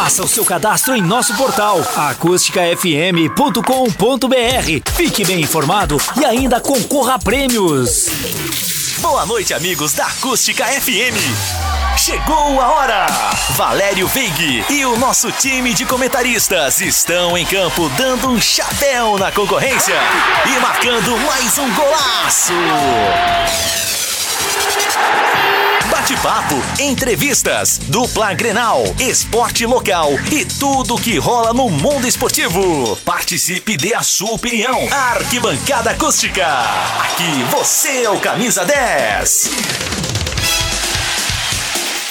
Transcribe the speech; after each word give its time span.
Faça 0.00 0.22
o 0.22 0.28
seu 0.28 0.44
cadastro 0.44 0.94
em 0.94 1.02
nosso 1.02 1.34
portal 1.34 1.80
acústicafm.com.br. 1.96 4.92
Fique 4.94 5.24
bem 5.24 5.40
informado 5.40 6.00
e 6.16 6.24
ainda 6.24 6.60
concorra 6.60 7.14
a 7.14 7.18
prêmios. 7.18 8.06
Boa 8.98 9.26
noite, 9.26 9.52
amigos 9.52 9.94
da 9.94 10.06
Acústica 10.06 10.64
FM. 10.66 11.98
Chegou 11.98 12.60
a 12.60 12.68
hora! 12.68 13.06
Valério 13.56 14.06
Veig 14.06 14.64
e 14.70 14.86
o 14.86 14.96
nosso 14.98 15.32
time 15.32 15.74
de 15.74 15.84
comentaristas 15.84 16.80
estão 16.80 17.36
em 17.36 17.44
campo 17.44 17.88
dando 17.96 18.28
um 18.28 18.40
chapéu 18.40 19.18
na 19.18 19.32
concorrência 19.32 19.96
e 20.46 20.60
marcando 20.60 21.16
mais 21.26 21.58
um 21.58 21.74
golaço. 21.74 22.52
Bate-papo, 26.08 26.54
entrevistas, 26.80 27.78
dupla 27.88 28.32
Grenal, 28.32 28.82
esporte 28.98 29.66
local 29.66 30.12
e 30.32 30.42
tudo 30.42 30.96
que 30.96 31.18
rola 31.18 31.52
no 31.52 31.68
mundo 31.68 32.08
esportivo. 32.08 32.96
Participe 33.04 33.72
e 33.72 33.76
dê 33.76 33.92
a 33.92 34.02
sua 34.02 34.30
opinião. 34.30 34.88
Arquibancada 34.90 35.90
Acústica. 35.90 36.46
Aqui 36.46 37.42
você 37.50 38.04
é 38.04 38.10
o 38.10 38.18
camisa 38.20 38.64
10. 38.64 39.50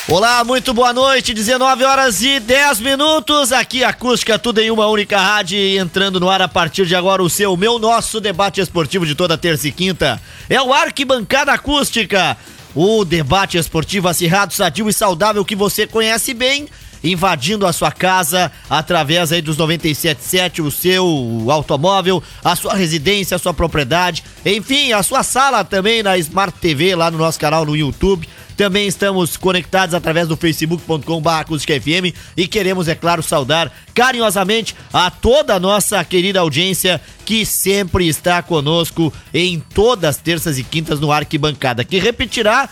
Olá, 0.09 0.43
muito 0.43 0.75
boa 0.75 0.93
noite, 0.93 1.33
19 1.33 1.83
horas 1.83 2.21
e 2.21 2.39
10 2.39 2.79
minutos, 2.79 3.51
aqui 3.51 3.83
acústica, 3.83 4.39
tudo 4.39 4.59
em 4.59 4.71
uma 4.71 4.87
única 4.87 5.19
rádio, 5.19 5.57
entrando 5.59 6.17
no 6.17 6.29
ar 6.29 6.41
a 6.41 6.47
partir 6.47 6.85
de 6.85 6.95
agora 6.95 7.21
o 7.21 7.29
seu, 7.29 7.57
meu, 7.57 7.77
nosso 7.77 8.21
debate 8.21 8.61
esportivo 8.61 9.05
de 9.05 9.15
toda 9.15 9.37
terça 9.37 9.67
e 9.67 9.71
quinta, 9.71 10.21
é 10.49 10.61
o 10.61 10.71
Arquibancada 10.71 11.51
Acústica, 11.51 12.37
o 12.79 13.03
debate 13.03 13.57
esportivo 13.57 14.07
acirrado, 14.07 14.53
sadio 14.53 14.87
e 14.87 14.93
saudável 14.93 15.43
que 15.43 15.55
você 15.55 15.87
conhece 15.87 16.31
bem, 16.31 16.67
invadindo 17.03 17.65
a 17.65 17.73
sua 17.73 17.91
casa 17.91 18.51
através 18.69 19.31
aí 19.31 19.41
dos 19.41 19.57
977, 19.57 20.61
o 20.61 20.69
seu 20.69 21.03
automóvel, 21.49 22.21
a 22.43 22.55
sua 22.55 22.75
residência, 22.75 23.33
a 23.33 23.39
sua 23.39 23.51
propriedade, 23.51 24.23
enfim, 24.45 24.91
a 24.91 25.01
sua 25.01 25.23
sala 25.23 25.63
também 25.63 26.03
na 26.03 26.19
Smart 26.19 26.55
TV 26.59 26.93
lá 26.93 27.09
no 27.09 27.17
nosso 27.17 27.39
canal 27.39 27.65
no 27.65 27.75
YouTube. 27.75 28.29
Também 28.57 28.87
estamos 28.87 29.37
conectados 29.37 29.93
através 29.93 30.27
do 30.27 30.35
facebook.com.br 30.35 31.29
FM 31.59 32.17
e 32.35 32.47
queremos, 32.47 32.87
é 32.87 32.95
claro, 32.95 33.21
saudar 33.21 33.71
carinhosamente 33.93 34.75
a 34.91 35.11
toda 35.11 35.53
a 35.53 35.59
nossa 35.59 36.03
querida 36.03 36.39
audiência 36.39 36.99
que 37.23 37.45
sempre 37.45 38.07
está 38.07 38.41
conosco 38.41 39.13
em 39.31 39.59
todas 39.59 40.15
as 40.15 40.17
terças 40.17 40.57
e 40.57 40.63
quintas 40.63 40.99
no 40.99 41.11
Arquibancada, 41.11 41.85
que 41.85 41.99
repetirá 41.99 42.67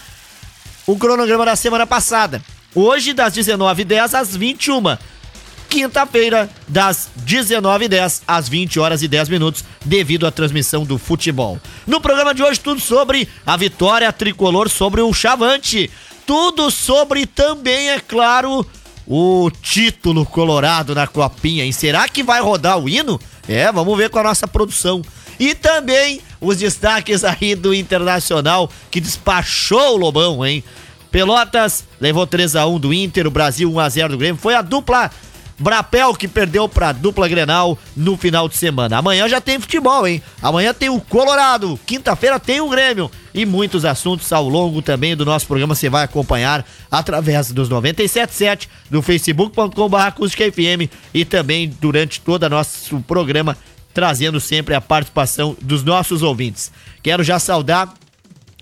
o 0.88 0.97
cronograma 0.97 1.45
da 1.45 1.56
semana 1.56 1.86
passada. 1.86 2.41
Hoje, 2.73 3.13
das 3.13 3.36
19h10 3.36 4.13
às 4.16 4.36
21 4.36 4.97
quinta-feira, 5.70 6.50
das 6.68 7.10
19h10 7.26 8.22
às 8.28 8.48
20 8.48 8.80
horas 8.80 9.02
e 9.02 9.08
10 9.08 9.30
minutos, 9.30 9.64
devido 9.84 10.26
à 10.26 10.32
transmissão 10.32 10.84
do 10.84 10.98
futebol. 10.98 11.60
No 11.86 12.00
programa 12.00 12.34
de 12.34 12.44
hoje, 12.44 12.60
tudo 12.60 12.80
sobre 12.80 13.28
a 13.46 13.58
vitória 13.58 14.12
tricolor 14.12 14.70
sobre 14.70 15.02
o 15.02 15.14
Chavante. 15.14 15.90
Tudo 16.26 16.72
sobre 16.72 17.26
também, 17.26 17.90
é 17.90 18.00
claro, 18.00 18.66
o 19.08 19.52
título 19.62 20.26
colorado 20.26 20.96
na 20.96 21.08
copinha. 21.08 21.66
E 21.66 21.72
será 21.72 22.08
que 22.10 22.24
vai 22.24 22.42
rodar 22.42 22.80
o 22.80 22.90
hino? 22.90 23.20
É, 23.48 23.72
vamos 23.72 23.96
ver 23.98 24.10
com 24.10 24.20
a 24.20 24.24
nossa 24.24 24.48
produção. 24.48 25.02
E 25.40 25.54
também 25.54 26.22
os 26.40 26.58
destaques 26.58 27.24
aí 27.24 27.56
do 27.56 27.74
Internacional 27.74 28.70
que 28.90 29.02
despachou 29.02 29.96
o 29.96 29.98
Lobão, 29.98 30.46
hein? 30.46 30.64
Pelotas 31.12 31.86
levou 32.00 32.28
3 32.28 32.56
a 32.56 32.66
1 32.66 32.80
do 32.80 32.94
Inter, 32.94 33.28
o 33.28 33.32
Brasil 33.32 33.72
1 33.72 33.80
a 33.80 33.90
0 33.90 34.10
do 34.10 34.18
Grêmio. 34.18 34.42
Foi 34.42 34.54
a 34.54 34.62
dupla 34.62 35.12
Brapel 35.58 36.14
que 36.14 36.28
perdeu 36.28 36.67
pra 36.67 36.92
dupla 36.92 37.28
Grenal 37.28 37.78
no 37.95 38.17
final 38.17 38.50
de 38.50 38.58
semana. 38.58 38.98
Amanhã 38.98 39.28
já 39.28 39.39
tem 39.39 39.59
futebol, 39.59 40.06
hein? 40.08 40.22
Amanhã 40.42 40.73
tem 40.73 40.89
o 40.89 41.00
Colorado, 41.00 41.80
quinta-feira 41.86 42.39
tem 42.39 42.59
o 42.59 42.70
Grêmio 42.70 43.09
e 43.34 43.46
muitos 43.46 43.85
assuntos 43.85 44.31
ao 44.31 44.47
longo 44.47 44.81
também 44.81 45.16
do 45.16 45.25
nosso 45.25 45.47
programa 45.47 45.75
você 45.75 45.90
vai 45.90 46.03
acompanhar 46.03 46.66
através 46.91 47.52
dos 47.52 47.69
977 47.69 48.69
do 48.90 49.02
facebook.com/acústica-fm 49.02 50.90
e 51.13 51.25
também 51.25 51.74
durante 51.80 52.19
todo 52.22 52.44
o 52.44 52.50
nosso 52.50 53.00
programa 53.01 53.57
trazendo 53.94 54.41
sempre 54.41 54.75
a 54.75 54.81
participação 54.81 55.56
dos 55.62 55.81
nossos 55.84 56.22
ouvintes. 56.22 56.69
Quero 57.01 57.24
já 57.24 57.40
saudar 57.40 57.94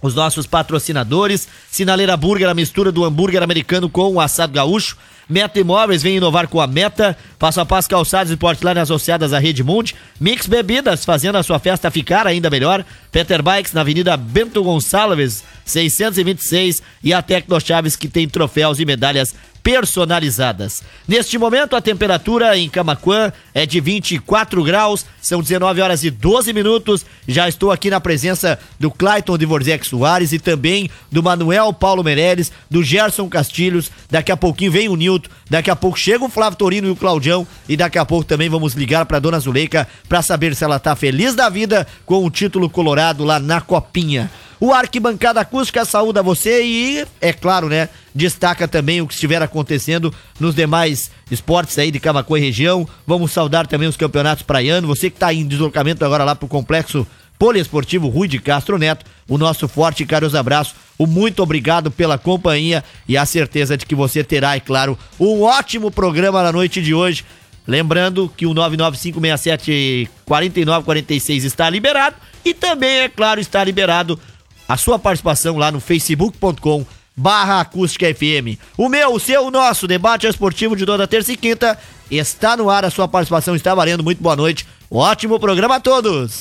os 0.03 0.13
nossos 0.13 0.45
patrocinadores, 0.45 1.47
Sinaleira 1.71 2.15
Burger, 2.15 2.49
a 2.49 2.53
mistura 2.53 2.91
do 2.91 3.03
hambúrguer 3.05 3.41
americano 3.41 3.89
com 3.89 4.13
o 4.13 4.21
assado 4.21 4.53
gaúcho, 4.53 4.97
Meta 5.29 5.59
Imóveis 5.59 6.03
vem 6.03 6.17
inovar 6.17 6.47
com 6.47 6.59
a 6.59 6.67
Meta, 6.67 7.17
passo 7.39 7.61
a 7.61 7.65
passo 7.65 7.89
calçados 7.89 8.31
e 8.31 8.37
portelanas 8.37 8.83
associadas 8.83 9.33
à 9.33 9.39
Rede 9.39 9.63
Mundi, 9.63 9.95
Mix 10.19 10.47
Bebidas, 10.47 11.05
fazendo 11.05 11.37
a 11.37 11.43
sua 11.43 11.59
festa 11.59 11.89
ficar 11.89 12.27
ainda 12.27 12.49
melhor, 12.49 12.85
Peter 13.11 13.41
Bikes 13.41 13.73
na 13.73 13.81
Avenida 13.81 14.17
Bento 14.17 14.63
Gonçalves, 14.63 15.43
626 15.65 16.81
e 17.03 17.13
a 17.13 17.21
Tecno 17.21 17.59
Chaves 17.59 17.95
que 17.95 18.07
tem 18.07 18.27
troféus 18.27 18.79
e 18.79 18.85
medalhas 18.85 19.33
personalizadas. 19.63 20.83
Neste 21.07 21.37
momento, 21.37 21.75
a 21.75 21.81
temperatura 21.81 22.57
em 22.57 22.69
Camaquã 22.69 23.31
é 23.53 23.65
de 23.65 23.79
24 23.79 24.61
graus, 24.61 25.05
são 25.21 25.41
19 25.41 25.79
horas 25.79 26.03
e 26.03 26.11
12 26.11 26.51
minutos. 26.51 27.05
Já 27.25 27.47
estou 27.47 27.71
aqui 27.71 27.89
na 27.89 28.01
presença 28.01 28.59
do 28.77 28.91
Clayton 28.91 29.37
de 29.37 29.45
Vorzec 29.45 29.87
Soares 29.87 30.33
e 30.33 30.39
também 30.39 30.89
do 31.09 31.23
Manuel 31.23 31.71
Paulo 31.71 32.03
Meirelles, 32.03 32.51
do 32.69 32.83
Gerson 32.83 33.29
Castilhos. 33.29 33.89
Daqui 34.11 34.31
a 34.31 34.37
pouquinho 34.37 34.71
vem 34.71 34.89
o 34.89 34.97
Nilton, 34.97 35.29
daqui 35.49 35.71
a 35.71 35.75
pouco 35.75 35.97
chega 35.97 36.25
o 36.25 36.29
Flávio 36.29 36.59
Torino 36.59 36.89
e 36.89 36.91
o 36.91 36.95
Claudião 36.95 37.47
e 37.67 37.77
daqui 37.77 37.97
a 37.97 38.05
pouco 38.05 38.25
também 38.25 38.49
vamos 38.49 38.73
ligar 38.73 39.05
para 39.05 39.19
dona 39.19 39.39
Zuleika 39.39 39.87
para 40.09 40.21
saber 40.21 40.55
se 40.55 40.63
ela 40.63 40.77
tá 40.77 40.93
feliz 40.95 41.35
da 41.35 41.47
vida 41.47 41.87
com 42.05 42.25
o 42.25 42.29
título 42.29 42.69
colorado 42.69 43.23
lá 43.23 43.39
na 43.39 43.61
Copinha. 43.61 44.29
O 44.59 44.73
Arquibancada 44.73 45.41
Acústica 45.41 45.85
saúda 45.85 46.23
você 46.23 46.63
e, 46.63 47.05
é 47.19 47.33
claro, 47.33 47.67
né, 47.67 47.89
destaca 48.13 48.67
também 48.67 49.01
o 49.01 49.07
que 49.07 49.13
estiver 49.13 49.41
acontecendo 49.41 50.13
nos 50.39 50.55
demais 50.55 51.11
esportes 51.29 51.77
aí 51.77 51.91
de 51.91 51.99
Camacuã 51.99 52.37
e 52.37 52.41
região. 52.41 52.87
Vamos 53.05 53.31
saudar 53.31 53.67
também 53.67 53.87
os 53.87 53.97
campeonatos 53.97 54.43
praianos. 54.43 54.87
Você 54.87 55.09
que 55.09 55.15
está 55.15 55.33
em 55.33 55.47
deslocamento 55.47 56.05
agora 56.05 56.23
lá 56.23 56.35
pro 56.35 56.47
complexo 56.47 57.05
poliesportivo 57.37 58.07
Rui 58.07 58.27
de 58.27 58.39
Castro 58.39 58.77
Neto, 58.77 59.05
o 59.27 59.37
nosso 59.37 59.67
forte 59.67 60.03
e 60.03 60.05
caros 60.05 60.33
abraço, 60.33 60.75
o 60.97 61.05
muito 61.05 61.43
obrigado 61.43 61.91
pela 61.91 62.17
companhia 62.17 62.81
e 63.07 63.17
a 63.17 63.25
certeza 63.25 63.75
de 63.75 63.85
que 63.85 63.95
você 63.95 64.23
terá, 64.23 64.55
é 64.55 64.61
claro, 64.61 64.97
um 65.19 65.41
ótimo 65.41 65.91
programa 65.91 66.41
na 66.41 66.53
noite 66.53 66.81
de 66.81 66.93
hoje. 66.93 67.25
Lembrando 67.65 68.31
que 68.35 68.45
o 68.45 68.53
995674946 68.53 71.43
está 71.43 71.69
liberado 71.69 72.17
e 72.45 72.53
também, 72.53 72.99
é 72.99 73.09
claro, 73.09 73.39
está 73.39 73.63
liberado 73.63 74.19
a 74.67 74.77
sua 74.77 74.97
participação 74.97 75.57
lá 75.57 75.71
no 75.71 75.79
facebook.com 75.79 76.85
barra 77.15 77.61
acústica 77.61 78.13
FM. 78.13 78.59
O 78.77 78.89
meu, 78.89 79.13
o 79.13 79.19
seu, 79.19 79.45
o 79.45 79.51
nosso 79.51 79.87
debate 79.87 80.27
esportivo 80.27 80.75
de 80.75 80.85
toda 80.85 81.07
terça 81.07 81.31
e 81.31 81.37
quinta 81.37 81.77
está 82.09 82.57
no 82.57 82.69
ar, 82.69 82.85
a 82.85 82.89
sua 82.89 83.07
participação 83.07 83.55
está 83.55 83.73
valendo. 83.75 84.03
Muito 84.03 84.21
boa 84.21 84.35
noite, 84.35 84.67
ótimo 84.89 85.39
programa 85.39 85.75
a 85.75 85.79
todos. 85.79 86.39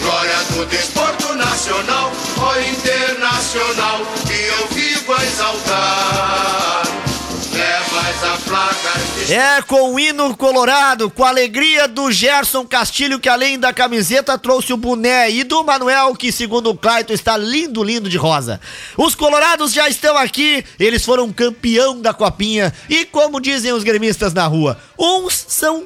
Glória 0.00 0.38
do 0.54 0.66
desporto 0.66 1.34
nacional, 1.34 2.12
ó 2.38 2.58
internacional, 2.60 4.00
que 4.26 4.32
eu 4.32 4.68
vivo 4.68 5.12
a 5.12 5.24
exaltar. 5.24 6.37
É 9.30 9.60
com 9.60 9.92
o 9.92 10.00
hino 10.00 10.34
colorado, 10.34 11.10
com 11.10 11.22
a 11.22 11.28
alegria 11.28 11.86
do 11.86 12.10
Gerson 12.10 12.64
Castilho, 12.64 13.20
que 13.20 13.28
além 13.28 13.58
da 13.58 13.74
camiseta 13.74 14.38
trouxe 14.38 14.72
o 14.72 14.76
boné, 14.76 15.30
e 15.30 15.44
do 15.44 15.62
Manuel, 15.62 16.14
que 16.14 16.32
segundo 16.32 16.70
o 16.70 16.76
Claito 16.76 17.12
está 17.12 17.36
lindo, 17.36 17.84
lindo 17.84 18.08
de 18.08 18.16
rosa. 18.16 18.58
Os 18.96 19.14
colorados 19.14 19.74
já 19.74 19.86
estão 19.86 20.16
aqui, 20.16 20.64
eles 20.80 21.04
foram 21.04 21.30
campeão 21.30 22.00
da 22.00 22.14
copinha, 22.14 22.72
e 22.88 23.04
como 23.04 23.38
dizem 23.38 23.70
os 23.70 23.84
gremistas 23.84 24.32
na 24.32 24.46
rua, 24.46 24.78
uns 24.98 25.44
são 25.46 25.84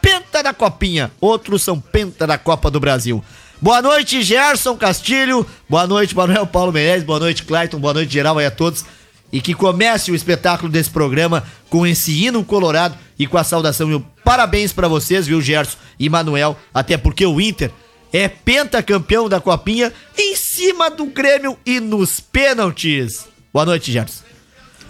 penta 0.00 0.40
da 0.40 0.54
copinha, 0.54 1.10
outros 1.20 1.64
são 1.64 1.80
penta 1.80 2.28
da 2.28 2.38
Copa 2.38 2.70
do 2.70 2.78
Brasil. 2.78 3.24
Boa 3.60 3.82
noite, 3.82 4.22
Gerson 4.22 4.76
Castilho. 4.76 5.44
Boa 5.68 5.86
noite, 5.86 6.14
Manuel 6.14 6.46
Paulo 6.46 6.70
Menezes. 6.70 7.02
Boa 7.02 7.18
noite, 7.18 7.44
Clayton. 7.44 7.78
Boa 7.78 7.94
noite, 7.94 8.12
geral 8.12 8.36
aí 8.36 8.44
a 8.44 8.50
todos. 8.50 8.84
E 9.34 9.40
que 9.40 9.52
comece 9.52 10.12
o 10.12 10.14
espetáculo 10.14 10.70
desse 10.70 10.90
programa 10.90 11.42
com 11.68 11.84
esse 11.84 12.24
hino 12.24 12.44
colorado 12.44 12.96
e 13.18 13.26
com 13.26 13.36
a 13.36 13.42
saudação 13.42 13.90
e 13.90 13.94
o 13.94 14.00
parabéns 14.22 14.72
pra 14.72 14.86
vocês, 14.86 15.26
viu, 15.26 15.42
Gerson 15.42 15.76
e 15.98 16.08
Manuel. 16.08 16.56
Até 16.72 16.96
porque 16.96 17.26
o 17.26 17.40
Inter 17.40 17.72
é 18.12 18.28
pentacampeão 18.28 19.28
da 19.28 19.40
Copinha 19.40 19.92
em 20.16 20.36
cima 20.36 20.88
do 20.88 21.06
Grêmio 21.06 21.58
e 21.66 21.80
nos 21.80 22.20
pênaltis. 22.20 23.26
Boa 23.52 23.66
noite, 23.66 23.90
Gerson. 23.90 24.22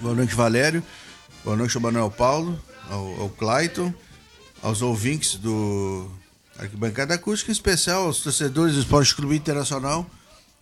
Boa 0.02 0.14
noite, 0.14 0.35
Valério. 0.35 0.82
Boa 1.43 1.56
noite 1.56 1.75
ao 1.75 1.82
Manuel 1.82 2.11
Paulo, 2.11 2.61
ao, 2.90 3.23
ao 3.23 3.31
Clayton, 3.31 3.94
aos 4.62 4.82
ouvintes 4.82 5.37
do 5.37 6.06
Arquibancada 6.58 7.14
Acústica, 7.14 7.50
em 7.50 7.55
especial 7.55 8.05
aos 8.05 8.20
torcedores 8.20 8.75
do 8.75 8.81
Esporte 8.82 9.14
Clube 9.14 9.37
Internacional, 9.37 10.05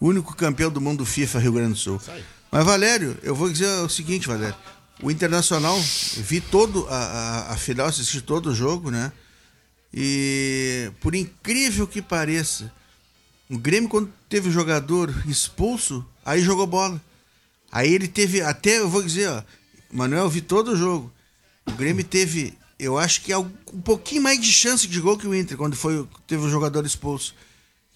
único 0.00 0.36
campeão 0.36 0.70
do 0.70 0.80
mundo 0.80 1.04
FIFA 1.04 1.40
Rio 1.40 1.52
Grande 1.54 1.72
do 1.72 1.78
Sul. 1.78 2.00
Mas, 2.52 2.66
Valério, 2.66 3.16
eu 3.22 3.34
vou 3.34 3.50
dizer 3.50 3.66
o 3.66 3.88
seguinte, 3.88 4.28
Valério. 4.28 4.54
O 5.02 5.10
Internacional, 5.10 5.80
vi 6.18 6.38
todo 6.38 6.86
a, 6.86 6.96
a, 6.96 7.52
a 7.54 7.56
final, 7.56 7.86
assisti 7.86 8.20
todo 8.20 8.50
o 8.50 8.54
jogo, 8.54 8.90
né? 8.90 9.10
E 9.92 10.90
por 11.00 11.14
incrível 11.14 11.86
que 11.86 12.02
pareça, 12.02 12.70
o 13.48 13.56
Grêmio, 13.56 13.88
quando 13.88 14.12
teve 14.28 14.50
o 14.50 14.52
jogador 14.52 15.10
expulso, 15.26 16.04
aí 16.22 16.42
jogou 16.42 16.66
bola. 16.66 17.00
Aí 17.70 17.90
ele 17.90 18.06
teve, 18.06 18.42
até 18.42 18.80
eu 18.80 18.88
vou 18.88 19.02
dizer, 19.02 19.30
ó, 19.30 19.42
Manuel, 19.90 20.24
eu 20.24 20.30
vi 20.30 20.42
todo 20.42 20.72
o 20.72 20.76
jogo. 20.76 21.10
O 21.64 21.72
Grêmio 21.72 22.04
teve, 22.04 22.52
eu 22.78 22.98
acho 22.98 23.22
que 23.22 23.34
um 23.34 23.80
pouquinho 23.82 24.20
mais 24.20 24.38
de 24.38 24.52
chance 24.52 24.86
de 24.86 25.00
gol 25.00 25.16
que 25.16 25.26
o 25.26 25.34
Inter, 25.34 25.56
quando 25.56 25.74
foi, 25.74 26.06
teve 26.26 26.44
o 26.44 26.50
jogador 26.50 26.84
expulso. 26.84 27.34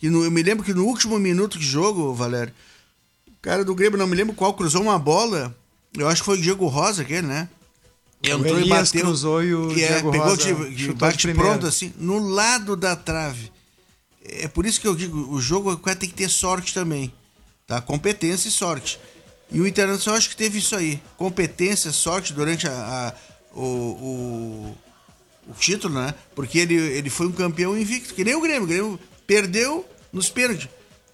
E 0.01 0.09
no, 0.09 0.25
eu 0.25 0.31
me 0.31 0.43
lembro 0.43 0.65
que 0.65 0.73
no 0.73 0.87
último 0.87 1.19
minuto 1.19 1.59
de 1.59 1.67
jogo, 1.67 2.15
Valério, 2.15 2.55
cara 3.47 3.65
do 3.65 3.77
Grêmio, 3.77 3.97
não 3.97 4.09
me 4.09 4.17
lembro 4.17 4.35
qual, 4.35 4.53
cruzou 4.55 4.83
uma 4.83 4.99
bola. 4.99 5.57
Eu 5.97 6.09
acho 6.09 6.21
que 6.21 6.27
foi 6.27 6.37
o 6.37 6.43
Diego 6.43 6.67
Rosa, 6.67 7.03
aquele, 7.03 7.29
né? 7.29 7.49
Entrou 8.21 8.61
e 8.61 8.69
bateu. 8.69 9.03
cruzou 9.03 9.41
e 9.41 9.55
o 9.55 9.69
que 9.69 9.85
é, 9.85 9.87
Diego 9.87 10.11
pegou 10.11 10.27
Rosa 10.27 10.43
de, 10.43 10.75
de 10.75 10.93
bate 10.93 11.29
de 11.29 11.33
pronto, 11.33 11.65
assim, 11.65 11.93
no 11.97 12.19
lado 12.19 12.75
da 12.75 12.97
trave. 12.97 13.53
É 14.25 14.49
por 14.49 14.67
isso 14.67 14.81
que 14.81 14.89
eu 14.89 14.97
digo, 14.97 15.33
o 15.33 15.41
jogo 15.41 15.77
cara 15.77 15.95
tem 15.95 16.09
que 16.09 16.15
ter 16.17 16.29
sorte 16.29 16.75
também. 16.75 17.13
Tá? 17.69 17.81
Competência 17.81 18.49
e 18.49 18.51
sorte. 18.51 18.99
E 19.53 19.61
o 19.61 19.67
Internacional 19.67 20.19
acho 20.19 20.31
que 20.31 20.37
teve 20.37 20.59
isso 20.59 20.75
aí. 20.75 21.01
Competência, 21.17 21.93
sorte 21.93 22.33
durante 22.33 22.67
a, 22.67 22.73
a 22.73 23.15
o, 23.57 23.63
o, 23.63 24.77
o, 25.51 25.55
título, 25.55 25.95
né? 25.95 26.13
Porque 26.35 26.59
ele, 26.59 26.75
ele 26.75 27.09
foi 27.09 27.29
um 27.29 27.33
campeão 27.33 27.79
invicto, 27.79 28.13
que 28.13 28.25
nem 28.25 28.35
o 28.35 28.41
Grêmio. 28.41 28.65
O 28.65 28.67
Grêmio 28.67 29.01
perdeu 29.25 29.89
nos 30.13 30.29
pênaltis. 30.29 30.69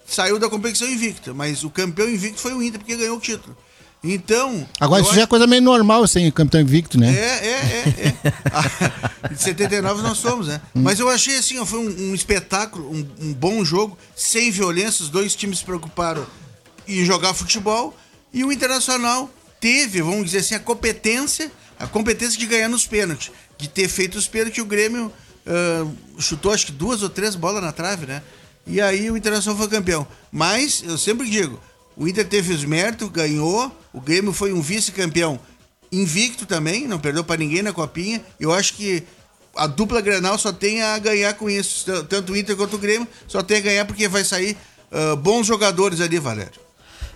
Saiu 0.06 0.38
da 0.38 0.48
competição 0.48 0.88
invicta, 0.88 1.32
mas 1.32 1.64
o 1.64 1.70
campeão 1.70 2.08
invicto 2.08 2.40
foi 2.40 2.52
o 2.52 2.62
Inter, 2.62 2.80
porque 2.80 2.96
ganhou 2.96 3.16
o 3.16 3.20
título. 3.20 3.56
Então. 4.04 4.66
Agora, 4.80 5.00
isso 5.00 5.10
acho... 5.10 5.16
já 5.16 5.22
é 5.22 5.26
coisa 5.26 5.46
meio 5.46 5.62
normal 5.62 6.06
sem 6.08 6.24
assim, 6.24 6.32
campeão 6.32 6.60
invicto, 6.60 6.98
né? 6.98 7.14
É, 7.14 7.20
é, 7.20 7.50
é. 7.50 9.28
é. 9.28 9.28
de 9.32 9.40
79 9.40 10.02
nós 10.02 10.18
somos, 10.18 10.48
né? 10.48 10.60
Hum. 10.74 10.82
Mas 10.82 10.98
eu 10.98 11.08
achei 11.08 11.36
assim, 11.36 11.58
ó, 11.58 11.64
foi 11.64 11.78
um, 11.78 12.10
um 12.10 12.14
espetáculo, 12.14 12.90
um, 12.90 13.06
um, 13.20 13.32
bom 13.32 13.64
jogo, 13.64 13.96
sem 14.16 14.50
violência. 14.50 15.04
Os 15.04 15.08
dois 15.08 15.36
times 15.36 15.60
se 15.60 15.64
preocuparam 15.64 16.26
em 16.88 17.04
jogar 17.04 17.32
futebol. 17.32 17.96
E 18.32 18.42
o 18.42 18.50
Internacional 18.50 19.30
teve, 19.60 20.02
vamos 20.02 20.24
dizer 20.24 20.38
assim, 20.38 20.54
a 20.56 20.60
competência, 20.60 21.52
a 21.78 21.86
competência 21.86 22.38
de 22.38 22.46
ganhar 22.46 22.68
nos 22.68 22.86
pênaltis. 22.86 23.30
De 23.56 23.68
ter 23.68 23.88
feito 23.88 24.18
os 24.18 24.26
pênaltis, 24.26 24.60
o 24.60 24.66
Grêmio 24.66 25.12
uh, 25.46 26.20
chutou 26.20 26.52
acho 26.52 26.66
que 26.66 26.72
duas 26.72 27.02
ou 27.04 27.08
três 27.08 27.36
bolas 27.36 27.62
na 27.62 27.70
trave, 27.70 28.06
né? 28.06 28.20
E 28.66 28.80
aí 28.80 29.10
o 29.10 29.16
Internacional 29.16 29.58
foi 29.58 29.68
campeão. 29.68 30.06
Mas, 30.30 30.82
eu 30.86 30.96
sempre 30.96 31.28
digo, 31.28 31.60
o 31.96 32.06
Inter 32.06 32.26
teve 32.26 32.52
os 32.52 32.64
méritos, 32.64 33.08
ganhou. 33.08 33.70
O 33.92 34.00
Grêmio 34.00 34.32
foi 34.32 34.52
um 34.52 34.62
vice-campeão 34.62 35.38
invicto 35.90 36.46
também, 36.46 36.88
não 36.88 36.98
perdeu 36.98 37.22
para 37.22 37.36
ninguém 37.36 37.62
na 37.62 37.72
copinha. 37.72 38.22
Eu 38.40 38.52
acho 38.52 38.74
que 38.74 39.02
a 39.54 39.66
dupla 39.66 40.00
Granal 40.00 40.38
só 40.38 40.52
tem 40.52 40.82
a 40.82 40.98
ganhar 40.98 41.34
com 41.34 41.50
isso. 41.50 42.04
Tanto 42.04 42.32
o 42.32 42.36
Inter 42.36 42.56
quanto 42.56 42.76
o 42.76 42.78
Grêmio 42.78 43.06
só 43.28 43.42
tem 43.42 43.58
a 43.58 43.60
ganhar 43.60 43.84
porque 43.84 44.08
vai 44.08 44.24
sair 44.24 44.56
uh, 44.90 45.16
bons 45.16 45.46
jogadores 45.46 46.00
ali, 46.00 46.18
Valério. 46.18 46.60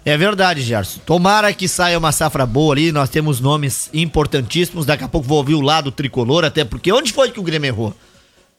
É 0.05 0.17
verdade, 0.17 0.63
Gerson. 0.63 1.01
Tomara 1.05 1.53
que 1.53 1.67
saia 1.67 1.99
uma 1.99 2.13
safra 2.13 2.47
boa 2.47 2.75
ali. 2.75 2.93
Nós 2.93 3.09
temos 3.09 3.41
nomes 3.41 3.91
importantíssimos. 3.93 4.87
Daqui 4.87 5.03
a 5.03 5.09
pouco 5.09 5.27
vou 5.27 5.39
ouvir 5.39 5.55
o 5.55 5.61
lado 5.61 5.91
tricolor, 5.91 6.45
até 6.45 6.65
porque 6.65 6.93
onde 6.93 7.13
foi 7.13 7.31
que 7.33 7.41
o 7.41 7.43
Grêmio 7.43 7.67
errou? 7.67 7.95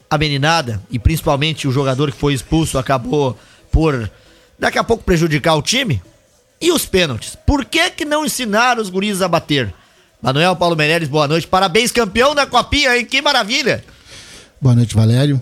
A 0.09 0.17
meninada 0.17 0.81
e 0.89 0.97
principalmente 0.97 1.67
o 1.67 1.71
jogador 1.71 2.11
que 2.11 2.17
foi 2.17 2.33
expulso 2.33 2.77
acabou 2.77 3.37
por 3.71 4.09
daqui 4.57 4.77
a 4.77 4.83
pouco 4.83 5.03
prejudicar 5.03 5.55
o 5.55 5.61
time? 5.61 6.01
E 6.59 6.71
os 6.71 6.85
pênaltis? 6.85 7.35
Por 7.35 7.65
que 7.65 7.89
que 7.91 8.05
não 8.05 8.25
ensinaram 8.25 8.81
os 8.81 8.89
guris 8.89 9.21
a 9.21 9.27
bater? 9.27 9.73
Manuel 10.21 10.55
Paulo 10.55 10.75
Meirelles, 10.75 11.09
boa 11.09 11.27
noite. 11.27 11.45
Parabéns, 11.45 11.91
campeão 11.91 12.33
da 12.33 12.47
Copinha, 12.47 12.97
hein? 12.97 13.05
Que 13.05 13.21
maravilha! 13.21 13.83
Boa 14.59 14.73
noite, 14.73 14.95
Valério. 14.95 15.39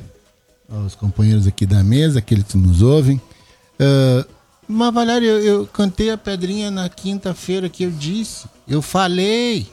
Aos 0.70 0.96
companheiros 0.96 1.48
aqui 1.48 1.66
da 1.66 1.84
mesa, 1.84 2.20
aqueles 2.20 2.44
que 2.44 2.58
nos 2.58 2.82
ouvem. 2.82 3.22
Uh, 3.80 4.26
mas, 4.68 4.94
Valério, 4.94 5.28
eu, 5.28 5.40
eu 5.40 5.68
cantei 5.68 6.10
a 6.10 6.18
pedrinha 6.18 6.70
na 6.70 6.90
quinta-feira 6.90 7.70
que 7.70 7.84
eu 7.84 7.92
disse. 7.92 8.48
Eu 8.68 8.82
falei. 8.82 9.68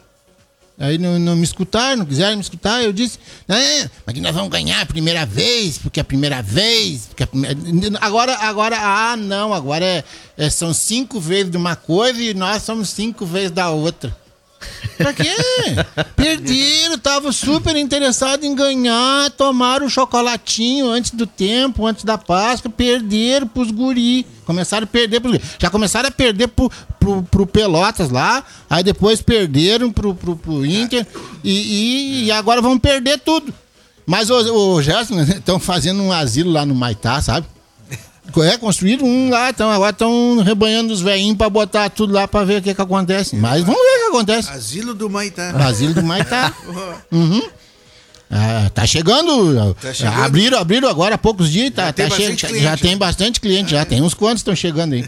Aí 0.78 0.98
não, 0.98 1.18
não, 1.18 1.36
me 1.36 1.44
escutaram, 1.44 1.98
não 1.98 2.06
quiseram 2.06 2.36
me 2.36 2.42
escutar. 2.42 2.82
Eu 2.82 2.92
disse, 2.92 3.18
ah, 3.48 3.90
mas 4.04 4.14
que 4.14 4.20
nós 4.20 4.34
vamos 4.34 4.50
ganhar 4.50 4.80
a 4.80 4.86
primeira 4.86 5.24
vez, 5.24 5.78
porque 5.78 6.00
é 6.00 6.02
a 6.02 6.04
primeira 6.04 6.42
vez. 6.42 7.06
Porque 7.06 7.22
a 7.22 7.26
primeira... 7.26 7.56
Agora, 8.00 8.36
agora, 8.38 8.76
ah, 8.78 9.16
não, 9.16 9.52
agora 9.52 9.84
é, 9.84 10.04
é, 10.36 10.50
são 10.50 10.72
cinco 10.72 11.20
vezes 11.20 11.50
de 11.50 11.56
uma 11.56 11.76
coisa 11.76 12.20
e 12.20 12.34
nós 12.34 12.62
somos 12.62 12.88
cinco 12.88 13.26
vezes 13.26 13.50
da 13.50 13.70
outra. 13.70 14.21
Pra 14.96 15.12
quê? 15.12 15.34
Perderam, 16.14 16.98
tava 16.98 17.32
super 17.32 17.76
interessado 17.76 18.44
em 18.44 18.54
ganhar, 18.54 19.30
tomaram 19.32 19.86
o 19.86 19.90
chocolatinho 19.90 20.88
antes 20.88 21.10
do 21.10 21.26
tempo, 21.26 21.86
antes 21.86 22.04
da 22.04 22.16
Páscoa, 22.18 22.70
perderam 22.70 23.46
pros 23.46 23.70
guri. 23.70 24.26
Começaram 24.44 24.84
a 24.84 24.86
perder 24.86 25.20
pros. 25.20 25.38
Já 25.58 25.70
começaram 25.70 26.08
a 26.08 26.12
perder 26.12 26.48
pro, 26.48 26.70
pro, 26.98 27.22
pro 27.22 27.46
Pelotas 27.46 28.10
lá, 28.10 28.44
aí 28.68 28.82
depois 28.82 29.22
perderam 29.22 29.90
pro, 29.90 30.14
pro, 30.14 30.36
pro 30.36 30.66
Inter 30.66 31.06
e, 31.42 31.52
e, 31.52 32.24
e 32.24 32.32
agora 32.32 32.60
vão 32.60 32.78
perder 32.78 33.18
tudo. 33.18 33.52
Mas 34.06 34.30
o, 34.30 34.74
o 34.74 34.82
Gerson 34.82 35.20
estão 35.22 35.58
fazendo 35.58 36.02
um 36.02 36.12
asilo 36.12 36.50
lá 36.50 36.66
no 36.66 36.74
Maitá, 36.74 37.20
sabe? 37.20 37.46
É, 38.36 38.56
construíram 38.56 39.04
um 39.04 39.30
lá, 39.30 39.50
então 39.50 39.68
agora 39.70 39.90
estão 39.90 40.38
rebanhando 40.38 40.92
os 40.92 41.00
velhinhos 41.00 41.36
pra 41.36 41.50
botar 41.50 41.90
tudo 41.90 42.12
lá 42.12 42.28
pra 42.28 42.44
ver 42.44 42.60
o 42.60 42.62
que 42.62 42.72
que 42.72 42.80
acontece. 42.80 43.34
Mas 43.36 43.62
vamos 43.62 43.80
ver 43.80 43.96
o 43.96 43.98
que 43.98 44.16
acontece. 44.16 44.50
Asilo 44.50 44.94
do 44.94 45.10
Maitá. 45.10 45.50
Asilo 45.66 45.94
do 45.94 46.02
Maitá. 46.02 46.54
uhum. 47.10 47.42
Ah, 48.30 48.70
tá 48.72 48.86
chegando. 48.86 49.74
Tá 49.74 49.92
chegando. 49.92 50.22
Abriram, 50.22 50.58
abriram 50.58 50.88
agora 50.88 51.16
há 51.16 51.18
poucos 51.18 51.50
dias. 51.50 51.70
Tá, 51.74 51.92
tá 51.92 52.08
che... 52.08 52.34
Já 52.60 52.76
tem 52.76 52.96
bastante 52.96 53.40
cliente, 53.40 53.72
já 53.72 53.84
tem 53.84 54.00
uns 54.00 54.14
quantos 54.14 54.38
estão 54.38 54.54
chegando 54.54 54.94
aí. 54.94 55.04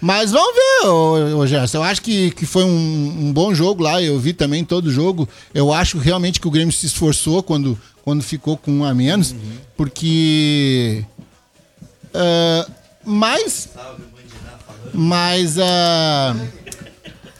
Mas 0.00 0.32
vamos 0.32 0.54
ver, 0.54 0.88
ô, 0.88 1.38
ô 1.38 1.46
Gerson. 1.46 1.78
Eu 1.78 1.82
acho 1.82 2.00
que, 2.00 2.30
que 2.30 2.46
foi 2.46 2.64
um, 2.64 2.68
um, 3.26 3.32
bom 3.32 3.54
jogo 3.54 3.82
lá. 3.82 4.02
Eu 4.02 4.18
vi 4.18 4.32
também 4.32 4.64
todo 4.64 4.86
o 4.86 4.90
jogo. 4.90 5.28
Eu 5.54 5.72
acho 5.72 5.98
realmente 5.98 6.40
que 6.40 6.48
o 6.48 6.50
Grêmio 6.50 6.72
se 6.72 6.86
esforçou 6.86 7.42
quando, 7.42 7.78
quando 8.02 8.22
ficou 8.22 8.56
com 8.56 8.72
um 8.72 8.84
a 8.84 8.94
menos. 8.94 9.32
Uhum. 9.32 9.38
Porque 9.76 11.04
Uh, 12.14 12.70
mas. 13.04 13.68
Mas. 14.92 15.56
Uh, 15.56 16.48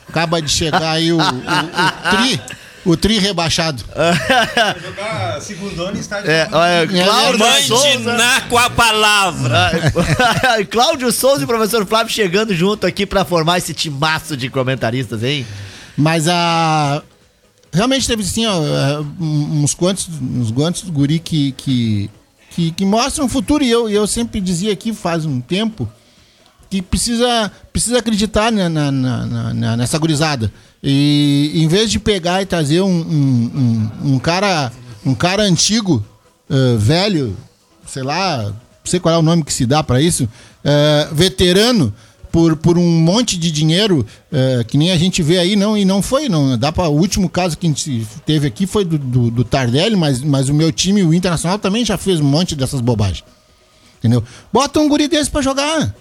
acaba 0.08 0.40
de 0.40 0.50
chegar 0.50 0.93
aí 0.93 1.12
o, 1.12 1.19
o, 1.19 1.20
o 1.20 2.11
Tri. 2.11 2.40
O 2.83 2.97
tri 2.97 3.18
rebaixado. 3.18 3.85
jogar 4.83 5.40
segundona 5.42 5.99
em 5.99 6.00
estádio. 6.00 6.30
É, 6.30 6.47
Cláudio 6.47 7.76
Mandinar 7.76 8.49
com 8.49 8.56
a 8.56 8.71
palavra. 8.71 9.71
Cláudio 10.71 11.12
Souza 11.12 11.42
e 11.42 11.44
o 11.44 11.47
professor 11.47 11.85
Flávio 11.85 12.11
chegando 12.11 12.54
junto 12.54 12.87
aqui 12.87 13.04
para 13.04 13.23
formar 13.23 13.59
esse 13.59 13.75
timaço 13.75 14.35
de 14.35 14.49
comentaristas, 14.49 15.23
hein? 15.23 15.47
Mas 15.97 16.26
a. 16.26 17.02
Realmente 17.73 18.06
teve 18.06 18.23
assim, 18.23 18.47
ó, 18.47 18.61
uns 19.21 19.75
quantos, 19.75 20.09
uns 20.21 20.50
quantos 20.50 20.88
guri 20.88 21.21
que, 21.21 21.52
que 21.52 22.11
que, 22.61 22.71
que 22.73 22.85
mostram 22.85 23.25
o 23.25 23.29
futuro. 23.29 23.64
E 23.64 23.71
eu, 23.71 23.88
eu 23.88 24.07
sempre 24.07 24.40
dizia 24.40 24.73
aqui 24.73 24.93
faz 24.93 25.25
um 25.25 25.40
tempo 25.40 25.88
que 26.69 26.83
precisa, 26.83 27.50
precisa 27.73 27.99
acreditar 27.99 28.52
na, 28.52 28.69
na, 28.69 28.93
na, 28.93 29.76
nessa 29.76 29.99
gurizada. 29.99 30.52
E 30.83 31.52
em 31.55 31.67
vez 31.67 31.90
de 31.90 31.99
pegar 31.99 32.43
e 32.43 32.47
trazer 32.47 32.83
um, 32.83 32.87
um, 32.87 33.90
um, 34.02 34.12
um 34.14 34.19
cara, 34.19 34.71
um 35.05 35.14
cara 35.14 35.43
antigo, 35.43 36.05
uh, 36.49 36.79
velho, 36.79 37.37
sei 37.87 38.02
lá, 38.02 38.45
não 38.45 38.55
sei 38.85 39.00
qual 39.00 39.14
é 39.14 39.19
o 39.19 39.23
nome 39.23 39.43
que 39.43 39.52
se 39.52 39.67
dá 39.67 39.83
para 39.83 40.00
isso, 40.00 40.25
uh, 40.25 41.14
veterano, 41.14 41.93
por, 42.30 42.56
por 42.56 42.78
um 42.78 42.88
monte 43.00 43.37
de 43.37 43.50
dinheiro 43.50 44.06
é, 44.32 44.64
que 44.64 44.78
nem 44.78 44.90
a 44.90 44.96
gente 44.96 45.22
vê 45.22 45.38
aí, 45.38 45.56
não, 45.56 45.76
e 45.76 45.84
não 45.84 46.00
foi, 46.02 46.28
não. 46.28 46.56
Dá 46.56 46.70
para 46.72 46.88
o 46.88 46.96
último 46.96 47.28
caso 47.28 47.56
que 47.56 47.66
a 47.66 47.70
gente 47.70 48.06
teve 48.25 48.46
aqui 48.46 48.66
foi 48.66 48.84
do, 48.84 48.99
do, 48.99 49.30
do, 49.30 49.44
Tardelli, 49.44 49.96
mas, 49.96 50.22
mas 50.22 50.49
o 50.49 50.54
meu 50.54 50.72
time, 50.72 51.02
o 51.02 51.12
Internacional, 51.12 51.58
também 51.58 51.84
já 51.84 51.99
fez 51.99 52.20
um 52.20 52.25
monte 52.25 52.54
dessas 52.54 52.80
bobagens. 52.80 53.25
Entendeu? 53.99 54.25
Bota 54.52 54.80
um 54.80 54.88
guri 54.88 55.08
desse 55.08 55.30
para 55.30 55.42
jogar. 55.42 55.94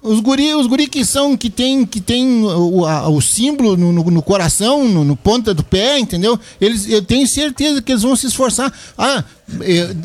Os 0.00 0.20
guri, 0.20 0.54
os 0.54 0.66
guri 0.66 0.86
que 0.86 1.04
são, 1.04 1.36
que 1.36 1.50
tem, 1.50 1.84
que 1.84 2.00
tem 2.00 2.42
o, 2.44 2.86
a, 2.86 3.08
o 3.08 3.20
símbolo 3.20 3.76
no, 3.76 3.92
no, 3.92 4.02
no 4.04 4.22
coração, 4.22 4.88
no, 4.88 5.04
no, 5.04 5.14
ponta 5.14 5.52
do 5.52 5.62
pé, 5.62 5.98
entendeu? 5.98 6.40
Eles, 6.58 6.88
eu 6.88 7.02
tenho 7.02 7.26
certeza 7.28 7.82
que 7.82 7.92
eles 7.92 8.02
vão 8.02 8.16
se 8.16 8.26
esforçar. 8.26 8.72
Ah, 8.96 9.22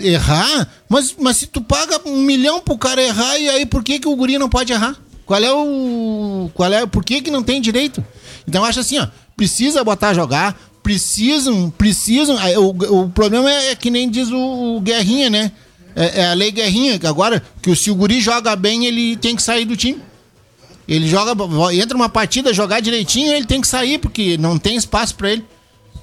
errar? 0.02 0.70
Mas, 0.90 1.16
mas 1.18 1.38
se 1.38 1.48
tu 1.48 1.62
paga 1.62 2.02
um 2.06 2.18
milhão 2.18 2.60
pro 2.60 2.78
cara 2.78 3.02
errar, 3.02 3.38
e 3.38 3.48
aí 3.50 3.66
por 3.66 3.84
que, 3.84 4.00
que 4.00 4.08
o 4.08 4.16
guri 4.16 4.38
não 4.38 4.50
pode 4.50 4.74
errar? 4.74 4.98
Qual 5.26 5.42
é 5.42 5.52
o. 5.52 6.50
Qual 6.54 6.72
é, 6.72 6.86
por 6.86 7.04
que, 7.04 7.22
que 7.22 7.32
não 7.32 7.44
tem 7.44 7.62
direito? 7.62 8.04
Então 8.48 8.64
acho 8.64 8.80
assim, 8.80 9.00
ó, 9.00 9.08
precisa 9.36 9.84
botar 9.84 10.14
jogar, 10.14 10.60
precisam, 10.82 11.70
precisam. 11.70 12.38
O, 12.58 13.04
o 13.04 13.10
problema 13.10 13.50
é, 13.52 13.72
é 13.72 13.76
que 13.76 13.90
nem 13.90 14.10
diz 14.10 14.30
o, 14.30 14.78
o 14.78 14.82
Guerrinha, 14.82 15.30
né? 15.30 15.52
É, 15.96 16.22
é, 16.22 16.28
a 16.28 16.34
lei 16.34 16.52
Guerrinha, 16.52 16.98
que 16.98 17.08
agora 17.08 17.42
que 17.62 17.70
o, 17.70 17.76
se 17.76 17.92
o 17.92 17.96
guri 17.96 18.20
joga 18.20 18.56
bem, 18.56 18.86
ele 18.86 19.16
tem 19.16 19.36
que 19.36 19.42
sair 19.42 19.66
do 19.66 19.78
time. 19.78 20.02
Ele 20.88 21.08
joga, 21.08 21.32
entra 21.74 21.96
uma 21.96 22.10
partida, 22.10 22.54
jogar 22.54 22.82
direitinho, 22.82 23.32
ele 23.32 23.46
tem 23.46 23.62
que 23.62 23.68
sair, 23.68 24.00
porque 24.00 24.38
não 24.38 24.58
tem 24.58 24.76
espaço 24.76 25.16
para 25.16 25.32
ele. 25.32 25.46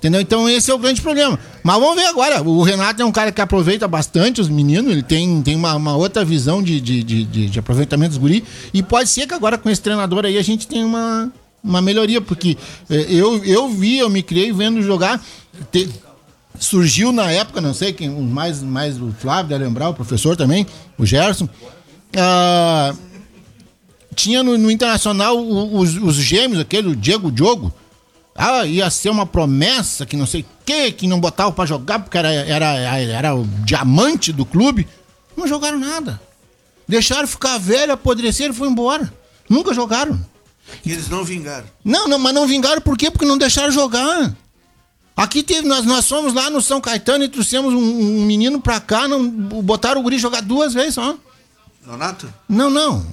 Entendeu? 0.00 0.22
Então 0.22 0.48
esse 0.48 0.70
é 0.70 0.74
o 0.74 0.78
grande 0.78 1.02
problema. 1.02 1.38
Mas 1.62 1.78
vamos 1.78 1.96
ver 1.96 2.06
agora. 2.06 2.42
O 2.42 2.62
Renato 2.62 3.02
é 3.02 3.04
um 3.04 3.12
cara 3.12 3.30
que 3.30 3.40
aproveita 3.40 3.86
bastante 3.86 4.40
os 4.40 4.48
meninos, 4.48 4.90
ele 4.90 5.02
tem, 5.02 5.42
tem 5.42 5.54
uma, 5.54 5.74
uma 5.76 5.94
outra 5.94 6.24
visão 6.24 6.62
de, 6.62 6.80
de, 6.80 7.02
de, 7.02 7.24
de, 7.24 7.58
aproveitamento 7.58 8.12
dos 8.12 8.18
guri. 8.18 8.42
E 8.72 8.82
pode 8.82 9.10
ser 9.10 9.26
que 9.26 9.34
agora 9.34 9.58
com 9.58 9.68
esse 9.68 9.82
treinador 9.82 10.24
aí 10.24 10.38
a 10.38 10.42
gente 10.42 10.66
tenha 10.66 10.86
uma, 10.86 11.30
uma 11.62 11.82
melhoria, 11.82 12.18
porque 12.18 12.56
eh, 12.88 13.06
eu, 13.10 13.44
eu 13.44 13.68
vi, 13.68 13.98
eu 13.98 14.08
me 14.08 14.22
criei 14.22 14.50
vendo 14.54 14.80
jogar. 14.80 15.22
Te, 15.70 15.86
surgiu 16.58 17.12
na 17.12 17.30
época, 17.30 17.60
não 17.60 17.74
sei 17.74 17.92
quem, 17.92 18.08
mais, 18.08 18.62
mais 18.62 19.00
o 19.00 19.12
Flávio 19.12 19.50
deve 19.50 19.64
lembrar, 19.64 19.90
o 19.90 19.94
professor 19.94 20.34
também, 20.34 20.66
o 20.98 21.04
Gerson. 21.04 21.46
Ah, 22.16 22.94
tinha 24.14 24.42
no, 24.42 24.56
no 24.58 24.70
Internacional 24.70 25.38
os, 25.38 25.96
os, 25.96 26.16
gêmeos, 26.16 26.60
aquele, 26.60 26.88
o 26.88 26.96
Diego 26.96 27.30
Diogo. 27.30 27.72
Ah, 28.42 28.64
ia 28.64 28.88
ser 28.88 29.10
uma 29.10 29.26
promessa 29.26 30.06
que 30.06 30.16
não 30.16 30.24
sei 30.24 30.40
o 30.40 30.46
que, 30.64 30.92
que 30.92 31.06
não 31.06 31.20
botava 31.20 31.52
para 31.52 31.66
jogar 31.66 31.98
porque 31.98 32.16
era, 32.16 32.32
era, 32.32 32.98
era 32.98 33.34
o 33.34 33.44
diamante 33.66 34.32
do 34.32 34.46
clube. 34.46 34.88
Não 35.36 35.46
jogaram 35.46 35.78
nada. 35.78 36.18
Deixaram 36.88 37.28
ficar 37.28 37.58
velho, 37.58 37.92
apodreceram 37.92 38.54
e 38.54 38.56
foi 38.56 38.66
embora. 38.66 39.12
Nunca 39.46 39.74
jogaram. 39.74 40.18
E 40.82 40.90
eles 40.90 41.06
não 41.10 41.22
vingaram. 41.22 41.66
Não, 41.84 42.08
não, 42.08 42.18
mas 42.18 42.32
não 42.32 42.46
vingaram 42.46 42.80
por 42.80 42.96
quê? 42.96 43.10
Porque 43.10 43.26
não 43.26 43.36
deixaram 43.36 43.70
jogar. 43.70 44.34
Aqui 45.14 45.42
teve, 45.42 45.68
nós, 45.68 45.84
nós 45.84 46.08
fomos 46.08 46.32
lá 46.32 46.48
no 46.48 46.62
São 46.62 46.80
Caetano 46.80 47.22
e 47.22 47.28
trouxemos 47.28 47.74
um, 47.74 47.78
um 47.78 48.24
menino 48.24 48.58
pra 48.58 48.80
cá, 48.80 49.06
não, 49.06 49.28
botaram 49.28 50.00
o 50.00 50.02
guri 50.02 50.18
jogar 50.18 50.40
duas 50.40 50.72
vezes 50.72 50.94
só. 50.94 51.14
Nonato? 51.84 52.32
Não, 52.48 52.70
não. 52.70 53.04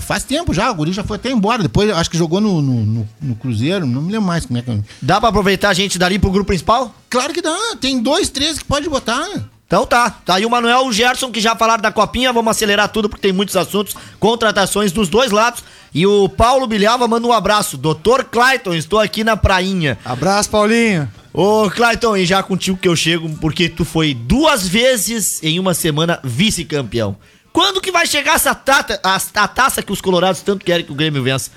Faz 0.00 0.22
tempo 0.22 0.54
já, 0.54 0.70
o 0.70 0.74
Guri 0.74 0.92
já 0.92 1.02
foi 1.02 1.16
até 1.16 1.30
embora. 1.30 1.62
Depois 1.62 1.90
acho 1.90 2.10
que 2.10 2.16
jogou 2.16 2.40
no, 2.40 2.62
no, 2.62 2.84
no, 2.84 3.08
no 3.20 3.34
Cruzeiro, 3.34 3.84
não 3.84 4.00
me 4.00 4.12
lembro 4.12 4.26
mais 4.26 4.46
como 4.46 4.58
é 4.58 4.62
que. 4.62 4.80
Dá 5.02 5.20
pra 5.20 5.28
aproveitar 5.28 5.70
a 5.70 5.74
gente 5.74 5.98
dali 5.98 6.18
pro 6.18 6.30
grupo 6.30 6.48
principal? 6.48 6.94
Claro 7.10 7.32
que 7.32 7.42
dá, 7.42 7.56
tem 7.80 8.00
dois, 8.00 8.28
três 8.28 8.58
que 8.58 8.64
pode 8.64 8.88
botar. 8.88 9.26
Então 9.66 9.84
tá, 9.84 10.08
tá 10.08 10.36
aí 10.36 10.46
o 10.46 10.50
Manuel 10.50 10.84
e 10.84 10.88
o 10.88 10.92
Gerson 10.92 11.32
que 11.32 11.40
já 11.40 11.56
falaram 11.56 11.82
da 11.82 11.90
copinha, 11.90 12.32
vamos 12.32 12.52
acelerar 12.52 12.88
tudo 12.88 13.08
porque 13.08 13.22
tem 13.22 13.32
muitos 13.32 13.56
assuntos, 13.56 13.96
contratações 14.20 14.92
dos 14.92 15.08
dois 15.08 15.32
lados. 15.32 15.64
E 15.92 16.06
o 16.06 16.28
Paulo 16.28 16.66
Bilhava 16.66 17.08
manda 17.08 17.26
um 17.26 17.32
abraço. 17.32 17.76
Doutor 17.76 18.24
Clayton, 18.24 18.74
estou 18.74 19.00
aqui 19.00 19.24
na 19.24 19.36
prainha. 19.36 19.98
Abraço, 20.04 20.50
Paulinho. 20.50 21.10
Ô, 21.32 21.68
Clayton, 21.70 22.16
e 22.16 22.24
já 22.24 22.42
contigo 22.42 22.78
que 22.78 22.88
eu 22.88 22.94
chego, 22.94 23.28
porque 23.40 23.68
tu 23.68 23.84
foi 23.84 24.14
duas 24.14 24.66
vezes 24.66 25.42
em 25.42 25.58
uma 25.58 25.74
semana 25.74 26.20
vice-campeão. 26.22 27.16
Quando 27.56 27.80
que 27.80 27.90
vai 27.90 28.06
chegar 28.06 28.34
essa 28.34 28.54
tata, 28.54 29.00
a, 29.02 29.16
a, 29.16 29.48
taça 29.48 29.82
que 29.82 29.90
os 29.90 30.02
colorados 30.02 30.42
tanto 30.42 30.62
querem 30.62 30.84
que 30.84 30.92
o 30.92 30.94
Grêmio 30.94 31.22
vença? 31.22 31.50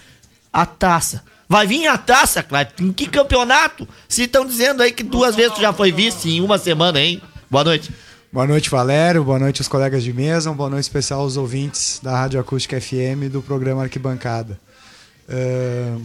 A 0.51 0.65
taça. 0.65 1.25
Vai 1.45 1.67
vir 1.67 1.87
a 1.87 1.97
taça, 1.97 2.41
Clayton. 2.41 2.85
Em 2.85 2.93
que 2.93 3.05
campeonato? 3.05 3.85
Se 4.07 4.23
estão 4.23 4.45
dizendo 4.45 4.81
aí 4.81 4.93
que 4.93 5.03
duas 5.03 5.35
vezes 5.35 5.55
tu 5.55 5.59
já 5.59 5.73
foi 5.73 5.91
vice 5.91 6.29
em 6.29 6.39
uma 6.39 6.57
semana, 6.57 7.01
hein? 7.01 7.21
Boa 7.51 7.65
noite. 7.65 7.91
Boa 8.31 8.47
noite, 8.47 8.69
Valério. 8.69 9.25
Boa 9.25 9.39
noite 9.39 9.59
aos 9.59 9.67
colegas 9.67 10.01
de 10.01 10.13
mesa. 10.13 10.49
boa 10.53 10.69
noite 10.69 10.83
especial 10.83 11.19
aos 11.19 11.35
ouvintes 11.35 11.99
da 12.01 12.17
Rádio 12.17 12.39
Acústica 12.39 12.79
FM 12.79 13.29
do 13.29 13.41
programa 13.41 13.83
Arquibancada. 13.83 14.57
Uh, 15.27 16.01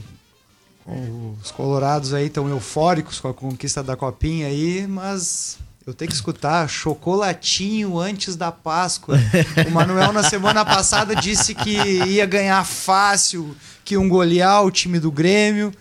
os 1.41 1.53
colorados 1.53 2.13
aí 2.13 2.27
estão 2.27 2.49
eufóricos 2.49 3.21
com 3.21 3.29
a 3.29 3.33
conquista 3.33 3.81
da 3.81 3.95
copinha 3.95 4.49
aí, 4.49 4.89
mas 4.89 5.57
eu 5.87 5.93
tenho 5.93 6.09
que 6.09 6.14
escutar 6.14 6.67
chocolatinho 6.67 7.99
antes 7.99 8.37
da 8.37 8.50
Páscoa. 8.50 9.19
O 9.69 9.71
Manuel 9.71 10.12
na 10.12 10.23
semana 10.23 10.64
passada 10.64 11.14
disse 11.14 11.55
que 11.55 11.76
ia 11.76 12.25
ganhar 12.25 12.64
fácil, 12.64 13.55
que 13.85 13.97
um 13.99 14.09
golear 14.09 14.64
o 14.64 14.71
time 14.71 14.99
do 14.99 15.12
Grêmio. 15.12 15.73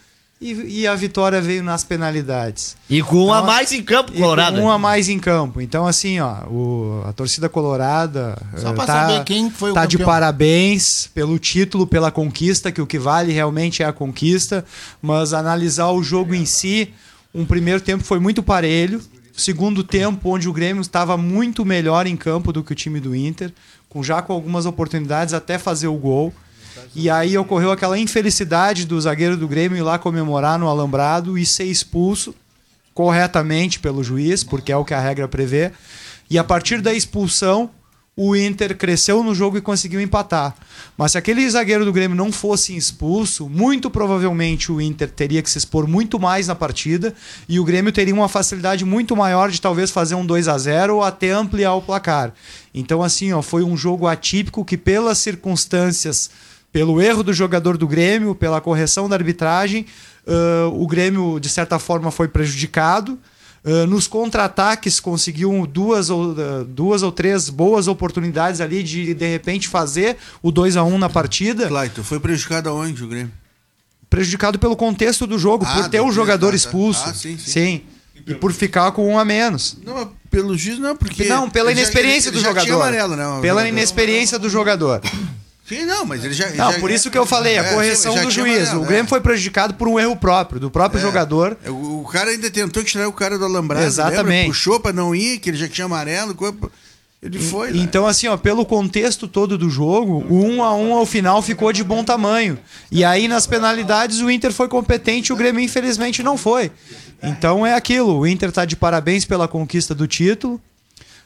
E, 0.41 0.81
e, 0.81 0.88
a 0.88 0.93
vitória 0.93 1.41
veio 1.41 1.63
nas 1.63 1.86
penalidades. 1.86 2.75
E 2.89 3.01
com 3.01 3.15
então, 3.15 3.27
um 3.27 3.33
a 3.33 3.38
então, 3.38 3.45
mais 3.45 3.72
em 3.72 3.81
campo, 3.81 4.12
Colorado. 4.12 4.60
um 4.60 4.69
a 4.69 4.77
mais 4.77 5.07
em 5.07 5.17
campo. 5.17 5.62
Então, 5.62 5.88
assim, 5.88 6.19
ó, 6.19 6.45
o, 6.50 7.01
a 7.07 7.13
torcida 7.13 7.48
colorada 7.48 8.38
Só 8.57 8.72
uh, 8.72 8.75
tá, 8.75 8.86
saber 8.86 9.24
quem 9.24 9.50
foi 9.50 9.72
o 9.72 9.74
tá 9.74 9.86
de 9.86 9.98
parabéns 9.98 11.10
pelo 11.13 11.39
título, 11.39 11.88
pela 11.88 12.12
conquista, 12.12 12.74
que 12.74 12.81
o 12.81 12.86
que 12.86 13.00
vale 13.00 13.31
realmente 13.31 13.83
é 13.83 13.86
a 13.86 13.93
conquista. 13.93 14.65
Mas 15.01 15.31
analisar 15.31 15.91
o 15.91 16.03
jogo 16.03 16.36
em 16.36 16.45
si, 16.45 16.93
um 17.33 17.45
primeiro 17.45 17.79
tempo 17.79 18.03
foi 18.03 18.19
muito 18.19 18.43
parelho. 18.43 19.01
Segundo 19.35 19.83
tempo, 19.83 20.29
onde 20.29 20.47
o 20.47 20.53
Grêmio 20.53 20.81
estava 20.81 21.17
muito 21.17 21.65
melhor 21.65 22.05
em 22.05 22.15
campo 22.15 22.53
do 22.53 22.63
que 22.63 22.71
o 22.71 22.75
time 22.75 22.99
do 22.99 23.15
Inter, 23.15 23.51
com 23.89 24.03
já 24.03 24.21
com 24.21 24.31
algumas 24.31 24.65
oportunidades 24.65 25.33
até 25.33 25.57
fazer 25.57 25.87
o 25.87 25.97
gol. 25.97 26.33
E 26.95 27.09
aí 27.09 27.37
ocorreu 27.37 27.71
aquela 27.71 27.97
infelicidade 27.97 28.85
do 28.85 28.99
zagueiro 28.99 29.35
do 29.35 29.47
Grêmio 29.47 29.77
ir 29.77 29.81
lá 29.81 29.97
comemorar 29.97 30.59
no 30.59 30.67
alambrado 30.67 31.37
e 31.37 31.45
ser 31.45 31.65
expulso 31.65 32.33
corretamente 32.93 33.79
pelo 33.79 34.03
juiz, 34.03 34.43
porque 34.43 34.71
é 34.71 34.77
o 34.77 34.85
que 34.85 34.93
a 34.93 34.99
regra 34.99 35.27
prevê. 35.27 35.71
E 36.29 36.37
a 36.37 36.43
partir 36.43 36.81
da 36.81 36.93
expulsão, 36.93 37.69
o 38.15 38.36
Inter 38.36 38.77
cresceu 38.77 39.24
no 39.24 39.34
jogo 39.34 39.58
e 39.58 39.62
conseguiu 39.62 40.00
empatar. 40.00 40.55
Mas 40.96 41.13
se 41.13 41.17
aquele 41.17 41.50
zagueiro 41.50 41.84
do 41.84 41.91
Grêmio 41.91 42.15
não 42.15 42.32
fosse 42.32 42.75
expulso, 42.75 43.50
muito 43.50 43.89
provavelmente 43.89 44.72
o 44.72 44.79
Inter 44.79 45.10
teria 45.10 45.41
que 45.41 45.50
se 45.50 45.58
expor 45.58 45.88
muito 45.88 46.20
mais 46.20 46.48
na 46.48 46.53
partida 46.53 47.13
e 47.50 47.60
o 47.60 47.63
Grêmio 47.63 47.91
teria 47.91 48.13
uma 48.13 48.29
facilidade 48.29 48.86
muito 48.86 49.15
maior 49.15 49.50
de 49.50 49.60
talvez 49.60 49.89
fazer 49.89 50.13
um 50.13 50.25
2 50.25 50.48
a 50.48 50.58
0 50.58 50.98
ou 50.98 51.03
até 51.03 51.32
ampliar 51.32 51.74
o 51.74 51.82
placar. 51.82 52.34
Então 52.74 53.01
assim, 53.01 53.34
ó, 53.34 53.41
foi 53.41 53.63
um 53.63 53.75
jogo 53.75 54.05
atípico 54.05 54.63
que 54.63 54.77
pelas 54.77 55.17
circunstâncias 55.17 56.29
pelo 56.72 57.00
erro 57.00 57.22
do 57.22 57.32
jogador 57.32 57.77
do 57.77 57.88
Grêmio, 57.88 58.34
pela 58.34 58.60
correção 58.60 59.08
da 59.08 59.15
arbitragem, 59.15 59.86
uh, 60.25 60.82
o 60.82 60.88
Grêmio, 60.88 61.39
de 61.39 61.48
certa 61.48 61.77
forma, 61.77 62.10
foi 62.10 62.27
prejudicado. 62.27 63.20
Uh, 63.65 63.88
nos 63.88 64.08
contra-ataques 64.08 65.00
conseguiu 65.00 65.65
duas 65.65 66.10
ou, 66.10 66.32
uh, 66.32 66.65
duas 66.65 67.01
ou 67.01 67.13
três 67.13 67.50
boas 67.50 67.88
oportunidades 67.88 68.60
ali 68.60 68.84
de 68.84 69.13
de 69.13 69.25
repente 69.25 69.70
fazer 69.70 70.17
o 70.41 70.51
2 70.51 70.75
a 70.75 70.84
1 70.84 70.98
na 70.98 71.10
partida. 71.10 71.67
Claito, 71.70 72.03
foi 72.03 72.20
prejudicado 72.20 72.67
aonde 72.67 73.01
o 73.01 73.08
Grêmio? 73.08 73.32
Prejudicado 74.10 74.60
pelo 74.60 74.75
contexto 74.75 75.25
do 75.25 75.39
jogo, 75.39 75.65
ah, 75.65 75.75
por 75.75 75.89
ter 75.89 76.01
o 76.01 76.12
jogador 76.12 76.50
tá, 76.50 76.55
expulso. 76.58 77.03
Ah, 77.08 77.13
sim, 77.13 77.38
sim. 77.38 77.51
sim. 77.51 77.82
E 78.27 78.36
por 78.36 78.51
ficar 78.51 78.91
com 78.91 79.08
um 79.08 79.17
a 79.17 79.25
menos. 79.25 79.77
Não, 79.84 80.12
pelo 80.29 80.58
juiz 80.58 80.77
não, 80.77 80.96
porque. 80.96 81.25
Não, 81.25 81.50
pela 81.50 81.72
inexperiência 81.72 82.32
já, 82.32 82.38
ele, 82.38 82.46
ele 82.46 82.53
do 82.55 82.62
jogador. 82.62 82.82
Amarelo, 82.82 83.15
não, 83.15 83.41
pela 83.41 83.62
jogador. 83.62 83.67
inexperiência 83.67 84.39
do 84.39 84.50
jogador. 84.50 85.01
Sim, 85.73 85.85
não, 85.85 86.05
mas 86.05 86.23
ele 86.23 86.33
já. 86.33 86.49
Não, 86.51 86.71
já, 86.71 86.79
por 86.79 86.91
isso 86.91 87.09
que 87.09 87.17
eu 87.17 87.25
falei, 87.25 87.57
a 87.57 87.63
é, 87.63 87.73
correção 87.73 88.13
do 88.15 88.29
juiz. 88.29 88.69
Amarelo, 88.69 88.81
o 88.83 88.85
Grêmio 88.85 89.05
é. 89.05 89.07
foi 89.07 89.21
prejudicado 89.21 89.73
por 89.73 89.87
um 89.87 89.99
erro 89.99 90.15
próprio, 90.15 90.59
do 90.59 90.69
próprio 90.69 90.99
é, 90.99 91.01
jogador. 91.01 91.57
É, 91.63 91.69
o, 91.69 92.01
o, 92.01 92.07
cara 92.07 92.29
ainda 92.29 92.49
tentou 92.51 92.83
tirar 92.83 93.07
o 93.07 93.13
cara 93.13 93.37
do 93.37 93.45
alambrado. 93.45 93.85
Exatamente. 93.85 94.27
Lembra? 94.27 94.47
Puxou 94.47 94.79
pra 94.79 94.93
não 94.93 95.15
ir, 95.15 95.39
que 95.39 95.49
ele 95.49 95.57
já 95.57 95.67
tinha 95.67 95.85
amarelo. 95.85 96.35
Ele 97.21 97.39
foi. 97.39 97.71
Né? 97.71 97.79
Então, 97.79 98.05
assim, 98.05 98.27
ó, 98.27 98.37
pelo 98.37 98.65
contexto 98.65 99.27
todo 99.27 99.57
do 99.57 99.69
jogo, 99.69 100.25
o 100.29 100.45
1 100.45 100.63
a 100.63 100.75
1 100.75 100.93
ao 100.93 101.05
final 101.05 101.41
ficou 101.41 101.73
de 101.73 101.83
bom 101.83 102.03
tamanho. 102.03 102.59
E 102.91 103.03
aí, 103.03 103.27
nas 103.27 103.47
penalidades, 103.47 104.19
o 104.19 104.29
Inter 104.29 104.51
foi 104.51 104.67
competente, 104.67 105.33
o 105.33 105.35
Grêmio, 105.35 105.61
infelizmente, 105.61 106.21
não 106.21 106.37
foi. 106.37 106.71
Então 107.21 107.65
é 107.65 107.73
aquilo. 107.73 108.19
O 108.19 108.27
Inter 108.27 108.51
tá 108.51 108.65
de 108.65 108.75
parabéns 108.75 109.23
pela 109.25 109.47
conquista 109.47 109.95
do 109.95 110.05
título. 110.05 110.61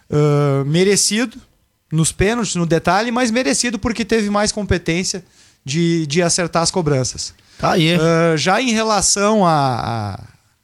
Uh, 0.09 0.63
merecido 0.63 1.37
nos 1.91 2.11
pênaltis, 2.11 2.55
no 2.55 2.65
detalhe, 2.65 3.11
mas 3.11 3.31
merecido 3.31 3.79
porque 3.79 4.03
teve 4.03 4.29
mais 4.29 4.51
competência 4.51 5.23
de, 5.63 6.05
de 6.07 6.21
acertar 6.21 6.63
as 6.63 6.71
cobranças. 6.71 7.33
Tá 7.57 7.71
aí. 7.71 7.95
Uh, 7.95 8.37
já 8.37 8.61
em 8.61 8.71
relação 8.71 9.43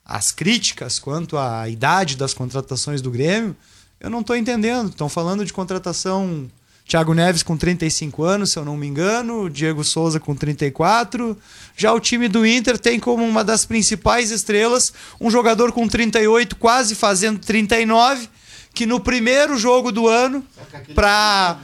às 0.06 0.32
críticas 0.32 1.00
quanto 1.00 1.38
à 1.38 1.68
idade 1.68 2.16
das 2.16 2.34
contratações 2.34 3.02
do 3.02 3.10
Grêmio, 3.10 3.56
eu 4.00 4.10
não 4.10 4.22
estou 4.22 4.36
entendendo. 4.36 4.90
Estão 4.90 5.10
falando 5.10 5.46
de 5.46 5.54
contratação 5.54 6.50
Thiago 6.86 7.14
Neves 7.14 7.42
com 7.42 7.56
35 7.56 8.24
anos, 8.24 8.52
se 8.52 8.60
eu 8.60 8.66
não 8.66 8.76
me 8.76 8.86
engano, 8.86 9.50
Diego 9.50 9.84
Souza 9.84 10.20
com 10.20 10.36
34. 10.36 11.38
Já 11.76 11.94
o 11.94 12.00
time 12.00 12.28
do 12.28 12.46
Inter 12.46 12.78
tem 12.78 13.00
como 13.00 13.24
uma 13.24 13.44
das 13.44 13.66
principais 13.66 14.30
estrelas 14.30 14.94
um 15.20 15.32
jogador 15.32 15.72
com 15.72 15.88
38, 15.88 16.56
quase 16.58 16.96
fazendo 16.96 17.40
39 17.40 18.28
que 18.74 18.86
no 18.86 19.00
primeiro 19.00 19.58
jogo 19.58 19.92
do 19.92 20.08
ano, 20.08 20.44
para 20.96 21.60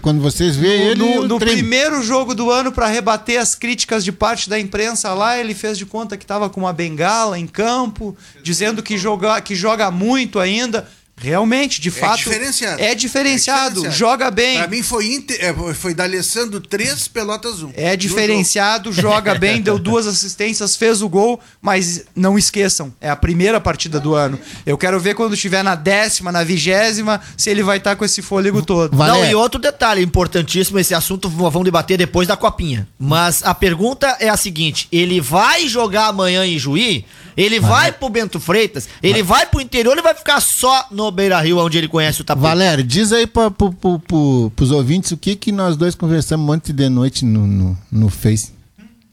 quando 0.00 0.20
vocês 0.20 0.56
veem 0.56 0.88
ele. 0.88 0.98
No, 0.98 1.28
no 1.28 1.38
primeiro 1.38 2.02
jogo 2.02 2.34
do 2.34 2.50
ano, 2.50 2.72
para 2.72 2.86
rebater 2.86 3.38
as 3.38 3.54
críticas 3.54 4.02
de 4.02 4.10
parte 4.10 4.48
da 4.48 4.58
imprensa 4.58 5.12
lá, 5.12 5.38
ele 5.38 5.54
fez 5.54 5.76
de 5.76 5.84
conta 5.84 6.16
que 6.16 6.24
estava 6.24 6.48
com 6.48 6.60
uma 6.60 6.72
bengala 6.72 7.38
em 7.38 7.46
campo, 7.46 8.16
dizendo 8.42 8.82
que 8.82 8.96
joga, 8.96 9.40
que 9.40 9.54
joga 9.54 9.90
muito 9.90 10.38
ainda. 10.38 10.88
Realmente, 11.20 11.80
de 11.80 11.90
fato. 11.90 12.18
diferenciado. 12.18 12.80
É 12.82 12.94
diferenciado. 12.94 13.58
É 13.68 13.72
diferenciado. 13.80 13.90
Joga 13.90 14.30
bem. 14.30 14.58
Pra 14.58 14.68
mim 14.68 14.82
foi, 14.82 15.12
Inter, 15.14 15.36
é, 15.40 15.74
foi 15.74 15.94
da 15.94 16.04
Alessandro 16.04 16.60
3, 16.60 17.08
Pelotas 17.08 17.62
1. 17.62 17.72
É 17.74 17.96
diferenciado, 17.96 18.92
joga 18.92 19.34
bem, 19.34 19.60
deu 19.62 19.78
duas 19.78 20.06
assistências, 20.06 20.76
fez 20.76 21.02
o 21.02 21.08
gol, 21.08 21.40
mas 21.60 22.04
não 22.14 22.38
esqueçam, 22.38 22.92
é 23.00 23.08
a 23.10 23.16
primeira 23.16 23.60
partida 23.60 23.98
do 24.00 24.14
ano. 24.14 24.38
Eu 24.66 24.76
quero 24.78 24.98
ver 25.00 25.14
quando 25.14 25.34
estiver 25.34 25.62
na 25.62 25.74
décima, 25.74 26.30
na 26.32 26.44
vigésima, 26.44 27.20
se 27.36 27.50
ele 27.50 27.62
vai 27.62 27.78
estar 27.78 27.96
com 27.96 28.04
esse 28.04 28.22
fôlego 28.22 28.62
todo. 28.62 28.96
Vai- 28.96 29.08
Não, 29.08 29.24
e 29.24 29.34
outro 29.34 29.60
detalhe 29.60 30.02
importantíssimo, 30.02 30.78
esse 30.78 30.94
assunto 30.94 31.28
vamos 31.28 31.64
debater 31.64 31.98
depois 31.98 32.26
da 32.28 32.36
copinha. 32.36 32.86
Mas 32.98 33.42
a 33.42 33.54
pergunta 33.54 34.16
é 34.20 34.28
a 34.28 34.36
seguinte: 34.36 34.88
ele 34.92 35.20
vai 35.20 35.68
jogar 35.68 36.06
amanhã 36.08 36.44
em 36.46 36.58
Juí? 36.58 37.04
Ele 37.38 37.60
vai 37.60 37.92
pro 37.92 38.08
Bento 38.08 38.40
Freitas? 38.40 38.88
Ele 39.02 39.22
vai 39.22 39.46
pro 39.46 39.60
interior 39.60 39.92
ele 39.92 40.02
vai 40.02 40.14
ficar 40.14 40.40
só 40.40 40.86
no 40.90 41.10
Beira 41.10 41.40
Rio, 41.40 41.58
onde 41.58 41.78
ele 41.78 41.88
conhece 41.88 42.20
o 42.20 42.24
tapete? 42.24 42.42
Valério, 42.42 42.82
diz 42.82 43.12
aí 43.12 43.26
pra, 43.26 43.50
pro, 43.50 43.72
pro, 43.72 43.98
pro, 44.00 44.52
pros 44.56 44.70
ouvintes 44.72 45.12
o 45.12 45.16
que 45.16 45.36
que 45.36 45.52
nós 45.52 45.76
dois 45.76 45.94
conversamos 45.94 46.52
ontem 46.52 46.72
de 46.72 46.88
noite 46.88 47.24
no, 47.24 47.46
no, 47.46 47.78
no 47.90 48.08
Face. 48.08 48.57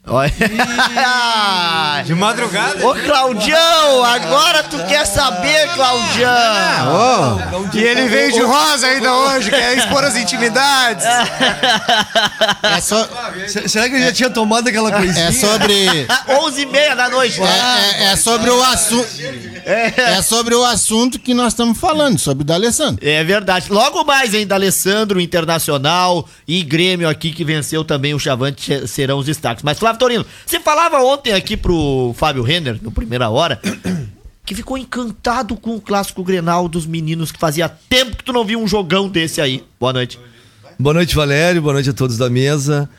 Olha. 0.08 0.32
De 2.06 2.14
madrugada? 2.14 2.86
Ô, 2.86 2.94
Claudião, 2.94 4.04
agora 4.04 4.62
tu 4.64 4.78
quer 4.86 5.06
saber, 5.06 5.68
Claudião? 5.74 7.40
E 7.74 7.80
ele 7.80 8.08
veio 8.08 8.32
de 8.32 8.42
rosa 8.42 8.86
ainda 8.88 9.12
hoje, 9.14 9.50
quer 9.50 9.78
expor 9.78 10.04
as 10.04 10.16
intimidades. 10.16 11.06
É, 12.64 12.82
só, 12.82 13.08
Será 13.68 13.88
que 13.88 13.96
ele 13.96 14.06
já 14.06 14.12
tinha 14.12 14.30
tomado 14.30 14.68
aquela 14.68 14.92
coisinha? 14.92 15.28
é 15.28 15.32
sobre. 15.32 16.08
11 16.28 16.62
e 16.62 16.66
meia 16.66 16.96
da 16.96 17.10
noite. 17.10 17.40
É, 17.42 17.46
é- 17.46 18.12
é 18.12 18.16
sobre 18.16 18.50
o 18.50 18.62
assunto. 18.64 19.08
É 19.66 20.22
sobre 20.22 20.56
o 20.56 20.64
assunto 20.66 21.20
que 21.20 21.34
nós 21.34 21.54
estamos 21.54 21.78
falando, 21.80 22.18
sobre 22.20 22.42
o 22.44 22.46
da 22.46 22.56
Alessandro. 22.56 23.06
É 23.08 23.24
verdade. 23.24 23.72
Logo 23.72 24.04
mais 24.04 24.34
ainda, 24.34 24.56
Alessandro, 24.56 25.20
Internacional 25.22 26.28
e 26.48 26.64
Grêmio 26.64 27.08
aqui 27.08 27.32
que 27.32 27.44
venceu 27.46 27.84
também 27.86 28.14
o 28.14 28.20
Chavante 28.20 28.88
serão 28.88 29.20
os 29.20 29.26
destaques. 29.26 29.64
Mas, 29.64 29.78
Flávio 29.80 29.95
Torino, 29.96 30.26
você 30.46 30.60
falava 30.60 30.98
ontem 31.00 31.34
aqui 31.34 31.56
pro 31.56 32.14
Fábio 32.18 32.44
Renner, 32.44 32.80
no 32.82 32.92
primeira 32.92 33.30
hora, 33.30 33.60
que 34.46 34.54
ficou 34.54 34.78
encantado 34.78 35.56
com 35.56 35.76
o 35.76 35.82
clássico 35.82 36.24
Grenal 36.24 36.68
dos 36.68 36.86
meninos, 36.86 37.32
que 37.32 37.40
fazia 37.40 37.68
tempo 37.68 38.18
que 38.18 38.24
tu 38.24 38.32
não 38.32 38.46
via 38.46 38.58
um 38.58 38.68
jogão 38.68 39.10
desse 39.10 39.42
aí. 39.42 39.64
Boa 39.80 39.94
noite. 39.94 40.20
Boa 40.78 40.94
noite, 40.94 41.16
Valério. 41.16 41.62
Boa 41.62 41.74
noite 41.74 41.90
a 41.90 41.94
todos 41.94 42.18
da 42.18 42.30
mesa. 42.30 42.90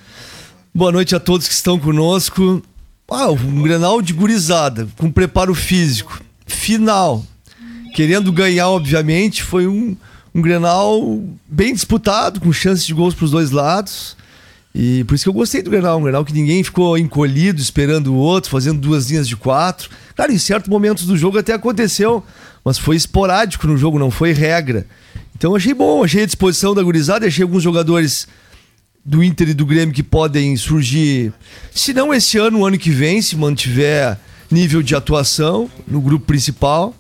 Boa 0.75 0.91
noite 0.91 1.15
a 1.15 1.21
todos 1.21 1.47
que 1.47 1.55
estão 1.55 1.79
conosco. 1.79 2.63
Ah, 3.09 3.31
um 3.31 3.63
Grenal 3.63 4.03
de 4.03 4.13
gurizada, 4.13 4.89
com 4.97 5.11
preparo 5.11 5.55
físico. 5.55 6.21
Final. 6.47 7.25
Querendo 7.95 8.33
ganhar, 8.33 8.69
obviamente, 8.69 9.43
foi 9.43 9.67
um, 9.67 9.97
um 10.35 10.43
Grenal 10.43 11.23
bem 11.47 11.73
disputado, 11.73 12.41
com 12.41 12.53
chances 12.53 12.85
de 12.85 12.93
gols 12.93 13.15
para 13.15 13.25
os 13.25 13.31
dois 13.31 13.51
lados. 13.51 14.17
E 14.79 15.05
por 15.05 15.15
isso 15.15 15.25
que 15.25 15.31
eu 15.31 15.33
gostei 15.33 15.63
do 15.63 15.71
Grenal. 15.71 15.99
Um 15.99 16.03
Grenal 16.03 16.23
que 16.23 16.35
ninguém 16.35 16.63
ficou 16.63 16.99
encolhido, 16.99 17.63
esperando 17.63 18.13
o 18.13 18.17
outro, 18.17 18.51
fazendo 18.51 18.79
duas 18.79 19.09
linhas 19.09 19.27
de 19.27 19.35
quatro. 19.35 19.89
Claro, 20.15 20.31
em 20.31 20.39
certos 20.39 20.69
momentos 20.69 21.07
do 21.07 21.17
jogo 21.17 21.39
até 21.39 21.55
aconteceu, 21.55 22.23
mas 22.63 22.77
foi 22.77 22.95
esporádico 22.95 23.67
no 23.67 23.79
jogo, 23.79 23.99
não 23.99 24.11
foi 24.11 24.33
regra. 24.33 24.87
Então 25.35 25.57
achei 25.57 25.73
bom, 25.73 26.05
achei 26.05 26.25
a 26.25 26.27
disposição 26.27 26.75
da 26.75 26.83
gurizada, 26.83 27.27
achei 27.27 27.43
alguns 27.43 27.63
jogadores 27.63 28.29
do 29.03 29.25
Inter 29.25 29.49
e 29.49 29.55
do 29.55 29.65
Grêmio 29.65 29.95
que 29.95 30.03
podem 30.03 30.55
surgir, 30.59 31.33
se 31.73 31.95
não 31.95 32.13
esse 32.13 32.37
ano, 32.37 32.59
o 32.59 32.67
ano 32.67 32.77
que 32.77 32.91
vem, 32.91 33.23
se 33.23 33.35
mantiver 33.35 34.19
nível 34.51 34.83
de 34.83 34.95
atuação 34.95 35.71
no 35.89 36.03
grupo 36.03 36.27
principal. 36.27 36.95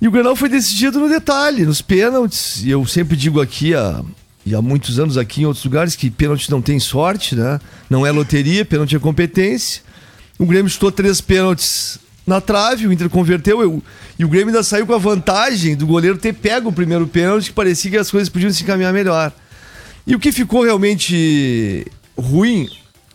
E 0.00 0.06
o 0.06 0.10
Grenal 0.12 0.36
foi 0.36 0.48
decidido 0.48 1.00
no 1.00 1.08
detalhe, 1.08 1.66
nos 1.66 1.82
pênaltis. 1.82 2.62
E 2.62 2.70
eu 2.70 2.86
sempre 2.86 3.16
digo 3.16 3.40
aqui, 3.40 3.74
há, 3.74 4.02
e 4.50 4.54
há 4.54 4.60
muitos 4.62 4.98
anos 4.98 5.16
aqui 5.16 5.42
em 5.42 5.46
outros 5.46 5.64
lugares, 5.64 5.94
que 5.94 6.10
pênalti 6.10 6.50
não 6.50 6.60
tem 6.60 6.78
sorte, 6.80 7.34
né? 7.36 7.60
Não 7.88 8.04
é 8.04 8.10
loteria, 8.10 8.64
pênalti 8.64 8.96
é 8.96 8.98
competência. 8.98 9.82
O 10.38 10.44
Grêmio 10.46 10.70
chutou 10.70 10.90
três 10.90 11.20
pênaltis 11.20 11.98
na 12.26 12.40
trave, 12.40 12.86
o 12.86 12.92
Inter 12.92 13.08
converteu. 13.08 13.60
eu- 13.62 13.82
e 14.18 14.24
o 14.24 14.28
Grêmio 14.28 14.48
ainda 14.48 14.62
saiu 14.62 14.86
com 14.86 14.94
a 14.94 14.98
vantagem 14.98 15.74
do 15.76 15.86
goleiro 15.86 16.18
ter 16.18 16.32
pego 16.32 16.68
o 16.68 16.72
primeiro 16.72 17.06
pênalti, 17.06 17.46
que 17.46 17.52
parecia 17.52 17.90
que 17.90 17.96
as 17.96 18.10
coisas 18.10 18.28
podiam 18.28 18.52
se 18.52 18.62
encaminhar 18.62 18.92
melhor. 18.92 19.32
E 20.06 20.14
o 20.14 20.18
que 20.18 20.32
ficou 20.32 20.62
realmente 20.64 21.86
ruim, 22.16 22.68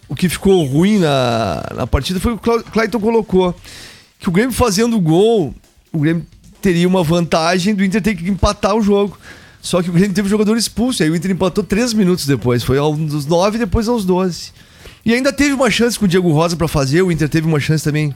o 0.07 0.15
que 0.15 0.29
ficou 0.29 0.63
ruim 0.65 0.99
na, 0.99 1.63
na 1.75 1.87
partida 1.87 2.19
foi 2.19 2.33
o 2.33 2.37
que 2.37 2.49
o 2.49 2.63
Clayton 2.63 2.99
colocou. 2.99 3.55
Que 4.19 4.29
o 4.29 4.31
Grêmio 4.31 4.51
fazendo 4.53 4.99
gol, 4.99 5.53
o 5.91 5.99
Grêmio 5.99 6.25
teria 6.61 6.87
uma 6.87 7.03
vantagem 7.03 7.75
do 7.75 7.83
Inter 7.83 8.01
ter 8.01 8.15
que 8.15 8.29
empatar 8.29 8.75
o 8.75 8.81
jogo. 8.81 9.17
Só 9.65 9.81
que 9.81 9.89
o 9.89 9.93
Grêmio 9.93 10.13
teve 10.13 10.27
um 10.27 10.29
jogador 10.29 10.55
expulso, 10.57 11.01
aí 11.01 11.09
o 11.09 11.15
Inter 11.15 11.31
empatou 11.31 11.63
três 11.63 11.91
minutos 11.91 12.27
depois. 12.27 12.61
Foi 12.63 12.77
aos 12.77 13.25
nove 13.25 13.55
e 13.55 13.59
depois 13.59 13.87
aos 13.87 14.05
12. 14.05 14.51
E 15.03 15.11
ainda 15.11 15.33
teve 15.33 15.53
uma 15.55 15.71
chance 15.71 15.97
com 15.97 16.05
o 16.05 16.07
Diego 16.07 16.31
Rosa 16.31 16.55
pra 16.55 16.67
fazer, 16.67 17.01
o 17.01 17.11
Inter 17.11 17.27
teve 17.27 17.47
uma 17.47 17.59
chance 17.59 17.83
também, 17.83 18.13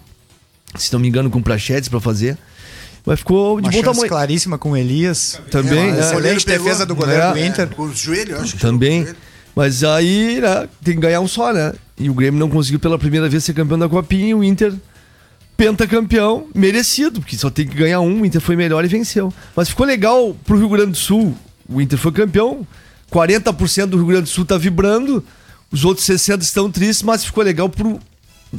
se 0.75 0.93
não 0.93 0.99
me 0.99 1.07
engano, 1.07 1.27
com 1.27 1.39
o 1.39 1.43
Prachetes 1.43 1.89
pra 1.89 1.99
fazer. 1.99 2.37
Mas 3.03 3.17
ficou 3.19 3.59
de 3.59 3.65
Uma 3.67 3.71
bom 3.71 3.77
chance 3.77 3.93
tamanho. 3.95 4.09
claríssima 4.09 4.57
com 4.59 4.71
o 4.73 4.77
Elias. 4.77 5.41
Também, 5.49 5.87
Uma 5.87 5.93
né? 5.93 5.99
Excelente 6.01 6.45
Pegou. 6.45 6.65
defesa 6.65 6.85
do 6.85 6.93
goleiro 6.95 7.23
É. 7.23 7.31
do 7.33 7.39
Inter. 7.39 7.67
Com 7.69 7.83
os 7.83 7.97
joelhos, 7.97 8.39
acho 8.41 8.53
que 8.53 8.59
Também. 8.59 9.07
Mas 9.55 9.83
aí, 9.83 10.39
né, 10.39 10.67
tem 10.83 10.93
que 10.93 11.01
ganhar 11.01 11.19
um 11.19 11.27
só, 11.27 11.51
né? 11.51 11.73
E 11.97 12.09
o 12.11 12.13
Grêmio 12.13 12.39
não 12.39 12.47
conseguiu 12.49 12.79
pela 12.79 12.99
primeira 12.99 13.27
vez 13.27 13.43
ser 13.43 13.53
campeão 13.53 13.79
da 13.79 13.89
Copinha 13.89 14.27
e 14.27 14.33
o 14.35 14.43
Inter 14.43 14.71
pentacampeão, 15.59 16.47
merecido, 16.55 17.19
porque 17.19 17.35
só 17.35 17.49
tem 17.49 17.67
que 17.67 17.75
ganhar 17.75 17.99
um, 17.99 18.21
o 18.21 18.25
Inter 18.25 18.39
foi 18.39 18.55
melhor 18.55 18.85
e 18.85 18.87
venceu. 18.87 19.33
Mas 19.53 19.67
ficou 19.67 19.85
legal 19.85 20.33
pro 20.45 20.57
Rio 20.57 20.69
Grande 20.69 20.91
do 20.91 20.97
Sul. 20.97 21.35
O 21.67 21.81
Inter 21.81 21.99
foi 21.99 22.13
campeão, 22.13 22.65
40% 23.11 23.87
do 23.87 23.97
Rio 23.97 24.05
Grande 24.05 24.23
do 24.23 24.29
Sul 24.29 24.45
tá 24.45 24.57
vibrando, 24.57 25.21
os 25.69 25.83
outros 25.83 26.05
60 26.05 26.45
estão 26.45 26.71
tristes, 26.71 27.03
mas 27.03 27.25
ficou 27.25 27.43
legal 27.43 27.67
pro 27.67 27.99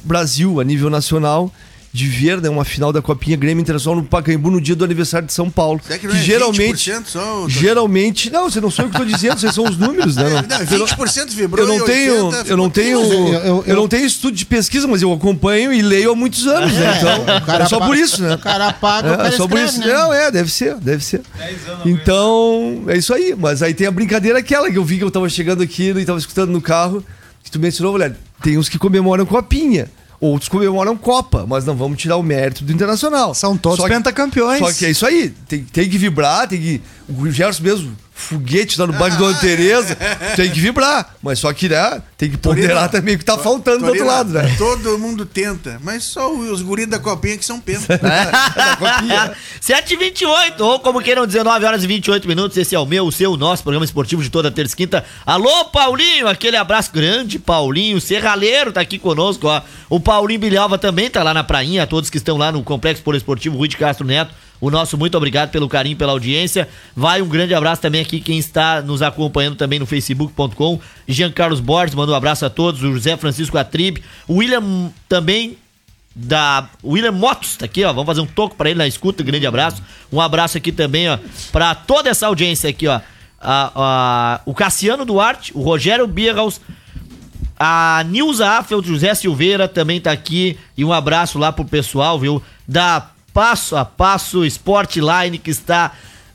Brasil 0.04 0.60
a 0.60 0.64
nível 0.64 0.90
nacional 0.90 1.50
de 1.92 2.06
ver 2.06 2.40
né, 2.40 2.48
uma 2.48 2.64
final 2.64 2.92
da 2.92 3.02
Copinha 3.02 3.36
Grêmio 3.36 3.60
Internacional 3.62 4.00
no 4.00 4.06
Pacaembu 4.06 4.48
no 4.48 4.60
dia 4.60 4.76
do 4.76 4.84
aniversário 4.84 5.26
de 5.26 5.32
São 5.32 5.50
Paulo. 5.50 5.80
Será 5.84 5.98
que 5.98 6.06
não 6.06 6.14
é 6.14 6.18
geralmente 6.22 6.88
20% 6.88 7.02
só, 7.06 7.42
ô, 7.44 7.48
geralmente, 7.48 8.30
não, 8.30 8.48
você 8.48 8.60
não 8.60 8.70
sou 8.70 8.84
eu 8.84 8.90
que 8.90 8.96
estou 8.96 9.12
dizendo, 9.12 9.40
vocês 9.40 9.52
são 9.52 9.64
os 9.64 9.76
números, 9.76 10.14
né? 10.14 10.22
Não, 10.48 10.58
Eu 10.60 10.78
não- 10.78 10.86
20% 10.86 11.30
vibrou 11.34 11.66
eu 11.66 11.68
não 11.78 11.84
tenho, 11.84 12.26
80% 12.30 12.46
eu 12.48 12.56
não 12.56 12.70
tenho, 12.70 13.00
eu- 13.34 13.64
eu- 13.66 13.74
não 13.76 13.88
tenho 13.88 14.06
estudo 14.06 14.36
de 14.36 14.46
pesquisa, 14.46 14.86
mas 14.86 15.02
eu 15.02 15.12
acompanho 15.12 15.72
e 15.72 15.82
leio 15.82 16.12
há 16.12 16.14
muitos 16.14 16.46
anos, 16.46 16.72
né? 16.72 16.96
Então, 16.98 17.40
cara 17.44 17.64
é 17.64 17.66
só 17.68 17.80
por 17.80 17.96
isso, 17.96 18.22
né? 18.22 18.34
O 18.34 18.38
cara 18.38 18.72
paga, 18.72 19.08
o 19.10 19.14
É, 19.14 19.16
cara 19.16 19.28
é 19.28 19.32
só 19.32 19.48
por 19.48 19.58
isso. 19.58 19.80
né? 19.80 19.86
Não, 19.92 20.12
é, 20.14 20.30
deve 20.30 20.50
ser, 20.52 20.76
deve 20.76 21.04
ser. 21.04 21.22
Então, 21.84 22.84
é 22.86 22.96
isso 22.96 23.12
aí. 23.12 23.34
Mas 23.36 23.62
aí 23.62 23.74
tem 23.74 23.86
a 23.86 23.90
brincadeira 23.90 24.38
aquela 24.38 24.70
que 24.70 24.78
eu 24.78 24.84
vi 24.84 24.98
que 24.98 25.04
eu 25.04 25.10
tava 25.10 25.28
chegando 25.28 25.62
aqui 25.62 25.90
e 25.90 26.04
tava 26.04 26.18
escutando 26.18 26.50
no 26.50 26.60
carro, 26.60 27.04
que 27.42 27.50
tu 27.50 27.58
mencionou, 27.58 27.92
mulher. 27.92 28.14
Tem 28.42 28.56
uns 28.56 28.68
que 28.68 28.78
comemoram 28.78 29.26
copinha. 29.26 29.88
Outros 30.20 30.48
comemoram 30.50 30.96
Copa, 30.98 31.46
mas 31.48 31.64
não 31.64 31.74
vamos 31.74 31.98
tirar 31.98 32.16
o 32.16 32.22
mérito 32.22 32.62
do 32.62 32.70
Internacional. 32.72 33.34
São 33.34 33.56
todos 33.56 33.78
Só 33.78 33.84
que- 33.88 33.94
pentacampeões. 33.94 34.58
Só 34.58 34.70
que 34.72 34.84
é 34.84 34.90
isso 34.90 35.06
aí. 35.06 35.30
Tem, 35.48 35.64
tem 35.64 35.88
que 35.88 35.96
vibrar, 35.96 36.46
tem 36.46 36.60
que. 36.60 36.82
O 37.08 37.30
Gerson 37.30 37.62
mesmo, 37.62 37.96
foguete 38.20 38.78
lá 38.78 38.86
no 38.86 38.92
bairro 38.92 39.16
Dona 39.18 39.36
Tereza, 39.38 39.96
tem 40.36 40.50
que 40.50 40.60
vibrar. 40.60 41.14
Mas 41.22 41.38
só 41.38 41.52
que, 41.52 41.68
né, 41.68 42.02
tem 42.16 42.30
que 42.30 42.36
ponderar 42.36 42.76
Torino- 42.76 42.88
também 42.90 43.14
o 43.14 43.18
que 43.18 43.24
tá 43.24 43.36
faltando 43.38 43.78
do 43.78 43.84
outro 43.86 43.98
Torino, 43.98 44.06
lado, 44.06 44.30
né? 44.32 44.54
Todo 44.58 44.98
mundo 44.98 45.24
tenta, 45.26 45.80
mas 45.82 46.04
só 46.04 46.32
os 46.32 46.62
guris 46.62 46.86
da 46.86 46.98
copinha 46.98 47.36
que 47.36 47.44
são 47.44 47.58
penta. 47.60 47.98
Da 48.00 48.76
copinha. 48.76 49.32
7 49.60 49.94
e 49.94 49.96
28 49.96 50.60
ou 50.64 50.80
como 50.80 51.00
queiram, 51.02 51.26
19 51.26 51.64
horas 51.64 51.82
e 51.84 51.86
28 51.86 52.28
minutos. 52.28 52.56
Esse 52.56 52.74
é 52.74 52.78
o 52.78 52.86
meu, 52.86 53.06
o 53.06 53.12
seu, 53.12 53.32
o 53.32 53.36
nosso 53.36 53.62
programa 53.62 53.84
esportivo 53.84 54.22
de 54.22 54.30
toda 54.30 54.50
terça 54.50 54.74
e 54.74 54.76
quinta. 54.76 55.04
Alô, 55.24 55.64
Paulinho, 55.66 56.28
aquele 56.28 56.56
abraço 56.56 56.90
grande, 56.92 57.38
Paulinho. 57.38 58.00
Serralheiro 58.00 58.72
tá 58.72 58.80
aqui 58.80 58.98
conosco, 58.98 59.46
ó. 59.48 59.62
O 59.88 59.98
Paulinho 60.00 60.40
Bilhalva 60.40 60.78
também 60.78 61.08
tá 61.10 61.22
lá 61.22 61.32
na 61.32 61.42
prainha. 61.44 61.86
Todos 61.86 62.10
que 62.10 62.16
estão 62.18 62.36
lá 62.36 62.52
no 62.52 62.62
Complexo 62.62 63.02
Poliesportivo 63.02 63.56
Rui 63.56 63.68
de 63.68 63.76
Castro 63.76 64.06
Neto. 64.06 64.34
O 64.60 64.70
nosso 64.70 64.98
muito 64.98 65.16
obrigado 65.16 65.50
pelo 65.50 65.68
carinho, 65.68 65.96
pela 65.96 66.12
audiência. 66.12 66.68
Vai 66.94 67.22
um 67.22 67.28
grande 67.28 67.54
abraço 67.54 67.80
também 67.80 68.00
aqui 68.02 68.20
quem 68.20 68.38
está 68.38 68.82
nos 68.82 69.00
acompanhando 69.02 69.56
também 69.56 69.78
no 69.78 69.86
facebook.com. 69.86 70.78
Jean 71.08 71.30
Carlos 71.32 71.60
Borges, 71.60 71.94
mandou 71.94 72.14
um 72.14 72.18
abraço 72.18 72.44
a 72.44 72.50
todos. 72.50 72.82
O 72.82 72.92
José 72.92 73.16
Francisco 73.16 73.56
Atribe. 73.56 74.02
O 74.28 74.34
William 74.36 74.90
também 75.08 75.56
da 76.14 76.68
William 76.84 77.12
Motos, 77.12 77.56
tá 77.56 77.64
aqui, 77.64 77.82
ó. 77.84 77.92
Vamos 77.92 78.06
fazer 78.06 78.20
um 78.20 78.26
toco 78.26 78.54
pra 78.56 78.68
ele 78.68 78.78
na 78.78 78.86
escuta, 78.86 79.22
grande 79.22 79.46
abraço. 79.46 79.80
Um 80.12 80.20
abraço 80.20 80.58
aqui 80.58 80.72
também, 80.72 81.08
ó, 81.08 81.18
pra 81.52 81.74
toda 81.74 82.10
essa 82.10 82.26
audiência 82.26 82.68
aqui, 82.68 82.86
ó. 82.88 83.00
A- 83.40 83.72
a- 83.74 84.40
o 84.44 84.52
Cassiano 84.52 85.04
Duarte, 85.06 85.52
o 85.54 85.62
Rogério 85.62 86.06
Birraus, 86.06 86.60
a 87.58 88.04
Nilza 88.08 88.48
Affeld, 88.58 88.86
José 88.86 89.14
Silveira 89.14 89.68
também 89.68 90.00
tá 90.00 90.10
aqui. 90.12 90.58
E 90.76 90.84
um 90.84 90.92
abraço 90.92 91.38
lá 91.38 91.52
pro 91.52 91.64
pessoal, 91.64 92.18
viu? 92.18 92.42
Da 92.66 93.08
Passo 93.32 93.76
a 93.76 93.84
Passo 93.84 94.44
Sportline 94.44 95.38
que 95.38 95.50
está 95.50 95.92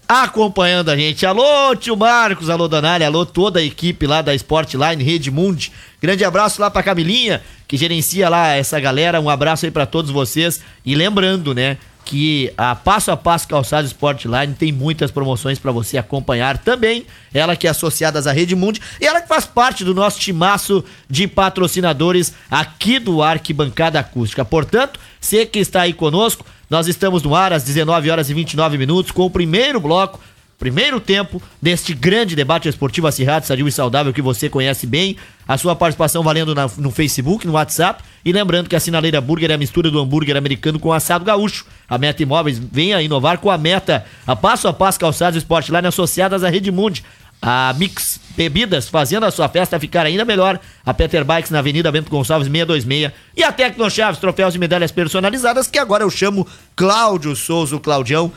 acompanhando 0.08 0.89
a 0.89 0.95
gente. 0.95 1.25
Alô, 1.25 1.75
tio 1.75 1.97
Marcos, 1.97 2.49
alô, 2.49 2.67
Donália, 2.67 3.08
alô, 3.08 3.25
toda 3.25 3.60
a 3.60 3.63
equipe 3.63 4.05
lá 4.05 4.21
da 4.21 4.34
Sportline, 4.36 5.03
Redmund. 5.03 5.71
Grande 6.01 6.23
abraço 6.23 6.62
lá 6.62 6.69
pra 6.69 6.84
Camilinha, 6.84 7.41
que 7.67 7.75
gerencia 7.77 8.29
lá 8.29 8.49
essa 8.49 8.79
galera. 8.79 9.19
Um 9.19 9.29
abraço 9.29 9.65
aí 9.65 9.71
pra 9.71 9.86
todos 9.86 10.12
vocês. 10.12 10.62
E 10.86 10.95
lembrando, 10.95 11.53
né? 11.53 11.77
que 12.05 12.53
a 12.55 12.75
Passo 12.75 13.10
a 13.12 13.17
Passo 13.17 13.47
Calçado 13.47 13.88
Sportline 13.88 14.53
tem 14.53 14.71
muitas 14.71 15.10
promoções 15.10 15.58
para 15.58 15.71
você 15.71 15.97
acompanhar 15.97 16.60
também. 16.60 17.05
Ela 17.34 17.55
que 17.55 17.65
é 17.65 17.71
associada 17.71 18.19
à 18.29 18.31
Rede 18.31 18.55
Mundi 18.55 18.79
e 19.01 19.05
ela 19.05 19.19
que 19.19 19.27
faz 19.27 19.45
parte 19.45 19.84
do 19.84 19.93
nosso 19.93 20.19
timaço 20.19 20.86
de 21.10 21.27
patrocinadores 21.27 22.34
aqui 22.49 22.99
do 22.99 23.23
Arquibancada 23.23 23.99
Acústica. 23.99 24.45
Portanto, 24.45 24.99
você 25.19 25.45
que 25.45 25.58
está 25.58 25.81
aí 25.81 25.93
conosco, 25.93 26.45
nós 26.69 26.88
estamos 26.88 27.21
no 27.23 27.36
ar 27.36 27.54
às 27.54 27.63
19 27.63 28.10
horas 28.10 28.30
e 28.30 28.34
29 28.34 28.78
minutos 28.78 29.12
com 29.12 29.23
o 29.25 29.30
primeiro 29.30 29.80
bloco 29.80 30.19
primeiro 30.58 31.01
tempo 31.01 31.41
deste 31.62 31.93
grande 31.93 32.34
debate 32.34 32.69
esportivo 32.69 33.06
acirrado, 33.08 33.45
sadio 33.45 33.67
e 33.67 33.71
saudável 33.73 34.13
que 34.13 34.21
você 34.21 34.49
conhece 34.49 34.88
bem. 34.88 35.17
A 35.45 35.58
sua 35.58 35.75
participação 35.75 36.23
valendo 36.23 36.56
na- 36.56 36.69
no 36.78 36.91
Facebook, 36.91 37.45
no 37.45 37.54
WhatsApp. 37.54 38.01
E 38.23 38.32
lembrando 38.32 38.69
que 38.69 38.75
a 38.75 38.80
Sinaleira 38.80 39.19
Burger 39.19 39.51
é 39.51 39.56
a 39.56 39.58
mistura 39.58 39.91
do 39.91 39.99
hambúrguer 39.99 40.38
americano 40.38 40.80
com 40.80 40.93
assado 40.93 41.25
gaúcho. 41.25 41.65
A 41.89 41.97
Meta 41.97 42.23
Imóveis 42.23 42.58
vem 42.58 42.93
a 42.93 43.01
inovar 43.01 43.38
com 43.39 43.51
a 43.51 43.58
Meta, 43.58 44.06
a 44.25 44.34
passo 44.34 44.69
a 44.69 44.73
passo 44.73 44.97
calçados 44.97 45.38
Sportline 45.38 45.88
associadas 45.88 46.41
à 46.41 46.49
Rede 46.49 46.71
Mundi. 46.71 47.04
A 47.41 47.73
Mix 47.77 48.19
Bebidas, 48.35 48.89
fazendo 48.89 49.25
a 49.25 49.31
sua 49.31 49.47
festa 49.47 49.79
ficar 49.79 50.05
ainda 50.05 50.25
melhor. 50.25 50.59
A 50.85 50.93
Peter 50.93 51.23
Bikes 51.23 51.51
na 51.51 51.59
Avenida 51.59 51.91
Bento 51.91 52.09
Gonçalves 52.09 52.47
626. 52.47 53.11
E 53.35 53.43
a 53.43 53.51
Tecno 53.51 53.89
Chaves, 53.89 54.19
troféus 54.19 54.55
e 54.55 54.59
medalhas 54.59 54.91
personalizadas, 54.91 55.67
que 55.67 55.77
agora 55.77 56.03
eu 56.03 56.09
chamo 56.09 56.47
Cláudio 56.75 57.35
Souza, 57.35 57.75
o 57.75 57.79
Claudião, 57.79 58.31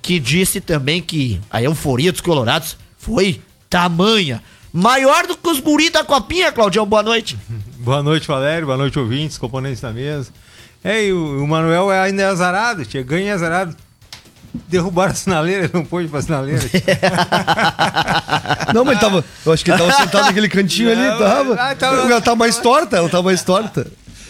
que 0.00 0.18
disse 0.18 0.60
também 0.60 1.02
que 1.02 1.40
a 1.50 1.62
euforia 1.62 2.12
dos 2.12 2.20
colorados 2.20 2.76
foi 2.98 3.40
tamanha. 3.68 4.42
Maior 4.72 5.26
do 5.26 5.36
que 5.36 5.48
os 5.48 5.60
guri 5.60 5.90
da 5.90 6.02
copinha, 6.02 6.50
Claudião, 6.50 6.86
boa 6.86 7.02
noite. 7.02 7.36
Boa 7.82 8.00
noite, 8.00 8.28
Valério. 8.28 8.66
Boa 8.66 8.78
noite, 8.78 8.96
ouvintes, 8.96 9.36
componentes 9.36 9.80
da 9.80 9.92
mesa. 9.92 10.30
É, 10.84 11.04
e 11.04 11.12
o, 11.12 11.42
o 11.42 11.48
Manuel 11.48 11.90
é 11.90 12.00
ainda 12.00 12.22
é 12.22 12.26
azarado, 12.26 12.84
tinha 12.84 13.02
ganho 13.02 13.26
é 13.26 13.32
azarado. 13.32 13.76
Derrubaram 14.68 15.12
a 15.12 15.14
sinaleira, 15.14 15.64
ele 15.64 15.70
não 15.72 15.84
pôde 15.84 16.08
pra 16.08 16.20
sinaleira. 16.20 16.60
Não, 18.74 18.84
mas 18.84 18.92
ele 18.92 19.00
tava. 19.00 19.24
Eu 19.46 19.52
acho 19.52 19.64
que 19.64 19.70
ele 19.70 19.78
tava 19.78 19.92
sentado 19.92 20.26
naquele 20.26 20.48
cantinho 20.48 20.90
ali, 20.90 21.00
Não, 21.06 21.18
tava. 21.18 21.54
ah, 21.54 21.74
tava- 21.74 21.96
Ela 22.10 22.20
tá 22.20 22.34
mais 22.36 22.58
torta, 22.58 22.96
ela 22.96 23.08
tá 23.08 23.22
mais 23.22 23.42
torta. 23.42 23.86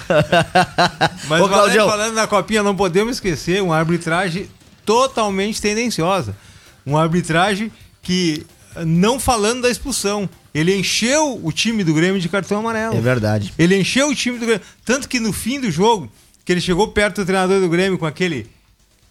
Mas 1.28 1.40
Ô, 1.40 1.48
Claudião. 1.48 1.88
falando 1.88 2.14
na 2.14 2.26
copinha, 2.26 2.62
não 2.62 2.74
podemos 2.76 3.16
esquecer 3.16 3.62
uma 3.62 3.78
arbitragem 3.78 4.46
totalmente 4.85 5.61
tendenciosa. 5.62 6.37
Uma 6.85 7.00
arbitragem 7.02 7.70
que, 8.02 8.44
não 8.85 9.18
falando 9.18 9.62
da 9.62 9.70
expulsão, 9.70 10.28
ele 10.52 10.76
encheu 10.76 11.40
o 11.42 11.50
time 11.52 11.82
do 11.85 11.94
Grêmio 11.94 12.20
de 12.20 12.28
cartão 12.28 12.58
amarelo. 12.58 12.96
É 12.96 13.00
verdade. 13.00 13.54
Ele 13.58 13.78
encheu 13.80 14.08
o 14.11 14.14
time 14.14 14.38
do 14.38 14.44
Grêmio. 14.44 14.62
Tanto 14.85 15.08
que 15.08 15.18
no 15.20 15.32
fim 15.32 15.61
do 15.61 15.70
jogo, 15.70 16.11
que 16.44 16.52
ele 16.52 16.61
chegou 16.61 16.88
perto 16.88 17.22
do 17.22 17.26
treinador 17.26 17.61
do 17.61 17.68
Grêmio 17.68 17.96
com 17.98 18.04
aquele. 18.04 18.50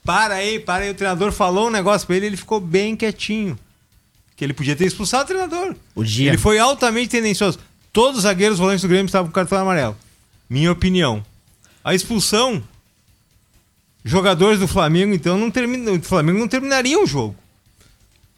Para 0.06 0.36
aí, 0.36 0.60
para 0.60 0.84
aí. 0.84 0.90
O 0.92 0.96
treinador 0.96 1.32
falou 1.32 1.68
um 1.68 1.72
negócio 1.72 2.08
pra 2.08 2.16
ele 2.16 2.26
ele 2.28 2.38
ficou 2.38 2.60
bem 2.60 2.96
quietinho. 2.96 3.58
Que 4.36 4.44
ele 4.44 4.54
podia 4.54 4.76
ter 4.76 4.86
expulsado 4.86 5.24
o 5.24 5.28
treinador. 5.28 5.76
O 5.94 6.04
dia. 6.04 6.30
Ele 6.30 6.38
foi 6.38 6.58
altamente 6.58 7.10
tendencioso. 7.10 7.60
Todos 7.94 8.18
os 8.18 8.24
zagueiros 8.24 8.58
volantes 8.58 8.82
do 8.82 8.88
Grêmio 8.88 9.06
estavam 9.06 9.28
com 9.28 9.34
cartão 9.34 9.58
amarelo. 9.60 9.96
Minha 10.50 10.72
opinião. 10.72 11.24
A 11.84 11.94
expulsão. 11.94 12.64
Jogadores 14.04 14.60
do 14.60 14.68
Flamengo, 14.68 15.14
então, 15.14 15.38
não 15.38 15.52
termina, 15.52 15.92
o 15.92 16.02
Flamengo 16.02 16.40
não 16.40 16.48
terminaria 16.48 17.00
o 17.00 17.06
jogo. 17.06 17.36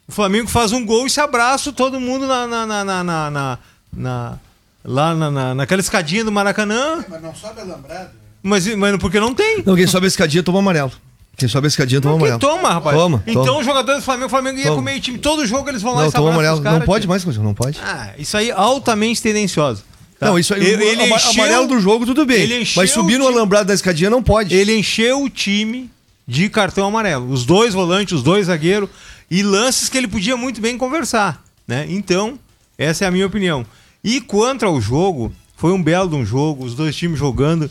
O 0.06 0.12
Flamengo 0.12 0.46
faz 0.48 0.72
um 0.72 0.84
gol 0.84 1.06
e 1.06 1.10
se 1.10 1.18
abraça 1.20 1.72
todo 1.72 1.98
mundo 1.98 2.26
na, 2.26 2.46
na, 2.46 2.66
na, 2.66 2.84
na, 2.84 3.04
na- 3.04 3.30
na- 3.30 3.58
na- 3.90 4.38
lá 4.84 5.14
na, 5.14 5.30
na- 5.30 5.54
naquela 5.54 5.80
escadinha 5.80 6.22
do 6.22 6.30
Maracanã. 6.30 7.02
Mas 7.08 7.22
não 7.22 7.34
sobe 7.34 7.62
alambrado. 7.62 8.10
Mas, 8.42 8.66
mas 8.76 8.98
porque 8.98 9.18
não 9.18 9.34
tem. 9.34 9.62
Não, 9.64 9.74
quem 9.74 9.86
sobe 9.86 10.04
a 10.04 10.08
escadinha 10.08 10.42
toma 10.42 10.58
amarelo. 10.58 10.92
Quem 11.36 11.48
sobe 11.48 11.66
a 11.66 11.68
escadinha 11.68 12.00
toma 12.00 12.14
amarelo. 12.16 12.38
toma, 12.38 12.68
rapaz. 12.72 12.96
Toma, 12.96 13.22
então 13.26 13.44
toma. 13.44 13.58
os 13.58 13.66
jogadores 13.66 14.00
do 14.02 14.04
Flamengo, 14.04 14.26
o 14.26 14.30
Flamengo 14.30 14.58
ia 14.58 14.64
Toma. 14.64 14.74
com 14.76 14.80
o 14.80 14.84
meio 14.84 15.00
time. 15.00 15.18
Todo 15.18 15.44
jogo 15.46 15.68
eles 15.68 15.82
vão 15.82 15.94
lá 15.94 16.02
Não, 16.02 16.08
e 16.08 16.12
toma 16.12 16.30
amarelo. 16.30 16.60
Não 16.60 16.80
pode 16.82 17.08
mais, 17.08 17.24
não 17.24 17.52
pode. 17.54 17.78
Ah, 17.82 18.12
isso 18.18 18.36
aí 18.36 18.50
é 18.50 18.52
altamente 18.52 19.20
tendencioso. 19.20 19.82
tá? 20.18 20.26
Não, 20.26 20.38
isso 20.38 20.54
aí, 20.54 20.64
Ele- 20.64 20.84
ele 20.84 21.02
encheu- 21.12 21.30
amarelo 21.42 21.66
do 21.66 21.80
jogo, 21.80 22.06
tudo 22.06 22.24
bem. 22.24 22.64
Mas 22.76 22.90
subir 22.92 23.18
no 23.18 23.26
alambrado 23.26 23.66
da 23.66 23.74
escadinha 23.74 24.08
não 24.08 24.22
pode. 24.22 24.54
Ele 24.54 24.76
encheu 24.76 25.22
o 25.24 25.28
time 25.28 25.90
de 26.26 26.48
cartão 26.48 26.86
amarelo. 26.86 27.28
Os 27.30 27.44
dois 27.44 27.74
volantes, 27.74 28.14
os 28.14 28.22
dois 28.22 28.46
zagueiros 28.46 28.88
e 29.30 29.42
lances 29.42 29.88
que 29.88 29.98
ele 29.98 30.06
podia 30.08 30.36
muito 30.36 30.60
bem 30.60 30.78
conversar, 30.78 31.42
né? 31.66 31.84
Então, 31.88 32.38
essa 32.78 33.04
é 33.04 33.08
a 33.08 33.10
minha 33.10 33.26
opinião. 33.26 33.66
E 34.04 34.20
quanto 34.20 34.64
ao 34.64 34.80
jogo, 34.80 35.32
foi 35.56 35.72
um 35.72 35.82
belo 35.82 36.08
de 36.08 36.14
um 36.14 36.24
jogo, 36.24 36.64
os 36.64 36.74
dois 36.74 36.94
times 36.94 37.18
jogando 37.18 37.68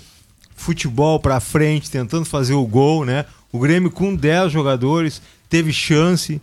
futebol 0.56 1.20
pra 1.20 1.40
frente, 1.40 1.90
tentando 1.90 2.26
fazer 2.26 2.54
o 2.54 2.66
gol, 2.66 3.06
né? 3.06 3.26
O 3.54 3.60
Grêmio 3.60 3.92
com 3.92 4.16
10 4.16 4.52
jogadores 4.52 5.22
teve 5.48 5.72
chance, 5.72 6.42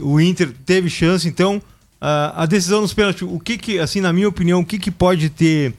o 0.00 0.20
Inter 0.20 0.54
teve 0.64 0.88
chance, 0.88 1.26
então 1.26 1.60
a, 2.00 2.44
a 2.44 2.46
decisão 2.46 2.80
nos 2.80 2.94
pênaltis, 2.94 3.22
o 3.22 3.40
que 3.40 3.58
que, 3.58 3.80
assim, 3.80 4.00
na 4.00 4.12
minha 4.12 4.28
opinião, 4.28 4.60
o 4.60 4.64
que 4.64 4.78
que 4.78 4.90
pode 4.90 5.28
ter 5.28 5.74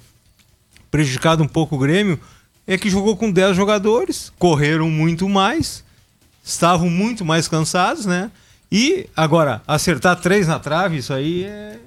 prejudicado 0.91 1.41
um 1.41 1.47
pouco 1.47 1.75
o 1.75 1.79
Grêmio 1.79 2.19
é 2.67 2.77
que 2.77 2.89
jogou 2.89 3.15
com 3.15 3.31
10 3.31 3.55
jogadores, 3.55 4.31
correram 4.37 4.89
muito 4.89 5.29
mais, 5.29 5.85
estavam 6.43 6.89
muito 6.89 7.23
mais 7.23 7.47
cansados, 7.47 8.05
né? 8.05 8.29
E 8.69 9.07
agora, 9.15 9.61
acertar 9.65 10.19
três 10.19 10.47
na 10.47 10.59
trave, 10.59 10.97
isso 10.97 11.13
aí 11.13 11.45
é. 11.45 11.79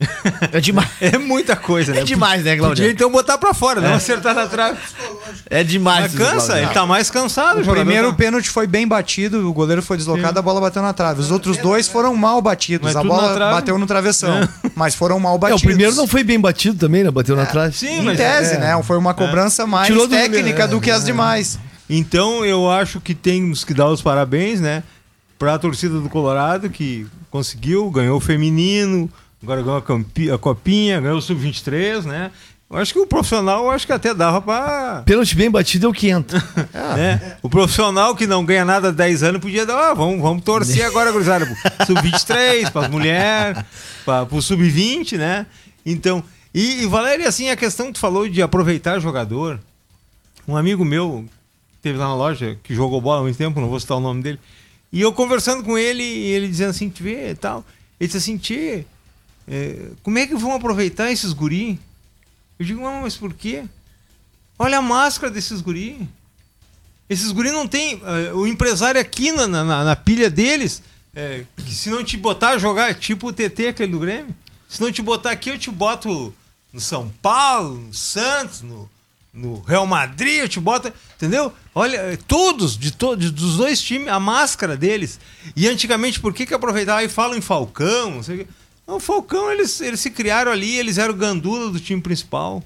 É 0.52 0.60
demais. 0.60 0.88
É 1.00 1.18
muita 1.18 1.56
coisa, 1.56 1.92
né? 1.92 2.00
É 2.00 2.04
demais, 2.04 2.44
né, 2.44 2.56
Claudio? 2.56 2.76
Podia 2.84 2.92
então 2.92 3.10
botar 3.10 3.36
pra 3.36 3.52
fora, 3.52 3.80
não 3.80 3.94
acertar 3.94 4.34
na 4.34 4.46
trave. 4.46 4.78
É 5.50 5.64
demais. 5.64 6.14
Mas 6.14 6.14
cansa, 6.14 6.58
ele 6.58 6.68
tá 6.68 6.86
mais 6.86 7.10
cansado. 7.10 7.60
O 7.60 7.64
jogador 7.64 7.84
primeiro 7.84 8.10
tá- 8.10 8.16
pênalti 8.16 8.48
foi 8.48 8.66
bem 8.66 8.86
batido, 8.86 9.48
o 9.48 9.52
goleiro 9.52 9.82
foi 9.82 9.96
deslocado, 9.96 10.38
a 10.38 10.42
bola 10.42 10.60
bateu 10.60 10.80
na 10.82 10.92
trave. 10.92 11.20
Os 11.20 11.30
outros 11.30 11.56
dois 11.58 11.88
foram 11.88 12.14
mal 12.14 12.40
batidos. 12.40 12.84
Mas 12.86 12.96
a 12.96 13.02
bola 13.02 13.34
trave. 13.34 13.54
bateu 13.54 13.76
no 13.78 13.86
travessão, 13.86 14.48
mas 14.76 14.94
foram 14.94 15.18
mal 15.18 15.34
É, 15.34 15.38
batidos. 15.38 15.62
o 15.62 15.66
primeiro 15.66 15.94
não 15.96 16.06
foi 16.06 16.22
bem 16.22 16.38
batido 16.38 16.78
também, 16.78 17.02
né? 17.02 17.10
Bateu 17.10 17.34
na 17.34 17.46
trave. 17.46 17.76
Sim, 17.76 18.00
Em 18.00 18.04
mas 18.04 18.16
tese, 18.16 18.54
é. 18.54 18.58
né? 18.58 18.82
Foi 18.84 18.96
uma 18.96 19.14
cobrança 19.14 19.66
mais 19.66 19.88
Tirou 19.88 20.06
do- 20.06 20.14
técnica 20.14 20.64
é, 20.64 20.66
do 20.68 20.80
que 20.80 20.90
as 20.90 21.04
demais. 21.04 21.58
Então 21.90 22.44
eu 22.44 22.70
acho 22.70 23.00
que 23.00 23.14
temos 23.14 23.64
que 23.64 23.74
dar 23.74 23.88
os 23.88 24.00
parabéns, 24.00 24.60
né? 24.60 24.82
Pra 25.38 25.58
torcida 25.58 25.98
do 26.00 26.08
Colorado 26.08 26.68
que 26.70 27.06
conseguiu, 27.30 27.90
ganhou 27.90 28.16
o 28.16 28.20
feminino, 28.20 29.08
agora 29.42 29.62
ganhou 29.62 29.78
a, 30.34 30.38
copinha, 30.38 31.00
ganhou 31.00 31.18
o 31.18 31.22
sub-23, 31.22 32.04
né? 32.04 32.30
Eu 32.70 32.76
acho 32.76 32.92
que 32.92 32.98
o 32.98 33.06
profissional, 33.06 33.64
eu 33.64 33.70
acho 33.70 33.86
que 33.86 33.92
até 33.94 34.12
dava 34.12 34.42
pra. 34.42 35.02
Pênalti 35.06 35.34
bem 35.34 35.50
batido 35.50 35.86
é 35.86 35.88
o 35.88 35.92
que 35.92 36.10
entra. 36.10 36.38
né? 36.96 37.38
O 37.42 37.48
profissional 37.48 38.14
que 38.14 38.26
não 38.26 38.44
ganha 38.44 38.64
nada 38.64 38.88
há 38.88 38.92
10 38.92 39.22
anos 39.22 39.40
podia 39.40 39.64
dar, 39.64 39.90
ah, 39.90 39.94
vamos, 39.94 40.20
vamos 40.20 40.44
torcer 40.44 40.84
agora, 40.86 41.10
gurizada, 41.10 41.46
pro 41.46 41.86
sub-23, 41.86 42.70
para 42.70 42.86
as 42.86 42.90
mulheres, 42.90 43.64
para 44.04 44.28
o 44.30 44.42
sub-20, 44.42 45.16
né? 45.16 45.46
Então, 45.86 46.22
e, 46.52 46.82
e 46.82 46.86
Valéria, 46.86 47.26
assim, 47.26 47.48
a 47.48 47.56
questão 47.56 47.86
que 47.86 47.92
tu 47.92 48.00
falou 48.00 48.28
de 48.28 48.42
aproveitar 48.42 48.98
jogador, 48.98 49.58
um 50.46 50.54
amigo 50.54 50.84
meu 50.84 51.24
teve 51.80 51.98
lá 51.98 52.08
na 52.08 52.14
loja, 52.14 52.58
que 52.62 52.74
jogou 52.74 53.00
bola 53.00 53.20
há 53.20 53.22
muito 53.22 53.36
tempo, 53.38 53.60
não 53.60 53.68
vou 53.68 53.80
citar 53.80 53.96
o 53.96 54.00
nome 54.00 54.22
dele, 54.22 54.38
e 54.92 55.00
eu 55.00 55.12
conversando 55.12 55.62
com 55.62 55.78
ele, 55.78 56.02
e 56.02 56.26
ele 56.32 56.48
dizendo 56.48 56.70
assim, 56.70 56.88
te 56.88 57.02
vê 57.02 57.30
e 57.30 57.34
tal, 57.34 57.64
ele 57.98 58.08
disse 58.08 58.18
assim, 58.18 58.36
tchê, 58.36 58.84
é, 59.50 59.90
como 60.02 60.18
é 60.18 60.26
que 60.26 60.34
vão 60.34 60.52
aproveitar 60.52 61.10
esses 61.10 61.32
guri? 61.32 61.78
Eu 62.58 62.66
digo, 62.66 62.80
não, 62.82 63.02
mas 63.02 63.16
por 63.16 63.32
quê? 63.32 63.64
Olha 64.58 64.78
a 64.78 64.82
máscara 64.82 65.32
desses 65.32 65.60
guri. 65.60 66.08
Esses 67.08 67.30
guri 67.32 67.50
não 67.50 67.66
tem. 67.66 68.00
eh, 68.04 68.32
o 68.34 68.46
empresário 68.46 69.00
aqui 69.00 69.32
na, 69.32 69.46
na, 69.46 69.64
na 69.84 69.96
pilha 69.96 70.28
deles, 70.28 70.82
que 71.56 71.74
se 71.74 71.88
não 71.88 72.04
te 72.04 72.16
botar 72.16 72.58
jogar, 72.58 72.94
tipo 72.94 73.28
o 73.28 73.32
TT, 73.32 73.68
aquele 73.68 73.92
do 73.92 73.98
Grêmio, 73.98 74.34
se 74.68 74.80
não 74.80 74.92
te 74.92 75.00
botar 75.00 75.30
aqui, 75.30 75.48
eu 75.48 75.58
te 75.58 75.70
boto 75.70 76.34
no 76.72 76.80
São 76.80 77.08
Paulo, 77.22 77.78
no 77.78 77.94
Santos, 77.94 78.60
no, 78.60 78.90
no 79.32 79.60
Real 79.62 79.86
Madrid, 79.86 80.40
eu 80.40 80.48
te 80.48 80.60
boto. 80.60 80.92
Entendeu? 81.16 81.52
Olha, 81.74 81.96
eh, 81.96 82.18
todos, 82.28 82.76
de 82.76 82.90
todos, 82.90 83.30
dos 83.30 83.56
dois 83.56 83.80
times, 83.80 84.08
a 84.08 84.20
máscara 84.20 84.76
deles. 84.76 85.18
E 85.56 85.66
antigamente, 85.66 86.20
por 86.20 86.34
que, 86.34 86.44
que 86.44 86.52
aproveitava? 86.52 87.00
Aí 87.00 87.08
falam 87.08 87.38
em 87.38 87.40
Falcão, 87.40 88.10
não 88.10 88.22
sei 88.22 88.34
o 88.34 88.38
quê. 88.44 88.50
O 88.88 88.98
Falcão, 88.98 89.52
eles, 89.52 89.82
eles 89.82 90.00
se 90.00 90.10
criaram 90.10 90.50
ali, 90.50 90.78
eles 90.78 90.96
eram 90.96 91.12
gandula 91.12 91.70
do 91.70 91.78
time 91.78 92.00
principal. 92.00 92.64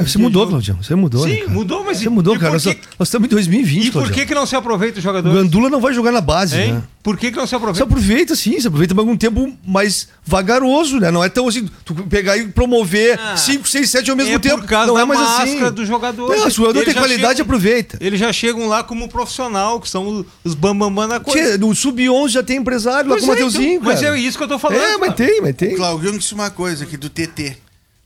É, 0.00 0.04
Você 0.04 0.18
mudou, 0.18 0.46
Claudião. 0.46 0.76
Você 0.82 0.94
mudou, 0.94 1.26
né, 1.26 1.34
Sim, 1.34 1.40
cara? 1.40 1.50
mudou, 1.50 1.84
mas 1.84 1.98
Você 1.98 2.08
mudou, 2.08 2.34
e 2.34 2.38
cara. 2.38 2.50
por 2.52 2.64
Nós, 2.64 2.74
que- 2.74 2.80
nós 2.98 3.08
estamos 3.08 3.26
em 3.26 3.30
2020, 3.30 3.82
E 3.82 3.86
por 3.86 3.92
Claudião. 3.92 4.14
que, 4.18 4.26
que 4.26 4.34
não 4.34 4.46
se 4.46 4.56
aproveita 4.56 4.96
o 4.96 4.98
O 4.98 5.02
jogador? 5.02 5.32
Gandula 5.34 5.68
não 5.70 5.80
vai 5.80 5.92
jogar 5.94 6.12
na 6.12 6.20
base, 6.20 6.56
Hein? 6.58 6.72
né? 6.74 6.82
Por 7.02 7.16
que, 7.16 7.30
que 7.30 7.36
não 7.38 7.46
se 7.46 7.50
Você 7.50 7.56
aproveita? 7.56 7.84
aproveita 7.84 8.36
sim, 8.36 8.60
você 8.60 8.66
aproveita 8.68 8.94
mas 8.94 9.06
um 9.06 9.16
tempo 9.16 9.50
mais 9.66 10.08
vagaroso, 10.24 10.98
né? 11.00 11.10
Não 11.10 11.24
é 11.24 11.30
tão 11.30 11.48
assim, 11.48 11.66
tu 11.84 11.94
pegar 11.94 12.36
e 12.36 12.48
promover 12.48 13.18
Ah, 13.18 13.36
5, 13.38 13.66
6, 13.66 13.88
7 13.90 14.10
ao 14.10 14.16
mesmo 14.16 14.34
é 14.34 14.38
tempo. 14.38 14.58
por 14.58 14.66
causa 14.68 14.86
não 14.88 14.94
da 14.96 15.00
é 15.00 15.04
mais 15.06 15.18
máscara 15.20 15.44
assim. 15.66 15.72
do 15.74 15.86
jogador. 15.86 16.28
Não, 16.28 16.42
se 16.50 16.60
o 16.60 16.64
jogador 16.66 16.84
tem 16.84 16.92
qualidade, 16.92 17.38
chegam- 17.38 17.44
aproveita. 17.44 17.96
Eles 18.02 18.20
já 18.20 18.30
chegam 18.32 18.68
lá 18.68 18.82
como 18.84 19.08
profissional, 19.08 19.80
que 19.80 19.88
são 19.88 20.26
os 20.44 20.54
bambambam 20.54 20.90
bam, 20.94 21.08
bam 21.08 21.08
da 21.08 21.20
coisa. 21.20 21.52
Tchê, 21.52 21.58
no 21.58 21.74
Sub-11 21.74 22.28
já 22.28 22.42
tem 22.42 22.58
empresário 22.58 23.08
lá 23.08 23.16
Pois 23.16 23.24
com 23.24 23.30
o 23.30 23.32
é, 23.32 23.36
Mateuzinho, 23.36 23.72
então, 23.74 23.84
mas 23.84 24.02
é 24.02 24.18
isso 24.18 24.36
que 24.36 24.44
eu 24.44 24.48
tô 24.48 24.58
falando. 24.58 24.78
É, 24.80 24.98
mas 24.98 25.14
cara. 25.14 25.14
tem, 25.14 25.40
mas 25.40 25.56
tem. 25.56 25.76
Claudio 25.76 26.18
disse 26.18 26.34
uma 26.34 26.50
coisa 26.50 26.84
aqui 26.84 26.98
do 26.98 27.08
TT. 27.08 27.56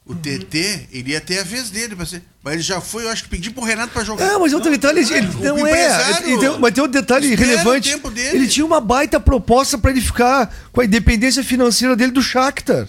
O 0.06 0.14
TT 0.14 0.88
iria 0.92 1.20
ter 1.20 1.38
a 1.38 1.44
vez 1.44 1.70
dele. 1.70 1.94
Mas 1.96 2.12
ele 2.52 2.62
já 2.62 2.80
foi, 2.80 3.04
eu 3.04 3.08
acho 3.08 3.22
que 3.24 3.28
pedi 3.30 3.50
pro 3.50 3.64
Renato 3.64 3.92
pra 3.92 4.04
jogar. 4.04 4.26
É, 4.34 4.38
mas 4.38 4.52
outro 4.52 4.70
detalhe, 4.70 5.00
ele, 5.00 5.14
ele 5.14 5.28
não 5.48 5.66
é. 5.66 5.88
Ele 6.26 6.38
tem- 6.38 6.58
mas 6.60 6.74
tem 6.74 6.84
um 6.84 6.88
detalhe 6.88 7.34
relevante. 7.34 7.88
o 7.88 7.92
tempo 7.92 8.10
dele. 8.10 8.36
Ele 8.36 8.46
tinha 8.46 8.66
uma 8.66 8.80
baita 8.80 9.18
proposta 9.18 9.78
pra 9.78 9.90
ele 9.90 10.00
ficar 10.00 10.54
com 10.72 10.80
a 10.80 10.84
independência 10.84 11.42
financeira 11.42 11.96
dele 11.96 12.12
do 12.12 12.22
Shakhtar. 12.22 12.86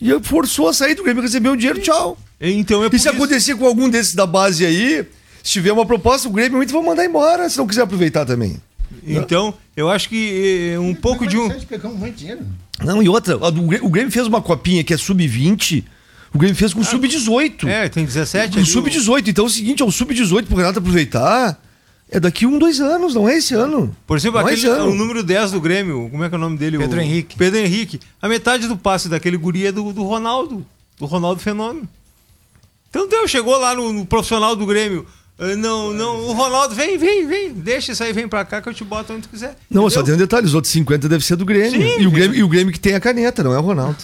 E 0.00 0.10
ele 0.10 0.22
forçou 0.22 0.68
a 0.68 0.72
sair 0.74 0.94
do 0.94 1.02
Grêmio, 1.02 1.22
recebeu 1.22 1.52
o 1.52 1.56
dinheiro, 1.56 1.80
tchau. 1.80 2.18
Então 2.40 2.82
é 2.82 2.88
E 2.92 2.98
se 2.98 3.08
acontecer 3.08 3.54
com 3.56 3.64
algum 3.66 3.88
desses 3.88 4.14
da 4.14 4.26
base 4.26 4.64
aí, 4.66 5.06
se 5.42 5.52
tiver 5.52 5.72
uma 5.72 5.86
proposta, 5.86 6.28
o 6.28 6.32
Grêmio 6.32 6.56
muito 6.56 6.72
vão 6.72 6.82
mandar 6.82 7.04
embora, 7.04 7.48
se 7.48 7.56
não 7.58 7.66
quiser 7.66 7.82
aproveitar 7.82 8.24
também. 8.24 8.56
Então, 9.06 9.54
eu 9.76 9.90
acho 9.90 10.08
que 10.08 10.72
eh, 10.74 10.78
um 10.78 10.94
pouco 10.94 11.26
de 11.26 11.36
um. 11.36 11.46
Não, 12.82 13.02
e 13.02 13.08
outra, 13.08 13.34
a 13.34 13.50
do 13.50 13.62
Grêmio- 13.62 13.86
o 13.86 13.90
Grêmio 13.90 14.10
fez 14.10 14.26
uma 14.26 14.40
copinha 14.42 14.82
que 14.82 14.92
é 14.94 14.96
sub-20, 14.96 15.84
o 16.34 16.38
Grêmio 16.38 16.56
fez 16.56 16.74
com 16.74 16.80
o 16.80 16.84
sub-18. 16.84 17.66
É, 17.68 17.88
tem 17.88 18.04
17 18.04 18.56
O 18.56 18.58
ali. 18.60 18.66
sub-18, 18.68 19.28
então 19.28 19.44
é 19.44 19.48
o 19.48 19.50
seguinte, 19.50 19.82
é 19.82 19.86
o 19.86 19.90
sub-18 19.90 20.46
pro 20.46 20.56
Renato 20.56 20.78
aproveitar. 20.80 21.60
É 22.10 22.20
daqui 22.20 22.44
um, 22.46 22.58
dois 22.58 22.80
anos, 22.80 23.14
não 23.14 23.28
é 23.28 23.38
esse 23.38 23.54
ano. 23.54 23.96
Por 24.06 24.16
exemplo, 24.16 24.40
não 24.40 24.48
é 24.48 24.52
aquele, 24.52 24.68
ano. 24.68 24.90
o 24.90 24.94
número 24.94 25.22
10 25.22 25.52
do 25.52 25.60
Grêmio, 25.60 26.08
como 26.10 26.22
é 26.22 26.28
que 26.28 26.34
é 26.34 26.38
o 26.38 26.40
nome 26.40 26.56
dele? 26.58 26.76
Pedro 26.78 26.98
O- 26.98 27.02
Henrique. 27.02 27.36
Pedro 27.36 27.58
Henrique. 27.60 27.98
A 28.20 28.28
metade 28.28 28.68
do 28.68 28.76
passe 28.76 29.08
daquele 29.08 29.36
guri 29.36 29.66
é 29.66 29.72
do, 29.72 29.92
do 29.92 30.02
Ronaldo. 30.04 30.64
Do 30.98 31.06
Ronaldo 31.06 31.40
Fenômeno. 31.40 31.88
Então 32.90 33.08
deu, 33.08 33.26
chegou 33.26 33.56
lá 33.58 33.74
no, 33.74 33.92
no 33.92 34.06
profissional 34.06 34.54
do 34.54 34.66
Grêmio. 34.66 35.06
Ah, 35.38 35.56
Não, 35.56 35.92
não, 35.92 36.16
o 36.28 36.32
Ronaldo, 36.32 36.74
vem, 36.74 36.96
vem, 36.96 37.26
vem, 37.26 37.52
deixa 37.52 37.92
isso 37.92 38.02
aí, 38.04 38.12
vem 38.12 38.28
pra 38.28 38.44
cá 38.44 38.60
que 38.62 38.68
eu 38.68 38.74
te 38.74 38.84
boto 38.84 39.12
onde 39.12 39.22
tu 39.22 39.28
quiser. 39.28 39.56
Não, 39.70 39.82
só 39.90 40.00
Entendeu? 40.00 40.04
tem 40.04 40.14
um 40.14 40.18
detalhe, 40.18 40.46
os 40.46 40.54
outros 40.54 40.72
50 40.72 41.08
devem 41.08 41.24
ser 41.24 41.36
do 41.36 41.44
Grêmio. 41.44 41.70
Sim, 41.80 42.00
e, 42.02 42.06
o 42.06 42.10
Grêmio 42.10 42.36
e 42.38 42.42
o 42.42 42.48
Grêmio 42.48 42.72
que 42.72 42.78
tem 42.80 42.94
a 42.94 43.00
caneta, 43.00 43.42
não 43.42 43.52
é 43.52 43.58
o 43.58 43.62
Ronaldo. 43.62 43.96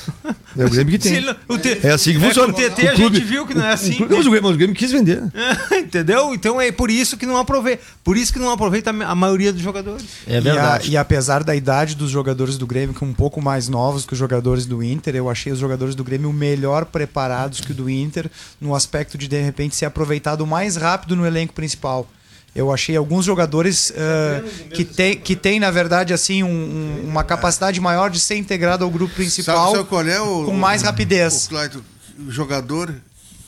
É 0.59 0.65
o 0.65 0.71
Grêmio 0.71 0.93
que 0.93 0.99
tem. 1.09 1.15
ele- 1.17 1.35
o 1.49 1.57
T- 1.59 1.81
É 1.83 1.91
assim 1.93 2.13
que 2.13 2.17
é 2.19 2.21
funciona. 2.21 2.53
o 2.53 2.57
TT 2.57 2.89
a 2.89 2.95
gente 2.95 3.21
viu 3.21 3.47
que 3.47 3.55
não 3.55 3.65
é 3.65 3.73
assim. 3.73 4.03
O, 4.03 4.09
mas, 4.11 4.27
o 4.27 4.31
Grêmio, 4.31 4.43
mas 4.43 4.55
o 4.55 4.57
Grêmio 4.59 4.75
quis 4.77 4.91
vender. 4.91 5.23
Entendeu? 5.73 6.35
Então 6.35 6.61
é 6.61 6.73
por 6.73 6.91
isso 6.91 7.17
que 7.17 7.25
não 7.27 7.37
aproveita. 7.37 7.83
Por 8.03 8.17
isso 8.17 8.33
que 8.33 8.39
não 8.39 8.51
aproveita 8.51 8.91
a 8.91 8.93
ma- 8.93 9.05
a 9.07 9.15
maioria 9.15 9.53
dos 9.53 9.63
jogadores. 9.63 10.05
É 10.27 10.39
E, 10.39 10.41
verdade. 10.41 10.89
a- 10.89 10.91
e 10.93 10.97
apesar 10.97 11.45
da 11.45 11.55
idade 11.55 11.95
dos 11.95 12.11
jogadores 12.11 12.59
do 12.59 12.67
Grêmio, 12.67 12.95
que 12.95 13.05
um 13.05 13.13
pouco 13.15 13.41
mais 13.41 13.69
novos 13.69 14.05
que 14.05 14.13
os 14.15 14.19
jogadores 14.19 14.67
do 14.67 14.83
Inter, 14.83 15.15
eu 15.15 15.31
achei 15.31 15.53
os 15.53 15.59
jogadores 15.59 15.95
do 15.95 16.03
Grêmio 16.03 16.33
melhor 16.33 16.85
preparados 16.87 17.61
que 17.61 17.71
o 17.73 17.75
do 17.75 17.89
Inter, 17.89 18.29
no 18.61 18.75
aspecto 18.75 19.17
de 19.17 19.29
de 19.29 19.41
repente 19.41 19.77
ser 19.77 19.85
aproveitado 19.87 20.45
mais 20.47 20.75
rápido 20.77 21.20
no 21.21 21.27
elenco 21.27 21.53
principal. 21.53 22.09
Eu 22.53 22.73
achei 22.73 22.97
alguns 22.97 23.25
jogadores 23.25 23.93
ah, 23.97 24.43
que 24.75 24.85
tem, 24.85 25.17
que 25.17 25.37
tem, 25.37 25.61
na 25.61 25.71
verdade, 25.71 26.13
assim, 26.13 26.43
um- 26.43 26.49
um- 26.49 27.09
uma 27.09 27.23
capacidade 27.23 27.81
maior 27.81 28.11
de 28.11 28.19
ser 28.19 28.37
integrado 28.37 28.83
ao 28.85 28.91
grupo 28.91 29.15
principal 29.15 29.67
Sabe, 29.67 29.77
sabe 29.77 29.89
qual 29.89 30.05
é 30.07 30.21
o. 30.21 30.47
com 30.47 30.53
mais 30.55 30.83
rapidez. 30.83 31.47
O, 31.47 31.49
Clayton, 31.51 31.81
o 32.27 32.31
jogador 32.31 32.93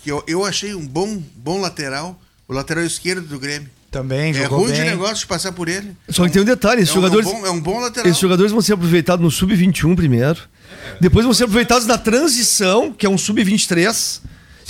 que 0.05 0.11
eu, 0.13 0.23
eu 0.29 0.45
achei 0.45 0.73
um 0.75 0.87
bom, 0.87 1.21
bom 1.37 1.61
lateral, 1.61 2.17
o 2.47 2.53
lateral 2.55 2.85
esquerdo 2.85 3.27
do 3.27 3.41
Grêmio. 3.41 3.69
Também 3.91 4.31
É 4.31 4.35
jogou 4.35 4.61
ruim 4.61 4.71
bem. 4.73 4.85
de 4.85 4.91
negócio 4.91 5.17
de 5.17 5.27
passar 5.27 5.53
por 5.53 5.69
ele. 5.69 5.95
Só 6.09 6.25
que 6.25 6.31
tem 6.33 6.41
um 6.41 6.45
detalhe, 6.47 6.81
esses 6.83 6.95
É 6.95 6.99
um, 6.99 7.03
jogadores. 7.03 7.27
é 7.27 7.31
um 7.31 7.41
bom, 7.41 7.47
é 7.47 7.51
um 7.51 7.61
bom 7.61 7.81
lateral. 7.81 8.09
Esses 8.09 8.21
jogadores 8.23 8.53
vão 8.53 8.63
ser 8.63 8.73
aproveitados 8.75 9.23
no 9.23 9.31
sub-21 9.31 9.95
primeiro. 9.97 10.39
Depois 11.01 11.25
vão 11.25 11.35
ser 11.35 11.45
aproveitados 11.45 11.87
na 11.87 11.99
transição, 11.99 12.93
que 12.93 13.05
é 13.05 13.09
um 13.09 13.19
sub-23. 13.19 14.21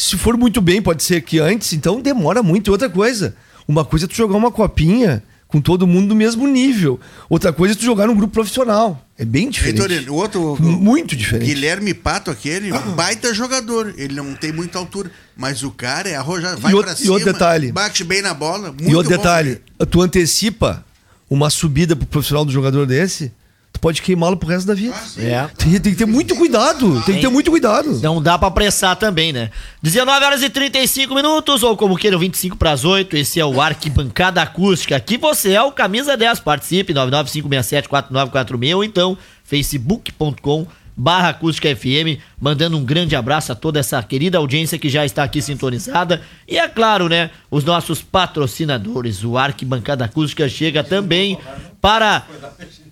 Se 0.02 0.16
for 0.18 0.36
muito 0.36 0.60
bem, 0.60 0.82
pode 0.82 1.02
ser 1.04 1.20
que 1.22 1.38
antes, 1.38 1.72
então 1.72 2.00
demora 2.00 2.42
muito. 2.42 2.68
E 2.68 2.70
outra 2.70 2.88
coisa, 2.90 3.36
uma 3.68 3.84
coisa 3.84 4.04
é 4.06 4.08
tu 4.08 4.14
jogar 4.14 4.36
uma 4.36 4.50
copinha 4.50 5.22
com 5.46 5.60
todo 5.60 5.86
mundo 5.86 6.08
do 6.08 6.16
mesmo 6.16 6.46
nível. 6.48 6.98
Outra 7.30 7.52
coisa 7.52 7.74
é 7.74 7.76
tu 7.76 7.84
jogar 7.84 8.06
num 8.06 8.16
grupo 8.16 8.32
profissional. 8.32 9.06
É 9.16 9.24
bem 9.24 9.48
diferente. 9.48 9.80
Heitor, 9.92 10.12
o 10.12 10.16
outro. 10.16 10.56
Muito 10.60 11.14
diferente. 11.14 11.46
Guilherme 11.48 11.94
Pato, 11.94 12.30
aquele, 12.32 12.72
um 12.72 12.92
baita 12.96 13.32
jogador. 13.32 13.94
Ele 13.96 14.14
não 14.14 14.34
tem 14.34 14.50
muita 14.50 14.78
altura. 14.78 15.10
Mas 15.36 15.62
o 15.62 15.70
cara 15.70 16.08
é 16.08 16.16
arrojado. 16.16 16.60
Vai 16.60 16.72
E 16.72 16.74
outro- 16.74 16.90
pra 16.90 16.98
e 17.00 17.02
cima. 17.02 17.12
outro 17.14 17.32
detalhe. 17.32 17.70
Bate 17.70 18.02
bem 18.02 18.22
na 18.22 18.34
bola. 18.34 18.68
Muito 18.72 18.90
e 18.90 18.94
outro 18.96 19.10
bom. 19.10 19.16
detalhe, 19.16 19.60
tu 19.90 20.00
antecipa 20.02 20.84
uma 21.30 21.48
subida 21.48 21.94
pro 21.94 22.06
profissional 22.06 22.44
do 22.44 22.50
jogador 22.50 22.86
desse, 22.86 23.30
tu 23.72 23.80
pode 23.80 24.02
queimá-lo 24.02 24.36
pro 24.36 24.48
resto 24.48 24.66
da 24.66 24.74
vida. 24.74 24.94
É. 25.18 25.48
Tem, 25.56 25.72
tem 25.80 25.92
que 25.92 25.98
ter 25.98 26.06
muito 26.06 26.36
cuidado. 26.36 27.02
Tem 27.04 27.14
que 27.16 27.20
ter 27.22 27.28
muito 27.28 27.50
cuidado. 27.50 27.98
Não 28.00 28.20
dá 28.20 28.38
pra 28.38 28.48
apressar 28.48 28.96
também, 28.96 29.32
né? 29.32 29.50
19 29.82 30.24
horas 30.24 30.42
e 30.42 30.50
35 30.50 31.14
minutos, 31.14 31.62
ou 31.62 31.76
como 31.76 31.96
queiram, 31.96 32.18
25 32.18 32.56
para 32.56 32.72
as 32.72 32.84
8. 32.84 33.16
Esse 33.16 33.40
é 33.40 33.46
o 33.46 33.60
Arquibancada 33.60 34.42
Acústica. 34.42 34.94
Aqui 34.94 35.16
você 35.16 35.52
é 35.52 35.62
o 35.62 35.72
Camisa 35.72 36.16
10. 36.16 36.40
Participe, 36.40 36.92
995674946 36.92 38.76
ou 38.76 38.84
então 38.84 39.16
facebook.com 39.44 40.66
barra 40.96 41.30
acústica 41.30 41.74
FM, 41.74 42.20
mandando 42.40 42.76
um 42.76 42.84
grande 42.84 43.16
abraço 43.16 43.52
a 43.52 43.54
toda 43.54 43.80
essa 43.80 44.02
querida 44.02 44.38
audiência 44.38 44.78
que 44.78 44.88
já 44.88 45.04
está 45.04 45.22
aqui 45.22 45.40
sintonizada. 45.40 46.22
E 46.46 46.58
é 46.58 46.68
claro, 46.68 47.08
né, 47.08 47.30
os 47.50 47.64
nossos 47.64 48.02
patrocinadores, 48.02 49.24
o 49.24 49.38
Arquibancada 49.38 50.04
Acústica 50.04 50.48
chega 50.48 50.84
também 50.84 51.38
para 51.80 52.26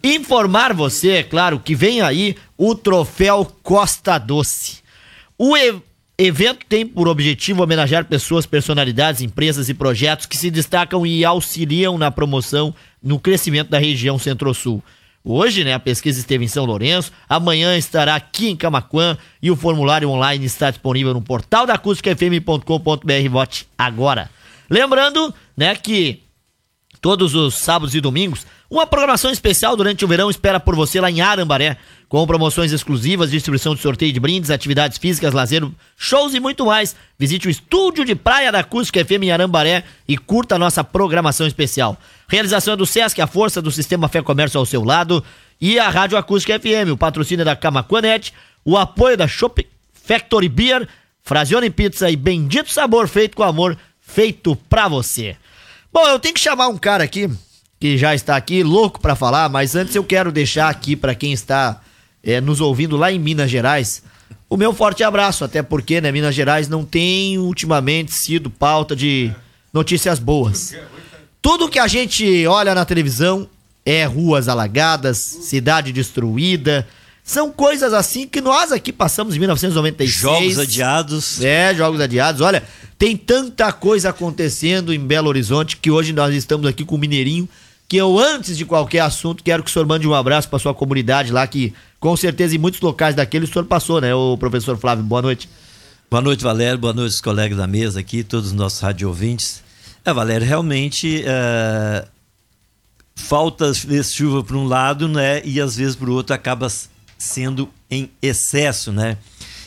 informar 0.03 0.73
você, 0.73 1.11
é 1.11 1.23
claro, 1.23 1.61
que 1.61 1.75
vem 1.75 2.01
aí 2.01 2.37
o 2.57 2.75
troféu 2.75 3.51
Costa 3.63 4.19
Doce. 4.19 4.79
O 5.39 5.55
evento 6.19 6.67
tem 6.69 6.87
por 6.87 7.09
objetivo 7.09 7.63
homenagear 7.63 8.05
pessoas, 8.05 8.45
personalidades, 8.45 9.23
empresas 9.23 9.69
e 9.69 9.75
projetos 9.75 10.27
que 10.27 10.37
se 10.37 10.51
destacam 10.51 11.07
e 11.07 11.25
auxiliam 11.25 11.97
na 11.97 12.11
promoção 12.11 12.75
no 13.03 13.19
crescimento 13.19 13.71
da 13.71 13.79
região 13.79 14.19
Centro-Sul. 14.19 14.83
Hoje, 15.23 15.65
né, 15.65 15.75
a 15.75 15.79
pesquisa 15.79 16.19
esteve 16.19 16.45
em 16.45 16.49
São 16.49 16.65
Lourenço, 16.65 17.13
amanhã 17.29 17.77
estará 17.77 18.15
aqui 18.15 18.49
em 18.49 18.57
Camaquã 18.57 19.19
e 19.43 19.51
o 19.51 19.57
formulário 19.57 20.09
online 20.09 20.47
está 20.47 20.71
disponível 20.71 21.13
no 21.13 21.21
portal 21.21 21.67
da 21.67 21.75
acústicafm.com.br. 21.75 23.29
Vote 23.31 23.69
agora. 23.77 24.31
Lembrando, 24.71 25.35
né, 25.57 25.75
que 25.75 26.23
todos 27.01 27.35
os 27.35 27.55
sábados 27.55 27.95
e 27.95 28.01
domingos. 28.01 28.47
Uma 28.71 28.87
programação 28.87 29.33
especial 29.33 29.77
durante 29.77 30.05
o 30.05 30.09
verão 30.09 30.31
espera 30.31 30.61
por 30.61 30.77
você 30.77 31.01
lá 31.01 31.11
em 31.11 31.21
Arambaré, 31.21 31.77
com 32.09 32.25
promoções 32.25 32.71
exclusivas, 32.71 33.29
distribuição 33.29 33.75
de 33.75 33.81
sorteio 33.81 34.13
de 34.13 34.21
brindes, 34.21 34.49
atividades 34.49 34.97
físicas, 34.97 35.35
lazer, 35.35 35.69
shows 35.97 36.35
e 36.35 36.41
muito 36.41 36.67
mais. 36.67 36.95
Visite 37.19 37.49
o 37.49 37.51
estúdio 37.51 38.05
de 38.05 38.15
praia 38.15 38.53
da 38.53 38.61
Acústica 38.61 39.05
FM 39.05 39.25
em 39.25 39.33
Arambaré 39.33 39.83
e 40.07 40.17
curta 40.17 40.55
a 40.55 40.59
nossa 40.59 40.85
programação 40.85 41.49
especial. 41.49 41.99
Realização 42.29 42.75
é 42.75 42.77
do 42.77 42.87
Sesc, 42.87 43.21
a 43.21 43.27
força 43.27 43.61
do 43.61 43.73
sistema 43.73 44.09
Fé 44.09 44.23
Comércio 44.23 44.61
ao 44.61 44.65
seu 44.65 44.85
lado, 44.85 45.25
e 45.61 45.77
a 45.77 45.89
Rádio 45.89 46.17
Acústica 46.17 46.57
FM, 46.57 46.93
o 46.93 46.97
patrocínio 46.97 47.45
da 47.45 47.57
Camaquanet, 47.57 48.33
o 48.65 48.79
apoio 48.79 49.17
da 49.17 49.27
Shop 49.27 49.67
Factory 49.93 50.49
Beer, 50.49 50.89
Frazione 51.25 51.71
Pizza 51.71 52.09
e 52.09 52.15
Bendito 52.15 52.73
Sabor 52.73 53.09
feito 53.09 53.37
com 53.37 53.43
amor, 53.43 53.77
feito 54.01 54.55
pra 54.69 54.87
você. 54.87 55.37
Bom, 55.93 56.07
eu 56.07 56.21
tenho 56.21 56.35
que 56.35 56.41
chamar 56.41 56.69
um 56.69 56.79
cara 56.79 57.03
aqui, 57.03 57.29
que 57.81 57.97
já 57.97 58.15
está 58.15 58.37
aqui, 58.37 58.63
louco 58.63 59.01
pra 59.01 59.17
falar, 59.17 59.49
mas 59.49 59.75
antes 59.75 59.95
eu 59.97 60.05
quero 60.05 60.31
deixar 60.31 60.69
aqui 60.69 60.95
pra 60.95 61.15
quem 61.15 61.33
está 61.33 61.81
eh, 62.23 62.41
nos 62.41 62.61
ouvindo 62.61 62.97
lá 62.97 63.11
em 63.11 63.19
Minas 63.19 63.51
Gerais, 63.51 64.03
o 64.51 64.57
meu 64.57 64.75
forte 64.75 65.03
abraço, 65.03 65.45
até 65.45 65.63
porque, 65.63 66.01
né, 66.01 66.13
Minas 66.13 66.35
Gerais 66.35 66.69
não 66.69 66.85
tem 66.85 67.39
ultimamente 67.39 68.13
sido 68.13 68.51
pauta 68.51 68.95
de 68.95 69.33
notícias 69.73 70.19
boas. 70.19 70.75
Tudo 71.41 71.69
que 71.69 71.79
a 71.79 71.87
gente 71.87 72.47
olha 72.47 72.75
na 72.75 72.85
televisão 72.85 73.49
é 73.87 74.05
ruas 74.05 74.49
alagadas, 74.49 75.17
cidade 75.19 75.93
destruída, 75.93 76.87
são 77.23 77.51
coisas 77.53 77.95
assim 77.95 78.27
que 78.27 78.41
nós 78.41 78.73
aqui 78.73 78.93
passamos 78.93 79.37
em 79.37 79.39
1996. 79.39 80.21
Jogos 80.21 80.59
adiados. 80.59 81.45
É, 81.45 81.73
jogos 81.75 82.01
adiados. 82.01 82.41
Olha, 82.41 82.63
tem 82.99 83.17
tanta 83.17 83.73
coisa 83.73 84.11
acontecendo 84.11 84.93
em 84.93 84.99
Belo 84.99 85.29
Horizonte 85.29 85.77
que 85.77 85.91
hoje 85.91 86.13
nós 86.13 86.35
estamos 86.35 86.67
aqui 86.67 86.85
com 86.85 86.97
o 86.97 86.99
Mineirinho. 86.99 87.49
Que 87.91 87.97
eu, 87.97 88.21
antes 88.21 88.57
de 88.57 88.65
qualquer 88.65 89.01
assunto, 89.01 89.43
quero 89.43 89.65
que 89.65 89.69
o 89.69 89.73
senhor 89.73 89.85
mande 89.85 90.07
um 90.07 90.15
abraço 90.15 90.49
para 90.49 90.61
sua 90.61 90.73
comunidade 90.73 91.33
lá, 91.33 91.45
que 91.45 91.75
com 91.99 92.17
certeza 92.17 92.55
em 92.55 92.59
muitos 92.59 92.81
locais 92.81 93.17
daquele 93.17 93.47
o 93.47 93.49
senhor 93.49 93.65
passou, 93.65 94.01
né, 94.01 94.15
o 94.15 94.39
professor 94.39 94.79
Flávio? 94.79 95.03
Boa 95.03 95.21
noite. 95.21 95.51
Boa 96.09 96.21
noite, 96.23 96.45
Valério. 96.45 96.79
Boa 96.79 96.93
noite, 96.93 97.15
os 97.15 97.21
colegas 97.21 97.59
da 97.59 97.67
mesa 97.67 97.99
aqui, 97.99 98.23
todos 98.23 98.51
os 98.51 98.53
nossos 98.53 98.79
rádio 98.79 99.09
ouvintes. 99.09 99.61
É, 100.05 100.13
Valério, 100.13 100.47
realmente 100.47 101.25
é, 101.27 102.07
falta 103.17 103.73
chuva 104.05 104.45
por 104.45 104.55
um 104.55 104.67
lado, 104.67 105.09
né? 105.09 105.43
E 105.45 105.61
às 105.61 105.75
vezes 105.75 105.97
por 105.97 106.09
outro 106.09 106.33
acaba 106.33 106.69
sendo 107.19 107.69
em 107.91 108.09
excesso, 108.23 108.93
né? 108.93 109.17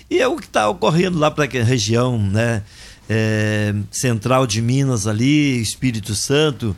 E 0.09 0.21
é 0.21 0.27
o 0.29 0.37
que 0.37 0.45
está 0.45 0.69
ocorrendo 0.69 1.19
lá 1.19 1.29
para 1.29 1.43
a 1.43 1.63
região, 1.65 2.17
né? 2.17 2.63
É, 3.09 3.75
central 3.91 4.47
de 4.47 4.61
Minas 4.61 5.07
ali, 5.07 5.61
Espírito 5.61 6.15
Santo. 6.15 6.73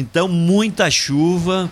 Então, 0.00 0.26
muita 0.26 0.90
chuva 0.90 1.70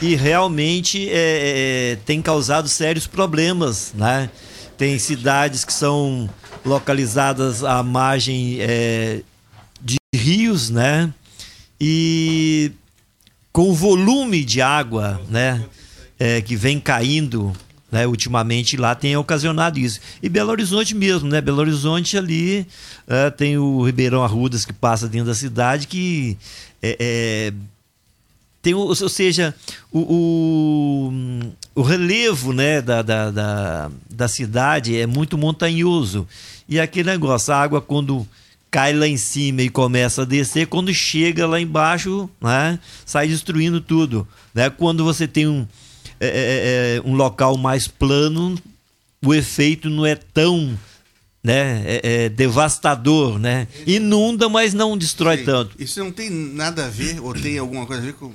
e 0.00 0.14
realmente 0.14 1.08
é, 1.10 1.92
é, 1.92 1.98
tem 2.04 2.20
causado 2.22 2.68
sérios 2.68 3.06
problemas, 3.06 3.92
né? 3.94 4.30
Tem 4.76 4.98
cidades 4.98 5.64
que 5.64 5.72
são 5.72 6.28
localizadas 6.64 7.64
à 7.64 7.82
margem 7.82 8.58
é, 8.60 9.22
de 9.80 9.96
rios, 10.14 10.70
né? 10.70 11.12
E 11.80 12.72
com 13.52 13.70
o 13.70 13.74
volume 13.74 14.44
de 14.44 14.60
água, 14.60 15.20
né? 15.28 15.64
é, 16.18 16.40
que 16.40 16.56
vem 16.56 16.80
caindo 16.80 17.52
né, 17.90 18.06
ultimamente 18.06 18.76
lá 18.76 18.94
tem 18.94 19.16
ocasionado 19.16 19.78
isso. 19.78 20.00
E 20.22 20.28
Belo 20.28 20.50
Horizonte 20.50 20.94
mesmo, 20.94 21.28
né? 21.28 21.40
Belo 21.40 21.60
Horizonte 21.60 22.16
ali 22.18 22.66
eh, 23.06 23.30
tem 23.30 23.56
o 23.56 23.82
Ribeirão 23.82 24.22
Arrudas 24.22 24.64
que 24.64 24.72
passa 24.72 25.08
dentro 25.08 25.28
da 25.28 25.34
cidade 25.34 25.86
que 25.86 26.36
é, 26.82 26.96
é, 27.00 27.52
tem, 28.60 28.74
ou 28.74 28.94
seja, 28.94 29.54
o, 29.90 30.00
o, 30.00 31.80
o 31.80 31.82
relevo 31.82 32.52
né, 32.52 32.82
da, 32.82 33.02
da, 33.02 33.30
da, 33.30 33.90
da 34.10 34.28
cidade 34.28 34.96
é 34.96 35.06
muito 35.06 35.38
montanhoso. 35.38 36.26
E 36.68 36.78
aquele 36.78 37.10
negócio, 37.10 37.54
a 37.54 37.56
água 37.56 37.80
quando 37.80 38.26
cai 38.70 38.92
lá 38.92 39.06
em 39.06 39.16
cima 39.16 39.62
e 39.62 39.70
começa 39.70 40.22
a 40.22 40.24
descer, 40.24 40.66
quando 40.66 40.92
chega 40.92 41.46
lá 41.46 41.60
embaixo, 41.60 42.28
né, 42.40 42.78
sai 43.06 43.28
destruindo 43.28 43.80
tudo. 43.80 44.26
Né? 44.52 44.68
Quando 44.68 45.04
você 45.04 45.26
tem 45.26 45.46
um, 45.46 45.66
é, 46.20 46.26
é, 46.26 46.96
é, 46.96 47.02
um 47.08 47.14
local 47.14 47.56
mais 47.56 47.86
plano, 47.88 48.58
o 49.24 49.34
efeito 49.34 49.88
não 49.90 50.04
é 50.06 50.14
tão 50.14 50.78
né, 51.42 51.82
é, 51.86 52.24
é 52.24 52.28
devastador, 52.28 53.38
né? 53.38 53.68
Inunda, 53.86 54.48
mas 54.48 54.74
não 54.74 54.98
destrói 54.98 55.38
tanto. 55.38 55.74
Isso 55.78 56.00
não 56.00 56.10
tem 56.10 56.28
nada 56.30 56.86
a 56.86 56.88
ver, 56.88 57.20
ou 57.22 57.32
tem 57.32 57.58
alguma 57.58 57.86
coisa 57.86 58.02
a 58.02 58.06
ver 58.06 58.14
com. 58.14 58.32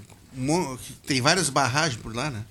Tem 1.06 1.22
várias 1.22 1.50
barragens 1.50 2.02
por 2.02 2.16
lá, 2.16 2.32
né? 2.32 2.42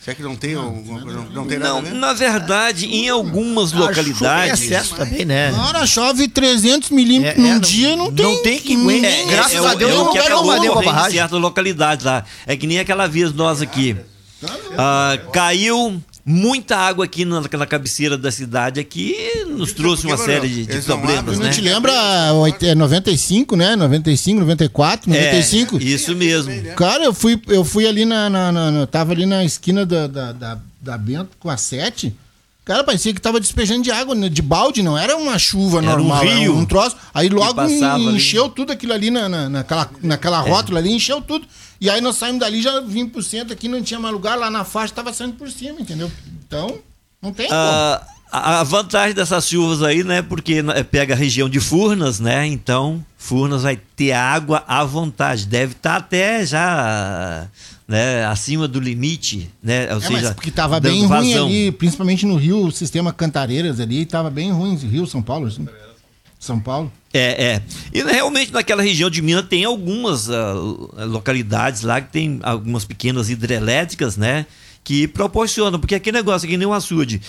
Será 0.00 0.14
que 0.14 0.22
não 0.22 0.36
tem 0.36 0.54
alguma 0.54 1.00
coisa? 1.02 1.18
Não, 1.18 1.24
não 1.30 1.46
tem 1.48 1.58
nada 1.58 1.70
Não, 1.70 1.78
a 1.78 1.80
ver? 1.80 1.92
na 1.94 2.12
verdade, 2.12 2.86
em 2.86 3.08
algumas 3.08 3.72
localidades. 3.72 4.62
excesso 4.62 4.94
também, 4.94 5.24
né? 5.24 5.52
Ora, 5.52 5.84
chove 5.84 6.28
300 6.28 6.90
milímetros 6.90 7.36
É, 7.36 7.40
é, 7.40 7.42
num 7.42 7.54
não- 7.54 7.60
dia, 7.60 7.96
não 7.96 8.12
tem. 8.12 8.24
não 8.24 8.42
tem 8.42 8.58
que. 8.60 9.04
É, 9.04 9.26
Graças 9.26 9.54
é, 9.54 9.66
a 9.66 9.74
Deus 9.74 9.90
é 9.90 9.94
não 9.96 10.06
que 10.06 10.12
quero 10.12 10.26
acabou 10.26 10.44
uma 10.44 10.54
ocorrendo 10.54 10.80
em 10.80 10.84
barragem. 10.86 11.18
certas 11.18 11.40
localidades 11.40 12.06
lá. 12.06 12.24
É 12.46 12.56
que 12.56 12.68
nem 12.68 12.78
aquela 12.78 13.08
vez 13.08 13.32
nós 13.32 13.60
aqui. 13.60 13.96
Ah, 14.78 15.18
caiu 15.32 16.00
muita 16.24 16.76
água 16.76 17.04
aqui 17.04 17.24
na, 17.24 17.40
na 17.40 17.66
cabeceira 17.66 18.18
da 18.18 18.32
cidade 18.32 18.80
aqui 18.80 19.14
nos 19.48 19.72
trouxe 19.72 20.06
uma 20.06 20.16
série 20.16 20.48
de, 20.48 20.66
de 20.66 20.80
problemas, 20.82 21.18
abrem, 21.18 21.38
Não 21.38 21.44
né? 21.44 21.50
te 21.50 21.60
lembra 21.60 21.92
oit- 22.34 22.66
é 22.66 22.74
95, 22.74 23.54
né? 23.56 23.76
95, 23.76 24.40
94, 24.40 25.08
95? 25.10 25.76
É, 25.78 25.82
isso 25.84 26.14
mesmo. 26.16 26.50
Cara, 26.74 27.04
eu 27.04 27.14
fui, 27.14 27.40
eu 27.48 27.64
fui 27.64 27.86
ali 27.86 28.04
na, 28.04 28.28
na, 28.28 28.50
na- 28.50 28.70
na- 28.72 28.86
Tava 28.86 29.12
ali 29.12 29.24
na 29.24 29.44
esquina 29.44 29.86
da, 29.86 30.06
da, 30.08 30.32
da, 30.32 30.58
da 30.80 30.98
Bento 30.98 31.30
com 31.38 31.48
a 31.48 31.56
7. 31.56 32.12
Cara, 32.66 32.82
parecia 32.82 33.14
que 33.14 33.20
tava 33.20 33.38
despejando 33.38 33.82
de 33.82 33.92
água, 33.92 34.12
né, 34.12 34.28
de 34.28 34.42
balde, 34.42 34.82
não 34.82 34.98
era 34.98 35.16
uma 35.16 35.38
chuva 35.38 35.78
Era 35.78 35.86
um 35.86 35.90
normal, 35.90 36.24
rio 36.24 36.42
era 36.42 36.52
um 36.52 36.66
troço. 36.66 36.96
Aí 37.14 37.28
logo 37.28 37.54
passava 37.54 37.94
ali. 37.94 38.16
encheu 38.16 38.48
tudo 38.48 38.72
aquilo 38.72 38.92
ali 38.92 39.08
na, 39.08 39.28
na, 39.28 39.48
naquela, 39.48 39.88
naquela 40.02 40.44
É. 40.44 40.50
rótula 40.50 40.80
ali, 40.80 40.92
encheu 40.92 41.22
tudo. 41.22 41.46
E 41.80 41.88
aí 41.88 42.00
nós 42.00 42.16
saímos 42.16 42.40
dali, 42.40 42.60
já 42.60 42.80
vim 42.80 43.06
por 43.06 43.22
centro 43.22 43.52
aqui, 43.52 43.68
não 43.68 43.80
tinha 43.80 44.00
mais 44.00 44.12
lugar, 44.12 44.36
lá 44.36 44.50
na 44.50 44.64
faixa 44.64 44.92
tava 44.92 45.12
saindo 45.12 45.34
por 45.34 45.48
cima, 45.48 45.80
entendeu? 45.80 46.10
Então, 46.44 46.76
não 47.22 47.32
tem 47.32 47.46
como. 47.46 48.15
A 48.30 48.62
vantagem 48.64 49.14
dessas 49.14 49.48
chuvas 49.48 49.82
aí, 49.82 50.02
né? 50.02 50.20
Porque 50.20 50.60
né, 50.62 50.82
pega 50.82 51.14
a 51.14 51.16
região 51.16 51.48
de 51.48 51.60
Furnas, 51.60 52.18
né? 52.18 52.46
Então, 52.46 53.04
Furnas 53.16 53.62
vai 53.62 53.78
ter 53.94 54.12
água 54.12 54.64
à 54.66 54.84
vontade. 54.84 55.46
Deve 55.46 55.72
estar 55.72 55.96
até 55.96 56.44
já 56.44 57.46
né, 57.86 58.24
acima 58.26 58.66
do 58.66 58.80
limite, 58.80 59.48
né? 59.62 59.92
Ou 59.92 59.98
É, 59.98 60.00
seja, 60.00 60.22
mas 60.22 60.34
porque 60.34 60.50
tava 60.50 60.80
dando 60.80 60.92
bem 60.92 61.06
ruim 61.06 61.34
ali, 61.34 61.72
principalmente 61.72 62.26
no 62.26 62.36
Rio, 62.36 62.66
o 62.66 62.72
sistema 62.72 63.12
Cantareiras 63.12 63.78
ali, 63.78 64.04
tava 64.04 64.28
bem 64.28 64.50
ruim, 64.50 64.74
Rio, 64.76 65.06
São 65.06 65.22
Paulo, 65.22 65.46
assim. 65.46 65.66
São 66.38 66.60
Paulo. 66.60 66.92
É, 67.14 67.44
é. 67.54 67.62
E 67.92 68.02
realmente 68.02 68.52
naquela 68.52 68.82
região 68.82 69.08
de 69.08 69.22
Minas 69.22 69.46
tem 69.48 69.64
algumas 69.64 70.28
ah, 70.28 70.52
localidades 71.06 71.82
lá 71.82 72.00
que 72.00 72.12
tem 72.12 72.38
algumas 72.42 72.84
pequenas 72.84 73.30
hidrelétricas, 73.30 74.16
né? 74.16 74.46
Que 74.84 75.08
proporcionam, 75.08 75.80
porque 75.80 75.94
aquele 75.94 76.18
negócio 76.18 76.46
aqui 76.46 76.56
nem 76.56 76.66
um 76.68 76.72
açude. 76.72 77.20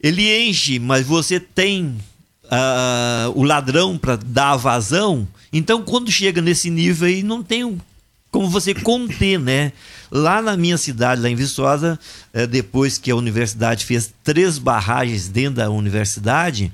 Ele 0.00 0.48
enche, 0.48 0.78
mas 0.78 1.06
você 1.06 1.40
tem 1.40 1.96
ah, 2.50 3.30
o 3.34 3.42
ladrão 3.42 3.98
para 3.98 4.16
dar 4.16 4.52
a 4.52 4.56
vazão. 4.56 5.26
Então, 5.52 5.82
quando 5.82 6.10
chega 6.10 6.40
nesse 6.40 6.70
nível 6.70 7.08
aí, 7.08 7.22
não 7.22 7.42
tem 7.42 7.78
como 8.30 8.50
você 8.50 8.74
conter, 8.74 9.38
né? 9.38 9.72
Lá 10.10 10.42
na 10.42 10.56
minha 10.56 10.76
cidade, 10.76 11.22
lá 11.22 11.28
em 11.30 11.34
Viçosa, 11.34 11.98
eh, 12.34 12.46
depois 12.46 12.98
que 12.98 13.10
a 13.10 13.16
universidade 13.16 13.86
fez 13.86 14.12
três 14.22 14.58
barragens 14.58 15.28
dentro 15.28 15.54
da 15.54 15.70
universidade, 15.70 16.70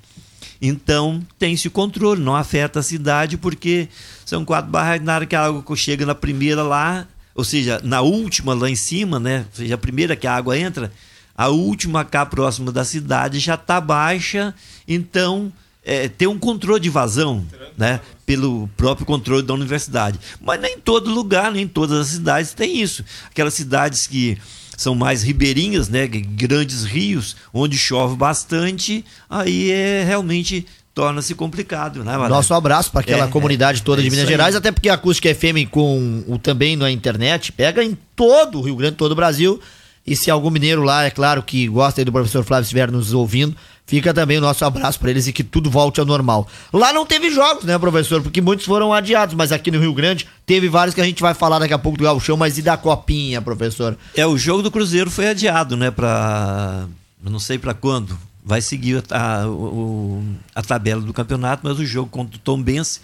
então 0.61 1.25
tem-se 1.39 1.69
o 1.69 1.71
controle, 1.71 2.21
não 2.21 2.35
afeta 2.35 2.81
a 2.81 2.83
cidade, 2.83 3.37
porque 3.37 3.89
são 4.27 4.45
quatro 4.45 4.71
barragens, 4.71 5.07
na 5.07 5.15
hora 5.15 5.27
que 5.27 5.37
a 5.37 5.47
água 5.47 5.77
chega 5.77 6.05
na 6.05 6.15
primeira 6.15 6.63
lá, 6.63 7.07
ou 7.35 7.45
seja, 7.45 7.81
na 7.83 8.01
última 8.01 8.55
lá 8.55 8.69
em 8.69 8.77
cima, 8.77 9.19
né? 9.19 9.47
Ou 9.53 9.57
seja, 9.57 9.75
a 9.77 9.79
primeira 9.79 10.17
que 10.17 10.27
a 10.27 10.35
água 10.35 10.59
entra, 10.59 10.93
a 11.37 11.49
última 11.49 12.05
cá 12.05 12.25
próxima 12.27 12.71
da 12.71 12.85
cidade 12.85 13.39
já 13.39 13.55
está 13.55 13.81
baixa, 13.81 14.55
então 14.87 15.53
é, 15.85 16.09
tem 16.09 16.29
um 16.29 16.39
controle 16.39 16.81
de 16.81 16.91
vazão, 16.91 17.45
né? 17.77 18.01
Pelo 18.25 18.69
próprio 18.77 19.05
controle 19.05 19.43
da 19.43 19.53
universidade. 19.55 20.19
Mas 20.41 20.61
nem 20.61 20.77
em 20.77 20.81
todo 20.81 21.11
lugar, 21.11 21.51
nem 21.51 21.65
em 21.65 21.69
todas 21.69 21.99
as 21.99 22.07
cidades 22.09 22.53
tem 22.53 22.81
isso. 22.81 23.05
Aquelas 23.31 23.55
cidades 23.55 24.07
que 24.07 24.39
são 24.77 24.95
mais 24.95 25.23
ribeirinhas, 25.23 25.89
né? 25.89 26.07
Grandes 26.07 26.85
rios, 26.85 27.37
onde 27.53 27.77
chove 27.77 28.17
bastante, 28.17 29.05
aí 29.29 29.71
é 29.71 30.05
realmente 30.05 30.67
torna-se 30.95 31.35
complicado, 31.35 32.05
né? 32.05 32.17
Nosso 32.29 32.53
abraço 32.55 32.91
para 32.91 33.01
aquela 33.01 33.25
É, 33.25 33.29
comunidade 33.29 33.83
toda 33.83 34.03
é 34.03 34.05
de 34.05 34.11
Minas 34.11 34.27
aí. 34.27 34.31
Gerais, 34.31 34.55
até 34.55 34.71
porque 34.71 34.89
a 34.89 34.95
Acústica 34.95 35.35
FM 35.35 35.69
com 35.71 36.23
o 36.29 36.39
também 36.39 36.77
na 36.77 36.91
internet 36.91 37.51
pega 37.51 37.83
em 37.83 37.97
todo 38.15 38.59
o 38.59 38.63
Rio 38.63 38.77
Grande, 38.77 38.97
todo 38.97 39.13
o 39.13 39.17
Brasil. 39.17 39.61
E 40.07 40.17
se 40.17 40.31
algum 40.31 40.51
mineiro 40.51 40.83
lá, 40.83 41.05
é 41.05 41.11
claro, 41.11 41.43
que 41.43 41.69
gosta 41.69 42.05
do 42.05 42.11
professor 42.13 42.43
Flávio 42.45 42.65
estiver 42.65 42.91
nos 42.91 43.13
ouvindo, 43.13 43.57
fica 43.87 44.13
também 44.13 44.39
o 44.39 44.41
nosso 44.41 44.65
abraço 44.65 44.99
para 44.99 45.11
eles 45.11 45.29
e 45.29 45.33
que 45.33 45.45
tudo 45.45 45.71
volte 45.71 46.01
ao 46.01 46.07
normal. 46.07 46.49
Lá 46.73 46.93
não 46.93 47.07
teve 47.07 47.31
jogos, 47.31 47.65
né, 47.65 47.79
professor? 47.79 48.21
Porque 48.21 48.41
muitos 48.41 48.67
foram 48.67 48.93
adiados, 48.93 49.35
mas 49.37 49.53
aqui 49.53 49.71
no 49.71 49.79
Rio 49.79 49.95
Grande 49.95 50.27
teve 50.45 50.69
vários 50.69 50.95
que 50.95 51.01
a 51.01 51.05
gente 51.05 51.23
vai 51.23 51.35
falar 51.35 51.61
daqui 51.61 51.73
a 51.75 51.79
pouco 51.79 51.97
do 51.99 52.05
Gauchão, 52.05 52.37
mas 52.37 52.59
e 52.59 52.63
da 52.63 52.77
Copinha, 52.77 53.41
professor? 53.41 53.97
É, 54.17 54.27
o 54.27 54.37
jogo 54.37 54.61
do 54.63 54.71
Cruzeiro 54.73 55.09
foi 55.11 55.29
adiado, 55.29 55.77
né, 55.77 55.91
para 55.91 56.87
não 57.23 57.39
sei 57.39 57.59
para 57.59 57.73
quando. 57.75 58.19
Vai 58.45 58.61
seguir 58.61 59.05
a, 59.09 59.47
o- 59.47 60.21
a 60.53 60.63
tabela 60.63 61.01
do 61.01 61.13
campeonato, 61.13 61.61
mas 61.63 61.79
o 61.79 61.87
jogo 61.87 62.09
contra 62.11 62.35
o 62.35 62.41
Tombense, 62.41 62.99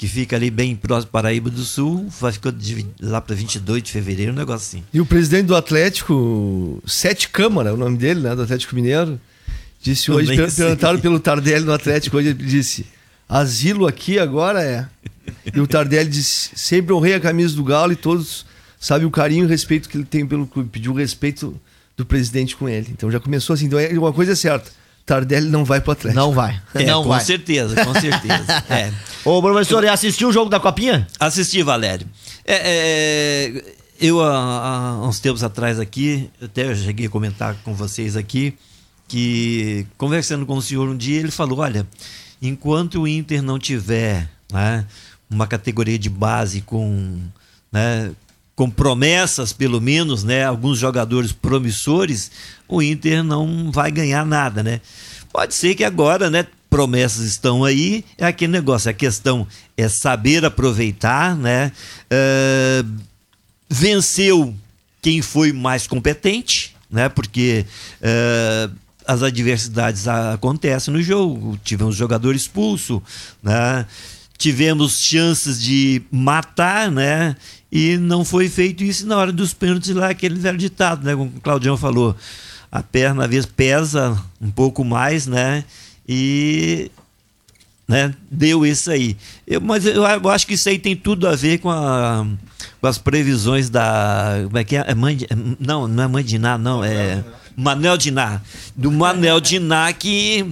que 0.00 0.08
fica 0.08 0.34
ali 0.34 0.50
bem 0.50 0.74
próximo 0.74 1.12
Paraíba 1.12 1.50
do 1.50 1.62
Sul, 1.62 2.08
vai 2.18 2.32
ficar 2.32 2.52
de- 2.52 2.86
lá 3.02 3.20
para 3.20 3.36
22 3.36 3.82
de 3.82 3.92
fevereiro, 3.92 4.32
um 4.32 4.34
negócio 4.34 4.66
assim. 4.78 4.82
E 4.94 4.98
o 4.98 5.04
presidente 5.04 5.44
do 5.44 5.54
Atlético, 5.54 6.82
Sete 6.86 7.28
Câmara, 7.28 7.74
o 7.74 7.76
nome 7.76 7.98
dele, 7.98 8.20
né? 8.20 8.34
Do 8.34 8.40
Atlético 8.40 8.74
Mineiro, 8.74 9.20
disse 9.82 10.10
hoje, 10.10 10.28
per- 10.34 10.46
perguntaram 10.56 10.98
pelo 11.00 11.20
Tardelli 11.20 11.66
no 11.66 11.72
Atlético, 11.74 12.16
hoje 12.16 12.28
ele 12.28 12.42
disse: 12.42 12.86
asilo 13.28 13.86
aqui 13.86 14.18
agora 14.18 14.62
é. 14.62 14.88
E 15.54 15.60
o 15.60 15.66
Tardelli 15.66 16.08
disse: 16.08 16.48
sempre 16.56 16.94
honrei 16.94 17.12
a 17.12 17.20
camisa 17.20 17.54
do 17.54 17.62
Galo 17.62 17.92
e 17.92 17.96
todos 17.96 18.46
sabem 18.78 19.06
o 19.06 19.10
carinho 19.10 19.42
e 19.42 19.46
o 19.46 19.48
respeito 19.50 19.86
que 19.86 19.98
ele 19.98 20.04
tem 20.06 20.26
pelo 20.26 20.46
clube. 20.46 20.70
Pediu 20.72 20.94
respeito 20.94 21.54
do 21.94 22.06
presidente 22.06 22.56
com 22.56 22.66
ele. 22.66 22.88
Então 22.90 23.10
já 23.10 23.20
começou 23.20 23.52
assim. 23.52 23.66
Então 23.66 23.78
é- 23.78 23.90
uma 23.98 24.14
coisa 24.14 24.32
é 24.32 24.34
certa: 24.34 24.70
Tardelli 25.10 25.48
não 25.48 25.64
vai 25.64 25.80
pro 25.80 25.90
Atlético. 25.90 26.20
Não 26.20 26.30
vai. 26.30 26.62
É, 26.72 26.84
não 26.84 27.02
com 27.02 27.08
vai. 27.08 27.20
certeza, 27.20 27.84
com 27.84 27.92
certeza. 27.94 28.62
é. 28.70 28.92
Ô, 29.24 29.42
professor, 29.42 29.82
e 29.82 29.88
assistiu 29.88 30.28
o 30.28 30.32
jogo 30.32 30.48
da 30.48 30.60
Copinha? 30.60 31.04
Assisti, 31.18 31.64
Valério. 31.64 32.06
É, 32.44 32.62
é, 33.56 33.74
eu, 34.00 34.22
há, 34.22 34.30
há 34.30 35.08
uns 35.08 35.18
tempos 35.18 35.42
atrás 35.42 35.80
aqui, 35.80 36.30
até 36.40 36.70
eu 36.70 36.76
cheguei 36.76 37.06
a 37.06 37.10
comentar 37.10 37.56
com 37.64 37.74
vocês 37.74 38.16
aqui, 38.16 38.54
que 39.08 39.84
conversando 39.98 40.46
com 40.46 40.56
o 40.56 40.62
senhor 40.62 40.88
um 40.88 40.96
dia, 40.96 41.18
ele 41.18 41.32
falou: 41.32 41.58
olha, 41.58 41.84
enquanto 42.40 43.00
o 43.00 43.08
Inter 43.08 43.42
não 43.42 43.58
tiver 43.58 44.30
né, 44.52 44.86
uma 45.28 45.48
categoria 45.48 45.98
de 45.98 46.08
base 46.08 46.60
com. 46.60 47.18
Né, 47.72 48.12
com 48.60 48.68
promessas, 48.68 49.54
pelo 49.54 49.80
menos, 49.80 50.22
né, 50.22 50.44
alguns 50.44 50.78
jogadores 50.78 51.32
promissores, 51.32 52.30
o 52.68 52.82
Inter 52.82 53.24
não 53.24 53.72
vai 53.72 53.90
ganhar 53.90 54.26
nada, 54.26 54.62
né? 54.62 54.82
Pode 55.32 55.54
ser 55.54 55.74
que 55.74 55.82
agora, 55.82 56.28
né, 56.28 56.44
promessas 56.68 57.24
estão 57.24 57.64
aí, 57.64 58.04
é 58.18 58.26
aquele 58.26 58.52
negócio, 58.52 58.90
a 58.90 58.92
questão 58.92 59.46
é 59.78 59.88
saber 59.88 60.44
aproveitar, 60.44 61.34
né? 61.34 61.72
Eh, 62.10 62.84
venceu 63.66 64.54
quem 65.00 65.22
foi 65.22 65.54
mais 65.54 65.86
competente, 65.86 66.76
né? 66.90 67.08
Porque 67.08 67.64
eh, 68.02 68.68
as 69.06 69.22
adversidades 69.22 70.06
acontecem 70.06 70.92
no 70.92 71.02
jogo. 71.02 71.58
Tivemos 71.64 71.96
jogador 71.96 72.34
expulso, 72.34 73.02
né? 73.42 73.86
Tivemos 74.36 75.00
chances 75.00 75.60
de 75.60 76.02
matar, 76.10 76.90
né? 76.90 77.36
E 77.72 77.96
não 77.96 78.24
foi 78.24 78.48
feito 78.48 78.82
isso 78.82 79.06
na 79.06 79.16
hora 79.16 79.32
dos 79.32 79.54
pênaltis 79.54 79.90
lá, 79.94 80.10
aquele 80.10 80.38
velho 80.40 80.58
ditado, 80.58 81.04
né? 81.04 81.14
Como 81.14 81.30
o 81.36 81.40
Claudião 81.40 81.76
falou. 81.76 82.16
A 82.72 82.82
perna, 82.82 83.24
às 83.24 83.30
vezes, 83.30 83.46
pesa 83.46 84.16
um 84.40 84.50
pouco 84.50 84.84
mais, 84.84 85.26
né? 85.26 85.64
E 86.08 86.90
né? 87.88 88.14
Deu 88.30 88.64
isso 88.64 88.90
aí. 88.90 89.16
Eu, 89.46 89.60
mas 89.60 89.84
eu, 89.84 90.04
eu 90.04 90.28
acho 90.30 90.46
que 90.46 90.54
isso 90.54 90.68
aí 90.68 90.78
tem 90.78 90.94
tudo 90.94 91.26
a 91.26 91.34
ver 91.34 91.58
com, 91.58 91.68
a- 91.70 92.24
com 92.80 92.86
as 92.86 92.98
previsões 92.98 93.68
da. 93.68 94.42
Como 94.44 94.58
é 94.58 94.62
que 94.64 94.76
é? 94.76 94.84
é 94.86 94.94
mãe 94.94 95.16
de- 95.16 95.26
não, 95.58 95.88
não 95.88 96.04
é 96.04 96.06
mãe 96.06 96.24
de 96.24 96.38
nada, 96.38 96.62
não. 96.62 96.84
É 96.84 97.24
Manel 97.56 97.96
Diná. 97.96 98.40
Do 98.76 98.92
Manel 98.92 99.40
Diná 99.40 99.92
que 99.92 100.46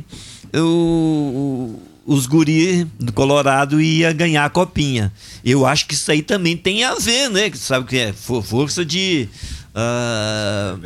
o, 0.52 1.80
os 2.08 2.26
guri 2.26 2.84
do 2.98 3.12
Colorado 3.12 3.78
ia 3.80 4.10
ganhar 4.14 4.46
a 4.46 4.48
copinha. 4.50 5.12
Eu 5.44 5.66
acho 5.66 5.86
que 5.86 5.92
isso 5.92 6.10
aí 6.10 6.22
também 6.22 6.56
tem 6.56 6.82
a 6.82 6.94
ver, 6.94 7.28
né? 7.28 7.50
Sabe 7.54 7.84
o 7.84 7.88
que 7.88 7.98
é? 7.98 8.12
For- 8.14 8.42
Força 8.42 8.82
de. 8.82 9.28
ah, 9.74 10.76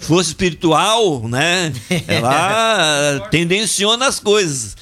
força 0.00 0.30
espiritual, 0.30 1.28
né? 1.28 1.70
Ela 2.08 3.28
tendenciona 3.30 4.06
as 4.06 4.18
coisas. 4.18 4.74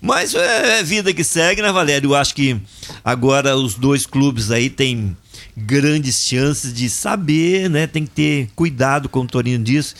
Mas 0.00 0.34
é, 0.34 0.80
é 0.80 0.82
vida 0.82 1.14
que 1.14 1.24
segue, 1.24 1.62
né, 1.62 1.72
Valério? 1.72 2.10
Eu 2.10 2.14
acho 2.14 2.34
que 2.34 2.56
agora 3.02 3.56
os 3.56 3.74
dois 3.76 4.04
clubes 4.04 4.50
aí 4.50 4.68
têm 4.68 5.16
grandes 5.56 6.22
chances 6.22 6.74
de 6.74 6.90
saber, 6.90 7.70
né? 7.70 7.86
Tem 7.86 8.04
que 8.04 8.10
ter 8.10 8.48
cuidado 8.54 9.08
com 9.08 9.20
o 9.20 9.26
Torino 9.26 9.64
disso, 9.64 9.94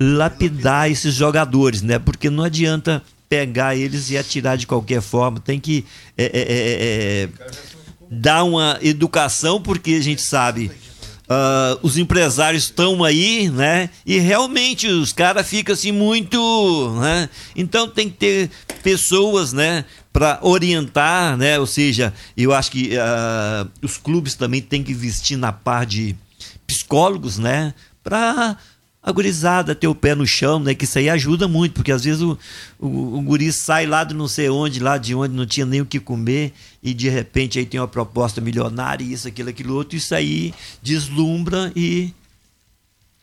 lapidar 0.00 0.90
esses 0.90 1.14
jogadores, 1.14 1.82
né? 1.82 1.98
Porque 1.98 2.30
não 2.30 2.44
adianta 2.44 3.02
pegar 3.30 3.76
eles 3.76 4.10
e 4.10 4.18
atirar 4.18 4.58
de 4.58 4.66
qualquer 4.66 5.00
forma. 5.00 5.38
Tem 5.38 5.60
que 5.60 5.86
é, 6.18 6.24
é, 6.24 6.30
é, 6.32 7.22
é, 7.22 7.28
dar 8.10 8.42
uma 8.42 8.76
educação, 8.82 9.62
porque 9.62 9.92
a 9.92 10.02
gente 10.02 10.20
sabe. 10.20 10.72
ah, 11.28 11.78
os 11.80 11.96
empresários 11.96 12.64
estão 12.64 13.04
aí, 13.04 13.48
né? 13.48 13.88
E 14.04 14.18
realmente 14.18 14.88
os 14.88 15.12
caras 15.12 15.46
ficam 15.46 15.72
assim 15.72 15.92
muito, 15.92 16.92
né? 17.00 17.30
Então 17.54 17.88
tem 17.88 18.10
que 18.10 18.16
ter 18.16 18.50
pessoas, 18.82 19.52
né? 19.52 19.84
Para 20.12 20.40
orientar, 20.42 21.36
né? 21.36 21.56
Ou 21.60 21.66
seja, 21.66 22.12
eu 22.36 22.52
acho 22.52 22.72
que 22.72 22.98
ah, 22.98 23.64
os 23.80 23.96
clubes 23.96 24.34
também 24.34 24.60
têm 24.60 24.82
que 24.82 24.92
vestir 24.92 25.36
na 25.36 25.52
par 25.52 25.86
de 25.86 26.16
psicólogos, 26.66 27.38
né? 27.38 27.74
Para 28.02 28.56
a 29.02 29.12
gurizada 29.12 29.74
ter 29.74 29.88
o 29.88 29.94
pé 29.94 30.14
no 30.14 30.26
chão, 30.26 30.60
né? 30.60 30.74
Que 30.74 30.84
isso 30.84 30.98
aí 30.98 31.08
ajuda 31.08 31.48
muito, 31.48 31.72
porque 31.72 31.90
às 31.90 32.04
vezes 32.04 32.20
o, 32.20 32.38
o, 32.78 33.18
o 33.18 33.22
guri 33.22 33.50
sai 33.52 33.86
lá 33.86 34.04
de 34.04 34.14
não 34.14 34.28
sei 34.28 34.50
onde, 34.50 34.78
lá 34.78 34.98
de 34.98 35.14
onde 35.14 35.34
não 35.34 35.46
tinha 35.46 35.64
nem 35.64 35.80
o 35.80 35.86
que 35.86 35.98
comer, 35.98 36.52
e 36.82 36.92
de 36.92 37.08
repente 37.08 37.58
aí 37.58 37.64
tem 37.64 37.80
uma 37.80 37.88
proposta 37.88 38.40
milionária, 38.40 39.02
isso, 39.04 39.26
aquilo, 39.26 39.48
aquilo 39.48 39.74
outro, 39.74 39.96
isso 39.96 40.14
aí 40.14 40.52
deslumbra 40.82 41.72
e 41.74 42.12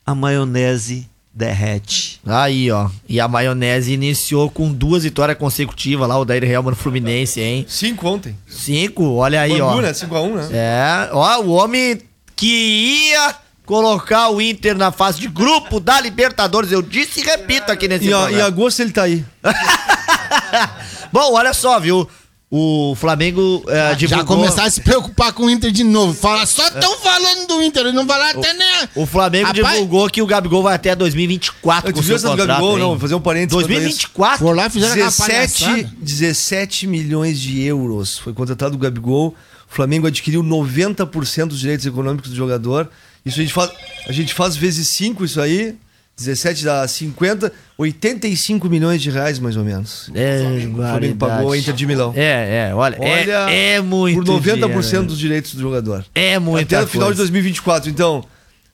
a 0.04 0.16
maionese 0.16 1.08
derrete. 1.32 2.20
Aí, 2.26 2.72
ó. 2.72 2.90
E 3.08 3.20
a 3.20 3.28
maionese 3.28 3.94
iniciou 3.94 4.50
com 4.50 4.74
duas 4.74 5.04
vitórias 5.04 5.38
consecutivas 5.38 6.10
lá, 6.10 6.18
o 6.18 6.26
Daír 6.26 6.44
Helman 6.44 6.72
no 6.72 6.76
Fluminense, 6.76 7.40
hein? 7.40 7.64
Cinco 7.70 8.08
ontem. 8.08 8.36
Cinco, 8.48 9.04
olha 9.14 9.42
aí, 9.42 9.62
ó. 9.62 9.70
Bangu, 9.70 9.82
né? 9.82 9.92
5x1, 9.92 10.34
né? 10.34 10.50
É, 10.52 11.10
ó, 11.12 11.40
o 11.42 11.52
homem 11.52 12.02
que 12.36 13.12
ia 13.12 13.36
colocar 13.68 14.30
o 14.30 14.42
Inter 14.42 14.76
na 14.76 14.92
fase 14.92 15.20
de 15.20 15.28
grupo 15.28 15.80
da 15.80 16.00
Libertadores. 16.00 16.72
Eu 16.72 16.82
disse 16.82 17.20
e 17.20 17.24
repito 17.24 17.70
aqui 17.70 17.88
nesse 17.88 18.06
E 18.06 18.10
em 18.10 18.42
agosto 18.42 18.80
ele 18.80 18.92
tá 18.92 19.04
aí. 19.04 19.24
Bom, 21.12 21.34
olha 21.34 21.54
só, 21.54 21.78
viu? 21.80 22.10
O 22.50 22.96
Flamengo 22.96 23.62
é, 23.68 23.90
Já 23.90 23.94
divulgou... 23.94 24.38
começar 24.38 24.64
a 24.64 24.72
se 24.72 24.80
preocupar 24.80 25.34
com 25.34 25.44
o 25.44 25.50
Inter 25.50 25.70
de 25.70 25.84
novo. 25.84 26.14
Fala, 26.14 26.46
só 26.46 26.66
estão 26.66 26.98
falando 27.00 27.46
do 27.46 27.62
Inter, 27.62 27.92
não 27.92 28.08
falaram 28.08 28.40
até 28.40 28.54
nem. 28.54 28.88
O 28.96 29.06
Flamengo 29.06 29.48
Rapaz, 29.48 29.74
divulgou 29.74 30.10
que 30.10 30.22
o 30.22 30.26
Gabigol 30.26 30.64
vai 30.64 30.76
até 30.76 30.96
2024 30.96 31.90
Eu 31.90 31.94
com 31.94 32.00
o 32.00 32.04
seu 32.04 32.16
contrato. 32.16 32.48
Gabigol, 32.48 32.74
hein? 32.76 32.80
não, 32.80 32.90
vou 32.92 33.00
fazer 33.00 33.16
um 33.16 33.20
parênteses. 33.20 33.62
quanto 33.62 33.70
a 33.70 33.76
isso. 33.76 34.08
2024? 34.08 34.46
Por 34.46 34.56
lá 34.56 34.70
fizeram 34.70 34.94
aquela 34.94 35.10
17, 35.10 35.64
palhaçada. 35.66 35.94
17 36.00 36.88
milhões 36.88 37.38
de 37.38 37.62
euros 37.64 38.18
foi 38.18 38.34
contratado 38.34 38.76
o 38.76 38.80
Gabigol. 38.80 39.36
O 39.70 39.76
Flamengo 39.76 40.08
adquiriu 40.08 40.42
90% 40.42 41.48
dos 41.48 41.60
direitos 41.60 41.86
econômicos 41.86 42.30
do 42.30 42.36
jogador. 42.36 42.90
Isso 43.28 43.40
a 43.40 43.44
gente 43.44 43.54
faz, 43.54 43.72
a 44.08 44.12
gente 44.12 44.34
faz 44.34 44.56
vezes 44.56 44.88
5 44.90 45.26
isso 45.26 45.40
aí. 45.42 45.76
17 46.20 46.66
dá 46.66 46.88
50, 46.88 47.54
85 47.78 48.68
milhões 48.68 49.00
de 49.04 49.12
reais 49.12 49.38
mais 49.38 49.56
ou 49.56 49.64
menos. 49.64 50.10
É, 50.16 50.42
O 50.68 50.76
Flamengo 50.76 51.16
pagou 51.18 51.52
a 51.52 51.58
Inter 51.58 51.76
de 51.76 51.86
Milão. 51.86 52.12
É, 52.16 52.70
é, 52.70 52.76
olha, 52.76 52.98
Olha, 53.00 53.50
é, 53.52 53.74
é 53.76 53.82
muito 53.82 54.24
Por 54.24 54.42
90% 54.42 54.42
dinheiro, 54.42 55.02
né? 55.02 55.08
dos 55.08 55.20
direitos 55.20 55.54
do 55.54 55.62
jogador. 55.62 56.04
É 56.16 56.40
muita 56.40 56.78
Até 56.80 56.86
o 56.86 56.88
final 56.88 57.10
de 57.12 57.18
coisa. 57.18 57.32
2024. 57.32 57.92
Então, 57.92 58.26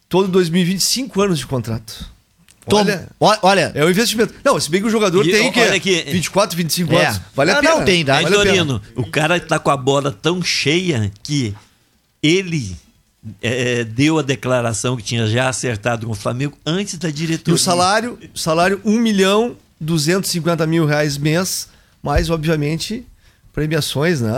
todo 0.08 0.30
2025 0.30 1.22
anos 1.22 1.39
de 1.39 1.45
contrato. 1.45 2.10
Olha, 2.72 3.10
Olha, 3.20 3.39
olha, 3.41 3.72
é 3.76 3.84
um 3.84 3.89
investimento. 3.89 4.34
Não, 4.41 4.58
se 4.58 4.70
bem 4.70 4.80
que 4.80 4.88
o 4.88 4.89
jogador 4.89 5.28
E 5.28 5.32
tem 5.32 5.51
que, 5.51 5.60
olha 5.60 5.78
que- 5.82 6.01
24, 6.04 6.56
25 6.56 6.93
É. 6.93 7.08
anos. 7.08 7.20
Vale 7.36 7.51
a 7.51 7.56
Não, 7.56 7.62
pena. 7.62 7.76
não, 7.76 7.84
tem 7.84 7.99
idade. 7.99 8.24
Mas, 8.24 8.32
Vale 8.38 8.49
a. 8.49 8.54
Dorino, 8.54 8.82
o 8.95 9.06
cara 9.06 9.38
tá 9.38 9.60
com 9.60 9.70
a 9.70 9.76
bola 9.76 10.14
tão 10.14 10.41
cheia 10.41 11.12
que 11.22 11.54
ele 12.22 12.74
é, 13.41 13.84
deu 13.84 14.19
a 14.19 14.21
declaração 14.21 14.95
que 14.97 15.03
tinha 15.03 15.26
já 15.28 15.49
acertado 15.49 16.05
com 16.05 16.11
o 16.11 16.15
Flamengo 16.15 16.57
antes 16.65 16.97
da 16.97 17.09
E 17.09 17.11
diretoria. 17.11 17.55
o 17.55 17.57
salário, 17.57 18.19
o 18.34 18.38
salário 18.38 18.82
1 18.84 18.99
milhão 18.99 19.55
250 19.80 20.65
mil 20.67 20.86
reais 20.86 21.17
mês, 21.17 21.69
mais, 22.01 22.30
obviamente, 22.30 23.05
premiações, 23.53 24.21
né? 24.21 24.32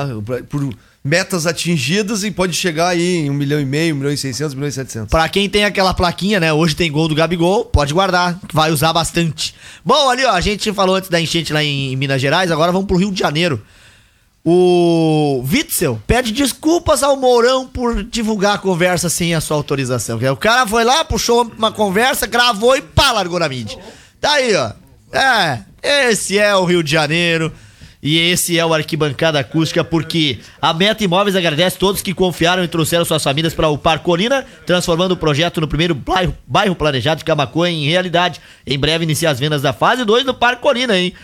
Por 0.50 0.74
metas 1.04 1.46
atingidas 1.46 2.24
e 2.24 2.32
pode 2.32 2.56
chegar 2.56 2.88
aí 2.88 3.18
em 3.18 3.30
1 3.30 3.34
milhão 3.34 3.60
e 3.60 3.66
meio, 3.66 3.94
1 3.94 3.98
milhão 4.00 4.12
e 4.12 4.18
600, 4.18 4.54
1 4.54 4.58
milhão 4.58 4.70
e 4.70 4.72
700. 4.72 5.10
Pra 5.10 5.30
quem 5.30 5.48
tem 5.48 5.64
aquela 5.64 5.94
plaquinha, 5.94 6.40
né? 6.40 6.52
Hoje 6.52 6.76
tem 6.76 6.92
gol 6.92 7.08
do 7.08 7.14
Gabigol, 7.14 7.66
pode 7.66 7.94
guardar, 7.94 8.40
vai 8.52 8.72
usar 8.72 8.92
bastante. 8.92 9.54
Bom, 9.84 10.10
ali, 10.10 10.26
ó, 10.26 10.32
a 10.32 10.42
gente 10.42 10.74
falou 10.74 10.96
antes 10.96 11.10
da 11.10 11.22
enchente 11.22 11.54
lá 11.54 11.64
em 11.64 11.96
Minas 11.96 12.20
Gerais, 12.20 12.52
agora 12.52 12.72
vamos 12.72 12.88
pro 12.88 12.98
Rio 12.98 13.12
de 13.12 13.20
Janeiro. 13.20 13.62
O 14.48 15.44
Witzel 15.52 16.00
pede 16.06 16.32
desculpas 16.32 17.02
ao 17.02 17.18
Mourão 17.18 17.66
por 17.66 18.04
divulgar 18.04 18.54
a 18.54 18.60
conversa 18.60 19.10
sem 19.10 19.34
a 19.34 19.42
sua 19.42 19.58
autorização. 19.58 20.20
O 20.32 20.38
cara 20.38 20.68
foi 20.68 20.84
lá, 20.84 21.04
puxou 21.04 21.52
uma 21.58 21.72
conversa, 21.72 22.28
gravou 22.28 22.78
e 22.78 22.82
pá, 22.82 23.12
largou 23.12 23.40
na 23.40 23.50
mídia. 23.50 23.80
Tá 24.22 24.34
aí, 24.34 24.56
ó. 24.56 24.72
É, 25.12 25.64
esse 25.82 26.38
é 26.38 26.56
o 26.56 26.64
Rio 26.64 26.84
de 26.84 26.92
Janeiro. 26.92 27.52
E 28.04 28.20
esse 28.20 28.56
é 28.60 28.64
o 28.64 28.72
Arquibancada 28.72 29.40
Acústica, 29.40 29.84
porque 29.84 30.38
a 30.62 30.72
Meta 30.76 31.04
Imóveis 31.04 31.36
agradece 31.36 31.80
todos 31.80 32.04
que 32.04 32.14
confiaram 32.14 32.64
e 32.64 32.68
trouxeram 32.68 33.04
suas 33.04 33.24
famílias 33.24 33.56
para 33.56 33.68
o 33.68 33.80
Par 33.80 33.98
Colina, 33.98 34.46
transformando 34.64 35.14
o 35.14 35.18
projeto 35.18 35.60
no 35.60 35.68
primeiro 35.68 35.96
bairro, 35.96 36.38
bairro 36.46 36.76
planejado 36.76 37.18
de 37.18 37.26
Camacuã 37.26 37.68
em 37.68 37.90
realidade. 37.90 38.40
Em 38.64 38.78
breve 38.78 39.06
inicia 39.06 39.32
as 39.32 39.40
vendas 39.40 39.64
da 39.64 39.74
fase 39.74 40.06
2 40.06 40.24
do 40.24 40.36
Par 40.36 40.58
Colina, 40.58 40.96
hein? 40.96 41.16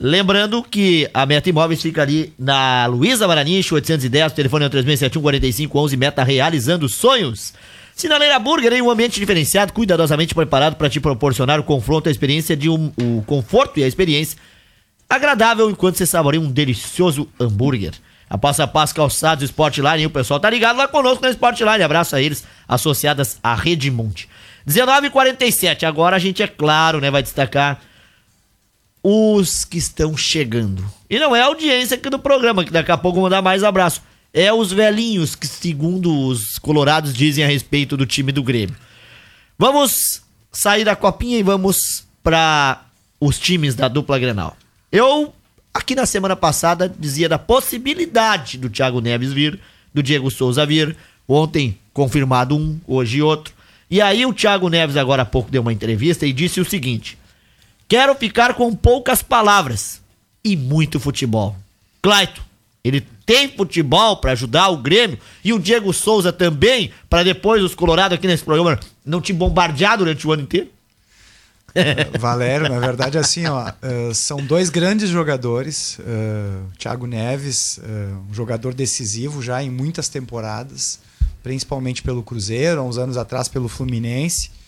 Lembrando 0.00 0.62
que 0.62 1.08
a 1.12 1.26
Meta 1.26 1.48
Imóveis 1.48 1.82
fica 1.82 2.02
ali 2.02 2.32
na 2.38 2.86
Luísa 2.86 3.28
Maranich, 3.28 3.72
810, 3.72 4.32
o 4.32 4.34
telefone 4.34 4.64
é 4.64 4.68
o 4.68 4.70
3671-4511, 4.70 5.96
Meta 5.96 6.24
realizando 6.24 6.88
sonhos. 6.88 7.52
Sinaleira 7.94 8.38
Burger, 8.38 8.72
em 8.72 8.82
um 8.82 8.90
ambiente 8.90 9.20
diferenciado, 9.20 9.72
cuidadosamente 9.72 10.34
preparado 10.34 10.76
para 10.76 10.88
te 10.88 10.98
proporcionar 10.98 11.60
o 11.60 11.62
confronto, 11.62 12.08
a 12.08 12.12
experiência 12.12 12.56
de 12.56 12.70
um, 12.70 12.90
o 12.96 13.22
conforto 13.26 13.78
e 13.78 13.84
a 13.84 13.86
experiência 13.86 14.38
agradável 15.08 15.70
enquanto 15.70 15.96
você 15.96 16.06
saboreia 16.06 16.40
um 16.40 16.50
delicioso 16.50 17.28
hambúrguer. 17.38 17.92
A 18.30 18.38
Passo 18.38 18.62
a 18.62 18.66
Passo 18.66 18.94
Calçados 18.94 19.44
Sportline, 19.44 20.06
o 20.06 20.10
pessoal 20.10 20.40
tá 20.40 20.48
ligado 20.48 20.78
lá 20.78 20.88
conosco 20.88 21.22
na 21.22 21.30
Sportline. 21.30 21.82
Abraço 21.82 22.16
a 22.16 22.22
eles, 22.22 22.44
associadas 22.66 23.38
à 23.42 23.54
Rede 23.54 23.90
Monte. 23.90 24.26
19h47, 24.66 25.84
agora 25.84 26.16
a 26.16 26.18
gente, 26.18 26.42
é 26.42 26.46
claro, 26.46 26.98
né, 26.98 27.10
vai 27.10 27.22
destacar 27.22 27.78
os 29.02 29.64
que 29.64 29.78
estão 29.78 30.16
chegando. 30.16 30.84
E 31.10 31.18
não 31.18 31.34
é 31.34 31.42
a 31.42 31.46
audiência 31.46 31.96
aqui 31.96 32.08
do 32.08 32.18
programa, 32.18 32.64
que 32.64 32.70
daqui 32.70 32.92
a 32.92 32.96
pouco 32.96 33.16
vou 33.16 33.24
mandar 33.24 33.42
mais 33.42 33.64
abraço. 33.64 34.02
É 34.32 34.52
os 34.52 34.72
velhinhos 34.72 35.34
que, 35.34 35.46
segundo 35.46 36.26
os 36.26 36.58
colorados, 36.58 37.12
dizem 37.12 37.44
a 37.44 37.48
respeito 37.48 37.96
do 37.96 38.06
time 38.06 38.32
do 38.32 38.42
Grêmio. 38.42 38.76
Vamos 39.58 40.22
sair 40.50 40.84
da 40.84 40.96
copinha 40.96 41.38
e 41.38 41.42
vamos 41.42 42.06
para 42.22 42.84
os 43.20 43.38
times 43.38 43.74
da 43.74 43.88
dupla 43.88 44.18
Grenal. 44.18 44.56
Eu, 44.90 45.34
aqui 45.74 45.94
na 45.94 46.06
semana 46.06 46.36
passada, 46.36 46.92
dizia 46.98 47.28
da 47.28 47.38
possibilidade 47.38 48.56
do 48.56 48.70
Thiago 48.70 49.00
Neves 49.00 49.32
vir, 49.32 49.58
do 49.92 50.02
Diego 50.02 50.30
Souza 50.30 50.64
vir. 50.64 50.96
Ontem, 51.28 51.78
confirmado 51.92 52.56
um, 52.56 52.80
hoje 52.86 53.20
outro. 53.20 53.54
E 53.90 54.00
aí, 54.00 54.24
o 54.24 54.32
Thiago 54.32 54.68
Neves, 54.68 54.96
agora 54.96 55.22
há 55.22 55.26
pouco, 55.26 55.50
deu 55.50 55.62
uma 55.62 55.72
entrevista 55.72 56.26
e 56.26 56.32
disse 56.32 56.60
o 56.60 56.64
seguinte: 56.64 57.18
Quero 57.92 58.14
ficar 58.14 58.54
com 58.54 58.74
poucas 58.74 59.22
palavras 59.22 60.00
e 60.42 60.56
muito 60.56 60.98
futebol. 60.98 61.54
Claito, 62.00 62.42
ele 62.82 63.06
tem 63.26 63.54
futebol 63.54 64.16
para 64.16 64.32
ajudar 64.32 64.70
o 64.70 64.78
Grêmio 64.78 65.18
e 65.44 65.52
o 65.52 65.58
Diego 65.58 65.92
Souza 65.92 66.32
também, 66.32 66.90
para 67.10 67.22
depois 67.22 67.62
os 67.62 67.74
Colorados 67.74 68.16
aqui 68.16 68.26
nesse 68.26 68.44
programa 68.44 68.80
não 69.04 69.20
te 69.20 69.34
bombardear 69.34 69.98
durante 69.98 70.26
o 70.26 70.32
ano 70.32 70.44
inteiro? 70.44 70.70
Valério, 72.18 72.66
na 72.66 72.80
verdade, 72.80 73.18
assim, 73.18 73.44
ó, 73.44 73.70
eh, 73.82 74.14
são 74.14 74.38
dois 74.38 74.70
grandes 74.70 75.10
jogadores. 75.10 75.98
eh, 76.00 76.62
Thiago 76.78 77.06
Neves, 77.06 77.78
eh, 77.78 78.14
um 78.26 78.32
jogador 78.32 78.72
decisivo 78.72 79.42
já 79.42 79.62
em 79.62 79.68
muitas 79.70 80.08
temporadas, 80.08 80.98
principalmente 81.42 82.02
pelo 82.02 82.22
Cruzeiro, 82.22 82.80
há 82.80 82.84
uns 82.84 82.96
anos 82.96 83.18
atrás 83.18 83.48
pelo 83.48 83.68
Fluminense. 83.68 84.61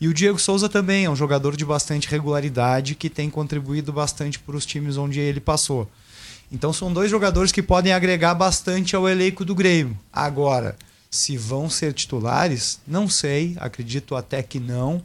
E 0.00 0.06
o 0.06 0.14
Diego 0.14 0.38
Souza 0.38 0.68
também 0.68 1.06
é 1.06 1.10
um 1.10 1.16
jogador 1.16 1.56
de 1.56 1.64
bastante 1.64 2.08
regularidade 2.08 2.94
que 2.94 3.10
tem 3.10 3.28
contribuído 3.28 3.92
bastante 3.92 4.38
para 4.38 4.56
os 4.56 4.64
times 4.64 4.96
onde 4.96 5.18
ele 5.18 5.40
passou. 5.40 5.90
Então 6.50 6.72
são 6.72 6.92
dois 6.92 7.10
jogadores 7.10 7.50
que 7.52 7.62
podem 7.62 7.92
agregar 7.92 8.34
bastante 8.34 8.94
ao 8.94 9.08
elenco 9.08 9.44
do 9.44 9.54
Grêmio. 9.54 9.98
Agora, 10.12 10.76
se 11.10 11.36
vão 11.36 11.68
ser 11.68 11.92
titulares, 11.92 12.80
não 12.86 13.08
sei, 13.08 13.56
acredito 13.58 14.14
até 14.14 14.42
que 14.42 14.60
não. 14.60 15.02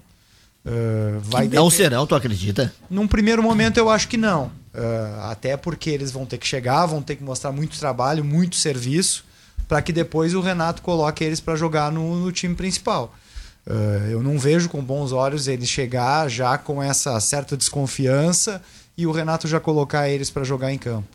Uh, 0.66 1.20
vai 1.22 1.44
Não 1.46 1.50
depender- 1.50 1.76
serão, 1.76 2.08
tu 2.08 2.16
acredita? 2.16 2.74
Num 2.90 3.08
primeiro 3.08 3.44
momento 3.44 3.78
eu 3.78 3.90
acho 3.90 4.08
que 4.08 4.16
não. 4.16 4.46
Uh, 4.74 5.20
até 5.24 5.58
porque 5.58 5.90
eles 5.90 6.12
vão 6.12 6.26
ter 6.26 6.38
que 6.38 6.48
chegar, 6.48 6.86
vão 6.86 7.02
ter 7.02 7.16
que 7.18 7.24
mostrar 7.24 7.52
muito 7.52 7.78
trabalho, 7.78 8.24
muito 8.24 8.56
serviço, 8.56 9.26
para 9.68 9.82
que 9.82 9.92
depois 9.92 10.34
o 10.34 10.40
Renato 10.40 10.82
coloque 10.82 11.24
eles 11.24 11.40
para 11.42 11.56
jogar 11.56 11.92
no, 11.92 12.16
no 12.16 12.32
time 12.32 12.56
principal. 12.56 13.14
Uh, 13.66 14.10
eu 14.10 14.22
não 14.22 14.38
vejo 14.38 14.68
com 14.68 14.84
bons 14.84 15.12
olhos 15.12 15.48
eles 15.48 15.70
chegar 15.70 16.30
já 16.30 16.58
com 16.58 16.84
essa 16.84 17.18
certa 17.20 17.56
desconfiança 17.56 18.62
e 18.98 19.08
o 19.08 19.12
Renato 19.12 19.48
já 19.48 19.60
colocar 19.60 20.10
eles 20.10 20.30
para 20.30 20.44
jogar 20.44 20.72
em 20.72 20.78
campo. 20.78 21.08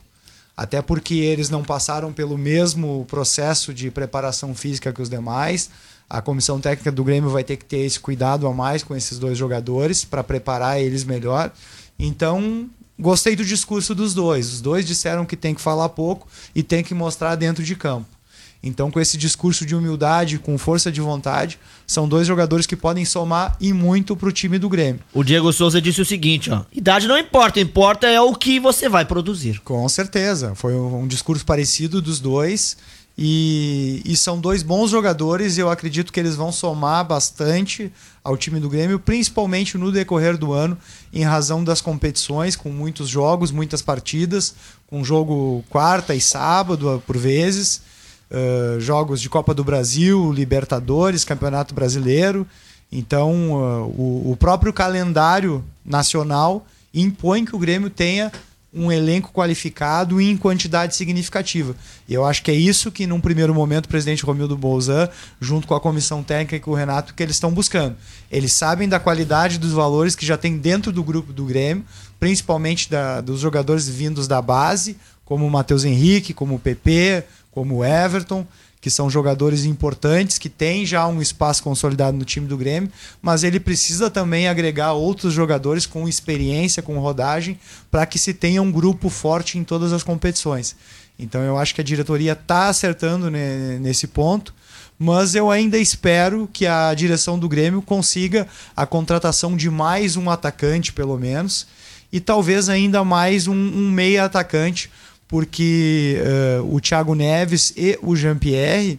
Até 0.57 0.83
porque 0.83 1.15
eles 1.15 1.51
não 1.51 1.63
passaram 1.63 2.13
pelo 2.13 2.37
mesmo 2.37 3.07
processo 3.09 3.73
de 3.73 3.91
preparação 3.91 4.55
física 4.55 4.93
que 4.93 5.01
os 5.01 5.09
demais. 5.09 5.71
A 6.11 6.21
comissão 6.21 6.59
técnica 6.59 6.91
do 6.91 7.05
Grêmio 7.05 7.31
vai 7.31 7.45
ter 7.45 7.57
que 7.57 7.65
ter 7.65 7.79
esse 7.79 8.01
cuidado 8.01 8.47
a 8.47 8.53
mais 8.53 8.83
com 8.83 8.97
esses 8.97 9.19
dois 9.19 9.39
jogadores 9.39 10.05
para 10.05 10.25
preparar 10.25 10.81
eles 10.81 11.05
melhor. 11.05 11.53
Então, 11.97 12.69
gostei 12.99 13.37
do 13.37 13.45
discurso 13.45 13.95
dos 13.95 14.15
dois. 14.15 14.55
Os 14.55 14.61
dois 14.61 14.85
disseram 14.85 15.25
que 15.25 15.37
tem 15.37 15.55
que 15.55 15.61
falar 15.61 15.91
pouco 15.91 16.27
e 16.55 16.63
tem 16.63 16.83
que 16.83 16.95
mostrar 16.95 17.37
dentro 17.37 17.63
de 17.63 17.77
campo. 17.77 18.18
Então, 18.63 18.91
com 18.91 18.99
esse 18.99 19.17
discurso 19.17 19.65
de 19.65 19.75
humildade, 19.75 20.39
com 20.39 20.59
força 20.59 20.91
de 20.91 21.01
vontade, 21.01 21.59
são 21.87 22.09
dois 22.09 22.27
jogadores 22.27 22.67
que 22.67 22.75
podem 22.75 23.05
somar 23.05 23.57
e 23.61 23.73
muito 23.73 24.17
para 24.17 24.29
o 24.29 24.33
time 24.33 24.59
do 24.59 24.69
Grêmio. 24.69 25.01
O 25.15 25.23
Diego 25.23 25.53
Souza 25.53 25.81
disse 25.81 26.01
o 26.01 26.05
seguinte, 26.05 26.51
ó. 26.51 26.63
Idade 26.73 27.07
não 27.07 27.17
importa, 27.17 27.61
importa 27.61 28.07
é 28.09 28.21
o 28.21 28.35
que 28.35 28.59
você 28.59 28.89
vai 28.89 29.05
produzir. 29.05 29.61
Com 29.61 29.89
certeza. 29.89 30.55
Foi 30.55 30.75
um 30.75 31.07
discurso 31.07 31.45
parecido 31.45 32.03
dos 32.03 32.19
dois. 32.19 32.77
E, 33.21 34.01
e 34.05 34.17
são 34.17 34.41
dois 34.41 34.63
bons 34.63 34.93
jogadores 34.93 35.57
e 35.57 35.61
eu 35.61 35.69
acredito 35.69 36.13
que 36.13 36.21
eles 36.21 36.37
vão 36.37 36.53
somar 36.53 37.05
bastante 37.05 37.93
ao 38.23 38.37
time 38.37 38.61
do 38.61 38.69
Grêmio, 38.69 39.01
principalmente 39.01 39.77
no 39.77 39.91
decorrer 39.91 40.39
do 40.39 40.53
ano, 40.53 40.79
em 41.13 41.25
razão 41.25 41.65
das 41.65 41.81
competições, 41.81 42.55
com 42.55 42.71
muitos 42.71 43.09
jogos, 43.09 43.51
muitas 43.51 43.83
partidas, 43.83 44.55
com 44.87 45.03
jogo 45.03 45.65
quarta 45.69 46.15
e 46.15 46.21
sábado 46.21 47.03
por 47.05 47.19
vezes, 47.19 47.83
uh, 48.31 48.81
jogos 48.81 49.21
de 49.21 49.29
Copa 49.29 49.55
do 49.55 49.65
Brasil, 49.65 50.33
Libertadores, 50.33 51.25
Campeonato 51.25 51.75
Brasileiro. 51.75 52.47
Então, 52.91 53.53
uh, 53.53 53.85
o, 53.87 54.33
o 54.33 54.37
próprio 54.37 54.73
calendário 54.73 55.65
nacional 55.85 56.67
impõe 56.93 57.45
que 57.45 57.55
o 57.55 57.59
Grêmio 57.59 57.91
tenha 57.91 58.33
um 58.73 58.93
elenco 58.93 59.33
qualificado 59.33 60.21
e 60.21 60.31
em 60.31 60.37
quantidade 60.37 60.95
significativa. 60.95 61.75
E 62.07 62.13
eu 62.13 62.25
acho 62.25 62.43
que 62.43 62.51
é 62.51 62.55
isso 62.55 62.93
que, 62.93 63.07
num 63.07 63.21
primeiro 63.21 63.55
momento, 63.55 63.87
o 63.87 63.89
presidente 63.89 64.25
Romildo 64.25 64.57
Bolzan, 64.57 65.09
junto 65.41 65.67
com 65.67 65.75
a 65.75 65.81
comissão 65.81 66.23
técnica 66.23 66.57
e 66.57 66.61
com 66.61 66.73
o 66.73 66.75
Renato, 66.75 67.15
que 67.15 67.23
eles 67.23 67.37
estão 67.37 67.51
buscando. 67.51 67.97
Eles 68.31 68.53
sabem 68.53 68.89
da 68.89 69.01
qualidade 69.01 69.59
dos 69.59 69.73
valores 69.73 70.15
que 70.15 70.27
já 70.27 70.37
tem 70.37 70.59
dentro 70.59 70.93
do 70.93 71.03
grupo 71.03 71.33
do 71.33 71.45
Grêmio, 71.45 71.85
principalmente 72.21 72.91
da, 72.91 73.21
dos 73.21 73.41
jogadores 73.41 73.89
vindos 73.89 74.29
da 74.29 74.43
base, 74.43 74.99
como 75.25 75.47
o 75.47 75.51
Matheus 75.51 75.85
Henrique, 75.85 76.35
como 76.35 76.57
o 76.57 76.59
PP, 76.59 77.25
como 77.59 77.85
Everton, 77.85 78.47
que 78.81 78.89
são 78.89 79.11
jogadores 79.11 79.65
importantes, 79.65 80.39
que 80.39 80.49
têm 80.49 80.87
já 80.87 81.05
um 81.09 81.21
espaço 81.21 81.61
consolidado 81.65 82.17
no 82.17 82.25
time 82.25 82.47
do 82.47 82.57
Grêmio, 82.57 82.89
mas 83.21 83.43
ele 83.43 83.59
precisa 83.59 84.09
também 84.09 84.47
agregar 84.47 84.93
outros 84.93 85.35
jogadores 85.35 85.85
com 85.85 86.09
experiência, 86.09 86.81
com 86.81 86.97
rodagem, 87.01 87.59
para 87.91 88.07
que 88.07 88.17
se 88.17 88.33
tenha 88.33 88.63
um 88.63 88.71
grupo 88.71 89.09
forte 89.09 89.59
em 89.59 89.65
todas 89.65 89.93
as 89.93 90.05
competições. 90.05 90.77
Então 91.19 91.41
eu 91.43 91.59
acho 91.59 91.75
que 91.75 91.81
a 91.81 91.85
diretoria 91.85 92.35
está 92.35 92.69
acertando 92.69 93.29
ne- 93.29 93.81
nesse 93.81 94.07
ponto, 94.07 94.55
mas 94.97 95.35
eu 95.35 95.51
ainda 95.51 95.77
espero 95.77 96.49
que 96.53 96.65
a 96.65 96.95
direção 96.95 97.37
do 97.37 97.49
Grêmio 97.49 97.83
consiga 97.83 98.47
a 98.77 98.87
contratação 98.87 99.57
de 99.57 99.69
mais 99.69 100.17
um 100.17 100.31
atacante, 100.31 100.93
pelo 100.93 101.19
menos, 101.19 101.67
e 102.13 102.21
talvez 102.21 102.69
ainda 102.69 103.03
mais 103.03 103.49
um, 103.49 103.55
um 103.55 103.91
meia 103.91 104.25
atacante, 104.25 104.89
porque 105.29 106.17
eh, 106.19 106.61
o 106.65 106.81
Thiago 106.81 107.15
Neves 107.15 107.73
e 107.77 107.99
o 108.03 108.17
Jean-Pierre 108.17 108.99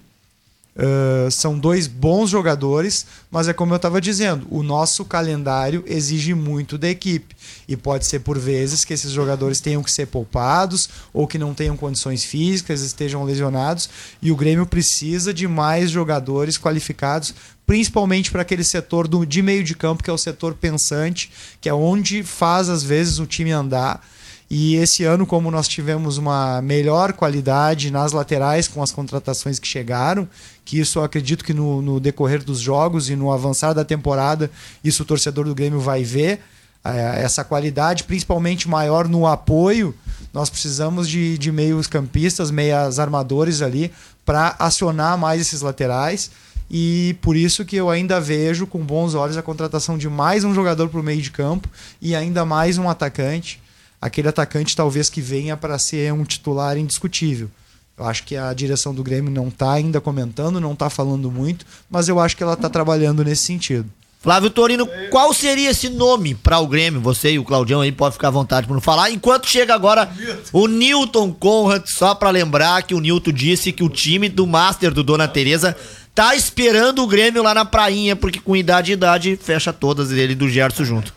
eh, 0.81 1.27
são 1.29 1.59
dois 1.59 1.87
bons 1.87 2.29
jogadores, 2.29 3.05
mas 3.29 3.49
é 3.49 3.53
como 3.53 3.73
eu 3.73 3.75
estava 3.75 3.99
dizendo, 3.99 4.47
o 4.49 4.63
nosso 4.63 5.03
calendário 5.03 5.83
exige 5.85 6.33
muito 6.33 6.77
da 6.77 6.87
equipe. 6.87 7.35
E 7.67 7.75
pode 7.75 8.05
ser 8.05 8.19
por 8.19 8.39
vezes 8.39 8.85
que 8.85 8.93
esses 8.93 9.11
jogadores 9.11 9.59
tenham 9.59 9.83
que 9.83 9.91
ser 9.91 10.05
poupados 10.05 10.87
ou 11.11 11.27
que 11.27 11.37
não 11.37 11.53
tenham 11.53 11.75
condições 11.75 12.23
físicas, 12.23 12.79
estejam 12.79 13.25
lesionados. 13.25 13.89
E 14.21 14.31
o 14.31 14.37
Grêmio 14.37 14.65
precisa 14.65 15.33
de 15.33 15.49
mais 15.49 15.91
jogadores 15.91 16.57
qualificados, 16.57 17.33
principalmente 17.67 18.31
para 18.31 18.43
aquele 18.43 18.63
setor 18.63 19.05
do, 19.05 19.25
de 19.25 19.41
meio 19.41 19.65
de 19.65 19.75
campo, 19.75 20.01
que 20.01 20.09
é 20.09 20.13
o 20.13 20.17
setor 20.17 20.53
pensante, 20.53 21.29
que 21.59 21.67
é 21.67 21.73
onde 21.73 22.23
faz 22.23 22.69
às 22.69 22.83
vezes 22.83 23.19
o 23.19 23.25
time 23.25 23.51
andar. 23.51 24.01
E 24.49 24.75
esse 24.77 25.03
ano, 25.03 25.27
como 25.27 25.51
nós 25.51 25.67
tivemos 25.67 26.17
uma 26.17 26.59
melhor 26.59 27.13
qualidade 27.13 27.91
nas 27.91 28.13
laterais 28.13 28.67
com 28.67 28.81
as 28.81 28.91
contratações 28.91 29.59
que 29.59 29.67
chegaram, 29.67 30.27
que 30.65 30.79
isso 30.79 30.99
acredito 31.01 31.45
que 31.45 31.53
no, 31.53 31.83
no 31.83 31.99
decorrer 31.99 32.43
dos 32.43 32.59
jogos 32.59 33.11
e 33.11 33.15
no 33.15 33.31
avançar 33.31 33.73
da 33.73 33.85
temporada, 33.85 34.49
isso 34.83 35.03
o 35.03 35.05
torcedor 35.05 35.45
do 35.45 35.53
Grêmio 35.53 35.79
vai 35.79 36.03
ver. 36.03 36.39
eh, 36.83 37.21
essa 37.23 37.43
qualidade, 37.43 38.05
principalmente 38.05 38.67
maior 38.67 39.07
no 39.07 39.27
apoio, 39.27 39.93
nós 40.33 40.49
precisamos 40.49 41.07
de, 41.07 41.37
de 41.37 41.51
meios 41.51 41.85
campistas, 41.85 42.49
meias 42.49 42.97
armadores 42.97 43.61
ali, 43.61 43.91
para 44.25 44.55
acionar 44.57 45.15
mais 45.15 45.41
esses 45.41 45.61
laterais. 45.61 46.31
E 46.71 47.15
por 47.21 47.35
isso 47.35 47.65
que 47.65 47.75
eu 47.75 47.89
ainda 47.89 48.19
vejo 48.19 48.65
com 48.65 48.79
bons 48.79 49.13
olhos 49.13 49.37
a 49.37 49.43
contratação 49.43 49.95
de 49.97 50.09
mais 50.09 50.43
um 50.43 50.55
jogador 50.55 50.89
para 50.89 50.99
o 50.99 51.03
meio 51.03 51.21
de 51.21 51.29
campo 51.29 51.67
e 52.01 52.15
ainda 52.15 52.45
mais 52.45 52.77
um 52.77 52.89
atacante 52.89 53.59
aquele 54.01 54.27
atacante 54.27 54.75
talvez 54.75 55.09
que 55.09 55.21
venha 55.21 55.57
para 55.57 55.77
ser 55.77 56.13
um 56.13 56.23
titular 56.23 56.77
indiscutível. 56.77 57.49
Eu 57.97 58.05
acho 58.05 58.23
que 58.23 58.37
a 58.37 58.53
direção 58.53 58.93
do 58.93 59.03
Grêmio 59.03 59.29
não 59.29 59.49
está 59.49 59.73
ainda 59.73 59.99
comentando, 59.99 60.61
não 60.61 60.71
está 60.71 60.89
falando 60.89 61.29
muito, 61.29 61.65
mas 61.89 62.07
eu 62.07 62.19
acho 62.19 62.37
que 62.37 62.43
ela 62.43 62.53
está 62.53 62.69
trabalhando 62.69 63.25
nesse 63.25 63.43
sentido. 63.43 63.89
Flávio 64.21 64.49
Torino, 64.49 64.87
qual 65.09 65.33
seria 65.33 65.69
esse 65.69 65.87
nome 65.87 66.35
para 66.35 66.59
o 66.59 66.67
Grêmio? 66.67 66.99
Você 66.99 67.31
e 67.31 67.39
o 67.39 67.43
Claudião 67.43 67.79
aí 67.79 67.91
pode 67.91 68.13
ficar 68.13 68.27
à 68.27 68.31
vontade 68.31 68.67
para 68.67 68.73
não 68.73 68.81
falar. 68.81 69.11
Enquanto 69.11 69.47
chega 69.47 69.73
agora 69.73 70.09
o 70.51 70.67
Newton 70.67 71.31
Conrad, 71.31 71.83
só 71.87 72.13
para 72.13 72.29
lembrar 72.29 72.83
que 72.83 72.93
o 72.93 72.99
Newton 72.99 73.31
disse 73.31 73.71
que 73.71 73.83
o 73.83 73.89
time 73.89 74.27
do 74.27 74.45
Master 74.45 74.93
do 74.93 75.05
Dona 75.05 75.25
Teresa 75.25 75.75
tá 76.13 76.35
esperando 76.35 77.01
o 77.01 77.07
Grêmio 77.07 77.41
lá 77.41 77.53
na 77.53 77.63
prainha, 77.63 78.13
porque 78.13 78.41
com 78.41 78.57
idade 78.57 78.91
e 78.91 78.93
idade 78.93 79.39
fecha 79.41 79.71
todas 79.71 80.11
ele 80.11 80.35
do 80.35 80.49
Gerson 80.49 80.83
junto. 80.83 81.13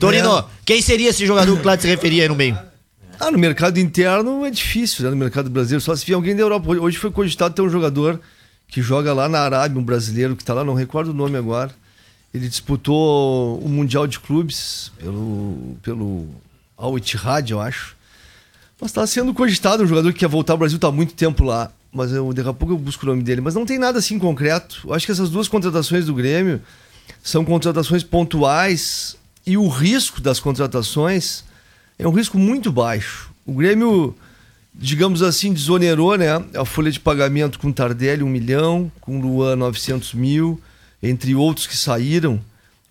Torino, 0.00 0.38
É. 0.38 0.44
quem 0.64 0.82
seria 0.82 1.10
esse 1.10 1.24
jogador 1.26 1.52
que 1.54 1.60
o 1.60 1.62
Cláudio 1.62 1.82
se 1.82 1.88
referia 1.88 2.22
aí 2.24 2.28
no 2.28 2.34
meio? 2.34 2.58
Ah, 3.20 3.30
no 3.30 3.38
mercado 3.38 3.78
interno 3.78 4.44
é 4.46 4.50
difícil, 4.50 5.04
né? 5.04 5.10
No 5.10 5.16
mercado 5.16 5.50
brasileiro, 5.50 5.80
só 5.82 5.94
se 5.94 6.06
vier 6.06 6.16
alguém 6.16 6.34
da 6.34 6.40
Europa. 6.42 6.70
Hoje 6.70 6.96
foi 6.96 7.10
cogitado 7.10 7.54
ter 7.54 7.60
um 7.60 7.68
jogador 7.68 8.18
que 8.66 8.80
joga 8.80 9.12
lá 9.12 9.28
na 9.28 9.40
Arábia, 9.40 9.78
um 9.78 9.84
brasileiro 9.84 10.34
que 10.34 10.42
tá 10.42 10.54
lá, 10.54 10.64
não 10.64 10.72
recordo 10.74 11.10
o 11.10 11.14
nome 11.14 11.36
agora. 11.36 11.70
Ele 12.32 12.48
disputou 12.48 13.58
o 13.58 13.68
Mundial 13.68 14.06
de 14.06 14.18
Clubes 14.20 14.90
pelo, 14.98 15.76
pelo 15.82 16.28
Al 16.78 16.96
Ittihad, 16.96 17.50
eu 17.50 17.60
acho. 17.60 17.94
Mas 18.80 18.92
tá 18.92 19.06
sendo 19.06 19.34
cogitado 19.34 19.82
um 19.82 19.86
jogador 19.86 20.12
que 20.12 20.20
quer 20.20 20.28
voltar 20.28 20.54
ao 20.54 20.58
Brasil, 20.58 20.78
tá 20.78 20.88
há 20.88 20.92
muito 20.92 21.12
tempo 21.12 21.44
lá. 21.44 21.70
Mas 21.92 22.12
eu, 22.12 22.32
daqui 22.32 22.48
a 22.48 22.52
pouco 22.54 22.72
eu 22.72 22.78
busco 22.78 23.04
o 23.04 23.08
nome 23.08 23.22
dele. 23.22 23.40
Mas 23.40 23.54
não 23.54 23.66
tem 23.66 23.78
nada 23.78 23.98
assim 23.98 24.18
concreto. 24.18 24.80
Eu 24.84 24.94
acho 24.94 25.04
que 25.04 25.12
essas 25.12 25.28
duas 25.28 25.48
contratações 25.48 26.06
do 26.06 26.14
Grêmio 26.14 26.62
são 27.22 27.44
contratações 27.44 28.02
pontuais 28.04 29.16
e 29.46 29.56
o 29.56 29.68
risco 29.68 30.20
das 30.20 30.38
contratações 30.40 31.44
é 31.98 32.06
um 32.06 32.12
risco 32.12 32.38
muito 32.38 32.70
baixo. 32.70 33.30
O 33.46 33.54
Grêmio, 33.54 34.14
digamos 34.74 35.22
assim, 35.22 35.52
desonerou 35.52 36.16
né, 36.16 36.28
a 36.54 36.64
folha 36.64 36.90
de 36.90 37.00
pagamento 37.00 37.58
com 37.58 37.72
Tardelli 37.72 38.22
1 38.22 38.28
milhão, 38.28 38.92
com 39.00 39.20
Luan 39.20 39.56
900 39.56 40.14
mil, 40.14 40.60
entre 41.02 41.34
outros 41.34 41.66
que 41.66 41.76
saíram. 41.76 42.40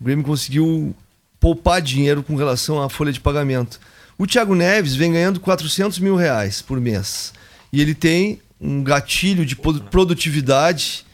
O 0.00 0.04
Grêmio 0.04 0.24
conseguiu 0.24 0.94
poupar 1.38 1.80
dinheiro 1.80 2.22
com 2.22 2.36
relação 2.36 2.82
à 2.82 2.88
folha 2.90 3.12
de 3.12 3.20
pagamento. 3.20 3.80
O 4.18 4.26
Thiago 4.26 4.54
Neves 4.54 4.94
vem 4.94 5.12
ganhando 5.12 5.40
400 5.40 5.98
mil 5.98 6.14
reais 6.14 6.60
por 6.60 6.78
mês. 6.80 7.32
E 7.72 7.80
ele 7.80 7.94
tem 7.94 8.40
um 8.60 8.82
gatilho 8.82 9.46
de 9.46 9.56
produ- 9.56 9.82
produtividade. 9.84 11.06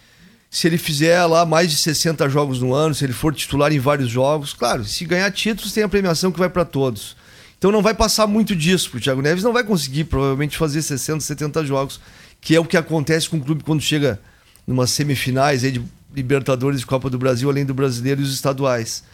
Se 0.57 0.67
ele 0.67 0.79
fizer 0.79 1.23
lá 1.27 1.45
mais 1.45 1.71
de 1.71 1.77
60 1.77 2.31
jogos 2.31 2.61
no 2.61 2.73
ano, 2.73 2.95
se 2.95 3.05
ele 3.05 3.13
for 3.13 3.35
titular 3.35 3.71
em 3.75 3.79
vários 3.79 4.09
jogos, 4.09 4.55
claro, 4.55 4.87
se 4.87 5.05
ganhar 5.05 5.31
títulos, 5.31 5.71
tem 5.71 5.85
a 5.85 5.89
premiação 5.89 6.33
que 6.33 6.39
vai 6.39 6.49
para 6.49 6.65
todos. 6.65 7.15
Então 7.59 7.71
não 7.71 7.83
vai 7.83 7.93
passar 7.93 8.27
muito 8.27 8.57
disso, 8.57 8.89
porque 8.89 8.97
o 8.97 9.01
Thiago 9.03 9.21
Neves 9.21 9.45
não 9.45 9.53
vai 9.53 9.63
conseguir 9.63 10.05
provavelmente 10.05 10.57
fazer 10.57 10.81
60, 10.81 11.21
70 11.21 11.63
jogos, 11.67 12.01
que 12.41 12.57
é 12.57 12.59
o 12.59 12.65
que 12.65 12.79
acontece 12.79 13.29
com 13.29 13.37
o 13.37 13.41
clube 13.43 13.63
quando 13.63 13.83
chega 13.83 14.19
numas 14.67 14.93
semifinais 14.93 15.63
aí 15.63 15.73
de 15.73 15.85
Libertadores 16.15 16.81
e 16.81 16.87
Copa 16.87 17.11
do 17.11 17.19
Brasil, 17.19 17.51
além 17.51 17.67
do 17.67 17.75
brasileiro 17.75 18.23
e 18.23 18.25
os 18.25 18.33
estaduais. 18.33 19.05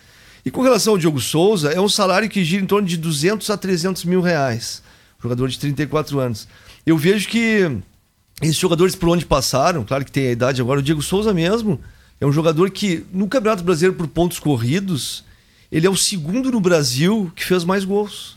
E 0.47 0.51
com 0.51 0.62
relação 0.62 0.93
ao 0.93 0.99
Diogo 0.99 1.20
Souza, 1.20 1.72
é 1.72 1.80
um 1.80 1.88
salário 1.88 2.28
que 2.28 2.45
gira 2.45 2.62
em 2.62 2.66
torno 2.66 2.86
de 2.86 2.97
200 2.97 3.51
a 3.51 3.57
300 3.57 4.05
mil 4.05 4.20
reais. 4.20 4.80
Jogador 5.20 5.49
de 5.49 5.59
34 5.59 6.20
anos. 6.20 6.47
Eu 6.86 6.97
vejo 6.97 7.26
que 7.28 7.82
esses 8.43 8.57
jogadores 8.57 8.95
por 8.95 9.09
onde 9.09 9.24
passaram, 9.24 9.84
claro 9.84 10.05
que 10.05 10.12
tem 10.12 10.28
a 10.28 10.32
idade 10.32 10.61
agora, 10.61 10.80
o 10.80 10.82
Diego 10.82 11.03
Souza 11.03 11.32
mesmo, 11.32 11.80
é 12.20 12.26
um 12.26 12.32
jogador 12.32 12.70
que 12.70 13.05
no 13.12 13.26
Campeonato 13.28 13.62
Brasileiro 13.64 13.97
por 13.97 14.07
pontos 14.09 14.38
corridos, 14.38 15.24
ele 15.70 15.86
é 15.86 15.90
o 15.90 15.97
segundo 15.97 16.51
no 16.51 16.61
Brasil 16.61 17.32
que 17.34 17.45
fez 17.45 17.64
mais 17.64 17.84
gols. 17.84 18.36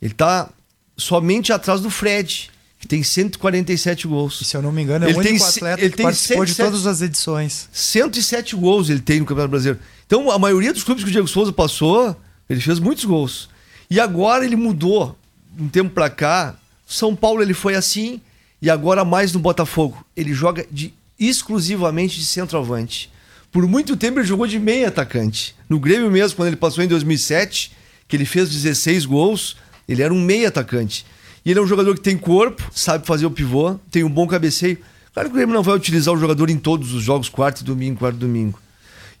Ele 0.00 0.14
tá 0.14 0.48
somente 0.96 1.52
atrás 1.52 1.80
do 1.80 1.90
Fred, 1.90 2.50
que 2.78 2.88
tem 2.88 3.02
147 3.02 4.06
gols. 4.08 4.40
E, 4.40 4.44
se 4.44 4.56
eu 4.56 4.62
não 4.62 4.72
me 4.72 4.82
engano, 4.82 5.04
é 5.04 5.10
Ele 5.10 5.18
o 5.18 5.22
tem 5.22 5.32
único 5.32 5.44
se- 5.46 5.58
atleta 5.58 5.80
ele 5.82 5.90
que 5.90 5.96
tem 5.98 6.04
participou 6.04 6.44
de 6.44 6.54
107 6.54 6.70
todas 6.70 6.86
as 6.86 7.02
edições. 7.02 7.68
107 7.72 8.56
gols 8.56 8.88
ele 8.88 9.00
tem 9.00 9.20
no 9.20 9.26
Campeonato 9.26 9.50
Brasileiro. 9.50 9.80
Então, 10.06 10.30
a 10.30 10.38
maioria 10.38 10.72
dos 10.72 10.82
clubes 10.82 11.04
que 11.04 11.10
o 11.10 11.12
Diego 11.12 11.28
Souza 11.28 11.52
passou, 11.52 12.16
ele 12.48 12.60
fez 12.60 12.78
muitos 12.78 13.04
gols. 13.04 13.48
E 13.90 14.00
agora 14.00 14.44
ele 14.44 14.56
mudou, 14.56 15.16
um 15.58 15.68
tempo 15.68 15.90
pra 15.90 16.08
cá. 16.08 16.54
São 16.86 17.14
Paulo 17.14 17.42
ele 17.42 17.54
foi 17.54 17.74
assim, 17.74 18.20
e 18.60 18.68
agora 18.68 19.04
mais 19.04 19.32
no 19.32 19.38
Botafogo. 19.38 20.04
Ele 20.16 20.32
joga 20.34 20.66
de, 20.70 20.92
exclusivamente 21.18 22.18
de 22.18 22.24
centroavante. 22.24 23.10
Por 23.52 23.66
muito 23.66 23.96
tempo 23.96 24.18
ele 24.18 24.26
jogou 24.26 24.46
de 24.46 24.58
meia 24.58 24.88
atacante. 24.88 25.54
No 25.68 25.78
Grêmio 25.80 26.10
mesmo, 26.10 26.36
quando 26.36 26.48
ele 26.48 26.56
passou 26.56 26.84
em 26.84 26.88
2007, 26.88 27.72
que 28.06 28.16
ele 28.16 28.24
fez 28.24 28.48
16 28.48 29.06
gols, 29.06 29.56
ele 29.88 30.02
era 30.02 30.12
um 30.12 30.20
meia 30.20 30.48
atacante. 30.48 31.04
E 31.44 31.50
ele 31.50 31.58
é 31.58 31.62
um 31.62 31.66
jogador 31.66 31.94
que 31.94 32.00
tem 32.00 32.16
corpo, 32.16 32.62
sabe 32.72 33.06
fazer 33.06 33.26
o 33.26 33.30
pivô, 33.30 33.74
tem 33.90 34.04
um 34.04 34.10
bom 34.10 34.26
cabeceio. 34.26 34.78
Claro 35.12 35.28
que 35.28 35.34
o 35.34 35.36
Grêmio 35.36 35.54
não 35.54 35.62
vai 35.62 35.74
utilizar 35.74 36.14
o 36.14 36.18
jogador 36.18 36.48
em 36.50 36.58
todos 36.58 36.92
os 36.94 37.02
jogos, 37.02 37.28
quarto 37.28 37.62
e 37.62 37.64
domingo, 37.64 37.98
quarto 37.98 38.16
e 38.16 38.20
domingo. 38.20 38.60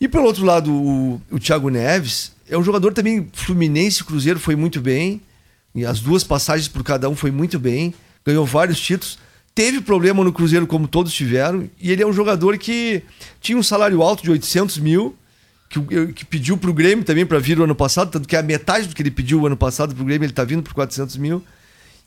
E 0.00 0.06
pelo 0.06 0.24
outro 0.24 0.44
lado, 0.44 0.72
o, 0.72 1.20
o 1.30 1.38
Thiago 1.38 1.68
Neves 1.68 2.32
é 2.48 2.56
um 2.56 2.62
jogador 2.62 2.92
também 2.92 3.28
Fluminense 3.32 4.00
e 4.00 4.04
Cruzeiro 4.04 4.38
foi 4.40 4.56
muito 4.56 4.80
bem. 4.80 5.20
E 5.74 5.84
as 5.84 6.00
duas 6.00 6.24
passagens 6.24 6.68
por 6.68 6.82
cada 6.82 7.08
um 7.08 7.14
foi 7.14 7.30
muito 7.30 7.58
bem. 7.58 7.94
Ganhou 8.24 8.44
vários 8.46 8.80
títulos. 8.80 9.18
Teve 9.62 9.82
problema 9.82 10.24
no 10.24 10.32
Cruzeiro, 10.32 10.66
como 10.66 10.88
todos 10.88 11.12
tiveram. 11.12 11.68
E 11.78 11.90
ele 11.90 12.02
é 12.02 12.06
um 12.06 12.12
jogador 12.14 12.56
que 12.56 13.02
tinha 13.42 13.58
um 13.58 13.62
salário 13.62 14.00
alto 14.00 14.22
de 14.22 14.30
800 14.30 14.78
mil, 14.78 15.14
que, 15.68 15.78
o- 15.78 16.12
que 16.14 16.24
pediu 16.24 16.56
pro 16.56 16.72
Grêmio 16.72 17.04
também 17.04 17.26
para 17.26 17.38
vir 17.38 17.60
o 17.60 17.64
ano 17.64 17.74
passado, 17.74 18.10
tanto 18.10 18.26
que 18.26 18.34
a 18.34 18.42
metade 18.42 18.88
do 18.88 18.94
que 18.94 19.02
ele 19.02 19.10
pediu 19.10 19.40
o 19.42 19.46
ano 19.46 19.58
passado 19.58 19.94
pro 19.94 20.02
Grêmio, 20.04 20.24
ele 20.24 20.32
tá 20.32 20.44
vindo 20.44 20.62
por 20.62 20.72
400 20.72 21.18
mil. 21.18 21.44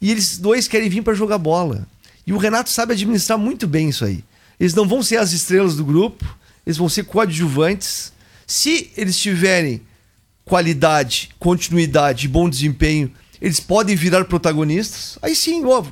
E 0.01 0.09
eles 0.09 0.39
dois 0.39 0.67
querem 0.67 0.89
vir 0.89 1.03
para 1.03 1.13
jogar 1.13 1.37
bola. 1.37 1.87
E 2.25 2.33
o 2.33 2.37
Renato 2.37 2.71
sabe 2.71 2.93
administrar 2.93 3.37
muito 3.37 3.67
bem 3.67 3.89
isso 3.89 4.03
aí. 4.03 4.23
Eles 4.59 4.73
não 4.73 4.87
vão 4.87 5.03
ser 5.03 5.17
as 5.17 5.31
estrelas 5.31 5.75
do 5.75 5.85
grupo, 5.85 6.25
eles 6.65 6.77
vão 6.77 6.89
ser 6.89 7.03
coadjuvantes. 7.03 8.11
Se 8.47 8.89
eles 8.97 9.15
tiverem 9.17 9.79
qualidade, 10.43 11.29
continuidade 11.37 12.25
e 12.25 12.29
bom 12.29 12.49
desempenho, 12.49 13.11
eles 13.39 13.59
podem 13.59 13.95
virar 13.95 14.25
protagonistas. 14.25 15.17
Aí 15.21 15.35
sim, 15.35 15.63
ó, 15.65 15.83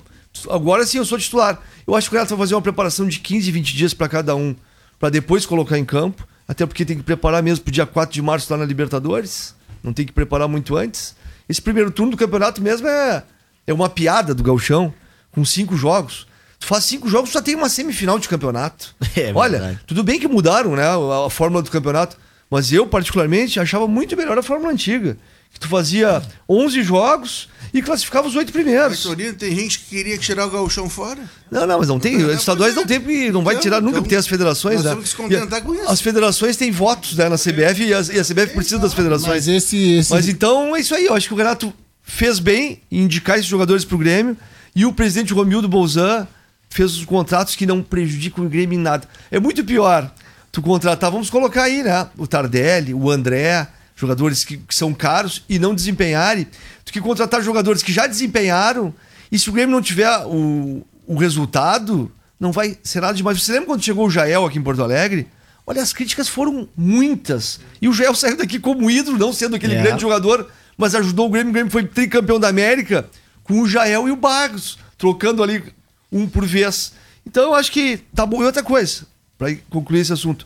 agora 0.49 0.85
sim 0.85 0.97
eu 0.97 1.05
sou 1.05 1.17
titular. 1.17 1.59
Eu 1.85 1.95
acho 1.95 2.09
que 2.09 2.15
o 2.15 2.17
Renato 2.17 2.35
vai 2.35 2.45
fazer 2.45 2.55
uma 2.55 2.61
preparação 2.61 3.07
de 3.07 3.19
15, 3.19 3.51
20 3.51 3.75
dias 3.75 3.93
para 3.93 4.07
cada 4.07 4.35
um, 4.35 4.55
para 4.99 5.09
depois 5.09 5.45
colocar 5.45 5.77
em 5.77 5.85
campo. 5.85 6.27
Até 6.47 6.65
porque 6.65 6.83
tem 6.83 6.97
que 6.97 7.03
preparar 7.03 7.41
mesmo 7.41 7.63
pro 7.63 7.73
dia 7.73 7.85
4 7.85 8.13
de 8.13 8.21
março 8.21 8.51
lá 8.51 8.57
na 8.57 8.65
Libertadores. 8.65 9.55
Não 9.83 9.93
tem 9.93 10.05
que 10.05 10.11
preparar 10.11 10.47
muito 10.47 10.75
antes. 10.75 11.15
Esse 11.47 11.61
primeiro 11.61 11.91
turno 11.91 12.11
do 12.11 12.17
campeonato 12.17 12.61
mesmo 12.61 12.87
é, 12.87 13.23
é 13.65 13.73
uma 13.73 13.89
piada 13.89 14.33
do 14.33 14.43
Galchão, 14.43 14.93
com 15.31 15.43
cinco 15.45 15.75
jogos. 15.75 16.27
Tu 16.59 16.67
faz 16.67 16.83
cinco 16.83 17.09
jogos, 17.09 17.31
tu 17.31 17.33
já 17.33 17.41
tem 17.41 17.55
uma 17.55 17.69
semifinal 17.69 18.19
de 18.19 18.29
campeonato. 18.29 18.95
É 19.15 19.33
Olha, 19.33 19.59
verdade. 19.59 19.79
tudo 19.85 20.03
bem 20.03 20.19
que 20.19 20.27
mudaram, 20.27 20.75
né, 20.75 20.83
a, 20.83 21.25
a 21.25 21.29
fórmula 21.29 21.61
do 21.61 21.69
campeonato, 21.69 22.17
mas 22.49 22.71
eu 22.71 22.87
particularmente 22.87 23.59
achava 23.59 23.87
muito 23.87 24.15
melhor 24.15 24.37
a 24.37 24.43
fórmula 24.43 24.71
antiga, 24.71 25.17
que 25.51 25.59
tu 25.59 25.67
fazia 25.67 26.21
11 26.47 26.81
jogos 26.83 27.49
e 27.73 27.81
classificava 27.81 28.27
os 28.27 28.35
oito 28.35 28.51
primeiros. 28.51 29.03
Torino, 29.03 29.33
tem 29.33 29.55
gente 29.55 29.79
que 29.79 29.85
queria 29.95 30.17
tirar 30.17 30.45
o 30.47 30.49
gauchão 30.49 30.89
fora. 30.89 31.21
Não, 31.49 31.65
não, 31.65 31.79
mas 31.79 31.87
não 31.87 31.99
tem, 31.99 32.17
os 32.17 32.33
estaduais 32.39 32.75
não 32.75 32.85
tem, 32.85 32.99
porque 32.99 33.31
não 33.31 33.43
vai 33.43 33.57
tirar 33.57 33.79
nunca, 33.79 33.91
então, 33.91 34.01
porque 34.03 34.09
tem 34.09 34.17
as 34.19 34.27
federações, 34.27 34.75
nós 34.77 34.83
né? 34.85 34.89
temos 34.91 35.03
que 35.05 35.09
se 35.11 35.15
contentar 35.15 35.59
a- 35.59 35.61
com 35.61 35.73
isso. 35.73 35.89
As 35.89 36.01
federações 36.01 36.57
têm 36.57 36.71
votos 36.71 37.15
né, 37.15 37.29
na 37.29 37.37
CBF 37.37 37.83
e, 37.83 37.93
as- 37.93 38.09
e 38.09 38.19
a 38.19 38.23
CBF 38.23 38.53
precisa 38.53 38.79
das 38.79 38.93
federações. 38.93 39.27
Mas 39.27 39.47
esse, 39.47 39.77
esse 39.99 40.11
Mas 40.11 40.27
então 40.27 40.75
é 40.75 40.79
isso 40.81 40.93
aí, 40.93 41.05
eu 41.05 41.13
acho 41.13 41.27
que 41.27 41.33
o 41.33 41.37
Renato 41.37 41.73
fez 42.03 42.39
bem 42.39 42.81
em 42.91 43.03
indicar 43.03 43.35
esses 43.37 43.47
jogadores 43.49 43.85
pro 43.85 43.97
Grêmio 43.97 44.35
e 44.75 44.85
o 44.85 44.91
presidente 44.93 45.33
Romildo 45.33 45.67
Bolzan 45.67 46.27
fez 46.69 46.95
os 46.97 47.05
contratos 47.05 47.55
que 47.55 47.65
não 47.65 47.81
prejudicam 47.81 48.45
o 48.45 48.49
Grêmio 48.49 48.77
em 48.77 48.81
nada. 48.81 49.07
É 49.29 49.39
muito 49.39 49.63
pior 49.63 50.11
tu 50.51 50.61
contratar, 50.61 51.09
vamos 51.11 51.29
colocar 51.29 51.63
aí, 51.63 51.83
né? 51.83 52.07
O 52.17 52.27
Tardelli, 52.27 52.93
o 52.93 53.09
André, 53.09 53.67
jogadores 54.01 54.43
que, 54.43 54.57
que 54.57 54.75
são 54.75 54.93
caros 54.93 55.43
e 55.47 55.57
não 55.59 55.73
desempenharem, 55.73 56.47
do 56.85 56.91
que 56.91 56.99
contratar 56.99 57.41
jogadores 57.41 57.81
que 57.83 57.93
já 57.93 58.07
desempenharam 58.07 58.93
e 59.31 59.39
se 59.39 59.49
o 59.49 59.53
Grêmio 59.53 59.73
não 59.73 59.81
tiver 59.81 60.09
o, 60.25 60.85
o 61.07 61.15
resultado, 61.15 62.11
não 62.39 62.51
vai 62.51 62.77
ser 62.83 62.99
nada 63.01 63.13
demais. 63.13 63.41
Você 63.41 63.53
lembra 63.53 63.67
quando 63.67 63.83
chegou 63.83 64.07
o 64.07 64.09
Jael 64.09 64.45
aqui 64.45 64.57
em 64.57 64.61
Porto 64.61 64.83
Alegre? 64.83 65.27
Olha, 65.65 65.81
as 65.81 65.93
críticas 65.93 66.27
foram 66.27 66.67
muitas. 66.75 67.59
E 67.81 67.87
o 67.87 67.93
Jael 67.93 68.13
saiu 68.15 68.35
daqui 68.35 68.59
como 68.59 68.91
ídolo, 68.91 69.17
não 69.17 69.31
sendo 69.31 69.55
aquele 69.55 69.75
É. 69.75 69.83
grande 69.83 70.01
jogador, 70.01 70.49
mas 70.75 70.95
ajudou 70.95 71.27
o 71.27 71.29
Grêmio. 71.29 71.51
O 71.51 71.53
Grêmio 71.53 71.71
foi 71.71 71.85
tricampeão 71.85 72.39
da 72.39 72.49
América 72.49 73.07
com 73.43 73.61
o 73.61 73.67
Jael 73.67 74.07
e 74.07 74.11
o 74.11 74.15
Barros, 74.15 74.77
trocando 74.97 75.41
ali 75.43 75.63
um 76.11 76.27
por 76.27 76.45
vez. 76.45 76.91
Então 77.25 77.43
eu 77.43 77.53
acho 77.53 77.71
que 77.71 77.97
tá 78.13 78.25
bom. 78.25 78.41
E 78.41 78.45
outra 78.45 78.63
coisa, 78.63 79.05
para 79.37 79.55
concluir 79.69 80.01
esse 80.01 80.11
assunto. 80.11 80.45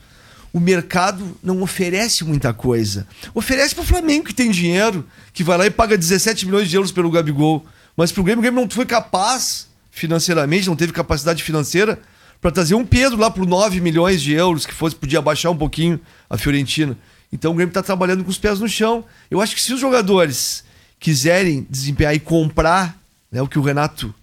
O 0.56 0.60
mercado 0.62 1.38
não 1.44 1.62
oferece 1.62 2.24
muita 2.24 2.54
coisa. 2.54 3.06
Oferece 3.34 3.76
para 3.76 3.82
o 3.82 3.86
Flamengo, 3.86 4.24
que 4.24 4.34
tem 4.34 4.50
dinheiro, 4.50 5.06
que 5.34 5.44
vai 5.44 5.58
lá 5.58 5.66
e 5.66 5.70
paga 5.70 5.98
17 5.98 6.46
milhões 6.46 6.70
de 6.70 6.78
euros 6.78 6.94
pelo 6.94 7.12
Gabigol. 7.12 7.66
Mas 7.98 8.10
para 8.10 8.22
o 8.22 8.24
Grêmio, 8.24 8.40
o 8.40 8.42
Grêmio 8.42 8.62
não 8.62 8.70
foi 8.70 8.86
capaz 8.86 9.68
financeiramente, 9.92 10.68
não 10.68 10.76
teve 10.78 10.94
capacidade 10.94 11.44
financeira 11.44 12.00
para 12.40 12.52
trazer 12.52 12.74
um 12.74 12.86
Pedro 12.86 13.20
lá 13.20 13.30
por 13.30 13.46
9 13.46 13.82
milhões 13.82 14.22
de 14.22 14.32
euros, 14.32 14.66
que 14.66 14.74
fosse 14.74 14.96
podia 14.96 15.22
baixar 15.22 15.50
um 15.50 15.58
pouquinho 15.58 16.00
a 16.30 16.38
Fiorentina. 16.38 16.98
Então 17.34 17.52
o 17.52 17.54
Grêmio 17.54 17.72
está 17.72 17.84
trabalhando 17.84 18.24
com 18.24 18.30
os 18.30 18.38
pés 18.38 18.58
no 18.58 18.70
chão. 18.70 19.04
Eu 19.30 19.42
acho 19.42 19.54
que 19.56 19.62
se 19.62 19.74
os 19.74 19.80
jogadores 19.82 20.64
quiserem 21.02 21.68
desempenhar 21.70 22.16
e 22.16 22.20
comprar 22.22 22.98
né, 23.30 23.42
o 23.42 23.48
que 23.50 23.60
o 23.60 23.62
Renato 23.62 24.16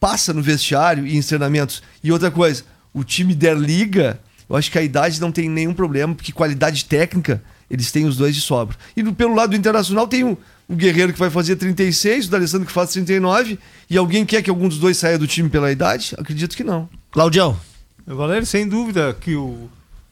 passa 0.00 0.32
no 0.32 0.40
vestiário 0.40 1.06
e 1.06 1.14
em 1.14 1.20
treinamentos. 1.20 1.82
E 2.02 2.10
outra 2.10 2.30
coisa, 2.30 2.64
o 2.94 3.04
time 3.04 3.34
der 3.34 3.54
liga, 3.54 4.18
eu 4.48 4.56
acho 4.56 4.70
que 4.70 4.78
a 4.78 4.82
idade 4.82 5.20
não 5.20 5.32
tem 5.32 5.48
nenhum 5.48 5.74
problema, 5.74 6.14
porque 6.14 6.32
qualidade 6.32 6.84
técnica 6.84 7.42
eles 7.70 7.90
têm 7.90 8.06
os 8.06 8.16
dois 8.16 8.34
de 8.34 8.40
sobra. 8.40 8.76
E 8.96 9.02
pelo 9.12 9.34
lado 9.34 9.56
internacional 9.56 10.06
tem 10.06 10.24
o, 10.24 10.38
o 10.68 10.74
Guerreiro 10.74 11.12
que 11.12 11.18
vai 11.18 11.30
fazer 11.30 11.56
36, 11.56 12.26
o 12.26 12.30
D'Alessandro 12.30 12.66
que 12.66 12.72
faz 12.72 12.90
39, 12.90 13.58
e 13.88 13.96
alguém 13.96 14.24
quer 14.24 14.42
que 14.42 14.50
algum 14.50 14.68
dos 14.68 14.78
dois 14.78 14.96
saia 14.96 15.18
do 15.18 15.26
time 15.26 15.48
pela 15.48 15.72
idade? 15.72 16.14
Acredito 16.18 16.56
que 16.56 16.64
não. 16.64 16.88
Claudião. 17.10 17.58
Valério, 18.06 18.46
sem 18.46 18.68
dúvida 18.68 19.16
que 19.18 19.34
o. 19.34 19.68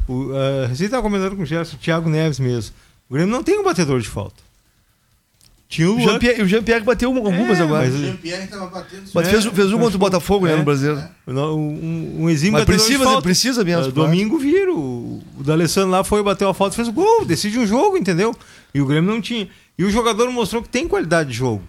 o 0.08 0.12
uh, 0.12 0.68
você 0.68 0.86
estava 0.86 1.02
comentando 1.02 1.36
com 1.36 1.42
o 1.42 1.46
Gerson, 1.46 1.76
o 1.76 1.78
Thiago 1.78 2.08
Neves 2.08 2.38
mesmo. 2.38 2.74
O 3.08 3.14
Grêmio 3.14 3.30
não 3.30 3.42
tem 3.42 3.58
um 3.58 3.64
batedor 3.64 4.00
de 4.00 4.08
falta. 4.08 4.42
Tinha 5.72 5.90
o 5.90 5.96
O. 5.96 6.00
Jean-Pierre, 6.00 6.42
o 6.42 6.46
Jean-Pierre 6.46 6.84
bateu 6.84 7.10
um- 7.10 7.16
algumas 7.16 7.58
É, 7.58 7.62
agora. 7.62 7.84
mas- 7.84 7.94
Mas, 7.94 8.02
Jean-Pierre 8.02 8.46
batendo. 8.70 9.24
fez, 9.30 9.44
fez 9.46 9.72
um 9.72 9.78
contra 9.78 9.96
o 9.96 9.98
Botafogo, 9.98 10.44
né, 10.46 10.52
É. 10.52 10.56
no 10.56 10.64
Brasileiro. 10.64 11.02
Um, 11.26 12.24
um 12.24 12.28
exímio 12.30 12.52
Mas 12.52 12.64
precisa, 12.66 12.98
de 12.98 13.04
falta. 13.04 13.22
precisa 13.22 13.64
mesmo. 13.64 13.86
Uh, 13.88 13.92
domingo 13.92 14.36
viram. 14.38 14.76
O, 14.76 15.22
o 15.38 15.42
D'Alessandro 15.42 15.88
lá 15.90 16.04
foi, 16.04 16.22
bateu 16.22 16.46
a 16.50 16.52
falta, 16.52 16.76
fez 16.76 16.88
o 16.88 16.92
gol, 16.92 17.24
decide 17.24 17.58
um 17.58 17.66
jogo, 17.66 17.96
entendeu? 17.96 18.34
E 18.74 18.82
o 18.82 18.86
Grêmio 18.86 19.10
não 19.10 19.20
tinha. 19.22 19.48
E 19.78 19.84
o 19.84 19.90
jogador 19.90 20.30
mostrou 20.30 20.62
que 20.62 20.68
tem 20.68 20.86
qualidade 20.86 21.30
de 21.30 21.36
jogo. 21.36 21.62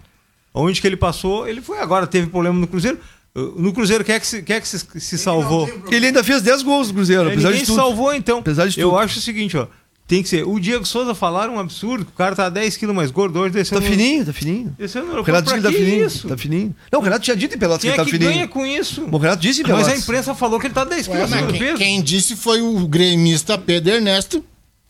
Onde 0.53 0.81
que 0.81 0.85
ele 0.87 0.97
passou, 0.97 1.47
ele 1.47 1.61
foi. 1.61 1.79
Agora 1.79 2.05
teve 2.05 2.27
problema 2.27 2.59
no 2.59 2.67
Cruzeiro. 2.67 2.99
Uh, 3.33 3.53
No 3.59 3.71
Cruzeiro, 3.73 4.03
quem 4.03 4.15
é 4.15 4.19
que 4.19 4.27
se, 4.27 4.43
quem 4.43 4.57
é 4.57 4.59
que 4.61 4.67
se, 4.67 4.85
se 4.99 5.17
salvou? 5.17 5.67
Ele 5.89 6.07
ainda 6.07 6.23
fez 6.23 6.41
10 6.41 6.61
gols 6.61 6.89
no 6.89 6.93
Cruzeiro, 6.95 7.29
É, 7.29 7.31
apesar 7.31 7.51
de 7.53 7.59
se 7.59 7.65
tudo. 7.67 7.75
salvou, 7.77 8.13
então. 8.13 8.39
Apesar 8.39 8.67
de 8.67 8.79
Eu 8.79 8.89
tudo. 8.89 8.99
acho 8.99 9.17
o 9.17 9.21
seguinte, 9.21 9.55
ó. 9.57 9.65
Tem 10.05 10.21
que 10.21 10.27
ser. 10.27 10.45
O 10.45 10.59
Diego 10.59 10.85
Souza 10.85 11.15
falaram 11.15 11.55
um 11.55 11.59
absurdo, 11.59 12.01
o 12.03 12.17
cara 12.17 12.35
tá 12.35 12.49
10 12.49 12.75
quilos 12.75 12.93
mais 12.95 13.09
gordo 13.09 13.39
hoje, 13.39 13.53
Tá 13.53 13.59
descendo. 13.59 13.81
fininho, 13.81 14.25
tá 14.25 14.33
fininho. 14.33 14.75
Descendo 14.77 15.07
no 15.07 15.19
O. 15.19 15.23
Renato 15.23 15.43
disse 15.45 15.55
que 15.55 15.61
tá 15.63 15.71
fininho. 15.71 16.05
isso? 16.05 16.27
Tá 16.27 16.37
fininho. 16.37 16.75
Não, 16.91 16.99
o 16.99 17.03
Renato 17.03 17.21
tinha 17.23 17.35
dito 17.37 17.55
em 17.55 17.57
Pelotas 17.57 17.81
Quem 17.83 17.91
que 17.93 17.99
é 17.99 18.01
ele 18.01 18.05
tá 18.05 18.05
que 18.05 18.11
fininho. 18.17 18.31
ganha 18.31 18.47
com 18.47 18.65
isso? 18.65 19.07
O 19.09 19.17
Renato 19.17 19.41
disse 19.41 19.61
em 19.61 19.63
Mas 19.63 19.71
Pelotas. 19.71 19.93
a 19.93 19.97
imprensa 19.97 20.35
falou 20.35 20.59
que 20.59 20.67
ele 20.67 20.73
tá 20.73 20.83
10 20.83 21.07
Ué, 21.07 21.13
quilos 21.15 21.29
mas 21.29 21.33
acima 21.39 21.47
do 21.47 21.53
quem, 21.57 21.67
peso. 21.67 21.77
quem 21.77 22.01
disse 22.03 22.35
foi 22.35 22.61
o 22.61 22.85
gremista 22.87 23.57
Pedro 23.57 23.93
Ernesto 23.93 24.43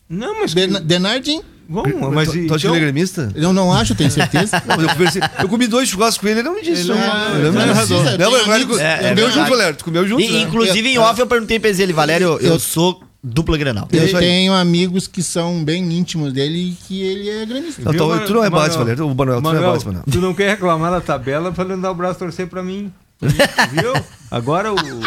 Não, 0.08 0.40
mas. 0.40 0.52
Denardim. 0.52 1.40
Vamos, 1.66 2.12
mas. 2.12 2.28
tu, 2.30 2.46
tu 2.46 2.54
acha 2.54 2.66
que 2.68 2.74
ele 2.74 2.76
é 2.76 2.80
gremista? 2.80 3.32
Eu 3.34 3.52
não 3.54 3.72
acho, 3.72 3.94
tenho 3.94 4.10
certeza. 4.10 4.60
Não, 4.68 4.76
mas 4.76 4.82
eu, 4.84 4.88
conversei, 4.90 5.22
eu 5.38 5.48
comi 5.48 5.66
dois 5.66 5.88
churrascos 5.88 6.18
com 6.18 6.28
ele, 6.28 6.40
ele 6.40 6.48
não 6.48 6.56
me 6.56 6.60
disse. 6.62 6.82
Ele 6.82 6.88
não. 6.90 6.98
não- 6.98 7.34
Ele 7.36 7.44
não 7.44 7.52
me 7.52 7.58
não 7.58 7.66
disse. 7.72 7.86
precisa, 7.86 8.10
Não, 8.18 8.18
tem 8.18 8.18
mas 8.18 8.42
ele 8.42 8.52
amigos- 8.54 8.78
É, 8.80 8.92
é 8.92 8.96
comeu 8.96 9.14
verdade. 9.14 9.34
junto, 9.38 9.48
Valério. 9.50 9.76
Tu 9.78 9.84
comeu 9.84 10.06
junto, 10.08 10.22
E, 10.22 10.30
né? 10.30 10.40
inclusive, 10.42 10.88
em 10.90 10.98
off, 10.98 11.18
eu 11.18 11.26
perguntei 11.26 11.58
pra 11.58 11.70
ele, 11.70 11.92
Valério, 11.94 12.38
eu, 12.42 12.58
sou 12.58 13.02
dupla 13.24 13.56
Grenal. 13.56 13.88
Eu 13.90 14.02
aí. 14.02 14.12
tenho 14.12 14.52
amigos 14.52 15.06
que 15.08 15.22
são 15.22 15.64
bem 15.64 15.82
íntimos 15.92 16.32
dele 16.32 16.70
e 16.70 16.72
que 16.74 17.02
ele 17.02 17.30
é 17.30 17.46
gremista. 17.46 17.90
Viu, 17.90 17.92
tu- 17.92 18.26
tu 18.26 18.34
não 18.34 18.44
é 18.44 18.50
Manuel? 18.50 18.50
base, 18.50 18.76
Valério. 18.78 19.06
O 19.08 19.14
Manuel, 19.14 19.38
tu 19.40 19.42
não 19.44 19.54
é 19.56 19.60
base, 19.60 19.86
Manuel. 19.86 20.04
tu 20.10 20.20
não 20.20 20.34
quer 20.34 20.50
reclamar 20.50 20.90
da 20.90 21.00
tabela 21.00 21.50
pra 21.50 21.64
não 21.64 21.80
dar 21.80 21.90
o 21.90 21.94
braço 21.94 22.18
torcer 22.18 22.46
pra 22.46 22.62
mim. 22.62 22.92
Viu? 23.20 23.92
Agora 24.30 24.72
o, 24.72 24.76
o 24.76 25.00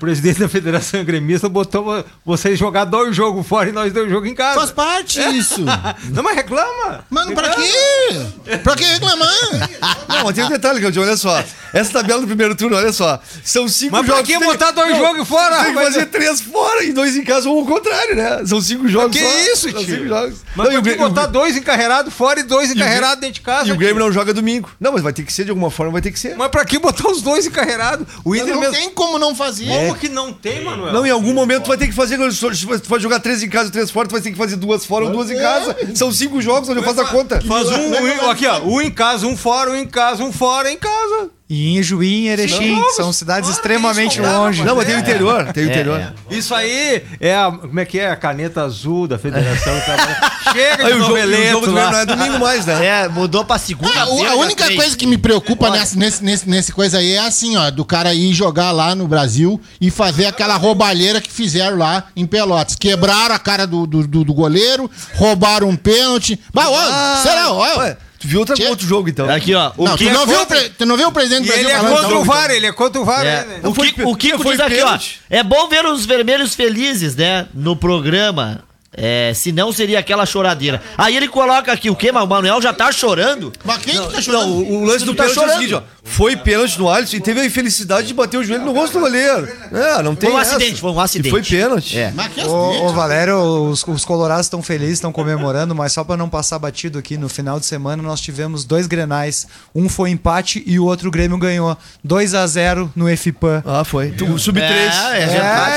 presidente 0.00 0.40
da 0.40 0.48
Federação 0.48 1.04
Gremista 1.04 1.48
botou 1.48 2.04
vocês 2.24 2.58
jogar 2.58 2.84
dois 2.86 3.14
jogos 3.14 3.46
fora 3.46 3.68
e 3.68 3.72
nós 3.72 3.92
dois 3.92 4.10
jogos 4.10 4.28
em 4.28 4.34
casa. 4.34 4.58
Faz 4.58 4.70
parte 4.70 5.20
isso. 5.36 5.60
Não, 6.10 6.22
mas 6.22 6.34
reclama. 6.36 7.04
Mano, 7.10 7.32
pra 7.34 7.50
quê? 7.54 8.58
Pra 8.64 8.74
que 8.74 8.84
reclamar? 8.84 9.28
Não, 10.08 10.24
mas 10.24 10.34
tem 10.34 10.44
um 10.44 10.48
detalhe, 10.48 10.80
Claudio, 10.80 11.02
olha 11.02 11.16
só. 11.16 11.44
Essa 11.72 11.92
tabela 11.92 12.20
do 12.20 12.26
primeiro 12.26 12.54
turno, 12.56 12.76
olha 12.76 12.92
só. 12.92 13.20
São 13.44 13.68
cinco 13.68 13.92
Mas 13.92 14.04
pra 14.06 14.16
jogos. 14.16 14.28
que 14.32 14.38
tem- 14.38 14.46
botar 14.48 14.70
dois 14.72 14.90
Não, 14.90 14.98
jogos 14.98 15.28
fora, 15.28 15.64
Tem 15.64 15.74
que 15.74 15.82
fazer 15.84 16.06
três 16.06 16.40
fora 16.40 16.82
e 16.82 16.92
dois 16.92 17.14
em 17.16 17.22
casa 17.24 17.48
ou 17.48 17.62
o 17.62 17.66
contrário, 17.66 18.16
né? 18.16 18.44
São 18.44 18.60
cinco 18.60 18.88
jogos 18.88 19.16
Que 19.16 19.22
só. 19.22 19.52
isso, 19.52 19.70
São 19.70 19.84
tio? 19.84 19.94
cinco 19.96 20.08
jogos. 20.08 20.38
Mas 20.56 20.66
Não, 20.72 20.80
pra 20.82 20.90
o 20.92 20.94
que 20.94 20.98
botar 20.98 21.26
dois 21.26 21.56
encarreirados 21.56 22.12
fora 22.12 22.40
e 22.40 22.42
dois 22.42 22.70
o 22.70 22.74
encarreirados 22.74 23.20
dentro 23.20 23.34
de 23.34 23.40
casa? 23.42 23.68
E 23.68 23.72
o 23.72 23.76
Grêmio 23.76 24.00
não 24.02 24.10
joga 24.12 24.34
domingo. 24.34 24.68
Não, 24.80 24.92
mas 24.92 25.02
vai 25.02 25.12
ter 25.12 25.22
que 25.22 25.32
ser 25.32 25.44
de 25.44 25.50
alguma 25.50 25.70
forma, 25.70 25.92
vai 25.92 26.02
ter 26.02 26.10
que 26.10 26.18
ser. 26.18 26.34
Mas 26.36 26.48
pra 26.48 26.64
que 26.64 26.78
botar 26.78 27.08
os 27.08 27.22
dois 27.22 27.46
encarreirados? 27.46 28.06
O 28.24 28.34
Inter 28.34 28.48
Não 28.54 28.60
mesmo. 28.60 28.74
tem 28.74 28.90
como 28.90 29.18
não 29.18 29.34
fazer. 29.34 29.68
Como 29.90 30.00
que 30.00 30.08
não 30.08 30.32
tem, 30.32 30.64
Manuel? 30.64 30.92
Não, 30.92 31.06
em 31.06 31.10
algum 31.10 31.32
momento 31.32 31.64
tu 31.64 31.68
vai 31.68 31.76
ter 31.76 31.86
que 31.86 31.94
fazer. 31.94 32.18
Se 32.32 32.80
tu 32.80 32.88
vai 32.88 33.00
jogar 33.00 33.20
três 33.20 33.42
em 33.42 33.48
casa 33.48 33.68
e 33.68 33.72
três 33.72 33.90
fora, 33.90 34.08
tu 34.08 34.12
vai 34.12 34.20
ter 34.20 34.30
que 34.30 34.38
fazer 34.38 34.56
duas 34.56 34.84
fora 34.84 35.04
ou 35.04 35.10
duas 35.10 35.30
em 35.30 35.36
casa. 35.36 35.76
São 35.94 36.12
cinco 36.12 36.40
jogos, 36.40 36.68
onde 36.68 36.80
eu 36.80 36.84
faço 36.84 37.00
a 37.00 37.06
conta. 37.06 37.40
Faz 37.40 37.68
um, 37.70 37.90
um, 38.26 38.30
aqui 38.30 38.46
ó, 38.46 38.60
um 38.60 38.80
em 38.80 38.90
casa, 38.90 39.26
um 39.26 39.36
fora, 39.36 39.70
um 39.70 39.76
em 39.76 39.86
casa, 39.86 40.22
um 40.22 40.32
fora 40.32 40.70
em 40.70 40.76
casa. 40.76 41.30
E 41.52 41.76
em 41.76 41.82
Juí 41.82 42.26
e 42.26 42.28
Erechim, 42.28 42.76
Não, 42.76 42.92
são 42.92 43.06
mas- 43.08 43.16
cidades 43.16 43.50
Ah, 43.50 43.52
extremamente 43.52 44.20
não 44.20 44.44
longe. 44.44 44.62
Não, 44.62 44.76
mas 44.76 44.86
tem 44.86 44.94
o 44.94 45.00
interior. 45.00 45.52
Tem 45.52 45.64
o 45.64 45.66
interior. 45.68 46.14
Isso 46.30 46.54
aí 46.54 47.02
é 47.18 47.34
a, 47.34 47.50
como 47.50 47.80
é 47.80 47.84
que 47.84 47.98
é? 47.98 48.08
A 48.08 48.14
caneta 48.14 48.62
azul 48.62 49.08
da 49.08 49.18
Federação. 49.18 49.74
Chega 50.52 50.86
Aí 50.86 50.92
de 50.94 50.98
o 51.00 51.04
jogo, 51.04 51.14
o 51.14 51.50
jogo 51.60 51.70
lá. 51.72 51.90
não 51.90 51.98
é 51.98 52.06
domingo 52.06 52.38
mais, 52.38 52.64
né? 52.66 52.86
É, 52.86 53.08
mudou 53.08 53.44
pra 53.44 53.58
segunda. 53.58 53.90
Ah, 53.96 54.02
a 54.30 54.34
única 54.36 54.72
coisa 54.76 54.96
que 54.96 55.06
me 55.06 55.18
preocupa 55.18 55.70
nessa, 55.70 55.96
nesse, 55.96 56.22
nesse, 56.22 56.48
nesse 56.48 56.72
coisa 56.72 56.98
aí 56.98 57.14
é 57.14 57.18
assim, 57.18 57.56
ó, 57.56 57.68
do 57.70 57.84
cara 57.84 58.14
ir 58.14 58.32
jogar 58.32 58.70
lá 58.70 58.94
no 58.94 59.08
Brasil 59.08 59.60
e 59.80 59.90
fazer 59.90 60.26
aquela 60.26 60.56
roubalheira 60.56 61.20
que 61.20 61.30
fizeram 61.32 61.76
lá 61.78 62.04
em 62.14 62.26
Pelotas. 62.26 62.76
Quebraram 62.76 63.34
a 63.34 63.38
cara 63.40 63.66
do, 63.66 63.86
do, 63.88 64.06
do- 64.06 64.24
do 64.24 64.32
goleiro, 64.34 64.88
roubaram 65.16 65.68
um 65.68 65.76
pênalti. 65.76 66.38
Bah, 66.54 66.68
ó, 66.68 67.16
será? 67.22 67.52
Ó, 67.52 67.94
tu 68.20 68.28
viu 68.28 68.38
outro, 68.40 68.54
Tchê. 68.54 68.66
outro 68.68 68.86
jogo, 68.86 69.08
então. 69.08 69.28
Aqui, 69.28 69.54
ó. 69.54 69.72
O 69.76 69.84
não, 69.86 69.96
tu, 69.96 70.04
não 70.04 70.26
viu 70.26 70.40
o 70.42 70.46
pre- 70.46 70.68
tu 70.70 70.86
não 70.86 70.96
viu 70.96 71.08
o 71.08 71.12
presidente 71.12 71.40
do 71.40 71.46
E 71.46 71.48
Brasil 71.48 71.68
ele 71.68 71.72
é 71.72 71.80
contra 71.80 72.06
então? 72.06 72.20
o 72.20 72.24
VAR, 72.24 72.50
ele 72.50 72.66
é 72.66 72.72
contra 72.72 73.00
o 73.00 73.04
VAR. 73.04 73.26
É, 73.26 73.44
né? 73.44 73.60
o, 73.64 73.72
Kiko, 73.72 74.08
o 74.10 74.14
Kiko 74.16 74.42
foi 74.42 74.52
diz 74.52 74.60
aqui, 74.60 74.74
ó. 74.74 74.84
pênalti. 74.84 75.20
É 75.28 75.42
bom 75.42 75.68
ver 75.68 75.84
os 75.86 76.06
vermelhos 76.06 76.54
felizes, 76.54 77.16
né? 77.16 77.46
No 77.52 77.74
programa. 77.74 78.62
É, 78.92 79.32
senão 79.34 79.72
seria 79.72 80.00
aquela 80.00 80.26
choradeira. 80.26 80.82
Aí 80.98 81.16
ele 81.16 81.28
coloca 81.28 81.72
aqui 81.72 81.88
o 81.88 81.94
quê? 81.94 82.10
Mas 82.10 82.24
o 82.24 82.26
Manuel 82.26 82.60
já 82.60 82.72
tá 82.72 82.90
chorando. 82.90 83.52
Mas 83.64 83.78
quem 83.78 83.94
que 83.94 84.06
tá 84.08 84.12
Não, 84.14 84.22
chorando? 84.22 84.46
o, 84.52 84.82
o 84.82 84.84
lance 84.84 85.04
do 85.04 85.14
tá 85.14 85.22
pênalti 85.24 85.38
é 85.38 85.40
o 85.40 85.44
chorando. 85.44 85.58
seguinte, 85.60 85.74
ó. 85.74 85.82
Foi 86.02 86.36
pênalti 86.36 86.76
no 86.78 86.90
Alisson 86.90 87.16
e 87.16 87.20
teve 87.20 87.40
a 87.40 87.44
infelicidade 87.44 88.08
de 88.08 88.14
bater 88.14 88.36
o 88.38 88.42
joelho 88.42 88.64
no 88.64 88.72
rosto 88.72 88.94
do 88.94 89.00
goleiro. 89.00 89.48
É, 89.70 90.02
não 90.02 90.16
tem 90.16 90.28
Foi 90.30 90.38
um 90.38 90.42
essa. 90.42 90.56
acidente, 90.56 90.80
foi 90.80 90.90
um 90.90 90.98
acidente. 91.00 91.28
E 91.28 91.30
foi 91.30 91.42
pênalti. 91.42 91.98
É. 91.98 92.10
Mas 92.14 92.32
que 92.32 92.40
Ô, 92.44 92.64
acidente, 92.70 92.84
ô, 92.84 92.92
Valério, 92.92 93.38
os, 93.70 93.84
os 93.86 94.04
colorados 94.04 94.46
estão 94.46 94.60
felizes, 94.60 94.94
estão 94.94 95.12
comemorando, 95.12 95.72
mas 95.72 95.92
só 95.92 96.02
para 96.02 96.16
não 96.16 96.28
passar 96.28 96.58
batido 96.58 96.98
aqui, 96.98 97.16
no 97.16 97.28
final 97.28 97.60
de 97.60 97.66
semana 97.66 98.02
nós 98.02 98.20
tivemos 98.20 98.64
dois 98.64 98.88
grenais. 98.88 99.46
Um 99.72 99.88
foi 99.88 100.10
empate 100.10 100.64
e 100.66 100.80
o 100.80 100.84
outro 100.84 101.08
o 101.08 101.10
Grêmio 101.12 101.38
ganhou. 101.38 101.76
2 102.02 102.34
a 102.34 102.44
0 102.46 102.92
no 102.96 103.06
FIPAN. 103.16 103.62
Ah, 103.64 103.84
foi. 103.84 104.10
Tu- 104.10 104.24
O 104.24 104.36
sub-3. 104.38 104.62
É, 104.62 105.18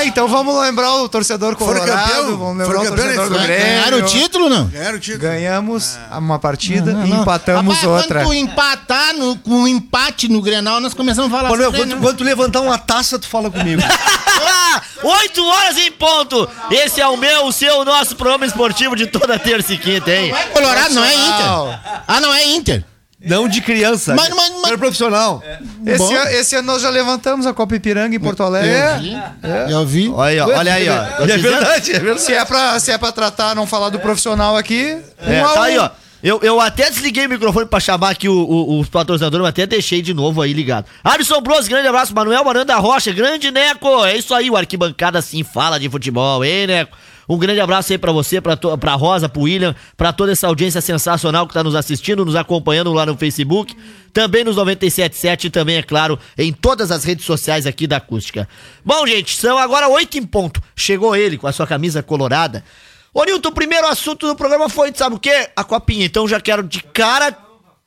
É, 0.02 0.06
então 0.06 0.26
vamos 0.26 0.60
lembrar 0.60 0.94
o 0.96 1.08
torcedor 1.08 1.56
Foram 1.56 1.80
colorado, 1.80 2.08
campeão? 2.08 2.38
vamos 2.38 2.58
lembrar 2.58 2.80
o 2.80 2.84
campeão, 2.84 3.03
torcedor 3.04 3.28
do? 3.28 3.44
Grêmio. 3.44 3.64
Ganharam 3.64 3.98
o 3.98 4.02
título, 4.02 4.48
não? 4.48 4.66
Ganharam 4.66 4.96
o 4.96 5.00
título. 5.00 5.22
Ganhamos 5.22 5.98
uma 6.12 6.38
partida 6.38 6.92
Não, 6.92 7.06
e 7.06 7.10
não. 7.10 7.22
empatamos 7.22 7.76
Rapaz, 7.76 8.02
outra. 8.02 8.20
Quando 8.20 8.28
tu 8.28 8.34
empatar 8.34 9.14
no, 9.14 9.36
com 9.36 9.50
um 9.50 9.68
empate 9.68 10.28
no 10.28 10.40
Grenal, 10.40 10.80
nós 10.80 10.94
começamos 10.94 11.32
a 11.32 11.36
falar 11.36 11.50
Manuel, 11.50 11.70
sobre, 11.70 11.80
quando, 11.80 11.94
né? 11.94 11.98
quando 12.00 12.16
tu 12.16 12.24
levantar 12.24 12.60
uma 12.60 12.78
taça, 12.78 13.18
tu 13.18 13.26
fala 13.26 13.50
comigo. 13.50 13.82
8 15.02 15.44
horas 15.44 15.76
em 15.78 15.92
ponto. 15.92 16.48
Esse 16.70 17.00
é 17.00 17.06
o 17.06 17.16
meu, 17.16 17.46
o 17.46 17.52
seu, 17.52 17.80
o 17.80 17.84
nosso 17.84 18.16
programa 18.16 18.46
esportivo 18.46 18.96
de 18.96 19.06
toda 19.06 19.38
terça 19.38 19.72
e 19.72 19.78
quinta, 19.78 20.10
hein? 20.10 20.32
Não 20.32 20.52
Colorado, 20.52 20.94
não 20.94 21.04
é. 21.04 21.14
Inter. 21.14 21.80
Ah, 22.08 22.20
não 22.20 22.34
é 22.34 22.44
Inter. 22.46 22.84
Não 23.26 23.48
de 23.48 23.60
criança. 23.60 24.14
Mas- 24.14 24.28
mas- 24.30 24.52
mas- 24.62 24.76
profissional. 24.76 25.42
Esse, 25.86 25.98
Bom. 25.98 26.14
ano, 26.14 26.30
esse 26.30 26.56
ano 26.56 26.66
nós 26.66 26.82
já 26.82 26.90
levantamos 26.90 27.46
a 27.46 27.52
Copa 27.54 27.74
Ipiranga 27.76 28.14
em 28.14 28.20
Porto 28.20 28.42
Alegre. 28.42 28.70
Eu 28.70 28.98
vi. 29.00 29.72
Eu 29.72 29.86
vi. 29.86 30.08
Olha 30.10 30.24
aí, 30.30 30.40
ó, 30.40 30.58
olha 30.58 30.74
aí, 30.74 30.88
ó. 30.88 31.24
É 31.24 31.36
verdade, 31.38 31.92
é 31.92 31.98
verdade. 31.98 32.20
Se 32.22 32.32
é, 32.32 32.44
pra, 32.44 32.78
se 32.80 32.90
é 32.92 32.98
pra 32.98 33.12
tratar, 33.12 33.54
não 33.54 33.66
falar 33.66 33.88
do 33.90 33.98
profissional 33.98 34.56
aqui, 34.56 34.96
É, 35.20 35.42
um 35.44 35.54
tá 35.54 35.62
aí, 35.64 35.78
ó. 35.78 35.90
Eu, 36.22 36.40
eu 36.42 36.58
até 36.58 36.88
desliguei 36.88 37.26
o 37.26 37.28
microfone 37.28 37.66
pra 37.66 37.78
chamar 37.78 38.08
aqui 38.10 38.30
o- 38.30 38.32
o- 38.34 38.80
os 38.80 38.88
patrocinadores, 38.88 39.42
mas 39.42 39.50
até 39.50 39.66
deixei 39.66 40.00
de 40.00 40.14
novo 40.14 40.40
aí 40.40 40.54
ligado. 40.54 40.86
Alisson 41.04 41.38
Bros, 41.42 41.68
grande 41.68 41.86
abraço. 41.86 42.14
Manuel 42.14 42.42
Maranda 42.42 42.74
Rocha, 42.76 43.12
grande 43.12 43.50
Neco. 43.50 44.02
É 44.06 44.16
isso 44.16 44.32
aí, 44.34 44.48
o 44.50 44.56
Arquibancada 44.56 45.20
sim 45.20 45.42
fala 45.44 45.78
de 45.78 45.86
futebol, 45.90 46.42
hein, 46.42 46.66
Neco? 46.66 46.96
Um 47.28 47.38
grande 47.38 47.60
abraço 47.60 47.92
aí 47.92 47.98
pra 47.98 48.12
você, 48.12 48.40
pra, 48.40 48.56
to, 48.56 48.76
pra 48.76 48.94
Rosa, 48.94 49.28
pro 49.28 49.42
William, 49.42 49.74
pra 49.96 50.12
toda 50.12 50.32
essa 50.32 50.46
audiência 50.46 50.80
sensacional 50.80 51.46
que 51.46 51.54
tá 51.54 51.62
nos 51.62 51.74
assistindo, 51.74 52.24
nos 52.24 52.36
acompanhando 52.36 52.92
lá 52.92 53.06
no 53.06 53.16
Facebook, 53.16 53.76
também 54.12 54.44
nos 54.44 54.56
977 54.56 55.46
e 55.46 55.50
também, 55.50 55.76
é 55.76 55.82
claro, 55.82 56.18
em 56.36 56.52
todas 56.52 56.90
as 56.90 57.04
redes 57.04 57.24
sociais 57.24 57.66
aqui 57.66 57.86
da 57.86 57.96
Acústica. 57.96 58.48
Bom, 58.84 59.06
gente, 59.06 59.36
são 59.36 59.58
agora 59.58 59.88
oito 59.88 60.18
em 60.18 60.24
ponto. 60.24 60.62
Chegou 60.76 61.16
ele 61.16 61.38
com 61.38 61.46
a 61.46 61.52
sua 61.52 61.66
camisa 61.66 62.02
colorada. 62.02 62.64
Ô, 63.12 63.24
Nilton, 63.24 63.48
o 63.48 63.52
primeiro 63.52 63.86
assunto 63.86 64.26
do 64.26 64.34
programa 64.34 64.68
foi, 64.68 64.92
sabe 64.94 65.16
o 65.16 65.20
quê? 65.20 65.48
A 65.54 65.62
copinha. 65.62 66.04
Então 66.04 66.26
já 66.26 66.40
quero 66.40 66.62
de 66.62 66.82
cara 66.82 67.36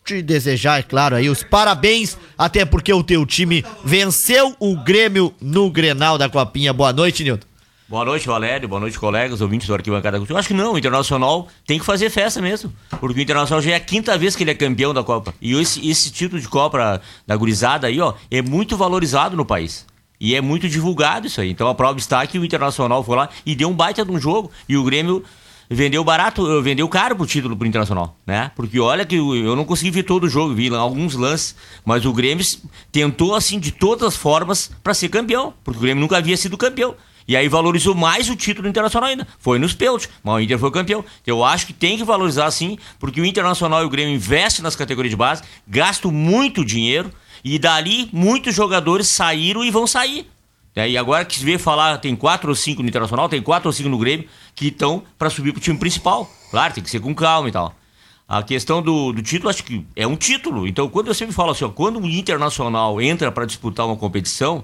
te 0.06 0.22
desejar, 0.22 0.80
é 0.80 0.84
claro, 0.84 1.18
aí 1.18 1.30
os 1.30 1.44
parabéns, 1.44 2.18
até 2.38 2.64
porque 2.64 2.94
o 2.94 3.04
teu 3.04 3.26
time 3.26 3.66
venceu 3.84 4.56
o 4.58 4.78
Grêmio 4.78 5.36
no 5.42 5.70
Grenal 5.70 6.18
da 6.18 6.30
Copinha. 6.30 6.72
Boa 6.72 6.94
noite, 6.94 7.26
Nilton. 7.26 7.47
Boa 7.90 8.04
noite, 8.04 8.28
Valério. 8.28 8.68
Boa 8.68 8.82
noite, 8.82 9.00
colegas, 9.00 9.40
ouvintes 9.40 9.66
do 9.66 9.74
Arquibancada 9.74 10.18
Cultura. 10.18 10.40
Acho 10.40 10.50
que 10.50 10.54
não, 10.54 10.74
o 10.74 10.78
Internacional 10.78 11.48
tem 11.66 11.80
que 11.80 11.86
fazer 11.86 12.10
festa 12.10 12.42
mesmo. 12.42 12.74
Porque 13.00 13.18
o 13.18 13.24
Internacional 13.24 13.62
já 13.62 13.72
é 13.72 13.76
a 13.76 13.80
quinta 13.80 14.18
vez 14.18 14.36
que 14.36 14.44
ele 14.44 14.52
é 14.52 14.56
campeão 14.56 14.94
da 14.94 15.06
Copa. 15.06 15.34
E 15.42 15.58
esse, 15.58 15.90
esse 15.90 16.12
título 16.12 16.42
de 16.42 16.50
Copa 16.50 17.02
da 17.26 17.36
gurizada 17.38 17.88
aí, 17.88 18.02
ó, 18.02 18.14
é 18.30 18.42
muito 18.42 18.76
valorizado 18.76 19.38
no 19.38 19.46
país. 19.46 19.86
E 20.20 20.36
é 20.36 20.42
muito 20.42 20.68
divulgado 20.68 21.28
isso 21.28 21.40
aí. 21.40 21.50
Então 21.50 21.70
a 21.70 21.74
prova 21.74 21.98
está 21.98 22.28
que 22.28 22.38
o 22.38 22.44
Internacional 22.44 23.06
foi 23.06 23.16
lá 23.16 23.30
e 23.46 23.56
deu 23.56 23.70
um 23.70 23.74
baita 23.74 24.04
de 24.04 24.12
um 24.12 24.20
jogo. 24.20 24.52
E 24.68 24.76
o 24.76 24.84
Grêmio 24.84 25.24
vendeu 25.70 26.04
barato, 26.04 26.46
eh, 26.60 26.62
vendeu 26.62 26.90
caro 26.90 27.16
pro 27.16 27.26
título 27.26 27.56
pro 27.56 27.66
Internacional, 27.66 28.18
né? 28.26 28.52
Porque 28.54 28.82
olha 28.82 29.06
que 29.06 29.16
eu 29.16 29.56
não 29.56 29.64
consegui 29.64 29.92
ver 29.92 30.04
todo 30.04 30.26
o 30.26 30.30
jogo, 30.30 30.54
vi 30.54 30.68
alguns 30.76 31.16
lances, 31.16 31.56
mas 31.86 32.06
o 32.06 32.12
Grêmio 32.12 32.46
tentou 32.92 33.34
assim 33.34 33.58
de 33.60 33.72
todas 33.72 34.10
as 34.10 34.16
formas 34.18 34.72
para 34.84 34.94
ser 34.94 35.08
campeão, 35.08 35.54
porque 35.64 35.78
o 35.78 35.82
Grêmio 35.82 36.02
nunca 36.02 36.18
havia 36.18 36.36
sido 36.36 36.58
campeão. 36.58 36.94
E 37.28 37.36
aí 37.36 37.50
valorizou 37.50 37.94
mais 37.94 38.30
o 38.30 38.36
título 38.36 38.70
internacional 38.70 39.10
ainda. 39.10 39.28
Foi 39.38 39.60
nos 39.60 39.74
pênaltis, 39.74 40.10
mas 40.24 40.36
o 40.36 40.40
Inter 40.40 40.58
foi 40.58 40.72
campeão. 40.72 41.04
Eu 41.26 41.44
acho 41.44 41.68
que 41.68 41.74
tem 41.74 41.98
que 41.98 42.04
valorizar 42.04 42.50
sim, 42.52 42.78
porque 42.98 43.20
o 43.20 43.26
Internacional 43.26 43.84
e 43.84 43.86
o 43.86 43.90
Grêmio 43.90 44.16
investem 44.16 44.64
nas 44.64 44.76
categorias 44.76 45.12
de 45.12 45.18
base, 45.18 45.44
gastam 45.68 46.10
muito 46.10 46.64
dinheiro 46.64 47.12
e 47.44 47.60
dali 47.60 48.10
muitos 48.14 48.56
jogadores 48.56 49.08
saíram 49.08 49.64
e 49.64 49.70
vão 49.70 49.86
sair. 49.86 50.26
É, 50.74 50.88
e 50.88 50.98
agora 50.98 51.26
que 51.26 51.38
se 51.38 51.44
vê 51.44 51.58
falar, 51.58 51.98
tem 51.98 52.16
quatro 52.16 52.50
ou 52.50 52.56
cinco 52.56 52.84
no 52.84 52.88
Internacional, 52.88 53.28
tem 53.28 53.42
quatro 53.42 53.68
ou 53.68 53.74
cinco 53.74 53.90
no 53.90 53.98
Grêmio, 53.98 54.28
que 54.56 54.68
estão 54.68 55.04
para 55.18 55.30
subir 55.30 55.52
pro 55.52 55.60
time 55.60 55.78
principal. 55.78 56.32
Claro, 56.52 56.76
tem 56.76 56.84
que 56.84 56.90
ser 56.90 57.00
com 57.00 57.14
calma 57.16 57.50
e 57.50 57.52
tal. 57.52 57.74
A 58.28 58.44
questão 58.44 58.82
do, 58.82 59.12
do 59.12 59.22
título, 59.22 59.50
acho 59.50 59.64
que 59.64 59.86
é 59.96 60.06
um 60.06 60.16
título. 60.16 60.68
Então, 60.68 60.88
quando 60.88 61.08
eu 61.08 61.14
sempre 61.14 61.34
falo 61.34 61.52
assim, 61.52 61.66
ó, 61.66 61.70
quando 61.70 62.00
o 62.00 62.08
Internacional 62.08 63.02
entra 63.02 63.32
para 63.32 63.46
disputar 63.46 63.86
uma 63.86 63.96
competição, 63.96 64.64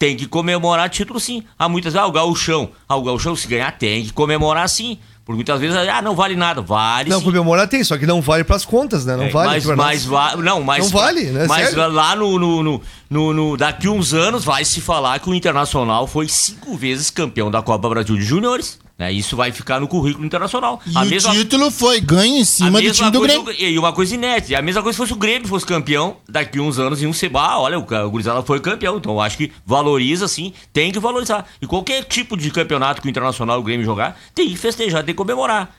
tem 0.00 0.16
que 0.16 0.26
comemorar 0.26 0.88
título 0.88 1.20
sim. 1.20 1.44
Há 1.58 1.68
muitas, 1.68 1.94
ah, 1.94 2.06
o 2.06 2.10
gauchão. 2.10 2.70
Ah, 2.88 2.96
o 2.96 3.02
gauchão 3.02 3.36
se 3.36 3.46
ganhar 3.46 3.70
tem 3.72 4.02
que 4.02 4.12
comemorar 4.14 4.66
sim. 4.66 4.98
Porque 5.26 5.36
muitas 5.36 5.60
vezes, 5.60 5.76
ah, 5.76 6.00
não 6.00 6.16
vale 6.16 6.34
nada. 6.34 6.62
Vale 6.62 7.10
Não, 7.10 7.18
sim. 7.18 7.24
comemorar 7.26 7.68
tem, 7.68 7.84
só 7.84 7.98
que 7.98 8.06
não 8.06 8.22
vale 8.22 8.42
pras 8.42 8.64
contas, 8.64 9.04
né? 9.04 9.14
Não 9.14 9.24
É, 9.24 9.28
vale. 9.28 9.50
mas, 9.50 9.64
pra 9.66 9.76
mas 9.76 10.04
va- 10.06 10.36
não, 10.36 10.62
mas 10.62 10.84
Não 10.84 10.90
vale, 10.98 11.24
né? 11.26 11.46
Mas 11.46 11.68
Sério? 11.68 11.88
lá 11.92 12.16
no, 12.16 12.38
no, 12.38 12.62
no, 12.62 12.82
no- 13.10 13.32
no- 13.34 13.56
daqui 13.58 13.88
uns 13.88 14.14
anos 14.14 14.42
vai 14.42 14.64
se 14.64 14.80
falar 14.80 15.20
que 15.20 15.28
o 15.28 15.34
Internacional 15.34 16.06
foi 16.06 16.26
cinco 16.28 16.74
vezes 16.76 17.10
campeão 17.10 17.50
da 17.50 17.60
Copa 17.60 17.86
Brasil 17.88 18.16
de 18.16 18.22
Juniores. 18.24 18.78
Né? 19.00 19.10
Isso 19.10 19.34
vai 19.34 19.50
ficar 19.50 19.80
no 19.80 19.88
currículo 19.88 20.26
internacional. 20.26 20.78
E 20.86 21.16
o 21.16 21.32
título 21.32 21.70
foi 21.70 22.02
ganho 22.02 22.36
em 22.36 22.42
a 22.42 22.44
cima 22.44 22.70
do 22.72 22.84
mesma 22.84 22.92
time 22.92 23.10
do 23.10 23.20
Grêmio. 23.22 23.54
E 23.58 23.78
uma 23.78 23.94
coisa 23.94 24.14
inédita. 24.14 24.58
A 24.58 24.60
mesma 24.60 24.82
coisa 24.82 24.94
se 24.94 24.98
fosse 24.98 25.14
o 25.14 25.16
Grêmio 25.16 25.48
fosse 25.48 25.64
campeão, 25.64 26.18
daqui 26.28 26.60
uns 26.60 26.78
anos 26.78 27.00
iam 27.00 27.10
ser, 27.10 27.30
ah, 27.34 27.58
olha, 27.58 27.78
o, 27.78 27.82
o 27.82 28.10
Gurizada 28.10 28.42
foi 28.42 28.60
campeão. 28.60 28.98
Então 28.98 29.12
eu 29.12 29.20
acho 29.22 29.38
que 29.38 29.50
valoriza 29.64 30.28
sim, 30.28 30.52
tem 30.70 30.92
que 30.92 30.98
valorizar. 30.98 31.46
E 31.62 31.66
qualquer 31.66 32.04
tipo 32.04 32.36
de 32.36 32.50
campeonato 32.50 33.00
que 33.00 33.08
o 33.08 33.10
Internacional 33.10 33.56
e 33.56 33.60
o 33.60 33.62
Grêmio 33.62 33.86
jogar, 33.86 34.20
tem 34.34 34.50
que 34.50 34.56
festejar, 34.56 35.02
tem 35.02 35.14
que 35.14 35.18
comemorar. 35.18 35.74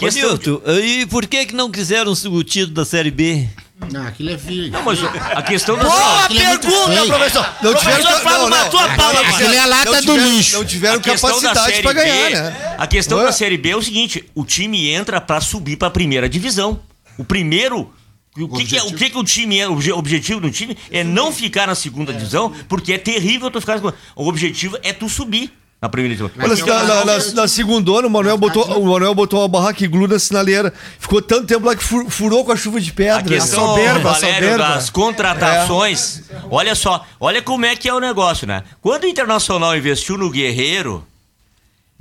Ô, 0.00 0.08
Nilton, 0.08 0.62
e 0.82 1.04
por 1.04 1.26
que, 1.26 1.44
que 1.44 1.54
não 1.54 1.70
quiseram 1.70 2.12
o 2.12 2.42
título 2.42 2.72
da 2.72 2.86
Série 2.86 3.10
B? 3.10 3.46
Ah, 3.94 4.08
aquilo 4.08 4.30
é 4.30 4.38
filho. 4.38 4.72
Não, 4.72 4.82
mas 4.82 4.98
a 5.04 5.42
questão 5.42 5.76
da. 5.76 5.84
Boa 5.84 6.24
é 6.24 6.28
pergunta, 6.28 6.90
feio. 6.92 7.06
professor! 7.06 7.46
Não 7.62 7.74
tiveram 7.74 8.02
professor 8.02 8.12
ca- 8.12 8.20
Flávio 8.20 8.40
não, 8.40 8.48
não. 8.50 8.58
matou 8.58 8.80
a 8.80 8.88
pau 8.96 9.10
agora. 9.10 9.28
Aquilo 9.28 9.54
é 9.54 9.58
a 9.58 9.66
lata 9.66 9.92
não 9.92 10.00
do 10.02 10.16
lixo. 10.16 10.56
Não 10.56 10.64
tiveram 10.64 10.96
A 10.96 11.00
capacidade 11.00 11.82
pra 11.82 11.92
B, 11.94 12.00
ganhar, 12.00 12.30
né? 12.30 12.74
A 12.78 12.86
questão 12.86 13.18
Ué? 13.18 13.24
da 13.24 13.32
Série 13.32 13.56
B 13.58 13.68
é 13.70 13.76
o 13.76 13.82
seguinte: 13.82 14.24
o 14.34 14.44
time 14.44 14.88
entra 14.90 15.20
pra 15.20 15.40
subir 15.40 15.76
pra 15.76 15.90
primeira 15.90 16.28
divisão. 16.28 16.80
O 17.18 17.24
primeiro 17.24 17.92
O 18.38 18.48
que, 18.56 18.64
que 18.64 18.76
é, 18.78 18.82
o 18.82 18.92
que, 18.92 19.10
que 19.10 19.18
o 19.18 19.22
time 19.24 19.58
é? 19.58 19.68
O 19.68 19.72
obje- 19.74 19.92
objetivo 19.92 20.40
do 20.40 20.50
time 20.50 20.76
é 20.90 21.04
não 21.04 21.30
ficar 21.30 21.66
na 21.66 21.74
segunda 21.74 22.12
divisão, 22.12 22.52
porque 22.68 22.94
é 22.94 22.98
terrível 22.98 23.50
tu 23.50 23.60
ficar 23.60 23.74
na 23.74 23.78
segunda. 23.78 23.96
O 24.16 24.26
objetivo 24.26 24.78
é 24.82 24.92
tu 24.92 25.08
subir 25.08 25.52
na 25.80 25.88
primeira 25.90 26.16
divisão. 26.16 26.30
Olha, 26.42 26.84
na, 26.84 27.04
na, 27.04 27.04
na, 27.04 27.32
na 27.34 27.48
segundona, 27.48 28.06
o 28.08 28.10
Manuel 28.10 28.38
botou, 28.38 28.64
o 28.80 28.86
Manuel 28.92 29.14
botou 29.14 29.40
uma 29.40 29.48
barraca 29.48 29.84
iglu 29.84 30.08
na 30.08 30.18
sinaleira. 30.18 30.72
Ficou 30.98 31.20
tanto 31.20 31.46
tempo 31.46 31.66
lá 31.66 31.76
que 31.76 31.84
fu- 31.84 32.08
furou 32.08 32.44
com 32.44 32.52
a 32.52 32.56
chuva 32.56 32.80
de 32.80 32.90
A 32.90 32.94
pedra. 32.94 33.22
questão, 33.22 33.68
soberba, 33.68 34.12
Valério, 34.12 34.34
soberba. 34.48 34.68
das 34.74 34.90
contratações, 34.90 36.22
olha 36.50 36.74
só, 36.74 37.04
olha 37.20 37.42
como 37.42 37.66
é 37.66 37.76
que 37.76 37.88
é 37.88 37.94
o 37.94 38.00
negócio, 38.00 38.46
né? 38.46 38.62
Quando 38.80 39.04
o 39.04 39.06
Internacional 39.06 39.76
investiu 39.76 40.16
no 40.16 40.30
Guerreiro, 40.30 41.06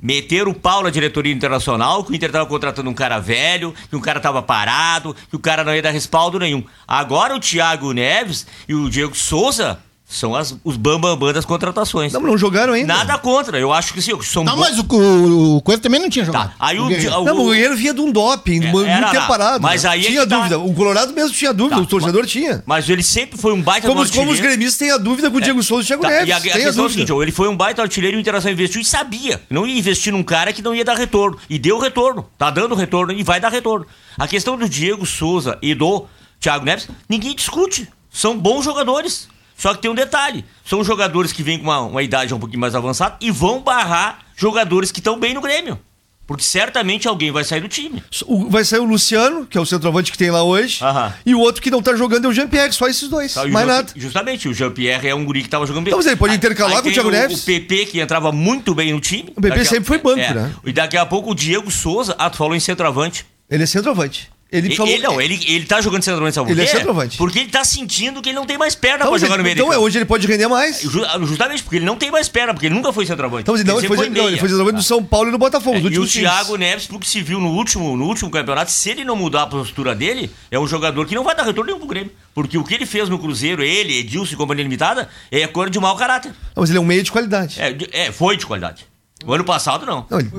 meteram 0.01 0.51
o 0.51 0.55
pau 0.55 0.83
na 0.83 0.89
diretoria 0.89 1.33
internacional, 1.33 2.03
que 2.03 2.11
o 2.11 2.15
Inter 2.15 2.31
tava 2.31 2.45
contratando 2.45 2.89
um 2.89 2.93
cara 2.93 3.19
velho, 3.19 3.73
que 3.89 3.95
o 3.95 4.01
cara 4.01 4.19
tava 4.19 4.41
parado, 4.41 5.15
que 5.29 5.35
o 5.35 5.39
cara 5.39 5.63
não 5.63 5.73
ia 5.75 5.81
dar 5.81 5.91
respaldo 5.91 6.37
nenhum. 6.39 6.63
Agora 6.87 7.35
o 7.35 7.39
Thiago 7.39 7.91
Neves 7.91 8.45
e 8.67 8.73
o 8.75 8.89
Diego 8.89 9.15
Souza 9.15 9.79
são 10.17 10.35
as, 10.35 10.55
os 10.63 10.77
bambambam 10.77 11.31
das 11.33 11.45
contratações. 11.45 12.11
Não, 12.13 12.21
mas 12.21 12.31
não 12.31 12.37
jogaram 12.37 12.73
ainda. 12.73 12.93
Nada 12.93 13.17
contra, 13.17 13.57
eu 13.59 13.71
acho 13.73 13.93
que 13.93 14.01
sim, 14.01 14.11
são 14.23 14.43
Tá, 14.45 14.51
bons. 14.51 14.59
mas 14.59 14.79
o, 14.79 14.85
o, 14.95 15.57
o 15.57 15.61
Coisa 15.61 15.81
também 15.81 15.99
não 15.99 16.09
tinha 16.09 16.23
jogado. 16.25 16.49
Tá, 16.49 16.55
aí 16.59 16.79
o, 16.79 16.87
Guerreiro. 16.87 17.15
o- 17.19 17.23
Não, 17.25 17.39
o 17.45 17.49
Guerreiro 17.49 17.75
vinha 17.75 17.93
de 17.93 18.01
um 18.01 18.11
doping, 18.11 18.63
É, 18.65 18.71
muito 18.71 18.89
era 18.89 19.09
tempo 19.11 19.27
parado. 19.27 19.61
Mas 19.61 19.85
aí 19.85 20.05
é 20.05 20.09
tinha 20.09 20.27
tá. 20.27 20.37
dúvida. 20.37 20.59
O 20.59 20.73
Colorado 20.73 21.13
mesmo 21.13 21.31
tinha 21.35 21.53
dúvida, 21.53 21.75
Tá, 21.77 21.81
o 21.81 21.85
torcedor 21.85 22.25
tinha. 22.25 22.63
Mas 22.65 22.87
ele 22.89 23.03
sempre 23.03 23.37
foi 23.39 23.53
um 23.53 23.61
baita 23.61 23.87
Como, 23.87 24.03
do 24.03 24.09
como 24.11 24.23
os 24.31 24.37
artilheiro. 24.37 24.47
gremistas 24.57 24.77
têm 24.77 24.91
a 24.91 24.97
dúvida 24.97 25.29
com 25.29 25.37
o 25.37 25.41
Diego 25.41 25.61
Souza 25.63 25.81
e 25.81 25.85
o 25.85 25.87
Thiago 25.87 26.03
Tá, 26.03 26.09
Neves. 26.09 26.27
e 26.29 26.31
a, 26.31 26.37
a 26.37 26.41
tem 26.41 26.51
a 26.51 26.53
questão 26.53 26.67
é 26.67 26.71
o 26.71 26.73
dúvida. 26.89 27.05
seguinte, 27.07 27.21
ele 27.23 27.31
foi 27.31 27.47
um 27.49 27.55
baita 27.57 27.81
artilheiro 27.81 28.15
e 28.17 28.19
o 28.19 28.21
Internacional 28.21 28.53
investiu 28.53 28.81
e 28.81 28.85
sabia. 28.85 29.41
Não 29.49 29.65
ia 29.67 29.77
investir 29.77 30.11
num 30.13 30.23
cara 30.23 30.51
que 30.53 30.61
não 30.61 30.73
ia 30.75 30.85
dar 30.85 30.95
retorno. 30.97 31.37
E 31.49 31.57
deu 31.59 31.77
retorno. 31.79 32.25
Tá 32.37 32.49
dando 32.49 32.75
retorno 32.75 33.11
e 33.13 33.23
vai 33.23 33.39
dar 33.39 33.51
retorno. 33.51 33.85
A 34.17 34.27
questão 34.27 34.57
do 34.57 34.67
Diego 34.69 35.05
Souza 35.05 35.57
e 35.61 35.73
do 35.75 36.05
Thiago 36.39 36.65
Neves, 36.65 36.87
ninguém 37.09 37.35
discute. 37.35 37.87
São 38.11 38.37
bons 38.37 38.63
jogadores. 38.63 39.27
Só 39.57 39.73
que 39.73 39.81
tem 39.81 39.89
um 39.91 39.95
detalhe: 39.95 40.43
são 40.65 40.83
jogadores 40.83 41.31
que 41.31 41.43
vêm 41.43 41.57
com 41.57 41.65
uma, 41.65 41.79
uma 41.81 42.03
idade 42.03 42.33
um 42.33 42.39
pouquinho 42.39 42.59
mais 42.59 42.75
avançada 42.75 43.15
e 43.21 43.31
vão 43.31 43.61
barrar 43.61 44.19
jogadores 44.35 44.91
que 44.91 44.99
estão 44.99 45.19
bem 45.19 45.33
no 45.33 45.41
Grêmio. 45.41 45.79
Porque 46.27 46.43
certamente 46.43 47.07
alguém 47.07 47.31
vai 47.31 47.43
sair 47.43 47.61
do 47.61 47.67
time. 47.67 48.03
O- 48.25 48.49
Vai 48.49 48.65
sair 48.65 48.79
o 48.79 48.83
Luciano, 48.83 49.45
que 49.45 49.55
é 49.59 49.61
o 49.61 49.65
centroavante 49.65 50.11
que 50.11 50.17
tem 50.17 50.31
lá 50.31 50.41
hoje. 50.41 50.83
Aham. 50.83 51.13
E 51.23 51.35
o 51.35 51.39
outro 51.39 51.61
que 51.61 51.69
não 51.69 51.83
tá 51.83 51.95
jogando 51.95 52.25
é 52.25 52.27
o 52.27 52.33
Jean-Pierre, 52.33 52.73
só 52.73 52.87
esses 52.87 53.07
dois. 53.07 53.35
Tá, 53.35 53.45
e 53.45 53.49
o 53.51 53.53
mais 53.53 53.67
Jean- 53.67 53.75
nada. 53.75 53.93
Justamente, 53.95 54.49
o 54.49 54.53
Jean-Pierre 54.53 55.07
é 55.09 55.13
um 55.13 55.23
guri 55.23 55.43
que 55.43 55.49
tava 55.49 55.67
jogando 55.67 55.83
bem. 55.83 55.91
Então, 55.91 55.99
mas 55.99 56.07
ele 56.07 56.15
pode 56.15 56.31
Aí- 56.31 56.37
intercalar 56.37 56.71
aí 56.71 56.77
com 56.77 56.81
o 56.81 56.83
tem 56.85 56.93
Thiago 56.93 57.11
Neves. 57.11 57.43
O 57.43 57.45
PP, 57.45 57.85
que 57.85 57.99
entrava 57.99 58.31
muito 58.31 58.73
bem 58.73 58.91
no 58.91 58.99
time. 58.99 59.31
O 59.35 59.39
PP 59.41 59.65
sempre 59.65 59.85
foi 59.85 59.99
banco, 59.99 60.19
é. 60.19 60.33
né? 60.33 60.51
E 60.65 60.73
daqui 60.73 60.97
a 60.97 61.05
pouco 61.05 61.29
o 61.29 61.35
Diego 61.35 61.69
Souza. 61.69 62.15
Ah, 62.17 62.27
tu 62.27 62.37
falou 62.37 62.55
em 62.55 62.59
centroavante. 62.59 63.23
Ele 63.47 63.61
é 63.61 63.67
centroavante. 63.67 64.31
Ele 64.57 64.67
Ele, 64.67 64.75
falou. 64.75 64.91
ele 64.93 65.03
não, 65.03 65.21
ele, 65.21 65.39
ele 65.47 65.65
tá 65.65 65.81
jogando 65.81 66.03
centroavante, 66.03 66.35
sabe 66.35 66.47
por 66.47 66.51
Ele 66.53 66.61
é 66.61 66.65
quê? 66.65 66.71
centroavante. 66.77 67.17
Porque 67.17 67.39
ele 67.39 67.49
tá 67.49 67.63
sentindo 67.63 68.21
que 68.21 68.29
ele 68.29 68.35
não 68.35 68.45
tem 68.45 68.57
mais 68.57 68.73
perna 68.75 68.97
Então, 68.99 69.09
pra 69.09 69.17
jogar 69.19 69.33
ele- 69.33 69.37
no 69.39 69.43
meio 69.43 69.53
então 69.55 69.73
é, 69.73 69.77
hoje 69.77 69.97
ele 69.97 70.05
pode 70.05 70.25
render 70.27 70.47
mais. 70.47 70.81
Ju- 70.81 71.05
Justamente 71.25 71.63
porque 71.63 71.77
ele 71.77 71.85
não 71.85 71.95
tem 71.97 72.09
mais 72.11 72.29
perna, 72.29 72.53
porque 72.53 72.67
ele 72.67 72.75
nunca 72.75 72.93
foi 72.93 73.05
centroavante. 73.05 73.41
Então, 73.41 73.53
mas 73.55 73.63
não, 73.63 73.73
ele 73.77 73.81
sempre 73.81 73.97
foi, 73.97 74.09
não, 74.09 74.27
ele 74.27 74.37
foi 74.37 74.49
centroavante 74.49 74.77
do 74.77 74.83
São 74.83 75.03
Paulo 75.03 75.29
e 75.29 75.31
no 75.31 75.37
Botafogo. 75.37 75.75
É, 75.77 75.79
e 75.81 75.85
o 75.87 75.91
times. 75.91 76.11
Thiago 76.13 76.55
Neves, 76.55 76.87
porque 76.87 77.07
se 77.07 77.21
viu 77.21 77.39
no 77.39 77.49
último, 77.49 77.95
no 77.97 78.05
último 78.05 78.29
campeonato, 78.29 78.71
se 78.71 78.89
ele 78.89 79.03
não 79.03 79.15
mudar 79.15 79.43
a 79.43 79.47
postura 79.47 79.93
dele, 79.93 80.31
é 80.49 80.57
um 80.59 80.67
jogador 80.67 81.05
que 81.05 81.13
não 81.15 81.23
vai 81.23 81.35
dar 81.35 81.43
retorno 81.43 81.65
nenhum 81.67 81.79
pro 81.79 81.87
Grêmio. 81.87 82.11
Porque 82.33 82.57
o 82.57 82.63
que 82.63 82.73
ele 82.73 82.85
fez 82.85 83.07
no 83.09 83.17
Cruzeiro, 83.19 83.63
ele, 83.63 83.97
Edilson 83.99 84.33
e 84.33 84.37
Companhia 84.37 84.63
Limitada, 84.63 85.07
é 85.31 85.45
cor 85.47 85.69
de 85.69 85.79
mau 85.79 85.95
caráter. 85.95 86.31
Não, 86.55 86.61
mas 86.61 86.69
ele 86.69 86.77
é 86.77 86.81
um 86.81 86.85
meia 86.85 87.03
de 87.03 87.11
qualidade. 87.11 87.59
É, 87.61 87.75
é, 88.07 88.11
foi 88.11 88.35
de 88.37 88.45
qualidade. 88.45 88.85
O 89.25 89.33
ano 89.33 89.43
passado, 89.43 89.85
não. 89.85 90.05
Não, 90.09 90.19
ele, 90.19 90.31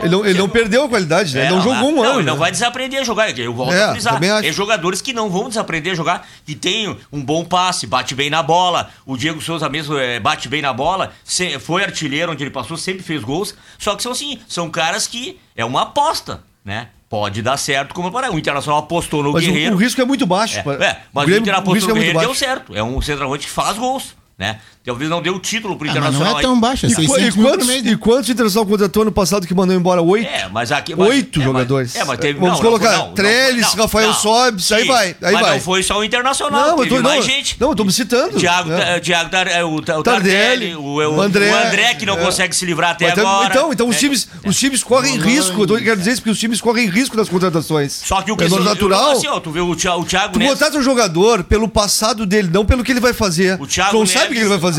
ele 0.00 0.08
não, 0.08 0.26
ele 0.26 0.38
não 0.38 0.48
perdeu 0.48 0.84
a 0.84 0.88
qualidade, 0.88 1.34
né? 1.34 1.42
É, 1.42 1.46
ele 1.46 1.54
não, 1.54 1.62
jogou 1.62 1.90
um 1.90 1.96
não, 1.96 2.02
ano. 2.02 2.18
Ele 2.20 2.26
não 2.26 2.34
né? 2.34 2.38
vai 2.40 2.50
desaprender 2.50 3.00
a 3.00 3.04
jogar. 3.04 3.30
Eu 3.38 3.54
volto 3.54 3.72
É, 3.72 3.84
a 3.84 3.92
frisar. 3.92 4.22
É 4.44 4.52
jogadores 4.52 5.00
que 5.00 5.12
não 5.12 5.30
vão 5.30 5.48
desaprender 5.48 5.92
a 5.92 5.96
jogar, 5.96 6.26
que 6.44 6.54
tem 6.54 6.96
um 7.12 7.22
bom 7.22 7.44
passe, 7.44 7.86
bate 7.86 8.14
bem 8.14 8.28
na 8.30 8.42
bola. 8.42 8.90
O 9.04 9.16
Diego 9.16 9.40
Souza 9.40 9.68
mesmo 9.68 9.96
é, 9.96 10.18
bate 10.18 10.48
bem 10.48 10.60
na 10.62 10.72
bola, 10.72 11.12
foi 11.60 11.84
artilheiro 11.84 12.32
onde 12.32 12.42
ele 12.42 12.50
passou, 12.50 12.76
sempre 12.76 13.02
fez 13.02 13.22
gols. 13.22 13.54
Só 13.78 13.94
que 13.94 14.02
são 14.02 14.12
assim, 14.12 14.38
são 14.48 14.68
caras 14.70 15.06
que 15.06 15.38
é 15.54 15.64
uma 15.64 15.82
aposta, 15.82 16.42
né? 16.64 16.88
Pode 17.08 17.40
dar 17.40 17.56
certo 17.56 17.94
como 17.94 18.10
para 18.10 18.32
o 18.32 18.38
Internacional 18.38 18.80
apostou 18.80 19.22
no 19.22 19.32
Mas 19.32 19.44
o, 19.44 19.46
Guerreiro. 19.46 19.74
o 19.76 19.78
risco 19.78 20.02
é 20.02 20.04
muito 20.04 20.26
baixo. 20.26 20.58
É, 20.58 20.84
é, 20.84 21.00
mas 21.12 21.22
o, 21.22 21.26
Grêmio- 21.26 21.42
Inter 21.42 21.54
o 21.54 21.58
apostou 21.58 21.88
no 21.90 21.94
é 21.94 21.98
Guerreiro 22.00 22.18
deu 22.18 22.28
baixo. 22.30 22.40
certo. 22.40 22.76
É 22.76 22.82
um 22.82 23.00
centroavante 23.00 23.46
que 23.46 23.52
faz 23.52 23.78
gols, 23.78 24.16
né? 24.36 24.58
Talvez 24.86 25.10
não 25.10 25.20
deu 25.20 25.34
o 25.34 25.38
título 25.40 25.76
pro 25.76 25.86
Ah, 25.88 25.92
mas 25.92 25.96
Internacional. 25.98 26.32
não 26.32 26.38
é 26.38 26.42
tão 26.42 26.60
baixo, 26.60 26.86
é 26.86 26.88
E, 26.88 26.94
qu- 26.94 27.00
600 27.02 27.18
e 27.18 27.22
mil 27.22 27.32
por 27.32 27.50
quantos, 27.50 27.66
né? 27.66 27.76
e 27.84 27.96
quantos 27.96 28.30
Internacional 28.30 28.66
contratou 28.66 29.02
ano 29.02 29.10
passado 29.12 29.46
que 29.46 29.52
mandou 29.54 29.74
embora? 29.76 30.00
Oito? 30.00 30.28
É, 30.28 30.48
mas 30.50 30.70
aqui. 30.70 30.94
mas- 30.94 31.08
Oito 31.08 31.40
é, 31.40 31.44
mas- 31.44 31.52
jogadores. 31.52 31.96
é, 31.96 32.04
mas 32.04 32.18
teve. 32.18 32.38
Vamos 32.38 32.54
não, 32.54 32.60
colocar 32.64 32.92
não, 32.96 33.12
Trellis, 33.12 33.74
não, 33.74 33.82
Rafael 33.82 34.08
não. 34.08 34.14
Sobes, 34.14 34.70
aí 34.72 34.84
vai, 34.86 35.08
aí 35.20 35.32
mas 35.32 35.40
vai. 35.40 35.50
não 35.54 35.60
foi 35.60 35.82
só 35.82 35.98
o 35.98 36.04
Internacional, 36.04 36.60
Não, 36.62 36.70
eu 36.70 36.76
teve 36.84 36.96
tô, 36.96 37.02
mais 37.02 37.16
não, 37.16 37.22
gente. 37.22 37.56
não, 37.60 37.70
eu 37.70 37.74
tô 37.74 37.84
me 37.84 37.92
citando. 37.92 38.38
Thiago, 38.38 38.68
né? 38.70 39.00
Tar- 39.30 39.48
é, 39.48 39.64
o, 39.64 39.74
o 39.74 39.82
Tardelli, 39.82 40.04
Tardelli, 40.04 40.76
o, 40.76 40.80
o, 40.82 41.16
o 41.16 41.20
André, 41.20 41.50
o 41.50 41.66
André 41.66 41.94
que 41.94 42.06
não 42.06 42.14
é. 42.14 42.24
consegue 42.24 42.54
se 42.54 42.64
livrar 42.64 42.92
até 42.92 43.06
Mas 43.06 43.14
tem- 43.14 43.24
agora. 43.24 43.46
Então, 43.54 43.72
então 43.72 43.88
os 43.88 43.96
É. 43.96 43.98
times, 43.98 44.28
os 44.44 44.56
times 44.56 44.84
correm 44.84 45.18
risco. 45.18 45.62
Eu 45.62 45.66
tô, 45.66 45.76
quero 45.78 45.96
dizer 45.96 46.12
isso 46.12 46.20
porque 46.20 46.30
os 46.30 46.38
times 46.38 46.60
correm 46.60 46.88
risco 46.88 47.16
das 47.16 47.28
contratações. 47.28 47.92
Só 48.04 48.22
que 48.22 48.30
o 48.30 48.36
que 48.36 48.44
é 48.44 48.46
eu- 48.46 48.62
natural. 48.62 49.10
eu- 49.12 49.18
assim, 49.18 49.26
ó, 49.26 49.40
tu 49.40 49.50
vê 49.50 49.60
o 49.60 49.74
Thiago, 49.74 50.04
Tu 50.32 50.78
um 50.78 50.82
jogador 50.82 51.42
pelo 51.42 51.66
passado 51.68 52.24
dele, 52.24 52.48
não 52.52 52.64
pelo 52.64 52.84
que 52.84 52.92
ele 52.92 53.00
vai 53.00 53.12
fazer. 53.12 53.60
O 53.60 53.66
Thiago 53.66 53.90
tu 53.90 53.98
não 53.98 54.06
sabe 54.06 54.26
o 54.26 54.32
que 54.32 54.38
ele 54.38 54.48
vai 54.48 54.60
fazer. 54.60 54.75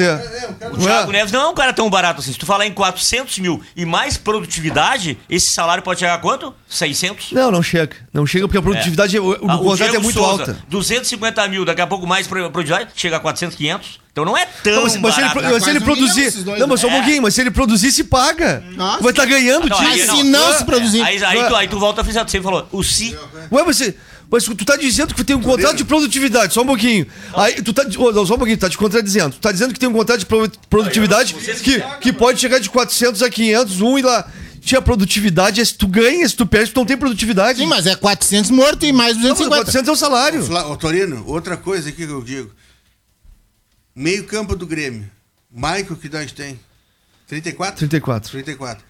O 0.74 0.78
Thiago 0.78 1.12
Neves 1.12 1.32
não 1.32 1.42
é 1.42 1.48
um 1.48 1.54
cara 1.54 1.74
tão 1.74 1.90
barato 1.90 2.22
assim. 2.22 2.32
Se 2.32 2.38
tu 2.40 2.46
falar 2.46 2.66
em 2.66 2.74
400 2.74 3.40
mil 3.40 3.62
e 3.76 3.86
mais 3.86 4.18
produtividade, 4.18 5.18
esse 5.30 5.54
salário 5.54 5.84
pode 5.84 6.00
chegar 6.00 6.16
a 6.16 6.18
quanto? 6.18 6.54
600? 6.68 7.32
Não, 7.32 7.52
não 7.52 7.62
chega. 7.64 7.96
Não 8.14 8.26
chega 8.26 8.48
porque 8.48 8.58
a 8.58 8.62
produtividade, 8.62 9.18
o, 9.20 9.30
o 9.46 9.52
Ah, 9.52 9.58
contrato 9.58 9.96
é 9.96 10.00
muito 10.00 10.20
Souza, 10.20 10.42
alta. 10.52 10.58
250 10.70 11.48
mil, 11.48 11.66
daqui 11.66 11.82
a 11.82 11.88
pouco 11.88 12.06
mais 12.08 12.28
pro- 12.28 12.50
produtividade, 12.52 12.92
chega 12.96 13.18
a 13.18 13.20
400, 13.20 13.56
500. 13.56 14.00
Então 14.12 14.26
não 14.26 14.36
é 14.36 14.48
tão 14.48 14.74
Não, 14.78 14.84
mas, 14.84 14.98
mas 14.98 15.14
se 15.16 15.22
ele, 15.22 15.30
barato. 15.30 15.64
se 15.64 15.70
ele 15.70 15.80
um 15.80 15.82
produzir. 15.84 16.32
dois, 16.44 16.60
Não, 16.60 16.68
mas 16.68 16.80
só 16.80 16.88
um 16.88 16.90
né? 16.90 16.98
pouquinho, 16.98 17.22
mas 17.22 17.34
se 17.36 17.42
ele 17.42 17.52
produzir, 17.52 17.92
se 17.92 18.04
paga. 18.04 18.64
Nossa. 18.76 19.04
Vai 19.04 19.12
estar 19.12 19.26
ganhando 19.26 19.66
o 19.66 19.70
Não, 19.70 19.78
time. 19.78 19.92
aí 19.92 20.08
Mas 20.08 20.18
se 20.18 20.24
não 20.24 20.54
se 20.58 20.66
produzir. 20.66 21.02
Aí, 21.04 21.24
aí, 21.24 21.48
tu, 21.48 21.56
aí 21.56 21.68
tu 21.68 21.78
volta 21.80 22.02
a 22.02 22.04
frisar, 22.04 22.26
tu 22.26 22.32
sempre 22.32 22.46
falou, 22.46 22.68
o 22.72 22.82
si. 22.84 23.16
Ué, 23.52 23.64
você. 23.64 23.96
Mas 24.30 24.44
tu 24.44 24.56
tá 24.66 24.76
dizendo 24.76 25.16
que 25.16 25.24
tem 25.24 25.36
um 25.36 25.42
contrato 25.42 25.78
de 25.78 25.86
produtividade, 25.86 26.54
só 26.54 26.62
um 26.62 26.66
pouquinho. 26.66 27.08
Aí 27.34 27.62
tu 27.62 27.72
tá. 27.72 27.84
não, 27.86 28.26
só 28.26 28.34
um 28.36 28.38
pouquinho, 28.38 28.58
tu 28.58 28.62
tá 28.62 28.70
te 28.70 28.78
contradizendo. 28.78 29.36
Tu 29.36 29.40
tá 29.40 29.52
dizendo 29.52 29.74
que 29.74 29.80
tem 29.80 29.88
um 29.88 29.94
contrato 29.94 30.20
de 30.20 30.26
pro- 30.26 30.52
produtividade 30.70 31.34
que, 31.34 31.82
que 32.02 32.12
pode 32.12 32.40
chegar 32.40 32.60
de 32.60 32.70
400 32.70 33.24
a 33.24 33.30
500, 33.30 33.82
um 33.82 33.98
e 33.98 34.02
lá. 34.02 34.30
Tinha 34.60 34.82
produtividade, 34.82 35.66
se 35.66 35.74
tu 35.76 35.88
ganha, 35.88 36.28
se 36.28 36.36
tu 36.36 36.46
perde, 36.46 36.74
tu 36.74 36.80
não 36.82 36.86
tem 36.86 36.98
produtividade. 36.98 37.60
Sim, 37.60 37.68
mas 37.68 37.86
é 37.88 37.96
400 37.96 38.52
morto 38.52 38.86
e 38.86 38.92
mais 38.92 39.16
Não, 39.16 39.30
mas 39.30 39.38
250. 39.38 39.64
400 39.64 39.88
é 39.88 39.92
o 39.92 39.96
salário. 39.96 40.72
Ô, 40.72 40.76
Torino, 40.76 41.24
outra 41.26 41.56
coisa 41.56 41.88
aqui 41.88 42.06
que 42.06 42.12
eu 42.12 42.22
digo. 42.22 42.52
Meio 43.96 44.26
campo 44.26 44.58
do 44.58 44.68
Grêmio. 44.68 45.10
Maico 45.50 45.96
que 45.96 46.10
nós 46.10 46.34
tem? 46.34 46.60
34? 47.28 47.78
34. 47.80 48.30
34. 48.32 48.84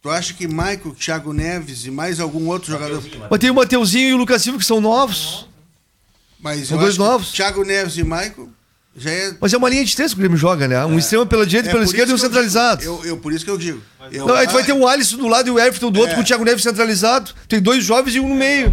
Tu 0.00 0.08
acha 0.10 0.32
que 0.32 0.46
Maico, 0.46 0.94
Thiago 0.94 1.32
Neves 1.32 1.84
e 1.84 1.90
mais 1.90 2.20
algum 2.20 2.46
outro 2.48 2.70
jogador... 2.70 3.02
Mas 3.30 3.38
tem 3.40 3.50
o 3.50 3.54
Mateuzinho 3.54 4.08
e 4.10 4.14
o 4.14 4.16
Lucas 4.16 4.42
Silva 4.42 4.58
que 4.58 4.64
são 4.64 4.80
novos. 4.80 5.48
Mas 6.40 6.68
São 6.68 6.76
eu 6.76 6.80
dois 6.82 6.94
acho 6.94 7.02
que 7.02 7.04
novos. 7.08 7.32
Thiago 7.32 7.64
Neves 7.64 7.96
e 7.96 8.04
Maico 8.04 8.48
já 8.96 9.10
é... 9.10 9.34
Mas 9.40 9.52
é 9.52 9.56
uma 9.56 9.68
linha 9.68 9.84
de 9.84 9.96
três 9.96 10.12
que 10.12 10.18
o 10.18 10.20
Grêmio 10.20 10.38
joga, 10.38 10.68
né? 10.68 10.84
Um 10.86 10.96
extremo 10.98 11.26
pela 11.26 11.44
direita 11.44 11.68
e 11.68 11.70
é 11.70 11.72
pela 11.72 11.84
esquerda 11.84 12.12
e 12.12 12.14
um 12.14 12.18
centralizado. 12.18 12.82
Eu, 12.84 13.04
eu, 13.04 13.16
por 13.16 13.32
isso 13.32 13.44
que 13.44 13.50
eu 13.50 13.58
digo. 13.58 13.82
Eu- 14.12 14.26
Não, 14.26 14.34
aí 14.36 14.46
tu 14.46 14.52
vai 14.52 14.64
ter 14.64 14.72
o 14.72 14.86
Alisson 14.86 15.16
do 15.16 15.26
lado 15.26 15.48
e 15.48 15.50
o 15.50 15.58
Everton 15.58 15.90
do 15.90 15.98
outro 15.98 16.12
É. 16.12 16.14
com 16.16 16.22
o 16.22 16.24
Thiago 16.24 16.44
Neves 16.44 16.62
centralizado. 16.62 17.32
Tem 17.48 17.60
dois 17.60 17.82
jovens 17.84 18.14
e 18.14 18.20
um 18.20 18.28
no 18.28 18.34
meio. 18.36 18.72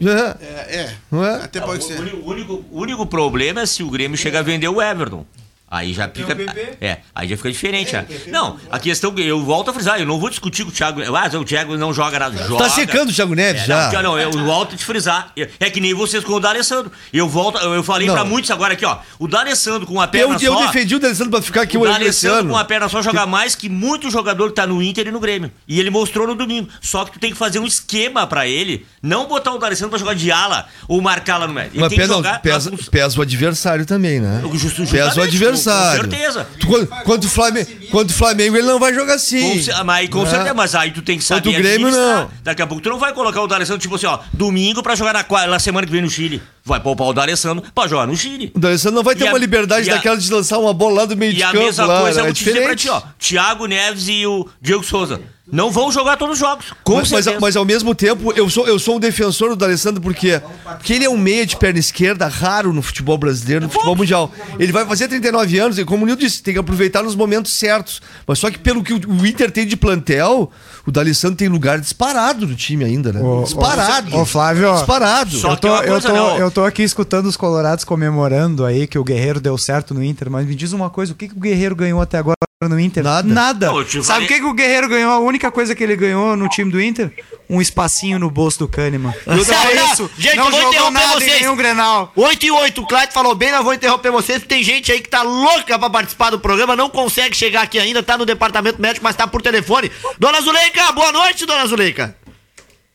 É. 0.00 0.44
É, 0.44 0.76
é. 0.80 0.96
Não 1.10 1.24
é? 1.24 1.34
Até 1.44 1.60
O, 1.60 1.66
pode 1.66 1.84
ser. 1.84 2.00
único- 2.00 2.16
o 2.16 2.30
único, 2.30 2.64
o 2.72 2.80
único 2.80 3.06
problema 3.06 3.60
é 3.60 3.66
se 3.66 3.84
o 3.84 3.90
Grêmio 3.90 4.16
chega 4.18 4.40
a 4.40 4.42
vender 4.42 4.66
o 4.68 4.82
Everton. 4.82 5.24
Aí 5.72 5.94
já 5.94 6.06
fica. 6.06 6.36
É, 6.82 6.98
aí 7.14 7.26
já 7.26 7.34
fica 7.38 7.50
diferente, 7.50 7.94
né? 7.94 8.04
Não, 8.28 8.58
a 8.70 8.78
questão 8.78 9.10
que 9.10 9.22
eu 9.22 9.42
volto 9.42 9.70
a 9.70 9.72
frisar, 9.72 9.98
eu 9.98 10.04
não 10.04 10.20
vou 10.20 10.28
discutir 10.28 10.64
com 10.64 10.68
o 10.68 10.72
Thiago. 10.72 11.00
Ah, 11.16 11.30
o 11.38 11.44
Thiago 11.46 11.78
não 11.78 11.94
joga 11.94 12.18
nada. 12.18 12.36
Joga. 12.46 12.64
Tá 12.64 12.68
secando 12.68 13.08
o 13.08 13.12
Thiago 13.14 13.34
Neves 13.34 13.62
É, 13.62 13.66
já. 13.66 13.90
Não, 13.94 14.02
não, 14.02 14.18
eu 14.18 14.30
volto 14.44 14.74
a 14.74 14.76
te 14.76 14.84
frisar. 14.84 15.32
É 15.58 15.70
que 15.70 15.80
nem 15.80 15.94
vocês 15.94 16.22
com 16.22 16.34
o 16.34 16.40
D'Alessandro. 16.40 16.92
Eu 17.10 17.26
volto, 17.26 17.56
eu 17.58 17.72
eu 17.72 17.82
falei 17.82 18.06
Não. 18.06 18.14
pra 18.14 18.22
muitos 18.22 18.50
agora 18.50 18.74
aqui, 18.74 18.84
ó. 18.84 18.98
O 19.18 19.26
D'Alessandro 19.26 19.86
com 19.86 19.94
uma 19.94 20.06
perna 20.06 20.34
Eu, 20.36 20.40
eu 20.40 20.54
só. 20.58 20.66
defendi 20.66 20.94
o 20.94 20.98
D'Alessandro 20.98 21.30
pra 21.30 21.40
ficar 21.40 21.62
aqui 21.62 21.78
O 21.78 21.84
D'Alessandro 21.84 22.50
com 22.50 22.56
a 22.58 22.64
perna 22.66 22.86
só 22.90 23.00
joga 23.00 23.24
mais 23.24 23.54
que 23.54 23.70
muito 23.70 24.10
jogador 24.10 24.50
que 24.50 24.56
tá 24.56 24.66
no 24.66 24.82
Inter 24.82 25.06
e 25.06 25.10
no 25.10 25.20
Grêmio. 25.20 25.50
E 25.66 25.80
ele 25.80 25.88
mostrou 25.88 26.26
no 26.26 26.34
domingo. 26.34 26.68
Só 26.82 27.06
que 27.06 27.12
tu 27.12 27.18
tem 27.18 27.30
que 27.32 27.38
fazer 27.38 27.58
um 27.58 27.66
esquema 27.66 28.26
pra 28.26 28.46
ele. 28.46 28.86
Não 29.02 29.26
botar 29.26 29.52
o 29.52 29.58
D'Alessandro 29.58 29.88
pra 29.90 29.98
jogar 29.98 30.14
de 30.14 30.30
ala 30.30 30.66
ou 30.86 31.00
marcar 31.00 31.38
lá 31.38 31.46
no 31.48 31.54
médio. 31.54 31.70
Ele 31.72 31.80
Mas 31.80 31.88
tem 31.88 31.98
que 31.98 32.02
pesa, 32.04 32.14
jogar 32.14 32.42
pesa, 32.42 32.70
pesa 32.90 33.18
o 33.18 33.22
adversário 33.22 33.86
também, 33.86 34.20
né? 34.20 34.42
Justo- 34.52 34.82
Pesa 34.86 35.06
o 35.08 35.08
justamente, 35.10 35.30
adversário. 35.70 36.04
Com 36.04 36.10
certeza. 36.10 36.48
Tu, 36.58 36.66
quando, 36.66 36.86
quando, 37.04 37.24
o 37.24 37.28
Flamengo, 37.28 37.70
quando 37.90 38.10
o 38.10 38.12
Flamengo 38.12 38.56
ele 38.56 38.66
não 38.66 38.78
vai 38.78 38.92
jogar 38.94 39.14
assim. 39.14 39.64
Com, 39.64 39.84
mas, 39.84 40.08
com 40.08 40.22
né? 40.22 40.30
certeza, 40.30 40.54
mas 40.54 40.74
aí 40.74 40.90
tu 40.90 41.02
tem 41.02 41.18
que 41.18 41.24
saber 41.24 41.42
Contra 41.42 41.58
o 41.58 41.62
Grêmio, 41.62 41.90
não. 41.90 42.30
Daqui 42.42 42.62
a 42.62 42.66
pouco 42.66 42.82
tu 42.82 42.88
não 42.88 42.98
vai 42.98 43.12
colocar 43.12 43.40
o 43.42 43.46
D'Alessandro, 43.46 43.80
tipo 43.80 43.94
assim, 43.94 44.06
ó, 44.06 44.18
domingo 44.32 44.82
pra 44.82 44.94
jogar 44.94 45.12
na, 45.12 45.46
na 45.46 45.58
semana 45.58 45.86
que 45.86 45.92
vem 45.92 46.02
no 46.02 46.10
Chile. 46.10 46.42
Vai 46.64 46.80
poupar 46.80 47.08
o 47.08 47.12
D'Alessandro 47.12 47.64
pra 47.74 47.88
jogar 47.88 48.06
no 48.06 48.16
Chile. 48.16 48.52
O 48.54 48.58
D'Alessandro 48.58 48.96
não 48.96 49.02
vai 49.02 49.14
ter 49.14 49.24
E 49.24 49.28
a- 49.28 49.32
uma 49.32 49.38
liberdade 49.38 49.88
e 49.88 49.90
a- 49.90 49.94
daquela 49.96 50.16
de 50.16 50.30
lançar 50.32 50.58
uma 50.58 50.72
bola 50.72 51.00
lá 51.02 51.04
do 51.06 51.16
meio 51.16 51.32
E 51.32 51.36
de 51.36 51.42
a 51.42 51.50
campo. 51.52 51.64
mesma 51.64 51.86
lá, 51.86 52.00
coisa 52.02 52.20
eu 52.20 52.24
é 52.24 52.26
vou 52.26 52.34
te 52.34 52.44
dizer 52.44 52.62
pra 52.62 52.76
ti, 52.76 52.88
ó. 52.88 53.02
Thiago 53.18 53.66
Neves 53.66 54.06
e 54.08 54.26
o 54.26 54.46
Diego 54.60 54.84
Souza 54.84 55.20
não 55.50 55.70
vão 55.70 55.90
jogar 55.92 56.16
todos 56.16 56.34
os 56.34 56.38
jogos. 56.38 56.66
Com 56.84 56.94
Mas, 56.96 57.10
mas, 57.10 57.24
certeza. 57.24 57.40
mas 57.40 57.56
ao 57.56 57.64
mesmo 57.64 57.94
tempo, 57.94 58.32
eu 58.34 58.48
sou, 58.48 58.66
eu 58.66 58.78
sou 58.78 58.96
um 58.96 59.00
defensor 59.00 59.50
do 59.50 59.56
D'Alessandro 59.56 60.00
porque, 60.00 60.40
porque 60.78 60.94
ele 60.94 61.04
é 61.04 61.10
um 61.10 61.16
meia 61.18 61.44
de 61.44 61.56
perna 61.56 61.78
esquerda 61.80 62.26
raro 62.28 62.72
no 62.72 62.80
futebol 62.80 63.18
brasileiro, 63.18 63.64
no 63.64 63.70
futebol 63.70 63.96
mundial. 63.96 64.32
Ele 64.58 64.72
vai 64.72 64.86
fazer 64.86 65.08
39 65.08 65.58
anos 65.58 65.78
e, 65.78 65.84
como 65.84 66.04
o 66.04 66.06
Nil 66.06 66.16
disse, 66.16 66.42
tem 66.42 66.54
que 66.54 66.60
aproveitar 66.60 67.02
nos 67.02 67.14
momentos 67.16 67.52
certos. 67.54 68.00
Mas 68.26 68.38
só 68.38 68.50
que 68.50 68.58
pelo 68.58 68.82
que 68.84 68.94
o, 68.94 69.26
Inter 69.26 69.50
tem 69.50 69.66
de 69.66 69.76
plantel, 69.76 70.50
o 70.86 70.90
D'Alessandro 70.92 71.36
tem 71.36 71.48
lugar 71.48 71.78
disparado 71.80 72.46
no 72.46 72.54
time 72.54 72.84
ainda, 72.84 73.12
né? 73.12 73.20
Ô, 73.20 73.42
disparado. 73.42 74.16
Ô, 74.16 74.24
Flávio, 74.24 74.72
Disparado. 74.74 75.36
Só 75.36 75.50
eu 75.50 75.54
que 75.56 75.60
tô, 75.62 75.68
uma 75.68 75.82
eu, 75.84 76.00
tô, 76.00 76.12
né, 76.12 76.20
ó. 76.20 76.38
eu 76.38 76.50
tô 76.52 76.64
aqui 76.64 76.82
escutando 76.82 77.26
os 77.26 77.36
colorados 77.36 77.84
comemorando 77.84 78.64
aí 78.64 78.86
que 78.86 78.98
o 78.98 79.04
Guerreiro 79.04 79.40
deu 79.40 79.56
certo 79.58 79.94
no 79.94 80.02
Inter, 80.04 80.30
mas 80.30 80.46
me 80.46 80.54
diz 80.54 80.72
uma 80.72 80.90
coisa, 80.90 81.12
o 81.12 81.16
que, 81.16 81.28
que 81.28 81.34
o 81.36 81.40
Guerreiro 81.40 81.74
ganhou 81.74 82.00
até 82.00 82.18
agora 82.18 82.36
no 82.62 82.78
Inter? 82.78 83.02
Nada. 83.02 83.26
Nada. 83.28 83.66
Não, 83.68 83.78
eu 83.78 83.84
te 83.84 83.92
Sabe 84.04 84.06
falei- 84.06 84.24
o 84.24 84.28
que, 84.28 84.34
que 84.40 84.46
o 84.46 84.54
Guerreiro 84.54 84.88
ganhou? 84.88 85.10
A 85.12 85.18
única 85.18 85.50
coisa 85.50 85.74
que 85.74 85.82
ele 85.82 85.96
ganhou 85.96 86.36
no 86.36 86.48
time 86.48 86.70
do 86.70 86.80
Inter? 86.80 87.12
Um 87.50 87.60
espacinho 87.60 88.18
no 88.20 88.30
bolso 88.30 88.60
do 88.60 88.68
Kahneman. 88.68 89.12
Só 89.12 89.32
isso. 89.92 90.10
Gente, 90.16 90.36
não 90.36 90.44
eu 90.46 90.50
vou 90.50 90.60
jogou 90.60 90.72
interromper 90.74 91.00
nada 91.00 91.14
vocês. 91.20 91.32
em 91.32 91.40
nenhum 91.40 91.56
Grenal. 91.56 92.12
8 92.14 92.46
e 92.46 92.50
8, 92.50 92.80
o 92.80 92.86
Clyde 92.86 93.12
falou 93.12 93.34
bem, 93.34 93.50
nós 93.50 93.64
vou 93.64 93.74
interromper 93.74 94.10
vocês, 94.12 94.38
porque 94.38 94.54
tem 94.54 94.62
gente 94.62 94.92
aí 94.92 95.00
que 95.00 95.08
tá 95.08 95.22
louca 95.22 95.76
pra 95.78 95.90
participar 95.90 96.30
do 96.30 96.38
programa, 96.38 96.76
não 96.76 96.88
consegue 96.88 97.36
chegar 97.36 97.62
aqui 97.62 97.78
ainda, 97.80 98.02
tá 98.02 98.16
no 98.16 98.24
departamento 98.24 98.80
médico, 98.80 99.02
mas 99.04 99.16
tá 99.16 99.26
por 99.26 99.42
telefone. 99.42 99.90
Dona 100.18 100.40
Zuleika, 100.40 100.92
boa 100.92 101.10
noite, 101.12 101.44
dona 101.44 101.66
Zuleika. 101.66 102.16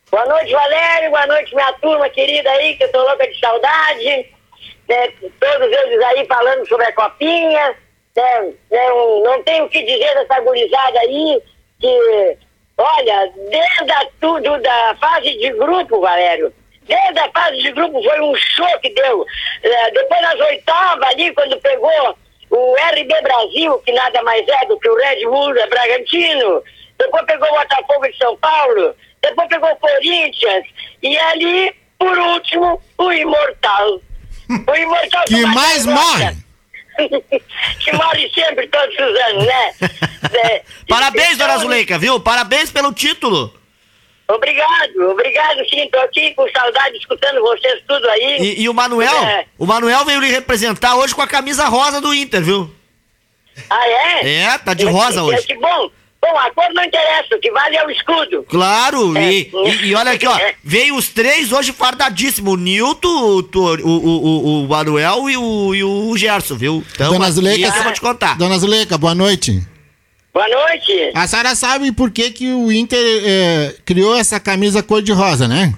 Boa 0.10 0.26
noite, 0.26 0.54
Valério. 0.54 1.10
Boa 1.10 1.28
noite, 1.28 1.54
minha 1.54 1.74
turma 1.74 2.10
querida 2.10 2.50
aí, 2.50 2.78
que 2.78 2.86
eu 2.86 2.92
tô 2.94 3.02
louca 3.04 3.28
de 3.28 3.38
saudade. 3.42 4.32
Né, 4.88 5.08
todos 5.38 5.70
eles 5.70 6.02
aí 6.02 6.26
falando 6.26 6.66
sobre 6.66 6.86
a 6.86 6.94
copinha. 6.94 7.76
Né, 8.16 8.54
não, 8.72 9.24
não 9.24 9.44
tenho 9.44 9.66
o 9.66 9.70
que 9.70 9.84
dizer 9.84 10.14
dessa 10.14 10.40
gurizada 10.40 11.00
aí, 11.02 11.42
que, 11.82 12.38
olha, 12.78 13.34
desde 13.50 13.92
a, 13.92 14.08
tudo 14.22 14.58
da 14.62 14.96
fase 14.98 15.38
de 15.40 15.52
grupo, 15.52 16.00
Valério, 16.00 16.54
desde 16.84 17.20
a 17.20 17.30
fase 17.32 17.58
de 17.58 17.74
grupo 17.74 18.02
foi 18.02 18.22
um 18.22 18.34
show 18.36 18.80
que 18.80 18.90
deu. 18.92 19.26
É, 19.62 19.92
depois 19.92 20.22
nas 20.22 20.40
oitavas 20.40 21.10
ali, 21.10 21.34
quando 21.34 21.60
pegou 21.60 22.18
o 22.50 22.76
RB 22.94 23.22
Brasil, 23.24 23.78
que 23.80 23.92
nada 23.92 24.24
mais 24.24 24.48
é 24.48 24.66
do 24.68 24.80
que 24.80 24.88
o 24.88 24.96
Red 24.96 25.26
Bull 25.26 25.54
Bragantino, 25.70 26.64
depois 26.98 27.26
pegou 27.26 27.50
o 27.50 27.60
Botafogo 27.60 28.08
de 28.08 28.18
São 28.18 28.38
Paulo, 28.38 28.96
depois 29.22 29.48
pegou 29.50 29.70
o 29.72 29.76
Corinthians, 29.78 30.66
e 31.04 31.18
ali, 31.18 31.74
por 32.00 32.18
último, 32.18 32.82
o 32.98 33.12
Imortal. 33.12 34.02
O 34.50 34.76
Imortal 34.76 35.24
Que 35.26 35.46
mais 35.46 35.86
morre. 35.86 36.36
Que 37.80 37.92
morre 37.94 38.28
sempre, 38.34 38.68
todos 38.70 38.96
os 38.96 39.02
anos, 39.30 39.46
né? 39.46 39.72
É, 40.34 40.64
Parabéns, 40.90 41.34
então, 41.36 41.46
dona 41.48 41.60
Zuleika, 41.60 41.98
viu? 42.00 42.20
Parabéns 42.20 42.72
pelo 42.72 42.92
título. 42.92 43.54
Obrigado, 44.28 45.12
obrigado 45.12 45.60
sim, 45.70 45.88
tô 45.90 45.98
aqui 46.00 46.34
com 46.34 46.50
saudade 46.50 46.98
escutando 46.98 47.40
vocês 47.42 47.82
tudo 47.88 48.10
aí. 48.10 48.38
E, 48.40 48.64
e 48.64 48.70
o 48.70 48.74
Manuel, 48.74 49.14
É. 49.24 49.46
o 49.60 49.66
Manuel 49.68 50.04
veio 50.06 50.20
lhe 50.20 50.30
representar 50.32 50.96
hoje 50.96 51.14
com 51.16 51.22
a 51.22 51.28
camisa 51.28 51.66
rosa 51.66 52.02
do 52.02 52.14
Inter, 52.14 52.42
viu? 52.42 52.70
Ah, 53.70 53.88
é? 53.88 54.30
É, 54.42 54.58
tá 54.58 54.74
de 54.74 54.86
É 54.88 54.90
rosa 54.90 55.14
que- 55.14 55.20
hoje. 55.22 55.40
É 55.40 55.42
que 55.44 55.56
bom. 55.56 55.90
Bom, 56.32 56.38
a 56.40 56.52
cor 56.52 56.74
não 56.74 56.84
interessa, 56.84 57.36
o 57.36 57.40
que 57.40 57.52
vale 57.52 57.76
é 57.78 57.86
o 57.86 57.90
escudo. 57.90 58.44
Claro, 58.50 59.18
É. 59.18 59.32
e, 59.32 59.52
e- 59.54 59.86
e 59.88 59.96
olha 59.96 60.12
aqui, 60.12 60.28
ó, 60.28 60.38
É. 60.38 60.54
veio 60.64 60.96
os 60.96 61.10
três 61.10 61.52
hoje 61.52 61.72
fardadíssimo, 61.72 62.52
o 62.52 62.58
Nilton, 62.58 63.08
o, 63.08 63.40
o, 63.40 63.90
o, 63.90 64.64
o, 64.64 64.68
Manuel 64.68 65.30
e 65.30 65.38
o, 65.38 65.76
e 65.76 65.84
o 65.84 66.18
Gerson, 66.18 66.56
viu? 66.56 66.84
Então, 66.94 67.12
Dona 67.14 67.32
Zuleika, 67.32 67.68
eu 67.76 67.84
vou 67.84 67.92
te 67.94 68.02
contar. 68.02 68.38
Dona 68.38 68.58
Zuleika, 68.58 68.98
boa 68.98 69.16
noite. 69.16 69.62
Boa 70.34 70.48
noite. 70.50 71.12
A 71.16 71.26
senhora 71.28 71.56
sabe 71.56 71.92
por 71.92 72.12
que, 72.12 72.30
que 72.32 72.48
o 72.54 72.72
Inter 72.72 73.00
eh, 73.26 73.76
criou 73.86 74.16
essa 74.16 74.40
camisa 74.40 74.84
cor-de-rosa, 74.84 75.48
né? 75.48 75.74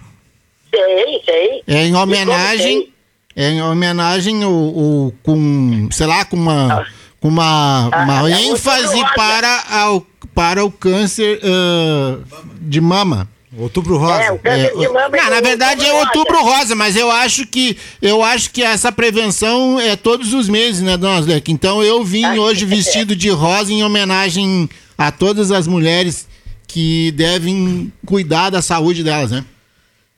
Sei, 0.70 1.22
sei. 1.26 1.64
É 1.68 1.86
em 1.86 1.96
homenagem. 1.96 2.92
É 3.36 3.50
em 3.52 3.62
homenagem 3.62 4.44
o, 4.44 4.50
o- 4.50 5.14
com, 5.24 5.88
sei 5.92 6.06
lá, 6.08 6.26
com 6.26 6.36
uma, 6.36 6.86
com 7.22 7.30
uma, 7.30 7.88
uma 7.88 8.22
Ah, 8.24 8.30
é 8.30 8.34
muito 8.36 8.56
ênfase 8.56 9.02
para, 9.16 9.64
ao, 9.72 10.06
para 10.34 10.64
o 10.64 10.72
câncer 10.72 11.40
ah, 11.44 12.20
de 12.62 12.80
mama. 12.82 13.28
Outubro 13.58 13.98
Rosa. 13.98 14.24
É, 14.24 14.32
o 14.32 14.38
câncer 14.40 14.78
de 14.78 14.88
mama 14.88 15.10
Não, 15.10 15.30
na 15.30 15.42
verdade 15.42 15.86
é 15.86 15.94
outubro 15.94 16.40
rosa, 16.44 16.76
mas 16.76 16.96
eu 16.96 17.10
acho 17.10 17.48
que 17.48 17.78
eu 18.00 18.24
acho 18.24 18.52
que 18.52 18.64
essa 18.64 18.92
prevenção 18.92 19.80
é 19.80 19.96
todos 19.96 20.34
os 20.36 20.48
meses, 20.48 20.82
né, 20.82 20.96
dona 20.96 21.22
Zuleika? 21.22 21.52
Então 21.52 21.84
eu 21.84 22.04
vim 22.04 22.24
Ah, 22.24 22.36
hoje 22.36 22.64
vestido 22.64 23.16
de 23.16 23.30
rosa 23.30 23.74
em 23.74 23.84
homenagem 23.84 24.70
a 24.96 25.12
todas 25.12 25.52
as 25.52 25.66
mulheres 25.66 26.30
que 26.68 27.12
devem 27.14 27.92
cuidar 28.06 28.52
da 28.52 28.62
saúde 28.62 29.04
delas, 29.04 29.32
né? 29.32 29.44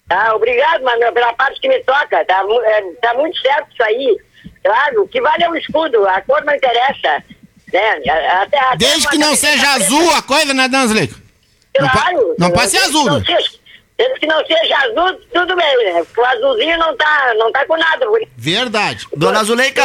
Ah, 0.09 0.35
obrigado, 0.35 0.83
Manuel, 0.83 1.13
pela 1.13 1.33
parte 1.33 1.61
que 1.61 1.69
me 1.69 1.79
toca. 1.83 2.25
Tá, 2.25 2.43
é, 2.65 2.81
tá 3.01 3.13
muito 3.13 3.39
certo 3.39 3.71
isso 3.71 3.83
aí. 3.83 4.17
Claro, 4.61 5.03
o 5.03 5.07
que 5.07 5.21
vale 5.21 5.43
é 5.45 5.49
o 5.49 5.55
escudo, 5.55 6.05
a 6.05 6.21
cor 6.21 6.43
não 6.43 6.53
interessa. 6.53 7.23
Né? 7.71 8.01
A- 8.11 8.41
Até, 8.43 8.59
até 8.59 8.77
Desde 8.77 9.07
que 9.07 9.17
não 9.17 9.35
seja 9.35 9.53
preta- 9.67 9.85
azul 9.85 10.11
a 10.13 10.21
coisa, 10.21 10.53
né, 10.53 10.67
dona 10.67 10.87
Zuleika? 10.87 11.15
Não 11.79 11.89
Claro. 11.89 12.35
não 12.37 12.51
pode 12.51 12.69
ser 12.71 12.79
azul, 12.79 13.05
não 13.05 13.19
né? 13.19 13.25
seja- 13.25 13.61
Desde 13.97 14.19
que 14.19 14.25
não 14.27 14.43
seja 14.45 14.77
azul, 14.77 15.21
tudo 15.33 15.55
bem. 15.55 15.93
né? 15.93 16.03
O 16.17 16.25
azulzinho 16.25 16.77
não 16.79 16.97
tá, 16.97 17.33
não 17.37 17.51
tá 17.51 17.65
com 17.67 17.77
nada. 17.77 18.05
Verdade. 18.35 19.07
Dona 19.15 19.43
Zuleika, 19.43 19.83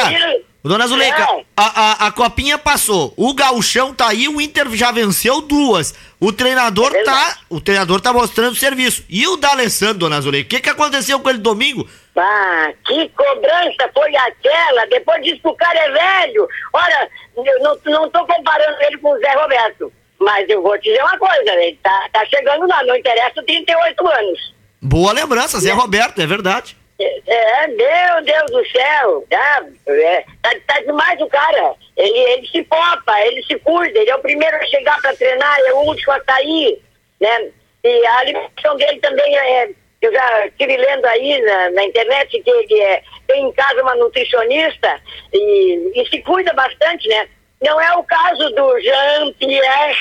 Dona 0.65 0.87
Zuleika, 0.89 1.23
É. 1.23 1.45
a, 1.57 1.81
a, 2.05 2.07
a 2.07 2.11
copinha 2.13 2.57
passou, 2.59 3.13
o 3.17 3.33
gauchão 3.35 3.95
tá 3.95 4.09
aí, 4.09 4.27
o 4.27 4.41
Inter 4.41 4.69
já 4.75 4.91
venceu 4.91 5.41
duas. 5.43 5.95
O 6.19 6.33
treinador 6.33 6.93
É 6.97 7.03
tá, 7.05 7.37
o 7.51 7.61
treinador 7.61 8.01
tá 8.01 8.11
mostrando 8.13 8.57
serviço. 8.57 9.05
E 9.09 9.29
o 9.29 9.37
D'Alessandro, 9.37 9.99
Dona 9.99 10.21
Zuleika, 10.21 10.47
o 10.47 10.49
que 10.49 10.61
que 10.63 10.71
aconteceu 10.71 11.21
com 11.21 11.29
ele 11.29 11.39
domingo? 11.39 11.87
Ah, 12.17 12.71
que 12.87 13.09
cobrança 13.11 13.91
foi 13.93 14.17
aquela? 14.17 14.87
Depois 14.87 15.23
disso 15.23 15.43
que 15.43 15.49
o 15.49 15.55
cara 15.55 15.79
é 15.79 15.91
velho. 15.91 16.49
Olha, 16.73 17.09
eu 17.37 17.61
não, 17.61 17.79
não 17.85 18.11
tô 18.11 18.27
comparando 18.27 18.83
ele 18.83 18.99
com 18.99 19.13
o 19.13 19.19
Zé 19.19 19.33
Roberto. 19.35 19.93
Mas 20.19 20.49
eu 20.49 20.63
vou 20.63 20.79
te 20.79 20.85
dizer 20.85 21.03
uma 21.03 21.19
coisa, 21.19 21.53
ele 21.53 21.79
tá, 21.83 22.09
tá 22.13 22.25
chegando 22.27 22.67
lá, 22.67 22.83
não 22.85 22.97
interessa 22.97 23.43
38 23.43 24.09
anos. 24.09 24.55
Boa 24.81 25.13
lembrança, 25.13 25.61
Zé 25.61 25.73
Roberto, 25.73 26.21
é 26.21 26.27
verdade. 26.27 26.77
É, 26.99 27.21
é, 27.27 27.67
meu 27.67 28.25
Deus 28.25 28.51
do 28.51 28.71
céu, 28.71 29.25
tá, 29.29 29.67
é, 29.87 30.25
tá, 30.41 30.51
tá 30.67 30.81
demais 30.81 31.21
o 31.21 31.27
cara. 31.27 31.75
Ele, 31.97 32.19
ele 32.19 32.49
se 32.49 32.63
popa, 32.63 33.21
ele 33.21 33.43
se 33.43 33.59
cuida, 33.59 33.99
ele 33.99 34.11
é 34.11 34.17
o 34.17 34.21
primeiro 34.21 34.57
a 34.57 34.67
chegar 34.67 35.01
para 35.03 35.15
treinar, 35.15 35.59
é 35.67 35.75
o 35.75 35.81
último 35.81 36.13
a 36.13 36.25
sair, 36.25 36.83
né? 37.21 37.51
E 37.85 38.07
a 38.07 38.19
alimentação 38.19 38.77
dele 38.77 38.99
também 39.01 39.37
é. 39.37 39.71
Eu 40.07 40.13
já 40.13 40.47
estive 40.47 40.77
lendo 40.77 41.05
aí 41.07 41.41
na, 41.43 41.71
na 41.71 41.85
internet 41.85 42.41
que 42.41 42.49
ele 42.51 42.81
é, 42.81 43.03
tem 43.27 43.45
em 43.45 43.53
casa 43.53 43.83
uma 43.83 43.97
nutricionista 43.97 45.01
e, 45.33 45.93
e 46.01 46.09
se 46.09 46.23
cuida 46.23 46.53
bastante, 46.53 47.09
né? 47.09 47.29
Não 47.61 47.81
é 47.81 47.93
o 47.97 48.05
caso 48.05 48.51
do 48.51 48.81
Jean-Pierre, 48.81 49.97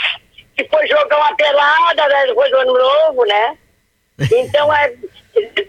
que 0.56 0.64
foi 0.68 0.88
jogar 0.88 1.18
uma 1.18 1.36
pelada 1.36 2.08
né, 2.08 2.28
depois 2.28 2.52
do 2.52 2.58
ano 2.58 2.74
novo, 2.74 3.26
né? 3.26 3.58
Então, 4.32 4.72
é, 4.74 4.94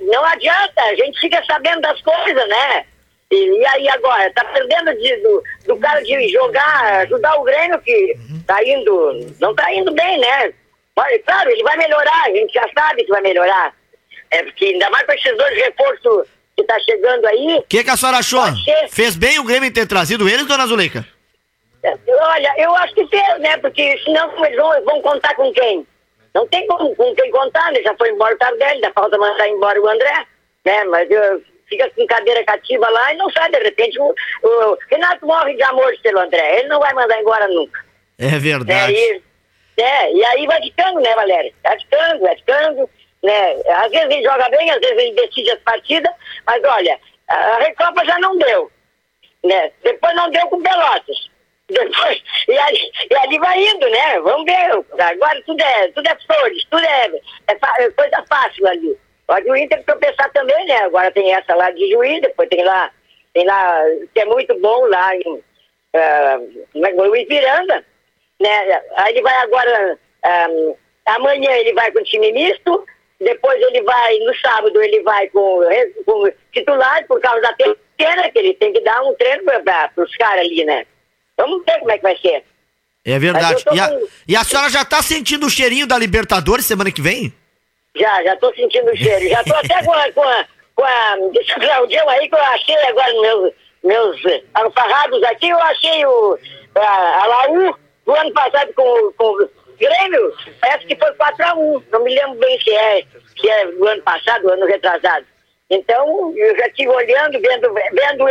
não 0.03 0.25
adianta, 0.27 0.83
a 0.83 0.95
gente 0.95 1.19
fica 1.19 1.43
sabendo 1.47 1.81
das 1.81 2.01
coisas, 2.03 2.49
né? 2.49 2.85
E, 3.31 3.59
e 3.61 3.67
aí 3.67 3.89
agora, 3.89 4.31
tá 4.35 4.45
perdendo 4.45 4.95
de- 5.01 5.17
do, 5.17 5.43
do 5.67 5.77
cara 5.79 6.01
de 6.03 6.29
jogar, 6.29 7.01
ajudar 7.01 7.35
o 7.41 7.43
Grêmio 7.43 7.81
que 7.81 8.17
tá 8.47 8.63
indo, 8.63 9.35
não 9.41 9.53
tá 9.55 9.73
indo 9.73 9.93
bem, 9.93 10.19
né? 10.19 10.53
Mas, 10.95 11.21
claro, 11.25 11.51
ele 11.51 11.63
vai 11.65 11.77
melhorar, 11.77 12.23
a 12.27 12.31
gente 12.31 12.53
já 12.53 12.69
sabe 12.79 13.03
que 13.03 13.11
vai 13.11 13.21
melhorar. 13.23 13.75
É 14.31 14.43
porque 14.43 14.65
ainda 14.67 14.91
mais 14.91 15.07
com 15.07 15.13
esses 15.13 15.37
dois 15.37 15.57
reforços 15.57 16.29
que 16.57 16.65
tá 16.65 16.79
chegando 16.81 17.27
aí. 17.27 17.57
O 17.59 17.63
que, 17.63 17.85
que 17.85 17.91
a 17.91 17.97
senhora 17.97 18.19
achou? 18.19 18.43
Ser. 18.65 18.89
Fez 18.89 19.17
bem 19.17 19.39
o 19.39 19.45
Grêmio 19.45 19.73
ter 19.73 19.87
trazido 19.87 20.29
eles, 20.29 20.47
Dona 20.47 20.67
Zuleika? 20.67 21.07
É, 21.83 21.95
Olha, 22.09 22.55
eu 22.59 22.75
acho 22.77 22.95
que 22.95 23.07
fez, 23.07 23.39
né? 23.41 23.57
Porque 23.59 23.99
senão 24.05 24.45
eles 24.45 24.57
vão, 24.57 24.85
vão 24.85 25.03
contar 25.03 25.35
com 25.35 25.53
quem? 25.53 25.87
Não 26.35 26.47
tem 26.49 26.67
com, 26.67 26.95
com 26.95 27.15
quem 27.15 27.31
contar, 27.31 27.71
né? 27.73 27.81
Já 27.83 27.95
foi 27.97 28.11
embora 28.11 28.35
o 28.35 28.39
Tardelli, 28.39 28.75
ainda 28.75 28.93
falta 28.93 29.17
mandar 29.17 29.49
embora 29.49 29.81
o 29.81 29.89
André, 29.89 30.27
né? 30.65 30.85
Mas 30.85 31.11
eu, 31.11 31.43
fica 31.69 31.91
com 31.91 32.07
cadeira 32.07 32.45
cativa 32.45 32.89
lá 32.89 33.13
e 33.13 33.17
não 33.17 33.31
sai, 33.31 33.51
de 33.51 33.59
repente. 33.59 33.99
O, 34.01 34.15
o 34.43 34.79
Renato 34.91 35.27
morre 35.27 35.55
de 35.55 35.63
amor 35.63 35.93
pelo 36.03 36.21
André, 36.21 36.59
ele 36.61 36.69
não 36.69 36.81
vai 36.81 36.93
mandar 36.95 37.21
embora 37.21 37.47
nunca. 37.49 37.85
É 38.19 38.31
Né? 38.31 38.39
verdade. 38.39 38.93
E, 38.95 39.23
é, 39.79 40.13
e 40.15 40.25
aí 40.25 40.47
vai 40.47 40.61
ficando, 40.63 41.01
né, 41.01 41.15
Valéria? 41.15 41.53
Vai 41.63 41.79
ficando, 41.79 42.21
vai 42.21 42.37
ficando, 42.37 42.91
né? 43.27 43.61
Às 43.69 43.91
vezes 43.91 44.11
ele 44.11 44.23
joga 44.23 44.49
bem, 44.49 44.71
às 44.71 44.81
vezes 44.81 44.97
ele 44.97 45.15
decide 45.15 45.51
as 45.51 45.61
partidas, 45.61 46.13
mas 46.47 46.63
olha, 46.65 46.99
a 47.29 47.59
Recopa 47.59 48.05
já 48.05 48.19
não 48.21 48.39
deu, 48.39 48.71
né? 49.45 49.73
Depois 49.83 50.15
não 50.15 50.31
deu 50.31 50.47
com 50.49 50.63
Pelotas. 50.63 51.31
Depois, 51.69 52.23
e, 52.47 52.57
ali, 52.57 52.93
e 53.11 53.17
ali 53.17 53.39
vai 53.41 53.61
indo, 53.61 53.91
né? 53.91 54.21
Vamos 54.21 54.45
ver. 54.45 55.03
Agora 55.03 55.43
tudo 55.45 55.61
é, 55.61 55.89
tudo 55.89 56.09
é 56.09 56.17
flores, 56.25 56.65
tudo 56.71 56.85
é, 56.85 57.07
é, 57.49 57.85
é 57.85 57.91
coisa 57.91 58.25
fácil 58.29 58.69
ali. 58.69 58.97
Pode 59.27 59.51
o 59.51 59.57
Inter 59.57 59.83
tropeçar 59.85 60.31
também, 60.33 60.65
né? 60.67 60.77
Agora 60.83 61.11
tem 61.11 61.35
essa 61.35 61.57
lá 61.57 61.73
de 61.73 61.91
Juiz, 61.91 62.21
depois 62.21 62.49
tem 62.49 62.63
lá, 62.63 62.93
tem 63.35 63.45
lá, 63.45 63.83
que 64.15 64.21
é 64.21 64.25
muito 64.25 64.57
bom 64.61 64.87
lá 64.87 65.17
em 65.17 65.43
ah, 65.95 66.39
no 66.75 67.17
Ipiranga, 67.17 67.85
né? 68.41 68.83
Aí 68.97 69.13
ele 69.13 69.23
vai 69.23 69.35
agora, 69.39 69.99
ah, 70.23 70.49
amanhã 71.07 71.51
ele 71.53 71.73
vai 71.73 71.91
com 71.91 72.03
time 72.05 72.33
misto, 72.33 72.87
depois 73.21 73.61
ele 73.63 73.83
vai, 73.83 74.19
no 74.19 74.35
sábado 74.37 74.81
ele 74.83 75.03
vai 75.03 75.29
com, 75.29 75.61
com 76.05 76.31
titular 76.53 77.07
por 77.07 77.21
causa 77.21 77.41
da 77.41 77.53
pequena, 77.55 78.31
que 78.31 78.39
ele 78.39 78.55
tem 78.55 78.73
que 78.73 78.81
dar 78.81 79.03
um 79.03 79.15
treino 79.15 79.43
para 79.45 79.91
os 80.05 80.17
caras 80.17 80.41
ali, 80.41 80.65
né? 80.65 80.85
Vamos 81.37 81.65
ver 81.65 81.79
como 81.79 81.91
é 81.93 81.97
que 81.97 82.03
vai 82.03 82.17
ser. 82.19 82.45
É 83.05 83.19
verdade. 83.19 83.65
E 83.73 83.81
a, 83.81 83.89
com- 83.89 84.09
e 84.29 84.37
a 84.37 84.45
senhora 84.45 84.69
já 84.69 84.85
tá 84.85 85.01
sentindo 85.03 85.47
o 85.47 85.51
cheirinho 85.51 85.87
da 85.87 85.97
Libertadores 85.99 86.67
semana 86.67 86.91
que 86.91 87.01
vem? 87.01 87.33
Já, 87.97 88.23
já 88.25 88.37
tô 88.37 88.53
sentindo 88.55 88.91
o 88.91 88.97
cheiro. 88.97 89.29
Já 89.29 89.45
tô 89.45 89.55
até 89.57 89.83
com 89.85 89.93
a, 89.93 90.13
com 90.13 90.23
a, 90.23 90.47
com 90.75 90.85
a 90.85 91.17
desse 91.33 91.55
Claudião 91.55 92.09
aí 92.09 92.29
que 92.29 92.35
eu 92.35 92.43
achei 92.43 92.77
agora 92.83 93.13
meus, 93.21 93.53
meus 93.85 94.21
alfarrados 94.55 95.23
aqui, 95.25 95.49
eu 95.49 95.59
achei 95.61 96.05
o, 96.05 96.39
a, 96.75 97.23
a 97.23 97.27
Laú 97.27 97.77
do 98.05 98.13
ano 98.15 98.33
passado 98.33 98.73
com, 98.75 99.13
com 99.13 99.25
o 99.45 99.49
Grêmio, 99.79 100.35
parece 100.61 100.87
que 100.87 100.97
foi 100.97 101.13
4x1. 101.13 101.83
Não 101.93 102.03
me 102.05 102.15
lembro 102.15 102.35
bem 102.39 102.61
se 102.61 102.71
é, 102.75 103.03
se 103.39 103.49
é 103.49 103.67
do 103.73 103.87
ano 103.87 104.03
passado, 104.03 104.43
do 104.43 104.51
ano 104.53 104.67
retrasado. 104.67 105.27
Então, 105.69 106.33
eu 106.37 106.57
já 106.57 106.67
estive 106.69 106.89
olhando, 106.91 107.41
vendo, 107.41 107.75
vendo 107.75 108.25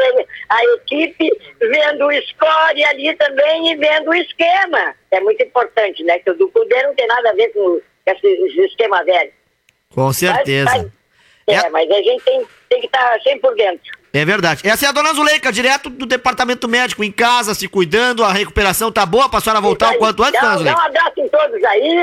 a 0.50 0.64
equipe, 0.76 1.30
vendo 1.60 2.08
o 2.08 2.22
score 2.28 2.84
ali 2.86 3.14
também 3.18 3.72
e 3.72 3.76
vendo 3.76 4.10
o 4.10 4.16
esquema. 4.16 4.96
É 5.12 5.20
muito 5.20 5.44
importante, 5.44 6.02
né? 6.04 6.18
Que 6.20 6.30
o 6.30 6.34
do 6.38 6.50
Cudê 6.50 6.82
não 6.84 6.96
tem 6.96 7.06
nada 7.08 7.30
a 7.32 7.34
ver 7.34 7.50
com 7.50 7.82
esse, 8.06 8.26
esse 8.26 8.62
esquema 8.62 9.04
velho. 9.04 9.32
Com 9.94 10.14
certeza. 10.14 10.70
Mas- 10.72 10.84
mas- 11.48 11.64
é, 11.66 11.70
mas 11.70 11.92
a 11.92 12.02
gente 12.02 12.24
tem, 12.24 12.48
tem 12.70 12.80
que 12.80 12.88
estar 12.88 13.22
sempre 13.22 13.40
por 13.42 13.56
dentro. 13.56 13.92
É 14.18 14.24
verdade. 14.24 14.62
Essa 14.66 14.86
é 14.86 14.90
a 14.90 14.94
dona 14.94 15.14
Zuleika, 15.14 15.52
direto 15.52 15.90
do 15.90 16.06
departamento 16.06 16.70
médico, 16.70 17.04
em 17.04 17.12
casa, 17.12 17.54
se 17.54 17.68
cuidando, 17.68 18.24
a 18.24 18.32
recuperação 18.32 18.90
tá 18.90 19.06
boa 19.06 19.28
pra 19.28 19.42
senhora 19.42 19.60
voltar 19.60 19.94
o 19.94 19.98
quanto 19.98 20.24
antes, 20.24 20.40
Dá, 20.40 20.42
dona 20.42 20.52
dá 20.52 20.56
um 20.56 20.58
Zuleika? 20.60 20.82
abraço 20.86 21.20
em 21.20 21.28
todos 21.28 21.64
aí, 21.66 21.98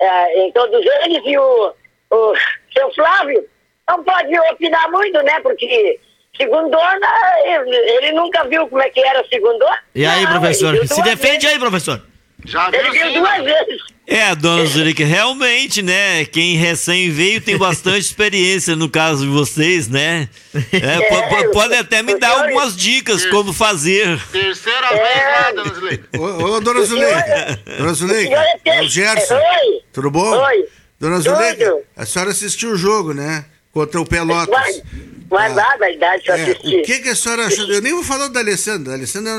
é, 0.00 0.44
em 0.44 0.52
todos 0.52 0.84
eles, 1.04 1.22
e 1.24 1.38
o, 1.38 1.72
o 2.10 2.34
seu 2.76 2.92
Flávio 2.94 3.44
não 3.88 4.02
pode 4.02 4.36
opinar 4.52 4.90
muito, 4.90 5.22
né? 5.22 5.38
Porque 5.40 6.00
segundona, 6.36 7.06
ele, 7.44 7.76
ele 7.76 8.12
nunca 8.12 8.42
viu 8.48 8.66
como 8.66 8.82
é 8.82 8.90
que 8.90 9.00
era 9.00 9.24
segundona. 9.28 9.78
E 9.94 10.04
aí, 10.04 10.24
Não, 10.24 10.32
professor? 10.32 10.72
viu 10.72 10.88
Se 10.88 11.00
defende 11.02 11.46
aí, 11.46 11.58
professor. 11.60 12.02
Já. 12.44 12.68
Ele 12.72 12.90
viu 12.90 13.12
duas 13.20 13.44
vezes. 13.44 13.82
É, 14.06 14.34
dona 14.34 14.66
Zurique, 14.66 15.04
realmente, 15.04 15.82
né? 15.82 16.24
Quem 16.24 16.56
recém 16.56 17.10
veio 17.10 17.40
tem 17.40 17.56
bastante 17.56 18.00
experiência 18.06 18.74
no 18.74 18.88
caso 18.88 19.24
de 19.24 19.30
vocês, 19.30 19.86
né? 19.88 20.28
É, 20.72 21.00
po- 21.08 21.28
po- 21.28 21.50
pode 21.52 21.74
até 21.74 22.02
me 22.02 22.18
dar 22.18 22.30
algumas 22.30 22.76
dicas 22.76 23.24
como 23.26 23.52
fazer. 23.52 24.20
Terceira 24.32 24.86
É. 24.88 24.96
vez 24.96 25.24
lá, 25.26 25.52
dona 25.52 25.74
Zuleika. 25.74 26.08
Ô, 26.18 26.24
ô, 26.56 26.60
dona 26.60 26.82
Zuleika. 26.82 27.60
Dona 27.78 27.92
Zuleika. 27.94 28.44
É 28.64 28.82
o 28.82 28.88
Gerson. 28.88 29.34
Oi. 29.36 29.82
Tudo 29.92 30.10
bom? 30.10 30.28
Oi. 30.44 30.64
Dona 30.98 31.20
Zuleika, 31.20 31.78
a 31.96 32.04
senhora 32.04 32.30
assistiu 32.32 32.70
o 32.72 32.76
jogo, 32.76 33.14
né? 33.14 33.44
Contra 33.72 34.00
o 34.00 34.04
Pelotas. 34.04 34.48
Mas, 34.50 34.82
mas 35.30 35.54
lá, 35.54 35.76
na 35.78 35.88
idade, 35.88 36.24
eu 36.26 36.34
É, 36.34 36.42
assisti. 36.42 36.76
o 36.76 36.82
que, 36.82 36.98
que 36.98 37.08
a 37.10 37.14
senhora 37.14 37.46
achou? 37.46 37.64
Eu 37.70 37.80
nem 37.80 37.92
vou 37.94 38.02
falar 38.02 38.26
do 38.26 38.36
Alessandro. 38.38 38.86
Da 38.90 38.94
Alessandro, 38.94 39.30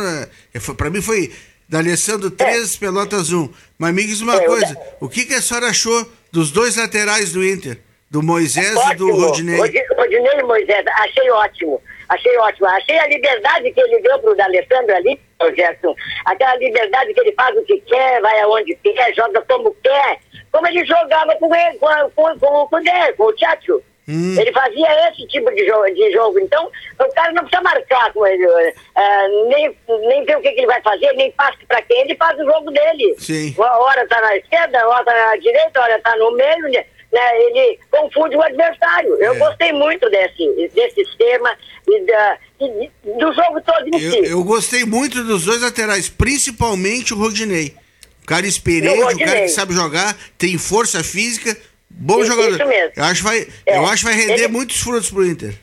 é, 0.54 0.60
foi- 0.62 0.76
pra 0.76 0.89
mim 0.89 1.02
foi 1.02 1.30
da 1.72 1.80
Alessandro 1.80 2.30
3, 2.30 2.76
Pelotas 2.76 3.32
1. 3.32 3.50
Mas 3.80 3.94
me 3.94 4.04
diz 4.06 4.20
uma 4.20 4.36
É, 4.36 4.46
coisa: 4.46 4.78
o 5.00 5.08
que, 5.08 5.26
que 5.26 5.34
a 5.34 5.42
senhora 5.42 5.68
achou 5.68 6.06
dos 6.30 6.52
dois 6.52 6.76
laterais 6.76 7.32
do 7.32 7.42
Inter? 7.44 7.80
Do 8.10 8.22
Moisés 8.22 8.74
e 8.92 8.96
do 8.96 9.08
Ótimo. 9.08 9.26
Rodinei? 9.26 9.58
Rodi- 9.58 9.86
Rodinei 9.96 10.40
e 10.40 10.44
Moisés, 10.44 10.86
achei 10.86 11.32
ótimo. 11.32 11.82
Achei 12.10 12.38
ótimo. 12.40 12.68
Achei 12.68 13.00
a 13.00 13.08
liberdade 13.08 13.72
que 13.72 13.80
ele 13.80 14.02
deu 14.02 14.20
pro 14.20 14.36
D'Alessandro 14.36 14.94
ali, 14.94 15.18
o 15.42 15.56
Gerson. 15.56 15.96
Aquela 16.26 16.58
liberdade 16.58 17.14
que 17.14 17.22
ele 17.22 17.32
faz 17.32 17.56
o 17.58 17.64
que 17.64 17.80
quer, 17.88 18.20
vai 18.22 18.38
aonde 18.42 18.76
quer, 18.84 19.16
joga 19.16 19.42
como 19.48 19.74
quer. 19.82 20.20
Como 20.52 20.68
ele 20.68 20.86
jogava 20.86 21.34
com 21.38 21.56
ele, 21.56 21.78
com, 21.78 21.88
com, 22.14 22.38
com, 22.38 22.48
o 22.64 22.68
Cudê, 22.68 23.14
com 23.16 23.24
o 23.24 23.34
Tchatcho. 23.34 23.82
Hum. 24.12 24.39
Ele 24.39 24.51
fazia 24.51 25.09
esse 25.09 25.26
tipo 25.28 25.49
de 25.53 25.66
jogo, 25.66 25.86
de 25.93 26.12
jogo. 26.12 26.39
Então, 26.39 26.70
o 26.99 27.14
cara 27.14 27.32
não 27.32 27.43
precisa 27.43 27.62
marcar 27.62 28.12
com 28.14 28.28
ele, 28.28 28.45
eh, 28.45 29.28
nem, 29.47 29.78
nem 30.07 30.26
ver 30.26 30.38
o 30.38 30.41
que, 30.41 30.51
que 30.51 30.59
ele 30.59 30.68
vai 30.68 30.82
fazer, 30.82 31.14
nem 31.14 31.32
passe 31.32 31.66
pra 31.68 31.82
quem, 31.82 32.01
ele 32.01 32.16
faz 32.16 32.38
o 32.39 32.45
jogo 32.45 32.72
dele. 32.72 33.16
Sim. 33.18 33.55
Uma 33.57 33.78
hora 33.80 34.07
tá 34.07 34.20
na 34.20 34.36
esquerda, 34.36 34.88
hora 34.88 35.05
tá 35.05 35.14
na 35.14 35.36
direita, 35.38 35.82
hora 35.82 35.99
tá 36.01 36.16
no 36.18 36.32
meio, 36.32 36.64
né? 36.72 36.86
né, 37.12 37.41
Ele 37.41 37.80
confunde 37.89 38.36
o 38.36 38.41
adversário. 38.41 39.16
Eu 39.22 39.36
gostei 39.38 39.72
muito 39.74 40.09
desse, 40.09 40.72
desse 40.74 41.01
esquema 41.01 41.55
e, 41.88 42.05
da, 42.05 42.38
e 42.59 42.91
do 43.03 43.34
jogo 43.34 43.62
todo 43.66 43.88
em 43.88 44.01
Eu, 44.01 44.12
si. 44.12 44.32
eu 44.32 44.43
gostei 44.43 44.86
muito 44.86 45.24
dos 45.24 45.45
dois 45.45 45.62
laterais, 45.62 46.09
principalmente 46.09 47.14
o 47.14 47.18
Rodinei. 47.18 47.76
Um 48.22 48.26
cara 48.26 48.45
experiente, 48.45 49.16
um 49.16 49.18
cara 49.18 49.41
que 49.41 49.49
sabe 49.49 49.74
jogar, 49.74 50.16
tem 50.38 50.57
força 50.57 51.03
física, 51.03 51.57
bom 51.94 52.20
Isso- 52.20 52.32
jogador. 52.32 52.56
isso 52.56 52.66
mesmo. 52.68 52.92
Eu 52.96 53.04
acho 53.04 53.16
que 53.22 53.28
vai, 53.28 53.48
É, 53.66 53.78
eu 53.78 53.86
acho 53.86 54.04
vai 54.06 54.14
render 54.14 54.34
ele- 54.34 54.48
muitos 54.48 54.80
frutos 54.82 55.10
pro 55.10 55.26
Inter. 55.26 55.54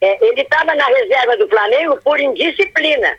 É, 0.00 0.26
ele 0.26 0.40
estava 0.42 0.74
na 0.74 0.84
reserva 0.86 1.36
do 1.36 1.48
Flamengo 1.48 1.98
por 2.02 2.18
indisciplina. 2.20 3.16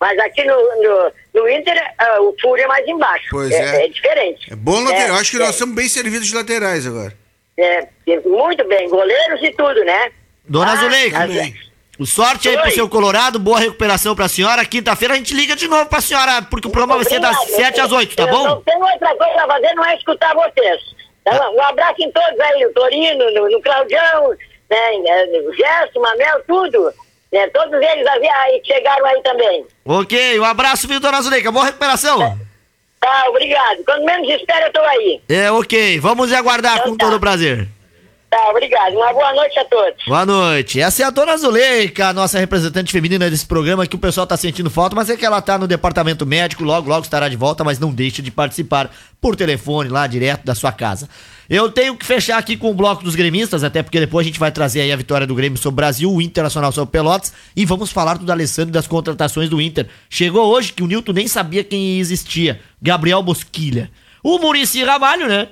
Mas 0.00 0.18
aqui 0.18 0.44
no, 0.44 0.54
no, 0.54 1.12
no 1.34 1.48
Inter, 1.48 1.80
ah, 1.98 2.20
o 2.20 2.34
Fúria 2.40 2.64
é 2.64 2.66
mais 2.66 2.86
embaixo. 2.86 3.26
Pois 3.30 3.50
é. 3.52 3.84
é. 3.84 3.88
diferente. 3.88 4.52
É 4.52 4.56
bom 4.56 4.80
lateral. 4.82 5.16
É, 5.16 5.20
acho 5.20 5.30
que 5.30 5.36
é, 5.36 5.40
nós 5.40 5.50
estamos 5.50 5.74
bem 5.74 5.88
servidos 5.88 6.26
de 6.26 6.34
laterais 6.34 6.86
agora. 6.86 7.14
é, 7.56 7.86
é, 8.08 8.20
muito 8.26 8.64
bem, 8.66 8.88
goleiros 8.88 9.40
e 9.42 9.50
tudo, 9.52 9.84
né? 9.84 10.10
Dona 10.46 10.72
Ah, 10.72 10.76
Zuleika, 10.76 11.18
mas- 11.20 12.08
sorte 12.10 12.48
aí 12.48 12.56
pro 12.56 12.64
Oi. 12.66 12.72
seu 12.72 12.88
Colorado, 12.88 13.38
boa 13.38 13.58
recuperação 13.60 14.16
pra 14.16 14.26
senhora. 14.28 14.64
Quinta-feira 14.66 15.14
a 15.14 15.16
gente 15.16 15.32
liga 15.32 15.54
de 15.54 15.68
novo 15.68 15.86
pra 15.88 16.00
senhora, 16.00 16.42
porque 16.42 16.66
o 16.66 16.70
programa 16.70 16.96
vai 16.96 17.04
ser 17.08 17.20
das 17.20 17.36
Obrigado. 17.38 17.56
7 17.60 17.80
às 17.80 17.92
8, 17.92 18.16
tá 18.16 18.26
bom? 18.26 18.44
Não 18.44 18.60
tem 18.62 18.76
outra 18.76 19.14
coisa 19.16 19.44
a 19.44 19.46
fazer, 19.46 19.72
não 19.74 19.84
é 19.86 19.94
escutar 19.96 20.34
vocês. 20.34 20.93
Tá? 21.24 21.50
Um 21.50 21.62
abraço 21.62 22.02
em 22.02 22.12
todos 22.12 22.40
aí, 22.40 22.64
no 22.64 22.72
Torino, 22.72 23.30
no, 23.32 23.50
no 23.50 23.62
Claudião, 23.62 24.30
né, 24.70 24.94
eh, 25.06 25.40
no 25.42 25.54
Gerson, 25.54 26.00
Manel, 26.00 26.42
tudo. 26.46 26.92
Né, 27.32 27.48
todos 27.48 27.74
eles 27.74 28.06
aí, 28.06 28.62
chegaram 28.64 29.06
aí 29.06 29.22
também. 29.22 29.66
Ok, 29.84 30.38
um 30.38 30.44
abraço, 30.44 30.86
viu, 30.86 31.00
dona 31.00 31.22
Zuleika? 31.22 31.50
Boa 31.50 31.64
recuperação. 31.64 32.38
Tá, 33.04 33.26
obrigado. 33.28 33.84
Quando 33.84 34.04
menos 34.04 34.28
espera, 34.30 34.66
eu 34.66 34.72
tô 34.72 34.80
aí. 34.80 35.20
É, 35.28 35.50
ok. 35.50 36.00
Vamos 36.00 36.32
aguardar 36.32 36.78
Então 36.78 36.92
com 36.92 36.96
tá. 36.96 37.04
todo 37.04 37.20
prazer. 37.20 37.68
Tá, 38.30 38.48
obrigado. 38.48 38.94
Uma 38.94 39.12
boa 39.12 39.32
noite 39.34 39.58
a 39.58 39.64
todos. 39.66 40.04
Boa 40.06 40.24
noite. 40.24 40.80
Essa 40.80 41.02
é 41.02 41.06
a 41.06 41.10
dona 41.10 41.36
Zuleika, 41.36 42.08
a 42.08 42.12
nossa 42.14 42.38
representante 42.38 42.90
feminina 42.90 43.28
desse 43.28 43.46
programa, 43.46 43.86
que 43.86 43.94
o 43.94 43.98
pessoal 43.98 44.26
tá 44.26 44.36
sentindo 44.36 44.70
falta, 44.70 44.96
mas 44.96 45.10
é 45.10 45.16
que 45.16 45.24
ela 45.24 45.42
tá 45.42 45.58
no 45.58 45.68
departamento 45.68 46.24
médico, 46.24 46.64
logo, 46.64 46.88
logo 46.88 47.02
estará 47.02 47.28
de 47.28 47.36
volta, 47.36 47.62
mas 47.62 47.78
não 47.78 47.92
deixa 47.92 48.22
de 48.22 48.30
participar 48.30 48.90
por 49.24 49.34
telefone 49.36 49.88
lá 49.88 50.06
direto 50.06 50.44
da 50.44 50.54
sua 50.54 50.70
casa. 50.70 51.08
Eu 51.48 51.72
tenho 51.72 51.96
que 51.96 52.04
fechar 52.04 52.36
aqui 52.36 52.58
com 52.58 52.70
o 52.70 52.74
bloco 52.74 53.02
dos 53.02 53.14
gremistas, 53.14 53.64
até 53.64 53.82
porque 53.82 53.98
depois 53.98 54.22
a 54.22 54.28
gente 54.28 54.38
vai 54.38 54.52
trazer 54.52 54.82
aí 54.82 54.92
a 54.92 54.96
vitória 54.96 55.26
do 55.26 55.34
Grêmio 55.34 55.56
sobre 55.56 55.72
o 55.72 55.76
Brasil, 55.76 56.12
o 56.12 56.20
Internacional 56.20 56.70
sobre 56.72 56.88
o 56.90 56.92
Pelotas, 56.92 57.32
e 57.56 57.64
vamos 57.64 57.90
falar 57.90 58.18
do 58.18 58.30
Alessandro 58.30 58.68
e 58.68 58.72
das 58.72 58.86
contratações 58.86 59.48
do 59.48 59.62
Inter. 59.62 59.88
Chegou 60.10 60.44
hoje 60.52 60.74
que 60.74 60.82
o 60.82 60.86
Nilton 60.86 61.12
nem 61.14 61.26
sabia 61.26 61.64
quem 61.64 61.98
existia, 61.98 62.60
Gabriel 62.82 63.22
Bosquilha. 63.22 63.90
O 64.22 64.38
Murici 64.38 64.84
Ramalho, 64.84 65.26
né? 65.26 65.48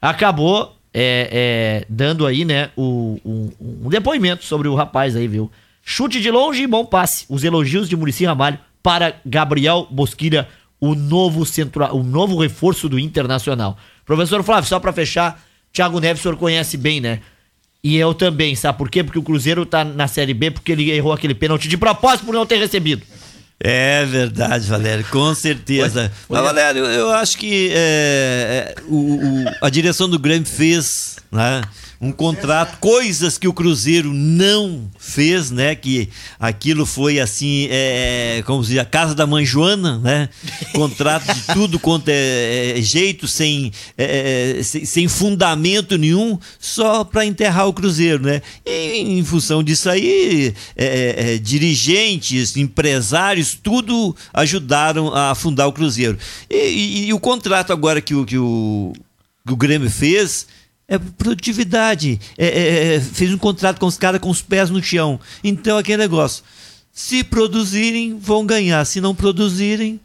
acabou 0.00 0.76
é, 0.94 1.82
é, 1.82 1.86
dando 1.90 2.26
aí, 2.26 2.42
né, 2.46 2.70
o, 2.74 3.20
o- 3.22 3.52
um 3.84 3.88
depoimento 3.90 4.46
sobre 4.46 4.66
o 4.66 4.74
rapaz 4.74 5.14
aí, 5.14 5.28
viu? 5.28 5.50
Chute 5.84 6.22
de 6.22 6.30
longe 6.30 6.62
e 6.62 6.66
bom 6.66 6.86
passe. 6.86 7.26
Os 7.28 7.44
elogios 7.44 7.86
de 7.86 7.96
Murici 7.96 8.24
Ramalho 8.24 8.58
para 8.82 9.14
Gabriel 9.26 9.86
Bosquilha, 9.90 10.48
o 10.80 10.94
novo 10.94 11.44
centro, 11.44 11.84
o 11.94 12.02
novo 12.02 12.38
reforço 12.40 12.88
do 12.88 12.98
Internacional. 12.98 13.76
Professor 14.06 14.42
Flávio, 14.42 14.68
só 14.68 14.80
para 14.80 14.92
fechar, 14.92 15.40
Thiago 15.72 16.00
Neves 16.00 16.20
o 16.20 16.22
senhor 16.22 16.36
conhece 16.36 16.76
bem, 16.76 17.00
né? 17.00 17.20
E 17.82 17.96
eu 17.96 18.12
também, 18.12 18.54
sabe 18.54 18.76
por 18.78 18.90
quê? 18.90 19.02
Porque 19.04 19.18
o 19.18 19.22
Cruzeiro 19.22 19.64
tá 19.64 19.84
na 19.84 20.06
Série 20.08 20.34
B 20.34 20.50
porque 20.50 20.72
ele 20.72 20.90
errou 20.90 21.12
aquele 21.12 21.34
pênalti 21.34 21.68
de 21.68 21.76
propósito 21.78 22.26
por 22.26 22.34
não 22.34 22.44
ter 22.44 22.58
recebido. 22.58 23.02
É 23.62 24.04
verdade, 24.06 24.66
Valério, 24.66 25.04
com 25.10 25.34
certeza. 25.34 26.10
Mas, 26.28 26.42
Valério, 26.42 26.84
eu 26.86 27.10
acho 27.10 27.36
que 27.36 27.68
é, 27.72 28.74
é, 28.78 28.82
o- 28.88 29.16
o- 29.16 29.44
a 29.60 29.68
direção 29.68 30.08
do 30.08 30.18
Grêmio 30.18 30.46
fez 30.48 31.16
né, 31.30 31.60
um 32.00 32.10
contrato, 32.12 32.78
coisas 32.78 33.36
que 33.36 33.46
o 33.46 33.52
Cruzeiro 33.52 34.10
não 34.14 34.90
fez, 34.98 35.50
né? 35.50 35.74
Que 35.74 36.08
aquilo 36.38 36.86
foi 36.86 37.20
assim, 37.20 37.68
é, 37.70 38.42
como 38.46 38.64
se 38.64 38.70
diz, 38.70 38.78
a 38.78 38.86
casa 38.86 39.14
da 39.14 39.26
mãe 39.26 39.44
Joana, 39.44 39.98
né? 39.98 40.30
Contrato 40.72 41.26
de 41.34 41.42
tudo 41.52 41.78
quanto 41.78 42.08
é, 42.08 42.78
é 42.78 42.80
jeito, 42.80 43.28
sem, 43.28 43.70
é, 43.98 44.56
é, 44.58 44.62
sem, 44.62 44.86
sem 44.86 45.08
fundamento 45.08 45.98
nenhum, 45.98 46.38
só 46.58 47.04
para 47.04 47.26
enterrar 47.26 47.68
o 47.68 47.72
Cruzeiro, 47.74 48.22
né? 48.22 48.40
E 48.64 49.18
em 49.18 49.22
função 49.22 49.62
disso 49.62 49.90
aí, 49.90 50.54
é, 50.74 50.84
é, 50.84 51.34
é, 51.34 51.38
dirigentes, 51.38 52.56
empresários, 52.56 53.58
tudo 53.62 54.16
ajudaram 54.32 55.14
a 55.14 55.32
afundar 55.32 55.68
o 55.68 55.72
Cruzeiro. 55.72 56.16
E, 56.48 56.56
e- 56.56 57.06
e 57.08 57.12
o 57.12 57.20
contrato 57.20 57.74
agora 57.74 58.00
que 58.00 58.14
o, 58.14 58.24
que 58.24 58.38
o, 58.38 58.94
que 59.46 59.52
o 59.52 59.56
Grêmio 59.56 59.90
fez 59.90 60.46
é 60.90 60.98
produtividade. 60.98 62.20
É, 62.36 62.46
é, 62.46 62.94
é, 62.96 63.00
fez 63.00 63.32
um 63.32 63.38
contrato 63.38 63.78
com 63.78 63.86
os 63.86 63.96
caras 63.96 64.20
com 64.20 64.28
os 64.28 64.42
pés 64.42 64.68
no 64.68 64.82
chão. 64.82 65.20
Então, 65.42 65.78
aquele 65.78 65.98
negócio. 65.98 66.42
Se 66.92 67.22
produzirem, 67.22 68.18
vão 68.18 68.44
ganhar. 68.44 68.84
Se 68.84 69.00
não 69.00 69.14
produzirem, 69.14 70.00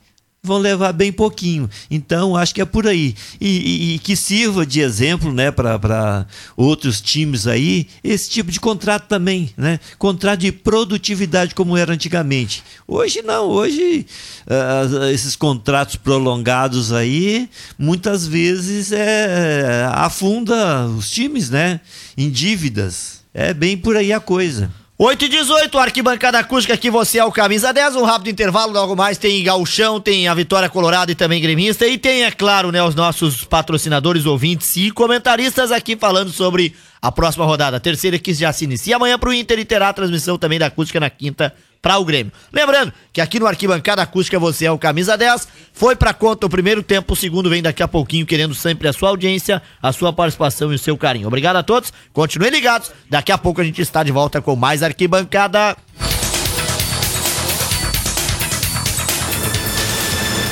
vão 0.45 0.57
levar 0.57 0.93
bem 0.93 1.11
pouquinho. 1.11 1.69
Então, 1.89 2.35
acho 2.35 2.53
que 2.53 2.61
é 2.61 2.65
por 2.65 2.87
aí. 2.87 3.15
E, 3.41 3.47
e- 3.47 3.95
e 3.95 3.99
que 3.99 4.15
sirva 4.15 4.65
de 4.65 4.79
exemplo 4.79 5.33
né, 5.33 5.51
para 5.51 6.25
outros 6.55 7.01
times 7.01 7.47
aí, 7.47 7.87
esse 8.03 8.29
tipo 8.29 8.51
de 8.51 8.59
contrato 8.59 9.07
também. 9.07 9.49
Né? 9.57 9.79
Contrato 9.97 10.39
de 10.41 10.51
produtividade, 10.51 11.53
como 11.55 11.75
era 11.75 11.93
antigamente. 11.93 12.63
Hoje 12.87 13.21
não, 13.21 13.47
hoje 13.47 14.05
ah, 14.47 15.11
esses 15.11 15.35
contratos 15.35 15.95
prolongados 15.95 16.93
aí, 16.93 17.49
muitas 17.77 18.27
vezes 18.27 18.91
é, 18.91 19.87
afunda 19.91 20.85
os 20.87 21.09
times 21.09 21.49
né, 21.49 21.79
em 22.17 22.29
dívidas. 22.29 23.23
É 23.33 23.53
bem 23.53 23.77
por 23.77 23.97
aí 23.97 24.13
a 24.13 24.19
coisa. 24.19 24.71
8 24.97 25.25
e 25.25 25.27
18, 25.27 25.77
arquibancada 25.77 26.39
acústica 26.39 26.77
que 26.77 26.89
você 26.89 27.17
é 27.17 27.25
o 27.25 27.29
camisa 27.29 27.73
10, 27.73 27.97
um 27.97 28.05
rápido 28.05 28.29
intervalo, 28.29 28.71
logo 28.71 28.95
mais 28.95 29.17
tem 29.17 29.43
Gauchão, 29.43 29.99
tem 29.99 30.29
a 30.29 30.33
Vitória 30.33 30.69
Colorado 30.69 31.11
e 31.11 31.15
também 31.15 31.41
Gremista 31.41 31.85
e 31.85 31.97
tem, 31.97 32.23
é 32.23 32.31
claro, 32.31 32.71
né, 32.71 32.81
os 32.81 32.95
nossos 32.95 33.43
patrocinadores, 33.43 34.25
ouvintes 34.25 34.73
e 34.77 34.91
comentaristas 34.91 35.69
aqui 35.69 35.97
falando 35.97 36.31
sobre 36.31 36.73
a 37.01 37.11
próxima 37.11 37.43
rodada, 37.43 37.75
a 37.75 37.79
terceira 37.79 38.17
que 38.17 38.33
já 38.33 38.53
se 38.53 38.63
inicia 38.63 38.95
amanhã 38.95 39.19
pro 39.19 39.33
Inter 39.33 39.59
e 39.59 39.65
terá 39.65 39.89
a 39.89 39.93
transmissão 39.93 40.37
também 40.37 40.57
da 40.57 40.67
acústica 40.67 40.97
na 40.97 41.09
quinta 41.09 41.53
para 41.81 41.97
o 41.97 42.05
Grêmio. 42.05 42.31
Lembrando 42.51 42.91
que 43.13 43.21
aqui 43.21 43.39
no 43.39 43.47
Arquibancada 43.47 44.01
Acústica 44.01 44.39
você 44.39 44.65
é 44.65 44.71
o 44.71 44.77
camisa 44.77 45.17
10, 45.17 45.47
foi 45.73 45.95
pra 45.95 46.13
conta 46.13 46.47
o 46.47 46.49
primeiro 46.49 46.81
tempo, 46.81 47.13
o 47.13 47.15
segundo 47.15 47.49
vem 47.49 47.61
daqui 47.61 47.83
a 47.83 47.87
pouquinho, 47.87 48.25
querendo 48.25 48.55
sempre 48.55 48.87
a 48.87 48.93
sua 48.93 49.09
audiência, 49.09 49.61
a 49.81 49.91
sua 49.91 50.11
participação 50.11 50.71
e 50.71 50.75
o 50.75 50.79
seu 50.79 50.97
carinho. 50.97 51.27
Obrigado 51.27 51.57
a 51.57 51.63
todos, 51.63 51.93
continuem 52.11 52.51
ligados, 52.51 52.91
daqui 53.09 53.31
a 53.31 53.37
pouco 53.37 53.61
a 53.61 53.63
gente 53.63 53.81
está 53.81 54.03
de 54.03 54.11
volta 54.11 54.41
com 54.41 54.55
mais 54.55 54.81
Arquibancada. 54.81 55.77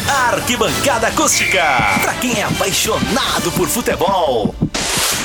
Arquibancada 0.07 1.07
Acústica. 1.07 1.63
Pra 2.01 2.13
quem 2.15 2.39
é 2.39 2.43
apaixonado 2.43 3.51
por 3.51 3.67
futebol. 3.67 4.55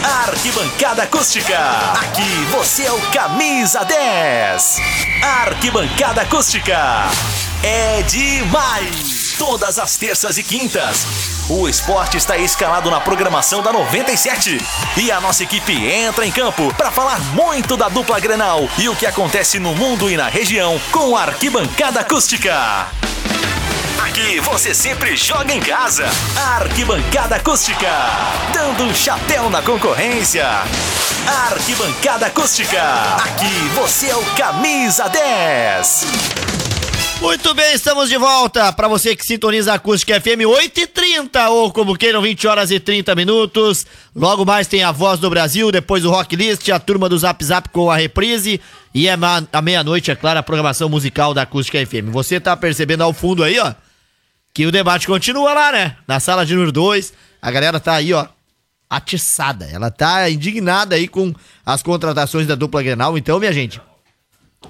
Arquibancada 0.03 1.03
Acústica. 1.03 1.59
Aqui 2.01 2.45
você 2.53 2.85
é 2.85 2.93
o 2.93 3.01
camisa 3.11 3.85
10. 3.85 4.77
Arquibancada 5.23 6.23
Acústica. 6.23 6.77
É 7.63 8.03
demais. 8.03 9.35
Todas 9.37 9.79
as 9.79 9.97
terças 9.97 10.39
e 10.39 10.43
quintas. 10.45 11.05
O 11.49 11.69
esporte 11.69 12.17
está 12.17 12.37
escalado 12.37 12.91
na 12.91 13.01
programação 13.01 13.61
da 13.61 13.73
97. 13.73 14.59
E 14.97 15.11
a 15.11 15.21
nossa 15.21 15.43
equipe 15.43 15.73
entra 15.73 16.25
em 16.25 16.31
campo 16.31 16.73
para 16.75 16.93
falar 16.93 17.19
muito 17.35 17.77
da 17.77 17.89
dupla 17.89 18.21
Grenal 18.21 18.69
e 18.79 18.89
o 18.89 18.95
que 18.95 19.07
acontece 19.07 19.59
no 19.59 19.75
mundo 19.75 20.09
e 20.09 20.17
na 20.17 20.29
região 20.29 20.81
com 20.93 21.17
a 21.17 21.23
Arquibancada 21.23 22.01
Acústica. 22.01 22.87
Aqui 23.99 24.39
você 24.41 24.73
sempre 24.73 25.17
joga 25.17 25.53
em 25.53 25.61
casa. 25.61 26.07
Arquibancada 26.57 27.37
Acústica. 27.37 27.89
Dando 28.55 28.85
um 28.85 28.95
chapéu 28.95 29.51
na 29.51 29.61
concorrência. 29.61 30.47
Arquibancada 31.51 32.27
Acústica. 32.27 32.81
Aqui 33.17 33.69
você 33.75 34.07
é 34.07 34.17
o 34.17 34.25
camisa 34.37 35.09
10. 35.09 36.07
Muito 37.21 37.53
bem, 37.53 37.75
estamos 37.75 38.09
de 38.09 38.17
volta. 38.17 38.73
Para 38.73 38.87
você 38.87 39.17
que 39.17 39.27
sintoniza 39.27 39.73
a 39.73 39.75
Acústica 39.75 40.21
FM 40.21 40.47
8 40.47 40.81
e 40.81 40.87
30 40.87 41.51
ou 41.51 41.73
como 41.73 41.97
queiram, 41.97 42.23
20 42.23 42.47
horas 42.47 42.71
e 42.71 42.79
30 42.79 43.17
minutos. 43.17 43.85
Logo 44.15 44.45
mais 44.45 44.69
tem 44.69 44.85
a 44.85 44.93
Voz 44.93 45.19
do 45.19 45.29
Brasil, 45.29 45.73
depois 45.73 46.05
o 46.05 46.11
Rock 46.11 46.37
List, 46.37 46.69
a 46.69 46.79
turma 46.79 47.09
do 47.09 47.19
Zap 47.19 47.45
Zap 47.45 47.69
com 47.71 47.91
a 47.91 47.97
reprise 47.97 48.61
e 48.95 49.09
é 49.09 49.17
à 49.53 49.61
meia-noite, 49.61 50.13
é 50.13 50.15
claro, 50.15 50.39
a 50.39 50.43
programação 50.43 50.89
musical 50.89 51.35
da 51.35 51.43
Acústica 51.43 51.85
FM. 51.85 52.11
Você 52.11 52.39
tá 52.39 52.57
percebendo 52.57 53.03
ao 53.03 53.13
fundo 53.13 53.43
aí, 53.43 53.59
ó, 53.59 53.75
que 54.53 54.67
o 54.67 54.73
debate 54.73 55.07
continua 55.07 55.55
lá, 55.55 55.73
né? 55.73 55.97
Na 56.07 56.21
sala 56.21 56.45
de 56.45 56.55
número 56.55 56.73
2, 56.73 57.13
a 57.41 57.51
galera 57.51 57.79
tá 57.79 57.95
aí, 57.95 58.13
ó, 58.13 58.27
atiçada. 58.89 59.67
Ela 59.67 59.91
tá 59.91 60.29
indignada 60.29 60.97
aí 60.97 61.07
com 61.07 61.35
as 61.65 61.83
contratações 61.83 62.47
da 62.47 62.55
dupla 62.55 62.83
Grenal. 62.83 63.17
Então, 63.17 63.39
minha 63.39 63.53
gente, 63.53 63.81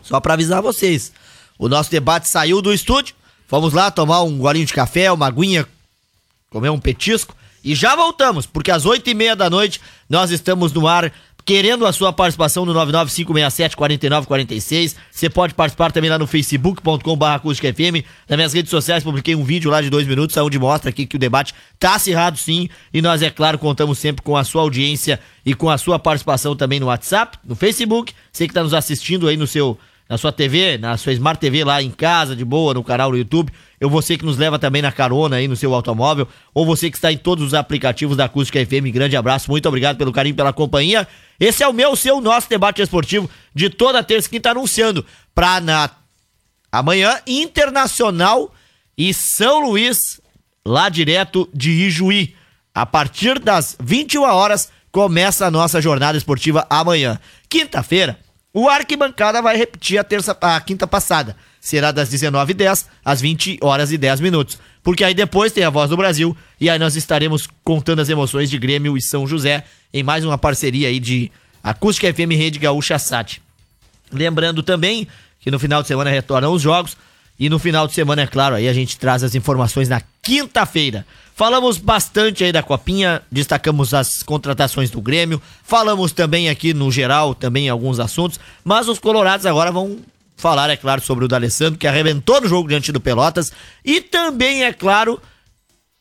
só 0.03 0.21
pra 0.21 0.35
avisar 0.35 0.61
vocês, 0.61 1.13
o 1.59 1.69
nosso 1.69 1.91
debate 1.91 2.29
saiu 2.29 2.61
do 2.61 2.73
estúdio. 2.73 3.15
Fomos 3.47 3.73
lá 3.73 3.91
tomar 3.91 4.23
um 4.23 4.37
golinho 4.39 4.67
de 4.67 4.75
café, 4.75 5.11
uma 5.11 5.27
aguinha, 5.27 5.67
comer 6.51 6.69
um 6.69 6.79
petisco 6.79 7.35
e 7.65 7.75
já 7.75 7.97
voltamos, 7.97 8.47
porque 8.47 8.71
às 8.71 8.87
oito 8.87 9.09
e 9.11 9.15
meia 9.15 9.35
da 9.35 9.51
noite 9.51 9.81
nós 10.09 10.31
estamos 10.31 10.73
no 10.73 10.87
ar 10.87 11.13
querendo 11.49 11.85
a 11.87 11.93
sua 11.95 12.13
participação 12.13 12.67
no 12.67 12.75
995674946. 12.75 14.97
Você 15.11 15.31
pode 15.31 15.55
participar 15.55 15.91
também 15.91 16.11
lá 16.11 16.19
no 16.19 16.27
facebook.com.br 16.27 17.25
acústicafm. 17.25 18.05
Nas 18.29 18.37
minhas 18.37 18.53
redes 18.53 18.69
sociais 18.69 19.03
publiquei 19.03 19.35
um 19.35 19.43
vídeo 19.43 19.71
lá 19.71 19.81
de 19.81 19.89
dois 19.89 20.07
minutos 20.07 20.37
onde 20.37 20.59
mostra 20.59 20.91
aqui 20.91 21.07
que 21.07 21.17
o 21.17 21.19
debate 21.19 21.55
tá 21.79 21.95
acirrado 21.95 22.37
sim 22.37 22.69
e 22.93 23.01
nós, 23.01 23.23
é 23.23 23.31
claro, 23.31 23.59
contamos 23.59 23.99
sempre 23.99 24.23
com 24.23 24.37
a 24.37 24.45
sua 24.45 24.61
audiência 24.61 25.19
e 25.43 25.55
com 25.55 25.71
a 25.71 25.79
sua 25.79 25.99
participação 25.99 26.55
também 26.55 26.81
no 26.81 26.89
WhatsApp, 26.89 27.39
no 27.43 27.57
Facebook. 27.57 28.13
Você 28.31 28.47
que 28.47 28.51
está 28.51 28.63
nos 28.63 28.75
assistindo 28.75 29.27
aí 29.27 29.39
no 29.39 29.47
seu 29.47 29.79
na 30.09 30.17
sua 30.17 30.33
TV, 30.33 30.79
na 30.79 30.97
sua 30.97 31.13
Smart 31.13 31.39
TV 31.39 31.65
lá 31.65 31.83
em 31.83 31.91
casa, 31.91 32.35
de 32.35 32.45
boa, 32.45 32.73
no 32.73 32.83
canal 32.83 33.11
do 33.11 33.19
YouTube. 33.19 33.53
Eu 33.79 33.91
você 33.91 34.17
que 34.17 34.25
nos 34.25 34.39
leva 34.39 34.59
também 34.59 34.81
na 34.81 34.91
carona 34.91 35.37
aí 35.37 35.47
no 35.47 35.55
seu 35.55 35.75
automóvel, 35.75 36.27
ou 36.55 36.65
você 36.65 36.91
que 36.91 36.97
está 36.97 37.13
em 37.13 37.19
todos 37.19 37.45
os 37.45 37.55
aplicativos 37.55 38.17
da 38.17 38.25
Acústica 38.25 38.65
FM. 38.65 38.91
Grande 38.93 39.17
abraço, 39.17 39.51
muito 39.51 39.69
obrigado 39.69 39.99
pelo 39.99 40.11
carinho, 40.11 40.35
pela 40.35 40.53
companhia. 40.53 41.07
Esse 41.39 41.63
é 41.63 41.69
o 41.69 41.75
meu, 41.75 41.95
seu, 41.95 42.21
nosso 42.21 42.49
debate 42.49 42.81
esportivo 42.81 43.29
de 43.55 43.69
toda 43.69 44.03
terça 44.03 44.29
que 44.29 44.39
está 44.39 44.53
anunciando 44.53 45.05
para 45.35 45.61
na 45.61 45.91
amanhã 46.73 47.19
Internacional 47.27 48.53
e 48.97 49.13
São 49.13 49.61
Luís, 49.61 50.21
lá 50.65 50.89
direto 50.89 51.49
de 51.53 51.71
Ijuí. 51.71 52.35
A 52.75 52.87
partir 52.87 53.39
das 53.39 53.77
21 53.81 54.23
horas 54.23 54.71
começa 54.91 55.47
a 55.47 55.51
nossa 55.51 55.81
jornada 55.81 56.17
esportiva 56.17 56.67
amanhã. 56.71 57.21
Quinta-feira, 57.49 58.19
o 58.53 58.69
Arquibancada 58.69 59.43
vai 59.43 59.57
repetir 59.57 59.99
a 59.99 60.05
terça 60.05 60.37
a 60.41 60.61
quinta 60.61 60.87
passada. 60.87 61.37
Será 61.61 61.93
das 61.93 62.09
19h10 62.09 62.87
às 63.05 63.21
20 63.21 63.59
horas 63.61 63.93
e 63.93 63.99
10 63.99 64.21
minutos. 64.21 64.59
Porque 64.83 65.05
aí 65.05 65.13
depois 65.13 65.53
tem 65.53 65.65
a 65.65 65.71
Voz 65.71 65.91
do 65.91 65.97
Brasil 65.97 66.37
e 66.61 66.71
aí 66.71 66.79
nós 66.79 66.97
estaremos 66.97 67.49
contando 67.63 68.01
as 68.01 68.09
emoções 68.09 68.49
de 68.49 68.59
Grêmio 68.59 68.97
e 68.97 69.03
São 69.03 69.27
José 69.27 69.65
em 69.93 70.03
mais 70.03 70.25
uma 70.25 70.39
parceria 70.39 70.89
aí 70.89 70.99
de 70.99 71.31
Acústica 71.63 72.13
FM 72.13 72.33
Rede 72.33 72.59
Gaúcha 72.59 72.99
Sat. 72.99 73.43
Lembrando 74.11 74.63
também 74.63 75.07
que 75.41 75.51
no 75.51 75.59
final 75.59 75.83
de 75.83 75.89
semana 75.89 76.11
retornam 76.11 76.53
os 76.53 76.63
jogos. 76.63 76.97
E 77.39 77.49
no 77.49 77.59
final 77.59 77.87
de 77.87 77.95
semana, 77.95 78.23
é 78.23 78.27
claro, 78.27 78.57
aí 78.57 78.69
a 78.69 78.73
gente 78.73 78.99
traz 78.99 79.23
as 79.23 79.35
informações 79.35 79.89
na 79.89 80.03
quinta-feira. 80.23 81.07
Falamos 81.35 81.79
bastante 81.79 82.43
aí 82.43 82.51
da 82.51 82.65
Copinha, 82.65 83.23
destacamos 83.31 83.95
as 83.95 84.25
contratações 84.25 84.91
do 84.91 85.01
Grêmio, 85.01 85.41
falamos 85.63 86.11
também 86.11 86.49
aqui 86.49 86.75
no 86.75 86.91
geral, 86.91 87.35
também 87.35 87.69
alguns 87.69 88.01
assuntos, 88.01 88.41
mas 88.65 88.89
os 88.89 88.99
colorados 88.99 89.47
agora 89.47 89.71
vão 89.71 89.99
falar, 90.37 90.69
é 90.69 90.77
claro, 90.77 91.01
sobre 91.01 91.25
o 91.25 91.29
D'Alessandro, 91.29 91.79
que 91.79 91.87
arrebentou 91.87 92.41
no 92.41 92.49
jogo 92.49 92.69
diante 92.69 92.91
do 92.91 93.01
Pelotas, 93.01 93.53
e 93.85 94.01
também, 94.01 94.65
é 94.65 94.73
claro, 94.73 95.23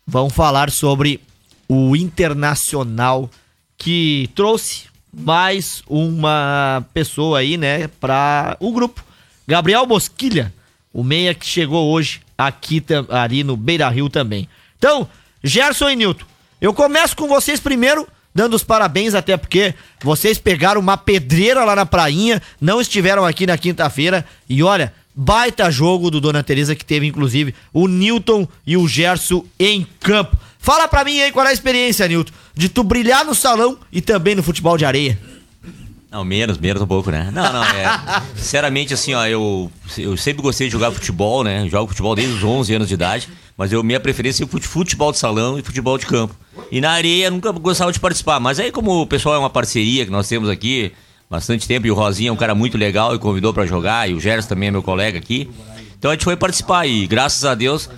vão 0.07 0.27
falar 0.27 0.71
sobre 0.71 1.21
o 1.69 1.95
Internacional, 1.95 3.29
que 3.77 4.29
trouxe 4.33 4.85
mais 5.13 5.83
uma 5.87 6.83
pessoa 6.95 7.39
aí, 7.39 7.57
né, 7.57 7.87
para 7.87 8.57
o 8.59 8.71
grupo. 8.71 9.03
Gabriel 9.47 9.85
Bosquilha, 9.85 10.51
o 10.97 11.03
meia 11.03 11.35
que 11.35 11.45
chegou 11.45 11.91
hoje 11.91 12.21
aqui 12.35 12.83
ali 13.07 13.43
no 13.43 13.55
Beira 13.55 13.87
Rio 13.87 14.09
também. 14.09 14.49
Então, 14.79 15.07
Gerson 15.43 15.91
e 15.91 15.95
Nilton, 15.95 16.25
eu 16.59 16.73
começo 16.73 17.15
com 17.15 17.27
vocês 17.27 17.59
primeiro, 17.59 18.07
dando 18.33 18.55
os 18.55 18.63
parabéns, 18.63 19.13
até 19.13 19.37
porque 19.37 19.75
vocês 20.01 20.39
pegaram 20.39 20.81
uma 20.81 20.97
pedreira 20.97 21.63
lá 21.63 21.75
na 21.75 21.85
prainha, 21.85 22.41
não 22.59 22.81
estiveram 22.81 23.23
aqui 23.23 23.45
na 23.45 23.59
quinta-feira, 23.59 24.25
e 24.49 24.63
olha, 24.63 24.91
baita 25.13 25.69
jogo 25.69 26.09
do 26.09 26.19
Dona 26.19 26.41
Teresa 26.41 26.75
que 26.75 26.83
teve, 26.83 27.05
inclusive, 27.05 27.53
o 27.71 27.87
Newton 27.87 28.47
e 28.65 28.75
o 28.75 28.87
Gerson 28.87 29.45
em 29.59 29.85
campo. 29.99 30.35
Fala 30.57 30.87
pra 30.87 31.03
mim 31.03 31.21
aí 31.21 31.31
qual 31.31 31.45
é 31.45 31.49
a 31.49 31.53
experiência, 31.53 32.07
Nilton, 32.07 32.33
de 32.55 32.69
tu 32.69 32.81
brilhar 32.81 33.23
no 33.23 33.35
salão 33.35 33.77
e 33.91 34.01
também 34.01 34.33
no 34.33 34.41
futebol 34.41 34.75
de 34.75 34.83
areia. 34.83 35.19
Não, 36.09 36.23
menos, 36.23 36.57
menos 36.57 36.81
um 36.81 36.87
pouco, 36.87 37.11
né? 37.11 37.29
Não, 37.33 37.51
não, 37.51 37.63
é. 37.63 37.85
Sinceramente, 38.35 38.93
assim, 38.93 39.13
ó, 39.13 39.25
eu, 39.25 39.69
eu 39.97 40.15
sempre 40.15 40.41
gostei 40.41 40.67
de 40.67 40.73
jogar 40.73 40.89
futebol, 40.91 41.43
né? 41.43 41.67
Jogo 41.69 41.89
futebol 41.89 42.15
desde 42.15 42.33
os 42.35 42.43
11 42.43 42.73
anos 42.75 42.87
de 42.87 42.93
idade, 42.93 43.27
mas 43.57 43.73
eu, 43.73 43.83
minha 43.83 43.99
preferência 43.99 44.43
é 44.43 44.47
fute- 44.47 44.67
futebol 44.67 45.11
de 45.11 45.17
salão 45.17 45.59
e 45.59 45.61
futebol 45.61 45.97
de 45.97 46.05
campo. 46.05 46.33
E 46.71 46.79
na 46.79 46.91
areia 46.91 47.29
nunca 47.29 47.51
gostava 47.51 47.91
de 47.91 47.99
participar, 47.99 48.39
mas 48.39 48.57
aí, 48.59 48.71
como 48.71 49.01
o 49.01 49.05
pessoal 49.07 49.35
é 49.35 49.37
uma 49.37 49.49
parceria 49.49 50.05
que 50.05 50.11
nós 50.11 50.27
temos 50.29 50.49
aqui 50.49 50.93
bastante 51.29 51.67
tempo, 51.67 51.85
e 51.85 51.91
o 51.91 51.93
Rosinha 51.93 52.29
é 52.29 52.31
um 52.31 52.37
cara 52.37 52.55
muito 52.55 52.77
legal 52.77 53.13
e 53.13 53.19
convidou 53.19 53.53
pra 53.53 53.65
jogar, 53.65 54.09
e 54.09 54.13
o 54.13 54.19
Gerson 54.19 54.47
também 54.47 54.69
é 54.69 54.71
meu 54.71 54.81
colega 54.81 55.17
aqui, 55.17 55.49
então 55.99 56.09
a 56.09 56.13
gente 56.13 56.23
foi 56.23 56.37
participar 56.37 56.85
e 56.87 57.05
graças 57.05 57.43
a 57.43 57.53
Deus. 57.53 57.89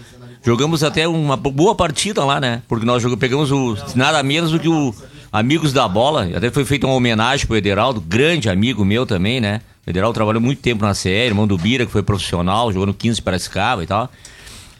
Jogamos 0.42 0.84
até 0.86 1.06
uma 1.06 1.36
boa 1.36 1.76
partida 1.76 2.24
lá, 2.24 2.40
né? 2.40 2.62
Porque 2.68 2.86
nós 2.86 3.04
jogamos, 3.04 3.20
pegamos 3.20 3.52
o 3.52 3.76
nada 3.94 4.24
menos 4.24 4.52
do 4.52 4.60
que 4.60 4.70
o, 4.70 4.96
Amigos 5.32 5.72
da 5.72 5.88
Bola, 5.88 6.28
até 6.36 6.50
foi 6.50 6.66
feita 6.66 6.88
uma 6.88 6.96
homenagem 6.96 7.46
pro 7.46 7.56
Ederaldo, 7.56 8.02
grande 8.02 8.50
amigo 8.50 8.84
meu 8.84 9.06
também, 9.06 9.40
né? 9.40 9.62
O 9.86 9.90
Ederaldo 9.90 10.16
trabalhou 10.16 10.42
muito 10.42 10.62
tempo 10.62 10.84
na 10.84 10.94
CE, 10.94 11.10
irmão 11.10 11.46
do 11.46 11.58
Bira, 11.58 11.86
que 11.86 11.92
foi 11.92 12.02
profissional, 12.02 12.72
jogou 12.72 12.88
no 12.88 12.94
15 12.94 13.22
Piracicaba 13.22 13.84
e 13.84 13.88
tal. 13.88 14.10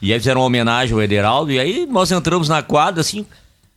E 0.02 0.12
aí 0.12 0.18
fizeram 0.18 0.40
uma 0.40 0.46
homenagem 0.46 0.94
ao 0.94 1.02
Ederaldo, 1.02 1.52
e 1.52 1.60
aí 1.60 1.86
nós 1.86 2.10
entramos 2.10 2.48
na 2.48 2.62
quadra, 2.62 3.00
assim, 3.00 3.24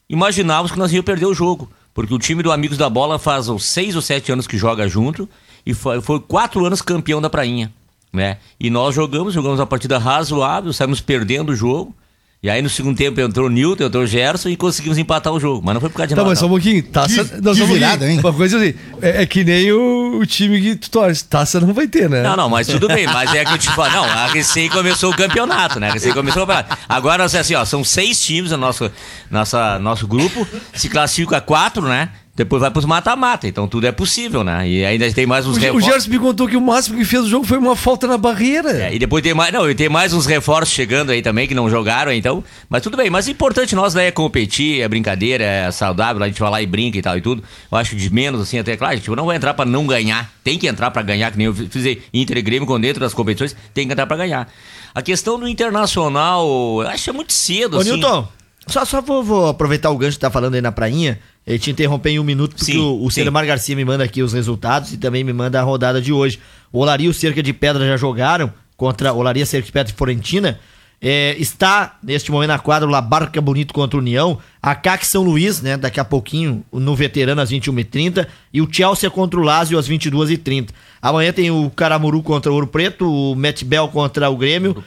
imaginávamos 0.10 0.72
que 0.72 0.80
nós 0.80 0.92
íamos 0.92 1.06
perder 1.06 1.26
o 1.26 1.34
jogo. 1.34 1.70
Porque 1.94 2.14
o 2.14 2.18
time 2.18 2.42
do 2.42 2.52
Amigos 2.52 2.78
da 2.78 2.90
Bola 2.90 3.20
faz 3.20 3.50
uns 3.50 3.66
seis 3.66 3.96
ou 3.96 4.02
sete 4.02 4.32
anos 4.32 4.48
que 4.48 4.58
joga 4.58 4.88
junto, 4.88 5.30
e 5.66 5.76
foi, 5.76 6.02
foi 6.02 6.20
quatro 6.20 6.66
anos 6.66 6.82
campeão 6.82 7.22
da 7.22 7.30
Prainha, 7.30 7.72
né? 8.12 8.38
E 8.60 8.72
nós 8.72 8.96
jogamos, 8.96 9.34
jogamos 9.34 9.60
uma 9.60 9.68
partida 9.68 10.00
razoável, 10.00 10.74
saímos 10.74 11.02
perdendo 11.02 11.52
o 11.52 11.56
jogo, 11.56 11.96
e 12.44 12.50
aí 12.50 12.62
no 12.62 12.70
segundo 12.70 12.98
tempo 12.98 13.22
entrou 13.22 13.48
o 13.48 13.50
Newton, 13.50 13.86
entrou 13.86 14.04
o 14.04 14.06
Gerson 14.06 14.50
e 14.50 14.58
conseguimos 14.58 14.98
empatar 14.98 15.32
o 15.32 15.40
jogo. 15.40 15.62
Mas 15.64 15.74
não 15.76 15.80
foi 15.80 15.90
por 15.90 15.96
causa 15.96 16.10
de 16.10 16.14
Tá, 16.14 16.18
nada. 16.22 16.30
mas 16.30 16.40
só 16.40 16.46
um 16.46 16.50
pouquinho. 16.50 16.84
Taça. 16.84 17.24
Que- 17.24 17.42
não, 17.42 17.56
que 17.56 17.64
virada, 17.64 18.12
hein? 18.12 18.20
Uma 18.20 18.34
coisa 18.34 18.58
assim. 18.58 18.74
É, 19.02 19.22
é 19.24 19.26
que 19.26 19.46
nem 19.46 19.72
o, 19.72 20.20
o 20.20 20.26
time 20.26 20.60
que 20.62 20.76
tu 20.76 20.90
torce. 20.90 21.24
Taça 21.24 21.62
não 21.62 21.74
vai 21.74 21.88
ter, 21.88 22.10
né? 22.10 22.22
Não, 22.22 22.36
não, 22.36 22.50
mas 22.50 22.68
tudo 22.68 22.88
bem. 22.90 23.08
Mas 23.08 23.34
é 23.34 23.46
que 23.46 23.54
eu 23.54 23.58
te 23.58 23.70
falo, 23.72 23.94
não, 23.94 24.04
a 24.04 24.28
recém 24.28 24.70
começou 24.70 25.12
o 25.12 25.16
campeonato, 25.16 25.80
né? 25.80 25.90
A 25.90 25.94
recém 25.94 26.12
começou 26.14 26.44
o 26.44 26.46
campeonato. 26.48 26.78
Agora, 26.90 27.24
assim, 27.24 27.56
ó, 27.56 27.64
são 27.64 27.82
seis 27.84 28.20
times 28.22 28.52
no 28.52 28.58
nosso, 28.58 28.92
nossa, 29.32 29.80
nosso 29.80 30.06
grupo, 30.06 30.46
se 30.74 30.90
classifica 30.90 31.40
quatro, 31.40 31.84
né? 31.88 32.10
Depois 32.36 32.62
vai 32.62 32.72
pros 32.72 32.84
mata-mata, 32.86 33.48
então 33.48 33.68
tudo 33.68 33.86
é 33.86 33.92
possível, 33.92 34.44
né? 34.44 34.68
E 34.68 34.84
ainda 34.84 35.12
tem 35.14 35.24
mais 35.24 35.46
uns 35.46 35.56
O, 35.56 35.60
Ge- 35.60 35.70
o 35.70 35.74
reforços. 35.76 35.92
Gerson 35.94 36.10
me 36.10 36.18
contou 36.18 36.48
que 36.48 36.58
o 36.58 36.62
máximo 36.62 36.98
que 36.98 37.06
fez 37.06 37.26
o 37.26 37.30
jogo 37.30 37.46
foi 37.46 37.60
uma 37.60 37.76
falta 37.76 38.08
na 38.08 38.18
barreira. 38.18 38.72
É, 38.72 38.96
e 38.96 38.98
depois 38.98 39.22
tem 39.22 39.36
mais, 39.36 39.54
não, 39.54 39.70
e 39.70 39.76
tem 39.76 39.88
mais 39.88 40.14
uns 40.14 40.26
reforços 40.26 40.74
chegando 40.74 41.12
aí 41.12 41.22
também 41.22 41.48
que 41.48 41.54
não 41.54 41.70
jogaram, 41.70 42.12
então. 42.12 42.44
Mas 42.68 42.82
tudo 42.82 42.98
bem, 42.98 43.08
mas 43.08 43.28
o 43.28 43.30
importante 43.32 43.76
nós 43.76 43.94
né, 43.94 44.08
é 44.08 44.12
competir, 44.12 44.82
é 44.82 44.88
brincadeira, 44.88 45.44
é 45.44 45.70
saudável, 45.70 46.24
a 46.24 46.28
gente 46.28 46.40
vai 46.40 46.50
lá 46.50 46.60
e 46.60 46.66
brinca 46.66 46.98
e 46.98 47.04
tal 47.04 47.16
e 47.16 47.22
tudo. 47.22 47.44
Eu 47.72 47.78
acho 47.78 47.96
de 47.96 48.12
menos 48.12 48.42
assim 48.42 48.58
até 48.58 48.76
claro, 48.76 48.94
a 48.94 48.96
gente 48.96 49.08
não 49.12 49.28
vai 49.28 49.36
entrar 49.38 49.54
pra 49.54 49.64
não 49.64 49.86
ganhar, 49.86 50.32
tem 50.44 50.58
que 50.58 50.66
entrar 50.68 50.90
pra 50.90 51.04
ganhar, 51.04 51.30
que 51.32 51.38
nem 51.38 51.46
eu 51.46 51.54
fiz 51.54 51.98
Inter 52.12 52.38
e 52.40 52.42
Grêmio 52.42 52.66
quando 52.66 52.82
dentro 52.82 53.00
das 53.00 53.14
competições, 53.14 53.56
tem 53.76 53.86
que 53.86 53.94
entrar 53.94 54.08
pra 54.08 54.18
ganhar. 54.18 54.52
A 54.96 55.04
questão 55.04 55.38
do 55.38 55.48
internacional, 55.48 56.48
eu 56.82 56.88
acho 56.88 57.04
que 57.04 57.10
é 57.12 57.14
muito 57.14 57.32
cedo 57.32 57.78
Ô, 57.78 57.80
assim. 57.82 57.92
Nilton, 57.92 58.28
só, 58.68 58.86
só 58.86 59.02
vou, 59.02 59.24
vou 59.24 59.48
aproveitar 59.48 59.90
o 59.90 59.98
gancho 59.98 60.18
que 60.18 60.22
tá 60.22 60.32
falando 60.32 60.56
aí 60.56 60.62
na 60.62 60.72
prainha 60.72 61.20
e 61.46 61.60
te 61.60 61.70
interromper 61.72 62.12
em 62.12 62.20
um 62.20 62.24
minuto, 62.24 62.56
porque 62.56 62.72
Sim, 62.72 62.80
o, 62.80 63.06
o. 63.06 63.12
Celemar 63.12 63.46
Garcia 63.46 63.76
me 63.76 63.84
manda 63.84 64.04
aqui 64.04 64.22
os 64.24 64.34
resultados 64.34 64.94
e 64.94 64.98
também 64.98 65.24
me 65.24 65.34
manda 65.34 65.60
a 65.60 65.64
rodada 65.64 66.02
de 66.02 66.14
hoje. 66.14 66.40
O 66.72 66.80
Olaria 66.80 67.08
e 67.08 67.10
o 67.10 67.14
Cerca 67.14 67.44
de 67.44 67.52
Pedra 67.52 67.86
já 67.86 67.98
jogaram 67.98 68.52
contra 68.78 69.14
Olaria, 69.14 69.46
Cerca 69.46 69.66
de 69.66 69.72
Pedra 69.72 69.92
e 69.92 69.96
Florentina. 69.96 70.60
É, 71.06 71.36
está 71.38 71.98
neste 72.02 72.32
momento 72.32 72.48
na 72.48 72.60
quadra 72.60 72.88
o 72.88 72.92
Labarca 72.92 73.42
Bonito 73.42 73.74
contra 73.74 73.98
o 73.98 74.00
União, 74.00 74.40
a 74.62 74.74
CAC 74.74 75.06
São 75.06 75.22
Luís, 75.22 75.62
né, 75.62 75.76
daqui 75.76 76.00
a 76.00 76.06
pouquinho, 76.06 76.64
no 76.72 76.96
veterano 76.96 77.42
às 77.42 77.52
21h30, 77.52 78.26
e 78.54 78.62
o 78.62 78.70
Chelsea 78.72 79.10
contra 79.10 79.38
o 79.38 79.44
Lazio 79.44 79.78
às 79.78 79.90
22h30. 79.90 80.70
Amanhã 81.02 81.34
tem 81.34 81.52
o 81.52 81.70
Caramuru 81.70 82.24
contra 82.24 82.50
o 82.50 82.56
Ouro 82.56 82.68
Preto, 82.68 83.12
o 83.12 83.36
Met 83.36 83.66
Bell 83.66 83.90
contra 83.90 84.30
o 84.30 84.38
Grêmio, 84.38 84.82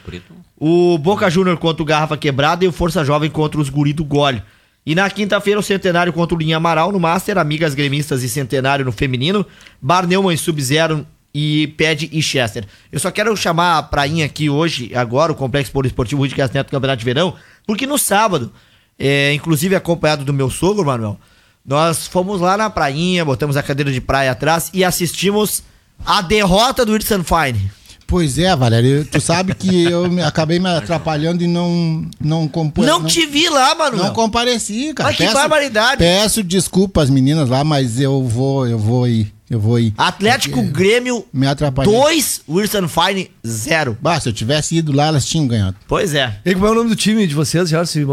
o 0.57 0.97
Boca 0.97 1.29
Júnior 1.29 1.57
contra 1.57 1.83
o 1.83 1.85
Garrafa 1.85 2.17
Quebrada 2.17 2.65
e 2.65 2.67
o 2.67 2.71
Força 2.71 3.05
Jovem 3.05 3.29
contra 3.29 3.59
os 3.61 3.69
Guri 3.69 3.93
do 3.93 4.03
Gole. 4.03 4.41
E 4.85 4.95
na 4.95 5.09
quinta-feira, 5.09 5.59
o 5.59 5.63
Centenário 5.63 6.13
contra 6.13 6.33
o 6.33 6.39
Linha 6.39 6.57
Amaral 6.57 6.91
no 6.91 6.99
Master, 6.99 7.37
Amigas 7.37 7.75
Gremistas 7.75 8.23
e 8.23 8.29
Centenário 8.29 8.85
no 8.85 8.91
Feminino, 8.91 9.45
Bar 9.81 10.07
Neumann 10.07 10.33
e 10.33 10.37
Sub-Zero 10.37 11.05
e 11.33 11.67
Ped 11.77 12.09
e 12.11 12.21
Chester. 12.21 12.65
Eu 12.91 12.99
só 12.99 13.11
quero 13.11 13.35
chamar 13.35 13.77
a 13.77 13.83
prainha 13.83 14.25
aqui 14.25 14.49
hoje, 14.49 14.91
agora, 14.95 15.31
o 15.31 15.35
Complexo 15.35 15.71
Poliesportivo 15.71 16.21
Rui 16.21 16.29
de 16.29 16.37
Neto 16.37 16.71
Campeonato 16.71 16.99
de 16.99 17.05
Verão, 17.05 17.35
porque 17.65 17.85
no 17.85 17.97
sábado, 17.97 18.51
é, 18.97 19.33
inclusive 19.33 19.75
acompanhado 19.75 20.23
do 20.23 20.33
meu 20.33 20.49
sogro, 20.49 20.85
Manuel, 20.85 21.19
nós 21.65 22.07
fomos 22.07 22.39
lá 22.39 22.55
na 22.55 22.69
prainha, 22.69 23.25
botamos 23.25 23.57
a 23.57 23.61
cadeira 23.61 23.91
de 23.91 23.99
praia 23.99 24.31
atrás 24.31 24.71
e 24.73 24.85
assistimos 24.85 25.63
a 26.05 26.21
derrota 26.21 26.85
do 26.85 26.93
Whitson 26.93 27.23
Fine. 27.23 27.69
Pois 28.07 28.39
é, 28.39 28.55
Valério, 28.55 29.05
tu 29.05 29.19
sabe 29.19 29.53
que 29.53 29.83
eu 29.83 30.09
me- 30.09 30.23
acabei 30.23 30.59
me 30.59 30.69
atrapalhando 30.69 31.43
e 31.43 31.47
não 31.47 32.05
não 32.21 32.47
compo- 32.47 32.83
Não, 32.83 33.03
te 33.03 33.25
vi 33.25 33.49
lá, 33.49 33.75
Manuel. 33.75 34.05
não 34.05 34.13
compareci, 34.13 34.93
cara. 34.93 35.09
Mas 35.09 35.17
que 35.17 35.33
barbaridade. 35.33 35.97
Peço 35.97 36.41
desculpa 36.41 37.03
às 37.03 37.09
meninas 37.09 37.49
lá, 37.49 37.63
mas 37.65 37.99
eu 37.99 38.23
vou, 38.23 38.65
eu 38.65 38.79
vou 38.79 39.05
ir, 39.07 39.33
eu 39.49 39.59
vou 39.59 39.77
ir. 39.77 39.93
Atlético 39.97 40.61
Grêmio 40.63 41.25
Me 41.33 41.45
atrapalhei. 41.47 41.93
2, 41.93 42.41
Wilson 42.49 42.87
Fine 42.87 43.29
0. 43.45 43.97
Bah, 44.01 44.19
se 44.21 44.29
eu 44.29 44.33
tivesse 44.33 44.77
ido 44.77 44.93
lá, 44.93 45.07
elas 45.07 45.25
tinham 45.25 45.45
ganhado. 45.45 45.75
Pois 45.85 46.15
é. 46.15 46.33
E 46.45 46.53
como 46.53 46.65
é 46.65 46.71
o 46.71 46.75
nome 46.75 46.89
do 46.89 46.95
time 46.95 47.27
de 47.27 47.35
vocês, 47.35 47.67
Gerson 47.67 47.99
e 47.99 48.05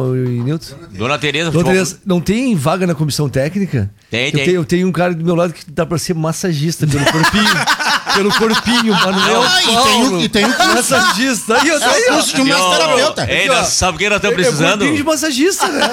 Nilton? 0.42 0.74
Dona 0.92 1.18
Tereza, 1.18 1.50
Dona 1.52 1.64
futebol- 1.64 1.72
Tereza, 1.72 1.98
não 2.04 2.20
tem 2.20 2.54
vaga 2.56 2.84
na 2.86 2.94
comissão 2.96 3.28
técnica? 3.28 3.88
Tem, 4.10 4.26
eu 4.26 4.32
tem. 4.32 4.44
Tenho, 4.44 4.56
eu 4.56 4.64
tenho 4.64 4.88
um 4.88 4.92
cara 4.92 5.14
do 5.14 5.24
meu 5.24 5.34
lado 5.36 5.52
que 5.52 5.70
dá 5.70 5.86
pra 5.86 5.98
ser 5.98 6.14
massagista 6.14 6.84
pelo 6.86 7.04
corpinho. 7.10 7.44
Pelo 8.14 8.32
corpinho, 8.34 8.92
Manuel 8.94 9.42
Ah, 9.42 9.62
e 9.62 9.66
tem 9.66 9.74
um- 10.04 10.20
e 10.20 10.28
tem 10.28 10.44
um 10.44 10.52
curso. 10.52 10.74
Massagista. 10.74 11.60
Aí, 11.60 11.70
ó, 11.70 11.74
É 11.74 11.78
o 11.78 11.90
aí, 11.90 12.04
ó. 12.08 12.12
curso 12.14 12.34
de 12.36 12.42
um 12.42 12.44
massoterapeuta. 12.46 13.26
Ei, 13.30 13.48
nós- 13.48 13.68
sabe 13.68 13.96
o 13.96 13.98
que 13.98 14.08
nós 14.08 14.16
estamos 14.16 14.32
É 14.38 14.42
precisando? 14.42 14.70
corpinho 14.78 14.96
de 14.96 15.02
massagista, 15.04 15.68
né? 15.68 15.90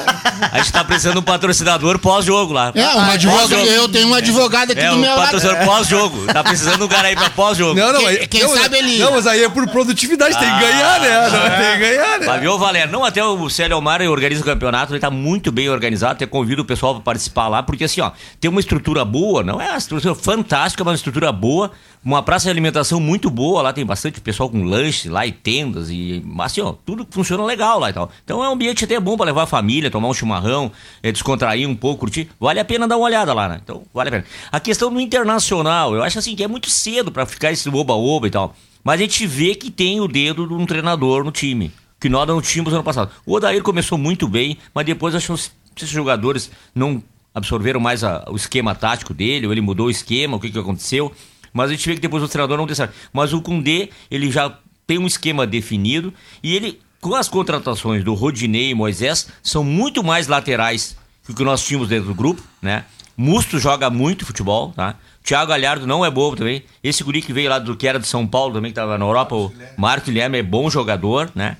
A 0.51 0.57
gente 0.59 0.71
tá 0.71 0.83
precisando 0.83 1.13
de 1.13 1.19
um 1.19 1.23
patrocinador 1.23 1.99
pós-jogo 1.99 2.53
lá. 2.53 2.71
É, 2.75 2.87
uma 2.89 3.13
advogada, 3.13 3.47
Pós-jogo. 3.49 3.71
eu 3.71 3.89
tenho 3.89 4.07
um 4.07 4.13
advogado 4.13 4.71
aqui 4.71 4.81
É, 4.81 4.89
do 4.89 4.95
um 4.95 4.99
meu 4.99 5.09
lado. 5.15 5.21
patrocinador 5.23 5.65
pós-jogo. 5.65 6.25
Tá 6.31 6.43
precisando 6.43 6.77
de 6.77 6.83
um 6.83 6.87
cara 6.87 7.07
aí 7.09 7.15
pra 7.15 7.29
pós-jogo. 7.29 7.79
Não, 7.79 7.91
não, 7.91 7.99
Quem- 7.99 8.07
aí, 8.07 8.27
quem 8.27 8.43
não, 8.43 8.55
sabe 8.55 8.77
ele- 8.77 8.97
Não, 8.99 9.11
mas 9.11 9.27
aí 9.27 9.43
é 9.43 9.49
por 9.49 9.67
produtividade, 9.67 10.37
tem 10.37 10.49
que 10.53 10.59
ganhar, 10.59 10.99
né? 10.99 11.29
Não, 11.29 11.49
tem 11.57 11.71
que 11.73 11.77
ganhar, 11.79 12.19
né? 12.19 12.25
Mas 12.27 12.41
viu, 12.41 12.57
Valério? 12.57 12.91
Não, 12.91 13.03
até 13.03 13.23
o 13.23 13.49
Célio 13.49 13.75
Almar 13.75 14.01
organiza 14.01 14.41
o 14.41 14.45
campeonato, 14.45 14.93
ele 14.93 14.99
tá 14.99 15.09
muito 15.11 15.51
bem 15.51 15.69
organizado, 15.69 16.13
até 16.13 16.25
convido 16.25 16.61
o 16.61 16.65
pessoal 16.65 16.95
para 16.95 17.03
participar 17.03 17.47
lá, 17.47 17.61
porque 17.63 17.83
assim, 17.83 18.01
ó, 18.01 18.11
tem 18.39 18.49
uma 18.49 18.59
estrutura 18.59 19.03
boa, 19.05 19.43
não 19.43 19.61
é 19.61 19.69
uma 19.69 19.77
estrutura 19.77 20.15
fantástica, 20.15 20.83
mas 20.83 20.91
uma 20.91 20.95
estrutura 20.95 21.31
boa, 21.31 21.71
uma 22.03 22.23
praça 22.23 22.45
de 22.45 22.49
alimentação 22.49 22.99
muito 22.99 23.29
boa, 23.29 23.61
lá 23.61 23.71
tem 23.71 23.85
bastante 23.85 24.19
pessoal 24.19 24.49
com 24.49 24.63
lanche 24.63 25.07
lá 25.07 25.25
e 25.27 25.31
tendas, 25.31 25.89
e 25.91 26.23
assim, 26.39 26.61
ó, 26.61 26.73
tudo 26.85 27.05
funciona 27.09 27.43
legal 27.45 27.79
lá 27.79 27.89
e 27.89 27.93
tal. 27.93 28.11
Então 28.23 28.43
é 28.43 28.49
um 28.49 28.53
ambiente 28.53 28.85
até 28.85 28.99
bom 28.99 29.15
para 29.15 29.27
levar 29.27 29.43
a 29.43 29.47
família, 29.47 29.91
tomar 29.91 30.07
um 30.07 30.13
chimarrão, 30.13 30.71
é, 31.03 31.11
descontrair 31.11 31.69
um 31.69 31.75
pouco, 31.75 31.99
curtir. 31.99 32.27
Vale 32.39 32.59
a 32.59 32.65
pena 32.65 32.87
dar 32.87 32.97
uma 32.97 33.05
olhada 33.05 33.33
lá, 33.33 33.47
né? 33.47 33.59
Então, 33.63 33.83
vale 33.93 34.09
a 34.09 34.11
pena. 34.13 34.25
A 34.51 34.59
questão 34.59 34.91
do 34.91 34.99
internacional, 34.99 35.93
eu 35.93 36.01
acho 36.03 36.17
assim 36.17 36.35
que 36.35 36.43
é 36.43 36.47
muito 36.47 36.69
cedo 36.69 37.11
para 37.11 37.25
ficar 37.25 37.51
esse 37.51 37.69
oba-oba 37.69 38.27
e 38.27 38.31
tal. 38.31 38.55
Mas 38.83 38.99
a 38.99 39.03
gente 39.03 39.27
vê 39.27 39.53
que 39.53 39.69
tem 39.69 40.01
o 40.01 40.07
dedo 40.07 40.47
de 40.47 40.53
um 40.55 40.65
treinador 40.65 41.23
no 41.23 41.31
time 41.31 41.71
que 41.99 42.09
nós 42.09 42.27
não 42.27 42.41
tínhamos 42.41 42.73
ano 42.73 42.83
passado. 42.83 43.11
O 43.27 43.35
Odair 43.35 43.61
começou 43.61 43.95
muito 43.95 44.27
bem, 44.27 44.57
mas 44.73 44.87
depois 44.87 45.13
acho 45.13 45.35
que 45.35 45.83
esses 45.83 45.89
jogadores 45.89 46.49
não 46.73 47.03
absorveram 47.31 47.79
mais 47.79 48.03
a- 48.03 48.25
o 48.27 48.35
esquema 48.35 48.73
tático 48.73 49.13
dele, 49.13 49.45
ou 49.45 49.53
ele 49.53 49.61
mudou 49.61 49.85
o 49.85 49.91
esquema, 49.91 50.35
o 50.35 50.39
que, 50.39 50.49
que 50.49 50.57
aconteceu. 50.57 51.11
Mas 51.53 51.69
a 51.69 51.73
gente 51.73 51.87
vê 51.87 51.95
que 51.95 52.01
depois 52.01 52.23
o 52.23 52.27
treinador 52.27 52.57
não 52.57 52.75
certo. 52.75 52.93
Mas 53.11 53.33
o 53.33 53.41
Kundê, 53.41 53.89
ele 54.09 54.31
já 54.31 54.57
tem 54.87 54.97
um 54.97 55.07
esquema 55.07 55.45
definido 55.45 56.13
e 56.41 56.55
ele, 56.55 56.79
com 56.99 57.15
as 57.15 57.27
contratações 57.29 58.03
do 58.03 58.13
Rodinei 58.13 58.69
e 58.69 58.75
Moisés, 58.75 59.27
são 59.43 59.63
muito 59.63 60.03
mais 60.03 60.27
laterais 60.27 60.97
que 61.23 61.31
o 61.31 61.35
que 61.35 61.43
nós 61.43 61.63
tínhamos 61.63 61.87
dentro 61.87 62.07
do 62.07 62.15
grupo, 62.15 62.41
né? 62.61 62.85
Musto 63.15 63.59
joga 63.59 63.89
muito 63.89 64.25
futebol, 64.25 64.71
tá? 64.75 64.95
Thiago 65.23 65.49
Galhardo 65.49 65.85
não 65.85 66.03
é 66.03 66.09
bobo 66.09 66.35
também. 66.35 66.63
Esse 66.83 67.03
guri 67.03 67.21
que 67.21 67.31
veio 67.31 67.49
lá 67.49 67.59
do 67.59 67.75
que 67.75 67.87
era 67.87 67.99
de 67.99 68.07
São 68.07 68.25
Paulo 68.25 68.53
também, 68.53 68.71
que 68.71 68.79
estava 68.79 68.97
na 68.97 69.05
Europa, 69.05 69.35
o 69.35 69.53
Marco 69.77 70.07
Guilherme 70.07 70.39
é 70.39 70.43
bom 70.43 70.69
jogador, 70.69 71.31
né? 71.35 71.57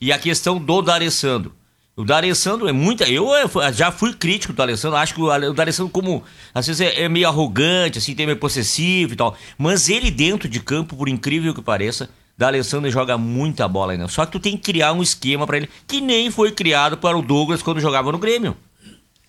E 0.00 0.12
a 0.12 0.18
questão 0.18 0.58
do 0.58 0.82
D'Alessandro. 0.82 1.52
O 2.00 2.04
D'Alessandro 2.04 2.68
é 2.68 2.72
muita. 2.72 3.04
Eu 3.04 3.34
eh, 3.34 3.72
já 3.72 3.90
fui 3.92 4.14
crítico 4.14 4.52
do 4.52 4.56
D'Alessandro. 4.56 4.96
Acho 4.96 5.14
que 5.14 5.20
o 5.20 5.30
Ale- 5.30 5.48
o 5.48 5.52
D'Alessandro, 5.52 5.92
como. 5.92 6.22
Às 6.54 6.66
vezes 6.66 6.80
é, 6.80 7.02
é 7.02 7.08
meio 7.08 7.28
arrogante, 7.28 7.98
assim, 7.98 8.14
tem 8.14 8.26
meio 8.26 8.38
possessivo 8.38 9.12
e 9.12 9.16
tal. 9.16 9.36
Mas 9.58 9.88
ele 9.88 10.10
dentro 10.10 10.48
de 10.48 10.60
campo, 10.60 10.96
por 10.96 11.08
incrível 11.08 11.54
que 11.54 11.60
pareça, 11.62 12.08
D'Alessandro 12.38 12.90
joga 12.90 13.18
muita 13.18 13.68
bola 13.68 13.92
ainda. 13.92 14.08
Só 14.08 14.24
que 14.24 14.32
tu 14.32 14.40
tem 14.40 14.56
que 14.56 14.62
criar 14.72 14.92
um 14.92 15.02
esquema 15.02 15.46
pra 15.46 15.56
ele, 15.58 15.68
que 15.86 16.00
nem 16.00 16.30
foi 16.30 16.52
criado 16.52 16.96
para 16.96 17.16
o 17.18 17.22
Douglas 17.22 17.62
quando 17.62 17.80
jogava 17.80 18.10
no 18.10 18.18
Grêmio. 18.18 18.56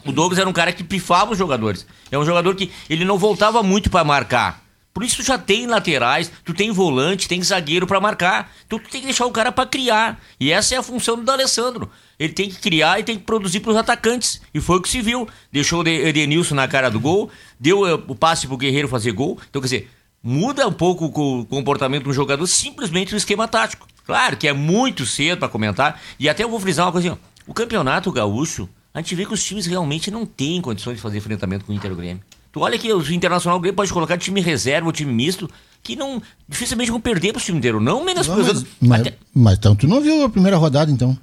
O 0.05 0.11
Douglas 0.11 0.39
era 0.39 0.49
um 0.49 0.53
cara 0.53 0.71
que 0.71 0.83
pifava 0.83 1.31
os 1.33 1.37
jogadores. 1.37 1.85
É 2.09 2.17
um 2.17 2.25
jogador 2.25 2.55
que 2.55 2.71
ele 2.89 3.05
não 3.05 3.17
voltava 3.17 3.61
muito 3.61 3.89
pra 3.89 4.03
marcar. 4.03 4.61
Por 4.93 5.03
isso 5.03 5.17
tu 5.17 5.23
já 5.23 5.37
tem 5.37 5.67
laterais, 5.67 6.29
tu 6.43 6.53
tem 6.53 6.69
volante, 6.71 7.27
tem 7.27 7.41
zagueiro 7.41 7.87
pra 7.87 8.01
marcar. 8.01 8.51
Então 8.65 8.77
tu 8.79 8.89
tem 8.89 8.99
que 8.99 9.07
deixar 9.07 9.25
o 9.25 9.31
cara 9.31 9.51
pra 9.51 9.65
criar. 9.65 10.19
E 10.39 10.51
essa 10.51 10.75
é 10.75 10.77
a 10.77 10.83
função 10.83 11.15
do 11.15 11.21
D'Alessandro. 11.23 11.89
Ele 12.21 12.33
tem 12.33 12.49
que 12.49 12.57
criar 12.59 12.99
e 12.99 13.03
tem 13.03 13.17
que 13.17 13.23
produzir 13.23 13.61
pros 13.61 13.75
atacantes. 13.75 14.39
E 14.53 14.59
foi 14.61 14.77
o 14.77 14.81
que 14.81 14.87
se 14.89 15.01
viu. 15.01 15.27
Deixou 15.51 15.79
o 15.79 15.83
De- 15.83 15.89
Edenilson 16.07 16.53
na 16.53 16.67
cara 16.67 16.89
do 16.89 16.99
gol, 16.99 17.31
deu 17.59 17.87
eh, 17.87 17.95
o 18.07 18.13
passe 18.15 18.45
pro 18.45 18.55
Guerreiro 18.57 18.87
fazer 18.87 19.11
gol. 19.11 19.39
Então, 19.49 19.59
quer 19.59 19.65
dizer, 19.65 19.89
muda 20.23 20.67
um 20.67 20.71
pouco 20.71 21.05
o 21.05 21.09
co- 21.11 21.45
comportamento 21.49 22.03
do 22.03 22.13
jogador 22.13 22.45
simplesmente 22.45 23.11
no 23.11 23.17
esquema 23.17 23.47
tático. 23.47 23.87
Claro 24.05 24.37
que 24.37 24.47
é 24.47 24.53
muito 24.53 25.03
cedo 25.05 25.39
pra 25.39 25.49
comentar. 25.49 25.99
E 26.19 26.29
até 26.29 26.43
eu 26.43 26.49
vou 26.49 26.59
frisar 26.59 26.85
uma 26.85 26.91
coisinha. 26.91 27.17
O 27.47 27.53
campeonato 27.55 28.11
gaúcho, 28.11 28.69
a 28.93 28.99
gente 28.99 29.15
vê 29.15 29.25
que 29.25 29.33
os 29.33 29.43
times 29.43 29.65
realmente 29.65 30.11
não 30.11 30.23
têm 30.25 30.61
condições 30.61 30.97
de 30.97 31.01
fazer 31.01 31.17
enfrentamento 31.17 31.65
com 31.65 31.71
o 31.71 31.75
Inter 31.75 31.89
e 31.89 31.93
o 31.93 31.97
Grêmio. 31.97 32.21
Tu 32.51 32.59
olha 32.59 32.77
que 32.77 32.93
o 32.93 33.11
Internacional 33.13 33.59
Grêmio 33.59 33.75
pode 33.77 33.91
colocar 33.91 34.17
time 34.17 34.41
reserva 34.41 34.85
ou 34.85 34.91
time 34.93 35.11
misto, 35.11 35.49
que 35.81 35.95
não 35.95 36.21
dificilmente 36.47 36.91
vão 36.91 36.99
perder 37.01 37.33
pro 37.33 37.41
time 37.41 37.57
inteiro. 37.57 37.79
Não 37.79 38.03
menos 38.05 38.27
Não, 38.27 38.37
mas, 38.37 38.63
mas, 38.79 39.13
mas 39.33 39.57
então 39.57 39.75
tu 39.75 39.87
não 39.87 40.01
viu 40.01 40.23
a 40.25 40.29
primeira 40.29 40.57
rodada, 40.57 40.91
então. 40.91 41.17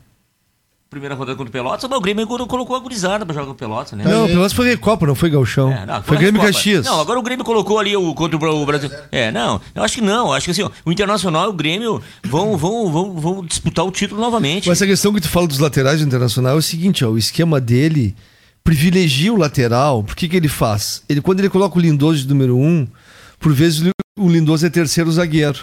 Primeira 0.91 1.15
rodada 1.15 1.37
contra 1.37 1.51
o 1.51 1.53
Pelotas, 1.53 1.89
mas 1.89 1.99
o 1.99 2.01
Grêmio 2.01 2.27
colocou 2.27 2.75
a 2.75 2.79
gurizada 2.81 3.27
pra 3.27 3.35
jogar 3.35 3.47
com 3.47 3.53
o 3.53 3.55
Pelotas, 3.55 3.93
né? 3.93 4.05
Não, 4.05 4.25
o 4.25 4.29
Pelotas 4.29 4.53
foi 4.53 4.69
Recopa, 4.69 5.07
não 5.07 5.15
foi 5.15 5.29
Galchão. 5.29 5.71
É, 5.71 5.85
não, 5.85 6.03
foi 6.03 6.17
agora 6.17 6.19
Grêmio 6.19 6.41
Copa. 6.41 6.53
Caxias. 6.53 6.87
Não, 6.87 7.01
agora 7.01 7.19
o 7.19 7.23
Grêmio 7.23 7.45
colocou 7.45 7.79
ali 7.79 7.95
o 7.97 8.15
contra 8.15 8.37
o 8.39 8.67
Brasil. 8.67 8.91
É, 9.13 9.31
não, 9.31 9.61
eu 9.75 9.83
acho 9.83 9.97
que 9.97 10.01
não. 10.01 10.33
Acho 10.33 10.47
que 10.47 10.51
assim, 10.53 10.63
ó, 10.63 10.71
o 10.85 10.91
Internacional 10.91 11.47
e 11.47 11.49
o 11.51 11.53
Grêmio 11.53 12.03
vão, 12.25 12.57
vão, 12.57 12.91
vão, 12.91 13.13
vão 13.13 13.45
disputar 13.45 13.85
o 13.85 13.91
título 13.91 14.21
novamente. 14.21 14.69
Mas 14.69 14.79
essa 14.79 14.87
questão 14.87 15.13
que 15.13 15.21
tu 15.21 15.29
fala 15.29 15.47
dos 15.47 15.59
laterais 15.59 16.01
do 16.01 16.07
Internacional 16.07 16.55
é 16.55 16.59
o 16.59 16.63
seguinte, 16.63 17.05
ó, 17.05 17.11
o 17.11 17.19
esquema 17.19 17.61
dele 17.61 18.17
privilegia 18.65 19.33
o 19.33 19.37
lateral. 19.37 20.03
Por 20.03 20.17
que 20.17 20.29
que 20.29 20.37
ele 20.37 20.49
faz? 20.49 21.03
Ele, 21.09 21.21
quando 21.21 21.41
ele 21.41 21.51
coloca 21.51 21.79
o 21.79 21.81
Lindoso 21.81 22.23
de 22.23 22.29
número 22.29 22.57
um, 22.57 22.87
por 23.39 23.53
vezes 23.53 23.81
o 24.19 24.29
Lindoso 24.29 24.67
é 24.67 24.71
terceiro 24.71 25.11
zagueiro. 25.13 25.59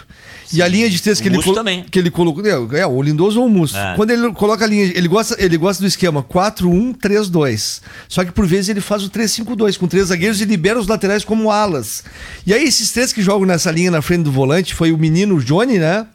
E 0.52 0.62
a 0.62 0.68
linha 0.68 0.88
de 0.88 1.02
três 1.02 1.18
O 1.18 1.22
que 1.22 1.28
ele, 1.28 1.42
colo- 1.42 1.54
também. 1.54 1.84
que 1.90 1.98
ele 1.98 2.10
colocou... 2.10 2.44
É, 2.46 2.80
é, 2.80 2.86
o 2.86 3.02
Lindoso 3.02 3.40
ou 3.40 3.46
o 3.46 3.50
Musso. 3.50 3.76
É. 3.76 3.94
Quando 3.96 4.10
ele 4.10 4.32
coloca 4.32 4.64
a 4.64 4.68
linha... 4.68 4.84
Ele 4.84 5.08
gosta, 5.08 5.36
ele 5.38 5.56
gosta 5.56 5.82
do 5.82 5.86
esquema 5.86 6.22
4-1-3-2. 6.22 7.80
Só 8.08 8.24
que 8.24 8.30
por 8.32 8.46
vezes 8.46 8.68
ele 8.68 8.80
faz 8.80 9.02
o 9.04 9.10
3-5-2, 9.10 9.76
com 9.78 9.86
três 9.86 10.08
zagueiros 10.08 10.40
e 10.40 10.44
libera 10.44 10.78
os 10.78 10.86
laterais 10.86 11.24
como 11.24 11.50
alas. 11.50 12.04
E 12.46 12.54
aí 12.54 12.64
esses 12.64 12.92
três 12.92 13.12
que 13.12 13.22
jogam 13.22 13.46
nessa 13.46 13.70
linha 13.70 13.90
na 13.90 14.02
frente 14.02 14.22
do 14.22 14.32
volante 14.32 14.74
foi 14.74 14.92
o 14.92 14.98
menino 14.98 15.36
o 15.36 15.42
Johnny, 15.44 15.78
né? 15.78 16.06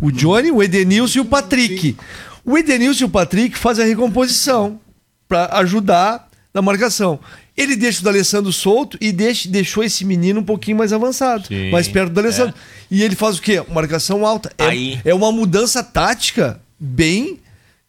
O 0.00 0.10
Johnny, 0.10 0.50
o 0.50 0.62
Edenilson 0.62 1.18
e 1.18 1.22
o 1.22 1.24
Patrick. 1.24 1.96
O 2.44 2.56
Edenilson 2.56 3.04
e 3.04 3.06
o 3.06 3.10
Patrick 3.10 3.58
fazem 3.58 3.84
a 3.84 3.88
recomposição 3.88 4.80
para 5.28 5.46
ajudar 5.58 6.28
na 6.54 6.62
marcação. 6.62 7.20
Ele 7.62 7.76
deixa 7.76 8.00
o 8.00 8.04
D'Alessandro 8.04 8.52
solto 8.52 8.96
e 9.00 9.12
deixa, 9.12 9.48
deixou 9.48 9.82
esse 9.84 10.04
menino 10.04 10.40
um 10.40 10.44
pouquinho 10.44 10.76
mais 10.78 10.92
avançado, 10.92 11.46
Sim, 11.48 11.70
mais 11.70 11.88
perto 11.88 12.08
do 12.10 12.14
D'Alessandro. 12.14 12.54
E 12.90 13.02
ele 13.02 13.14
faz 13.14 13.38
o 13.38 13.42
quê? 13.42 13.62
Marcação 13.72 14.24
alta. 14.26 14.52
É, 14.58 14.64
Aí- 14.66 15.00
é 15.04 15.14
uma 15.14 15.30
mudança 15.30 15.82
tática 15.82 16.60
bem 16.78 17.38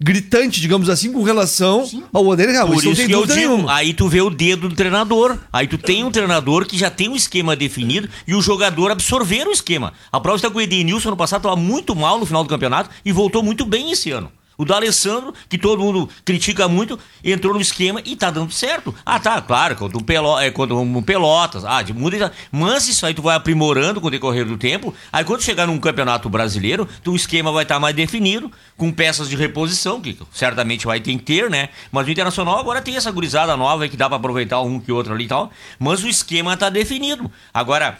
gritante, 0.03 0.59
digamos 0.59 0.89
assim, 0.89 1.11
com 1.13 1.21
relação 1.21 1.87
ao 2.11 2.25
Odair 2.25 2.49
Real. 2.49 2.65
Por 2.67 2.77
Isso 2.77 2.85
não 2.85 2.91
isso 2.93 3.05
que 3.05 3.11
eu 3.13 3.25
digo, 3.25 3.35
nenhuma. 3.35 3.71
aí 3.75 3.93
tu 3.93 4.07
vê 4.07 4.19
o 4.19 4.31
dedo 4.31 4.67
do 4.67 4.75
treinador. 4.75 5.37
Aí 5.53 5.67
tu 5.67 5.77
tem 5.77 6.03
um 6.03 6.09
treinador 6.09 6.65
que 6.65 6.75
já 6.75 6.89
tem 6.89 7.07
um 7.07 7.15
esquema 7.15 7.55
definido 7.55 8.09
e 8.27 8.33
o 8.33 8.41
jogador 8.41 8.89
absorver 8.89 9.47
o 9.47 9.51
esquema. 9.51 9.93
A 10.11 10.19
prova 10.19 10.37
está 10.37 10.49
que 10.49 10.57
o 10.57 10.61
Edenilson 10.61 11.09
ano 11.09 11.17
passado 11.17 11.41
estava 11.41 11.55
muito 11.55 11.95
mal 11.95 12.17
no 12.19 12.25
final 12.25 12.43
do 12.43 12.49
campeonato 12.49 12.89
e 13.05 13.11
voltou 13.11 13.43
muito 13.43 13.63
bem 13.63 13.91
esse 13.91 14.09
ano. 14.09 14.31
O 14.61 14.65
D'Alessandro, 14.65 15.33
que 15.49 15.57
todo 15.57 15.81
mundo 15.81 16.07
critica 16.23 16.67
muito, 16.67 16.99
entrou 17.23 17.51
no 17.51 17.59
esquema 17.59 17.99
e 18.05 18.15
tá 18.15 18.29
dando 18.29 18.51
certo. 18.53 18.93
Ah, 19.03 19.19
tá, 19.19 19.41
claro, 19.41 19.75
contra 19.75 19.97
um, 19.97 20.03
Pelo, 20.03 20.39
é, 20.39 20.51
contra 20.51 20.75
um 20.75 21.01
Pelotas. 21.01 21.65
Ah, 21.65 21.81
de 21.81 21.91
muda. 21.91 22.31
Mas 22.51 22.87
isso 22.87 23.03
aí 23.03 23.11
tu 23.15 23.23
vai 23.23 23.35
aprimorando 23.35 23.99
com 23.99 24.05
o 24.05 24.11
decorrer 24.11 24.45
do 24.45 24.57
tempo. 24.57 24.93
Aí 25.11 25.23
quando 25.23 25.41
chegar 25.41 25.65
num 25.65 25.79
campeonato 25.79 26.29
brasileiro, 26.29 26.87
tu, 27.03 27.13
o 27.13 27.15
esquema 27.15 27.51
vai 27.51 27.63
estar 27.63 27.79
mais 27.79 27.95
definido, 27.95 28.51
com 28.77 28.91
peças 28.91 29.27
de 29.27 29.35
reposição, 29.35 29.99
que 29.99 30.15
certamente 30.31 30.85
vai 30.85 30.99
ter 30.99 31.13
que 31.13 31.23
ter, 31.23 31.49
né? 31.49 31.69
Mas 31.91 32.05
o 32.05 32.11
Internacional 32.11 32.59
agora 32.59 32.83
tem 32.83 32.95
essa 32.95 33.09
gurizada 33.09 33.57
nova 33.57 33.89
que 33.89 33.97
dá 33.97 34.07
pra 34.07 34.17
aproveitar 34.17 34.61
um 34.61 34.79
que 34.79 34.91
outro 34.91 35.11
ali 35.11 35.25
e 35.25 35.27
tal. 35.27 35.51
Mas 35.79 36.03
o 36.03 36.07
esquema 36.07 36.55
tá 36.55 36.69
definido. 36.69 37.31
Agora, 37.51 37.97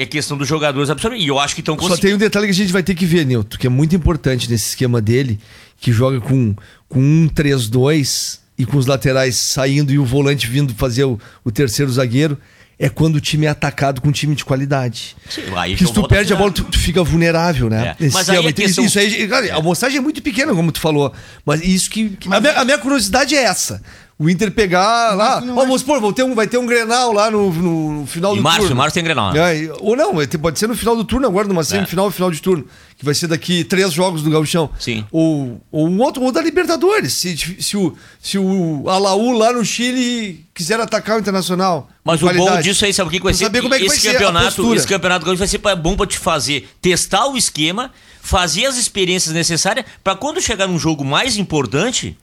é 0.00 0.06
questão 0.06 0.38
dos 0.38 0.46
jogadores 0.46 0.88
absorver. 0.90 1.16
E 1.18 1.26
eu 1.26 1.38
acho 1.38 1.54
que 1.54 1.60
estão 1.60 1.76
Só 1.78 1.96
tem 1.96 2.14
um 2.14 2.18
detalhe 2.18 2.46
que 2.46 2.52
a 2.52 2.54
gente 2.54 2.72
vai 2.72 2.82
ter 2.84 2.94
que 2.94 3.04
ver, 3.04 3.26
Nilton, 3.26 3.58
que 3.58 3.66
é 3.66 3.70
muito 3.70 3.96
importante 3.96 4.48
nesse 4.48 4.68
esquema 4.68 5.00
dele, 5.02 5.38
que 5.80 5.90
joga 5.92 6.20
com, 6.20 6.54
com 6.88 7.00
um 7.00 7.28
3-2 7.28 8.38
e 8.56 8.64
com 8.64 8.76
os 8.76 8.86
laterais 8.86 9.36
saindo 9.36 9.92
e 9.92 9.98
o 9.98 10.04
volante 10.04 10.46
vindo 10.46 10.72
fazer 10.74 11.04
o, 11.04 11.18
o 11.44 11.50
terceiro 11.50 11.90
zagueiro, 11.90 12.38
é 12.78 12.88
quando 12.88 13.16
o 13.16 13.20
time 13.20 13.46
é 13.46 13.48
atacado 13.48 14.00
com 14.00 14.08
um 14.08 14.12
time 14.12 14.36
de 14.36 14.44
qualidade. 14.44 15.16
Sim, 15.28 15.42
aí 15.56 15.72
Porque 15.72 15.86
se 15.86 15.92
tu 15.92 16.06
perde 16.06 16.32
a 16.32 16.36
bola, 16.36 16.52
tu, 16.52 16.62
tu 16.62 16.78
fica 16.78 17.02
vulnerável, 17.02 17.68
né? 17.68 17.96
É. 18.00 18.08
Mas 18.10 18.30
aí 18.30 18.38
Então, 18.38 18.52
questão- 18.52 18.84
Isso 18.84 18.98
aí, 19.00 19.26
cara, 19.26 19.52
a 19.52 19.56
amostragem 19.58 19.98
é 19.98 20.00
muito 20.00 20.22
pequena, 20.22 20.54
como 20.54 20.70
tu 20.70 20.78
falou. 20.80 21.12
Mas 21.44 21.60
isso 21.64 21.90
que. 21.90 22.10
que- 22.10 22.32
a, 22.32 22.40
minha, 22.40 22.52
a 22.52 22.64
minha 22.64 22.78
curiosidade 22.78 23.34
é 23.34 23.42
essa. 23.42 23.82
O 24.18 24.28
Inter 24.28 24.50
pegar 24.50 25.14
lá. 25.14 25.36
Ó, 25.36 25.54
vamos 25.54 25.80
supor, 25.80 26.00
vou 26.00 26.12
ter 26.12 26.24
um, 26.24 26.34
vai 26.34 26.48
ter 26.48 26.58
um 26.58 26.66
Grenal 26.66 27.12
lá 27.12 27.30
no, 27.30 27.52
no 27.52 28.04
final 28.06 28.32
Em 28.34 28.38
do 28.38 28.42
março, 28.42 28.58
turno. 28.62 28.74
em 28.74 28.76
março 28.76 28.94
tem 28.94 29.04
Grenal. 29.04 29.32
né? 29.32 29.64
É, 29.66 29.72
ou 29.78 29.94
não, 29.94 30.14
vai 30.16 30.26
ter- 30.26 30.38
pode 30.38 30.58
ser 30.58 30.66
no 30.66 30.74
final 30.76 30.96
do 30.96 31.04
turno 31.04 31.24
agora, 31.28 31.46
numa 31.46 31.62
semifinal, 31.62 32.10
final 32.10 32.28
de 32.28 32.42
turno. 32.42 32.64
Que 32.96 33.04
vai 33.04 33.14
ser 33.14 33.28
daqui 33.28 33.62
três 33.62 33.92
jogos 33.92 34.20
do 34.22 34.28
Gauchão. 34.30 34.70
Sim. 34.76 35.04
Ou, 35.12 35.60
ou 35.70 35.88
um 35.88 36.00
outro, 36.00 36.20
ou 36.24 36.32
da 36.32 36.42
Libertadores. 36.42 37.12
Se, 37.12 37.36
se, 37.60 37.76
o, 37.76 37.96
se 38.20 38.36
o 38.36 38.88
Alaú 38.88 39.38
lá 39.38 39.52
no 39.52 39.64
Chile 39.64 40.44
quiser 40.52 40.80
atacar 40.80 41.16
o 41.16 41.20
Internacional. 41.20 41.88
Mas 42.02 42.20
o 42.20 42.26
bom 42.26 42.32
qualidade. 42.32 42.64
disso 42.68 42.84
aí, 42.84 42.92
sabe 42.92 43.06
o 43.06 43.10
que 43.12 43.18
que 43.18 43.24
vai 43.24 43.34
ser? 43.34 43.44
saber 43.44 43.62
como 43.62 43.72
é 43.74 43.78
que 43.78 43.84
esse 43.84 43.94
vai 43.94 44.00
ser 44.00 44.08
a 44.08 44.12
campeonato, 44.14 44.44
postura. 44.56 44.76
esse 44.78 44.86
campeonato 44.88 45.24
gaúcho 45.26 45.38
vai 45.38 45.46
ser 45.46 45.58
bom 45.76 45.94
pra 45.96 46.06
te 46.08 46.18
fazer 46.18 46.68
testar 46.82 47.28
o 47.28 47.36
esquema, 47.36 47.92
fazer 48.20 48.66
as 48.66 48.76
experiências 48.76 49.32
necessárias 49.32 49.86
pra 50.02 50.16
quando 50.16 50.40
chegar 50.40 50.66
num 50.66 50.78
jogo 50.78 51.04
mais 51.04 51.36
importante, 51.36 52.18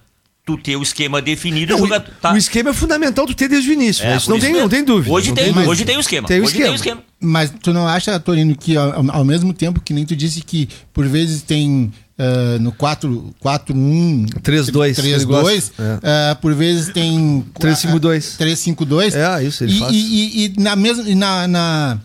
tu 0.46 0.58
ter 0.58 0.76
o 0.76 0.84
esquema 0.84 1.22
definido 1.22 1.72
Não, 1.74 1.78
o 1.80 1.84
jogador. 1.86 2.14
tá. 2.22 2.32
o 2.32 2.38
esquema 2.38 2.70
é 2.70 2.74
fundamental 2.74 3.26
tu 3.26 3.34
ter 3.34 3.48
desde 3.50 3.70
o 3.70 3.74
início. 3.74 4.04
É, 4.06 4.10
né? 4.12 4.18
Isso 4.18 4.30
não 4.30 4.38
isso 4.38 4.46
tem, 4.46 4.54
mesmo. 4.54 4.64
não 4.66 4.70
tem 4.70 4.84
dúvida. 4.84 5.12
Hoje 5.14 5.30
não 5.30 5.36
tem, 5.36 5.46
dúvida. 5.52 5.70
hoje 5.70 5.86
tem 5.86 5.98
o 5.98 6.00
esquema. 6.00 6.28
Tem 6.28 6.40
o 6.40 6.44
hoje 6.44 6.54
tem 6.54 6.70
o 6.70 6.76
esquema. 6.76 7.02
esquema. 7.02 7.04
Mas 7.20 7.52
tu 7.62 7.74
não 7.74 7.88
acha, 7.88 8.20
Torino, 8.20 8.56
que 8.56 8.78
ao, 8.78 9.10
ao 9.10 9.26
mesmo 9.26 9.52
tempo 9.54 9.82
que 9.82 9.92
nem 9.94 10.06
tu 10.06 10.16
disse 10.16 10.42
que 10.42 10.70
por 10.94 11.08
vezes 11.08 11.42
tem 11.42 11.92
ah, 12.18 12.58
no 12.60 12.72
4, 12.72 13.34
4 13.40 13.76
1 13.76 14.26
3-2, 14.42 14.86
ele 14.86 14.94
3 14.94 15.26
2 15.26 15.26
gosta. 15.26 15.74
É. 16.04 16.36
por 16.36 16.54
vezes 16.54 16.94
tem 16.94 17.44
3-5-2. 17.60 18.38
3 18.38 18.60
5 18.60 18.86
2 18.86 19.16
É, 19.16 19.44
isso 19.44 19.64
ele 19.64 19.74
e, 19.76 19.80
faz. 19.80 19.92
E, 19.94 19.98
e- 19.98 20.46
e 20.46 20.62
na 20.62 20.76
mesma 20.76 21.04
na, 21.16 21.48
na 21.48 22.00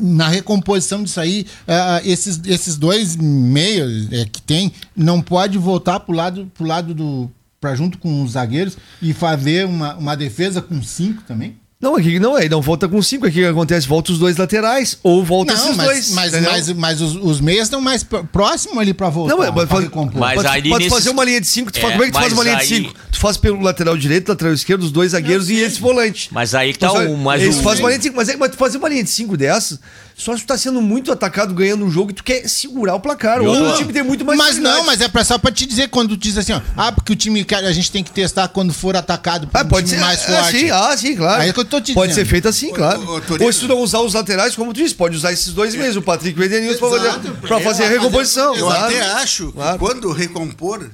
na 0.00 0.26
recomposição 0.28 1.02
disso 1.02 1.20
aí, 1.20 1.46
ah, 1.68 2.00
esses, 2.04 2.40
esses 2.46 2.76
dois 2.76 3.14
meios 3.16 4.10
é, 4.10 4.24
que 4.24 4.40
tem, 4.40 4.72
não 4.96 5.20
pode 5.20 5.58
voltar 5.58 6.00
pro 6.00 6.14
lado, 6.14 6.50
pro 6.54 6.66
lado 6.66 6.94
do. 6.94 7.30
Para 7.62 7.76
junto 7.76 7.96
com 7.96 8.22
os 8.24 8.32
zagueiros 8.32 8.76
e 9.00 9.12
fazer 9.14 9.64
uma, 9.66 9.94
uma 9.94 10.16
defesa 10.16 10.60
com 10.60 10.82
cinco 10.82 11.22
também? 11.22 11.56
Não, 11.80 11.96
aqui 11.96 12.20
não 12.20 12.38
é, 12.38 12.48
não 12.48 12.62
volta 12.62 12.88
com 12.88 13.02
cinco. 13.02 13.26
Aqui 13.26 13.40
o 13.40 13.42
que 13.42 13.48
acontece? 13.48 13.88
Volta 13.88 14.12
os 14.12 14.18
dois 14.18 14.36
laterais, 14.36 14.98
ou 15.02 15.24
volta 15.24 15.52
Não, 15.52 15.64
esses 15.64 15.76
mas, 15.76 15.86
dois. 15.88 16.10
mas, 16.12 16.32
entendeu? 16.32 16.50
mas, 16.52 16.68
mas 16.74 17.00
os, 17.00 17.16
os 17.16 17.40
meias 17.40 17.64
estão 17.64 17.80
mais 17.80 18.04
pr- 18.04 18.18
próximos 18.32 18.78
ali 18.78 18.94
pra 18.94 19.08
voltar. 19.10 19.32
Não, 19.34 19.38
mas 19.40 19.52
pra 19.52 19.66
faz- 19.66 19.82
recompor. 19.84 20.20
Mas 20.20 20.34
pode, 20.36 20.46
aí 20.48 20.62
pode 20.68 20.84
nesses- 20.84 20.92
fazer 20.96 21.10
uma 21.10 21.24
linha 21.24 21.40
de 21.40 21.48
cinco. 21.48 21.72
Tu 21.72 21.78
É, 21.78 21.82
faz, 21.82 21.92
como 21.94 22.04
é 22.04 22.06
que 22.06 22.12
tu 22.12 22.20
faz 22.20 22.26
mas 22.26 22.38
uma 22.38 22.44
linha 22.44 22.56
de 22.56 22.62
aí- 22.62 22.68
cinco? 22.68 22.94
Tu 23.10 23.18
faz 23.18 23.36
pelo 23.36 23.60
lateral 23.60 23.96
direito, 23.96 24.28
lateral 24.28 24.54
esquerdo, 24.54 24.82
os 24.84 24.92
dois 24.92 25.10
zagueiros 25.10 25.50
e 25.50 25.54
esse 25.56 25.80
volante. 25.80 26.28
Mas 26.30 26.54
aí 26.54 26.72
que 26.72 26.78
tá 26.78 26.86
Então, 26.86 27.14
o. 27.14 27.18
Mas 27.18 27.42
eles 27.42 27.56
o- 27.56 27.62
fazem 27.62 27.82
uma 27.82 27.88
linha 27.88 27.98
de 27.98 28.04
cinco, 28.04 28.16
mas, 28.16 28.28
é, 28.28 28.36
mas 28.36 28.50
tu 28.52 28.56
fazer 28.56 28.78
uma 28.78 28.88
linha 28.88 29.02
de 29.02 29.10
cinco 29.10 29.36
dessas, 29.36 29.80
só 30.22 30.36
se 30.36 30.42
tu 30.42 30.46
tá 30.46 30.56
sendo 30.56 30.80
muito 30.80 31.10
atacado 31.10 31.52
ganhando 31.52 31.84
um 31.84 31.90
jogo 31.90 32.10
e 32.10 32.14
tu 32.14 32.22
quer 32.22 32.48
segurar 32.48 32.94
o 32.94 33.00
placar. 33.00 33.40
Ou 33.42 33.70
o 33.70 33.76
time 33.76 33.92
tem 33.92 34.02
muito 34.02 34.24
mais 34.24 34.38
Mas 34.38 34.58
não, 34.58 34.84
mas 34.84 35.00
é 35.00 35.08
pra, 35.08 35.24
só 35.24 35.36
pra 35.38 35.50
te 35.50 35.66
dizer 35.66 35.88
quando 35.88 36.10
tu 36.10 36.16
diz 36.16 36.38
assim, 36.38 36.52
ó. 36.52 36.60
Ah, 36.76 36.92
porque 36.92 37.12
o 37.12 37.16
time 37.16 37.44
que 37.44 37.54
a 37.54 37.72
gente 37.72 37.90
tem 37.90 38.04
que 38.04 38.10
testar 38.10 38.48
quando 38.48 38.72
for 38.72 38.94
atacado 38.96 39.46
por 39.48 39.58
Ah, 39.58 39.62
um 39.64 39.68
pode 39.68 39.86
time 39.88 39.98
ser. 39.98 40.04
mais 40.04 40.22
é, 40.22 40.26
forte. 40.42 40.58
sim, 40.58 40.70
ah, 40.70 40.96
sim, 40.96 41.16
claro. 41.16 41.42
Aí 41.42 41.48
é 41.48 41.52
que 41.52 41.60
eu 41.60 41.64
tô 41.64 41.80
te 41.80 41.92
pode 41.94 42.10
dizendo. 42.10 42.24
ser 42.24 42.30
feito 42.30 42.48
assim, 42.48 42.72
claro. 42.72 43.00
ô, 43.08 43.20
Torino. 43.20 43.46
Ou 43.46 43.52
se 43.52 43.60
tu 43.60 43.68
não 43.68 43.80
usar 43.80 43.98
os 44.00 44.14
laterais, 44.14 44.54
como 44.54 44.72
tu 44.72 44.76
disse, 44.82 44.94
pode 44.94 45.16
usar 45.16 45.32
esses 45.32 45.52
dois 45.52 45.74
mesmo, 45.74 46.00
o 46.00 46.04
Patrick 46.04 46.38
e 46.38 46.42
o 46.42 46.44
Edenilson, 46.44 46.78
pra 46.78 46.90
fazer, 46.90 47.30
pra 47.48 47.60
fazer 47.60 47.84
a 47.84 47.88
recomposição. 47.88 48.54
Eu 48.54 48.66
claro. 48.66 48.84
até 48.86 49.00
acho 49.00 49.46
que 49.48 49.52
Claro. 49.52 49.78
quando 49.78 50.12
recompor, 50.12 50.88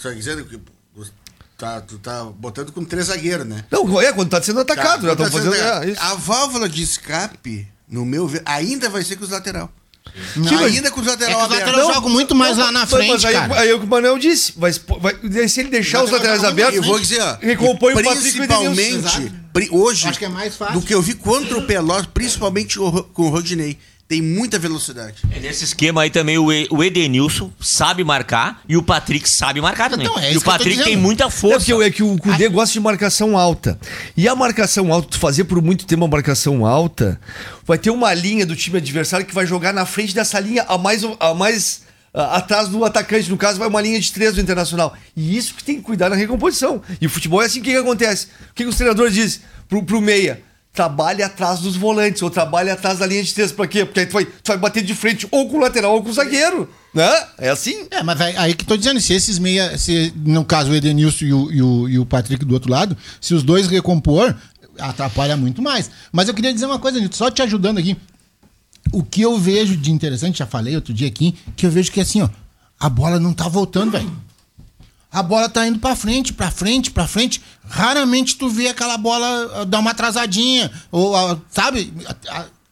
só 0.00 0.10
dizendo 0.12 0.44
que 0.44 0.58
tá, 1.56 1.80
tu 1.80 1.98
tá 1.98 2.24
botando 2.24 2.70
com 2.70 2.84
três 2.84 3.06
zagueiros, 3.06 3.44
né? 3.46 3.64
Não, 3.70 4.00
é, 4.00 4.12
quando 4.12 4.28
tá 4.30 4.40
sendo 4.40 4.60
atacado, 4.60 5.06
já 5.06 5.16
Tá, 5.16 5.24
estão 5.24 5.40
tá 5.42 5.50
fazendo. 5.50 5.54
é, 5.84 5.90
isso. 5.90 6.00
A 6.00 6.14
válvula 6.14 6.68
de 6.68 6.82
escape, 6.82 7.66
no 7.90 8.04
meu 8.04 8.26
ver, 8.26 8.42
ainda 8.44 8.88
vai 8.88 9.02
ser 9.04 9.16
com 9.16 9.24
os 9.24 9.30
lateral. 9.30 9.70
Mas- 10.36 10.50
ainda 10.74 10.90
com 10.90 11.00
os 11.00 11.06
É 11.06 11.10
lateral 11.10 11.32
que 11.34 11.38
os 11.40 11.44
abertos. 11.52 11.66
lateral 11.72 11.94
jogam 11.94 12.10
muito 12.10 12.34
mais 12.34 12.56
lá 12.56 12.72
na 12.72 12.86
frente, 12.86 13.10
mas 13.12 13.24
aí, 13.26 13.34
cara. 13.34 13.60
aí 13.60 13.68
é 13.68 13.74
o 13.74 13.78
que 13.78 13.84
o 13.84 13.88
Manuel 13.88 14.18
disse. 14.18 14.54
Vai, 14.56 14.72
vai- 15.00 15.48
se 15.48 15.60
ele 15.60 15.68
deixar 15.68 16.02
os 16.02 16.10
laterais 16.10 16.42
abertos, 16.44 16.76
Eu 16.76 16.82
vou 16.82 16.98
dizer, 16.98 17.20
ó, 17.20 17.36
recompõe 17.40 17.92
o 17.92 17.96
principalmente 17.96 19.32
pri- 19.52 19.68
hoje, 19.70 20.06
é 20.08 20.72
do 20.72 20.80
que 20.80 20.94
eu 20.94 21.02
vi 21.02 21.14
contra 21.14 21.58
o 21.58 21.66
Pelotas, 21.66 22.06
principalmente 22.06 22.78
com 22.78 23.22
o 23.22 23.28
Rodinei, 23.28 23.78
tem 24.08 24.22
muita 24.22 24.58
velocidade. 24.58 25.16
É, 25.30 25.38
Nesse 25.38 25.64
esquema 25.64 26.00
aí 26.02 26.10
também 26.10 26.38
o, 26.38 26.46
o 26.70 26.82
Edenilson 26.82 27.52
sabe 27.60 28.02
marcar 28.02 28.62
e 28.66 28.74
o 28.74 28.82
Patrick 28.82 29.28
sabe 29.28 29.60
marcar 29.60 29.90
também. 29.90 30.06
Então, 30.06 30.18
é 30.18 30.32
e 30.32 30.36
o 30.38 30.40
Patrick 30.40 30.82
tem 30.82 30.96
muita 30.96 31.24
É 31.24 31.30
força. 31.30 31.58
porque 31.66 31.84
é 31.84 31.90
que 31.90 32.02
o 32.02 32.16
Cudê 32.16 32.48
gosta 32.48 32.72
de 32.72 32.80
marcação 32.80 33.36
alta. 33.36 33.78
E 34.16 34.26
a 34.26 34.34
marcação 34.34 34.90
alta, 34.92 35.08
tu 35.10 35.18
fazer 35.18 35.44
por 35.44 35.60
muito 35.60 35.84
tempo 35.84 36.02
uma 36.04 36.08
marcação 36.08 36.64
alta, 36.64 37.20
vai 37.66 37.76
ter 37.76 37.90
uma 37.90 38.14
linha 38.14 38.46
do 38.46 38.56
time 38.56 38.78
adversário 38.78 39.26
que 39.26 39.34
vai 39.34 39.46
jogar 39.46 39.74
na 39.74 39.84
frente 39.84 40.14
dessa 40.14 40.40
linha 40.40 40.64
a 40.66 40.78
mais, 40.78 41.02
a 41.20 41.34
mais 41.34 41.82
atrás 42.14 42.68
do 42.68 42.82
atacante. 42.86 43.28
No 43.28 43.36
caso, 43.36 43.58
vai 43.58 43.68
uma 43.68 43.82
linha 43.82 44.00
de 44.00 44.10
três 44.10 44.34
do 44.34 44.40
Internacional. 44.40 44.96
E 45.14 45.36
isso 45.36 45.52
que 45.54 45.62
tem 45.62 45.76
que 45.76 45.82
cuidar 45.82 46.08
na 46.08 46.16
recomposição. 46.16 46.80
E 46.98 47.06
o 47.06 47.10
futebol 47.10 47.42
é 47.42 47.44
assim, 47.46 47.60
o 47.60 47.62
que, 47.62 47.72
que 47.72 47.76
acontece? 47.76 48.28
O 48.50 48.54
que, 48.54 48.64
que 48.64 48.70
os 48.70 48.76
treinadores 48.76 49.12
dizem 49.12 49.40
pro, 49.68 49.82
pro 49.82 50.00
meia? 50.00 50.47
Trabalhe 50.78 51.24
atrás 51.24 51.58
dos 51.58 51.74
volantes, 51.74 52.22
ou 52.22 52.30
trabalhe 52.30 52.70
atrás 52.70 53.00
da 53.00 53.06
linha 53.06 53.20
de 53.20 53.34
três. 53.34 53.50
Pra 53.50 53.66
quê? 53.66 53.84
Porque 53.84 53.98
aí 53.98 54.06
tu 54.06 54.12
vai, 54.12 54.24
tu 54.24 54.46
vai 54.46 54.56
bater 54.56 54.80
de 54.80 54.94
frente 54.94 55.26
ou 55.28 55.48
com 55.48 55.56
o 55.56 55.60
lateral 55.60 55.92
ou 55.92 56.04
com 56.04 56.08
o 56.08 56.12
zagueiro. 56.12 56.70
Né? 56.94 57.26
É 57.36 57.48
assim. 57.48 57.88
É, 57.90 58.00
mas 58.00 58.20
aí, 58.20 58.36
aí 58.36 58.54
que 58.54 58.64
tô 58.64 58.76
dizendo, 58.76 59.00
se 59.00 59.12
esses 59.12 59.40
meia, 59.40 59.76
se 59.76 60.14
no 60.24 60.44
caso 60.44 60.70
o 60.70 60.74
Edenilson 60.76 61.24
e 61.24 61.32
o, 61.32 61.52
e, 61.52 61.62
o, 61.62 61.88
e 61.88 61.98
o 61.98 62.06
Patrick 62.06 62.44
do 62.44 62.54
outro 62.54 62.70
lado, 62.70 62.96
se 63.20 63.34
os 63.34 63.42
dois 63.42 63.66
recompor, 63.66 64.36
atrapalha 64.78 65.36
muito 65.36 65.60
mais. 65.60 65.90
Mas 66.12 66.28
eu 66.28 66.34
queria 66.34 66.54
dizer 66.54 66.66
uma 66.66 66.78
coisa, 66.78 67.00
só 67.10 67.28
te 67.28 67.42
ajudando 67.42 67.78
aqui. 67.78 67.96
O 68.92 69.02
que 69.02 69.22
eu 69.22 69.36
vejo 69.36 69.76
de 69.76 69.90
interessante, 69.90 70.38
já 70.38 70.46
falei 70.46 70.76
outro 70.76 70.94
dia 70.94 71.08
aqui, 71.08 71.34
que 71.56 71.66
eu 71.66 71.72
vejo 71.72 71.90
que 71.90 72.00
assim, 72.00 72.22
ó, 72.22 72.28
a 72.78 72.88
bola 72.88 73.18
não 73.18 73.34
tá 73.34 73.48
voltando, 73.48 73.90
velho. 73.90 74.27
A 75.10 75.22
bola 75.22 75.48
tá 75.48 75.66
indo 75.66 75.78
pra 75.78 75.96
frente, 75.96 76.32
pra 76.32 76.50
frente, 76.50 76.90
pra 76.90 77.06
frente. 77.08 77.42
Raramente 77.66 78.36
tu 78.36 78.48
vê 78.48 78.68
aquela 78.68 78.96
bola 78.98 79.60
ah, 79.60 79.64
dar 79.64 79.78
uma 79.78 79.90
atrasadinha. 79.90 80.70
Ou, 80.90 81.16
ah, 81.16 81.38
sabe? 81.50 81.92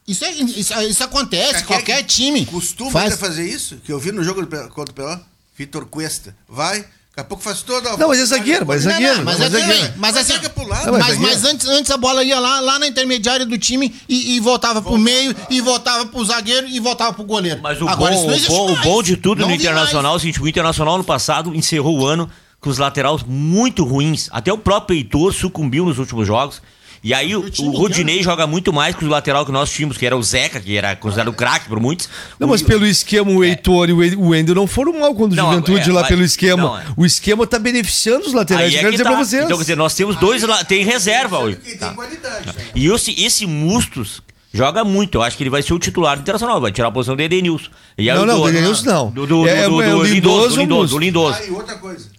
Isso, 0.07 0.23
é- 0.23 0.31
isso, 0.31 0.73
isso 0.81 1.03
acontece, 1.03 1.63
qualquer 1.65 2.01
que 2.03 2.09
time. 2.15 2.45
Costuma 2.45 2.91
faz. 2.91 3.15
fazer 3.15 3.47
isso? 3.47 3.77
Que 3.77 3.91
eu 3.91 3.99
vi 3.99 4.11
no 4.11 4.23
jogo 4.23 4.45
do 4.45 4.69
contra 4.69 4.91
o 4.91 4.93
Peló? 4.93 5.17
Vitor 5.57 5.85
Cuesta. 5.87 6.35
Vai, 6.47 6.85
daqui 7.17 7.21
a 7.21 7.23
pouco 7.23 7.43
faz 7.43 7.63
toda 7.63 7.89
a 7.89 7.97
Não, 7.97 8.09
mas 8.09 8.19
é 8.19 8.25
zagueiro, 8.25 8.65
mas 8.65 8.85
é 8.85 8.91
zagueiro. 8.91 9.17
não, 9.17 9.23
mas, 9.25 9.39
mas 9.39 9.53
é 9.53 9.57
é 9.57 9.59
zagueiro. 9.59 9.93
Mas 9.97 10.17
assim, 10.17 10.33
lado. 10.33 10.91
Mas 10.91 11.07
mas, 11.07 11.17
mas 11.17 11.43
antes, 11.45 11.67
antes 11.67 11.91
a 11.91 11.97
bola 11.97 12.23
ia 12.23 12.39
lá, 12.39 12.59
lá 12.59 12.77
na 12.77 12.87
intermediária 12.87 13.45
do 13.45 13.57
time 13.57 13.93
e, 14.07 14.35
e 14.35 14.39
voltava 14.39 14.81
pro 14.81 14.97
meio, 14.97 15.35
e 15.49 15.59
voltava 15.59 16.05
pro 16.05 16.23
zagueiro 16.23 16.67
e 16.67 16.79
voltava 16.79 17.13
pro 17.13 17.23
goleiro. 17.23 17.59
Mas 17.61 17.81
o, 17.81 17.87
Agora, 17.87 18.13
bom, 18.13 18.31
isso 18.31 18.51
não 18.51 18.65
o, 18.65 18.67
bom, 18.67 18.73
o 18.73 18.75
bom 18.81 19.03
de 19.03 19.17
tudo 19.17 19.41
Não 19.41 19.49
no 19.49 19.55
Internacional 19.55 20.13
é 20.13 20.17
o 20.17 20.19
seguinte, 20.19 20.41
o 20.41 20.47
Internacional 20.47 20.97
no 20.97 21.03
passado 21.03 21.55
encerrou 21.55 21.99
o 21.99 22.05
ano 22.05 22.29
com 22.59 22.69
os 22.69 22.77
laterais 22.77 23.23
muito 23.23 23.83
ruins. 23.83 24.29
Até 24.31 24.53
o 24.53 24.57
próprio 24.57 24.97
Heitor 24.97 25.33
sucumbiu 25.33 25.85
nos 25.85 25.97
últimos 25.97 26.27
jogos. 26.27 26.61
E 27.07 27.13
aí 27.13 27.33
o, 27.37 27.39
o 27.59 27.69
Rodinei 27.71 28.21
joga 28.21 28.45
muito 28.45 28.73
mais 28.73 28.93
que 28.93 29.05
o 29.05 29.07
lateral 29.07 29.45
que 29.45 29.51
nós 29.51 29.71
tínhamos, 29.71 29.95
que 29.95 30.05
era 30.05 30.17
o 30.17 30.21
Zeca, 30.21 30.59
que 30.59 30.75
era 30.75 30.93
considerado 30.93 31.31
craque 31.31 31.69
por 31.69 31.79
muitos. 31.79 32.09
Não, 32.37 32.49
mas 32.49 32.59
O- 32.61 32.65
pelo 32.65 32.85
esquema, 32.85 33.31
o 33.31 33.45
Heitor 33.45 33.87
e 33.87 33.93
o 33.93 33.97
Wen- 33.99 34.15
o 34.17 34.27
Wendel 34.31 34.53
não 34.55 34.67
foram 34.67 34.99
mal 34.99 35.15
quando 35.15 35.31
o 35.31 35.35
Não, 35.37 35.49
Juventude 35.51 35.89
é, 35.89 35.93
lá 35.93 36.01
mas- 36.01 36.09
pelo 36.09 36.21
esquema. 36.21 36.63
não, 36.63 36.77
é. 36.77 36.83
O 36.97 37.05
esquema 37.05 37.47
tá 37.47 37.57
beneficiando 37.57 38.25
os 38.27 38.33
laterais. 38.33 38.65
Aí 38.67 38.75
é 38.75 38.79
quero 38.79 38.87
que 38.87 38.97
dizer 38.97 39.03
tá. 39.05 39.11
pra 39.11 39.19
vocês. 39.23 39.41
Então, 39.45 39.55
quer 39.55 39.63
dizer, 39.63 39.77
nós 39.77 39.95
temos 39.95 40.17
dois 40.17 40.43
lá, 40.43 40.65
tem 40.65 40.83
reserva 40.83 41.39
hoje. 41.39 41.55
Tá. 41.79 41.87
tem 41.87 41.95
qualidade. 41.95 42.53
E 42.75 42.87
esse, 42.87 43.23
esse 43.23 43.45
Mustos 43.45 44.21
joga 44.53 44.83
muito. 44.83 45.19
Eu 45.19 45.21
acho 45.21 45.37
que 45.37 45.43
ele 45.43 45.49
vai 45.49 45.61
ser 45.61 45.73
o 45.73 45.79
titular 45.79 46.17
do 46.17 46.21
Internacional. 46.23 46.59
Vai 46.59 46.73
tirar 46.73 46.89
a 46.89 46.91
posição 46.91 47.15
do 47.15 47.21
Edenilson. 47.21 47.69
E 47.97 48.09
aí 48.09 48.17
Não, 48.17 48.23
o 48.23 48.25
não, 48.25 48.35
do- 48.35 48.41
do 48.43 48.49
Edenilson 48.49 48.85
não. 48.85 49.09
Do, 49.11 49.25
do, 49.25 49.47
É- 49.47 49.69
do, 49.69 49.81
é 49.81 49.89
do 49.91 50.03
Lindoso? 50.03 50.97
Lindoso. 50.99 51.37
Ah, 51.41 51.45
e 51.45 51.51
outra 51.51 51.75
coisa. 51.75 52.16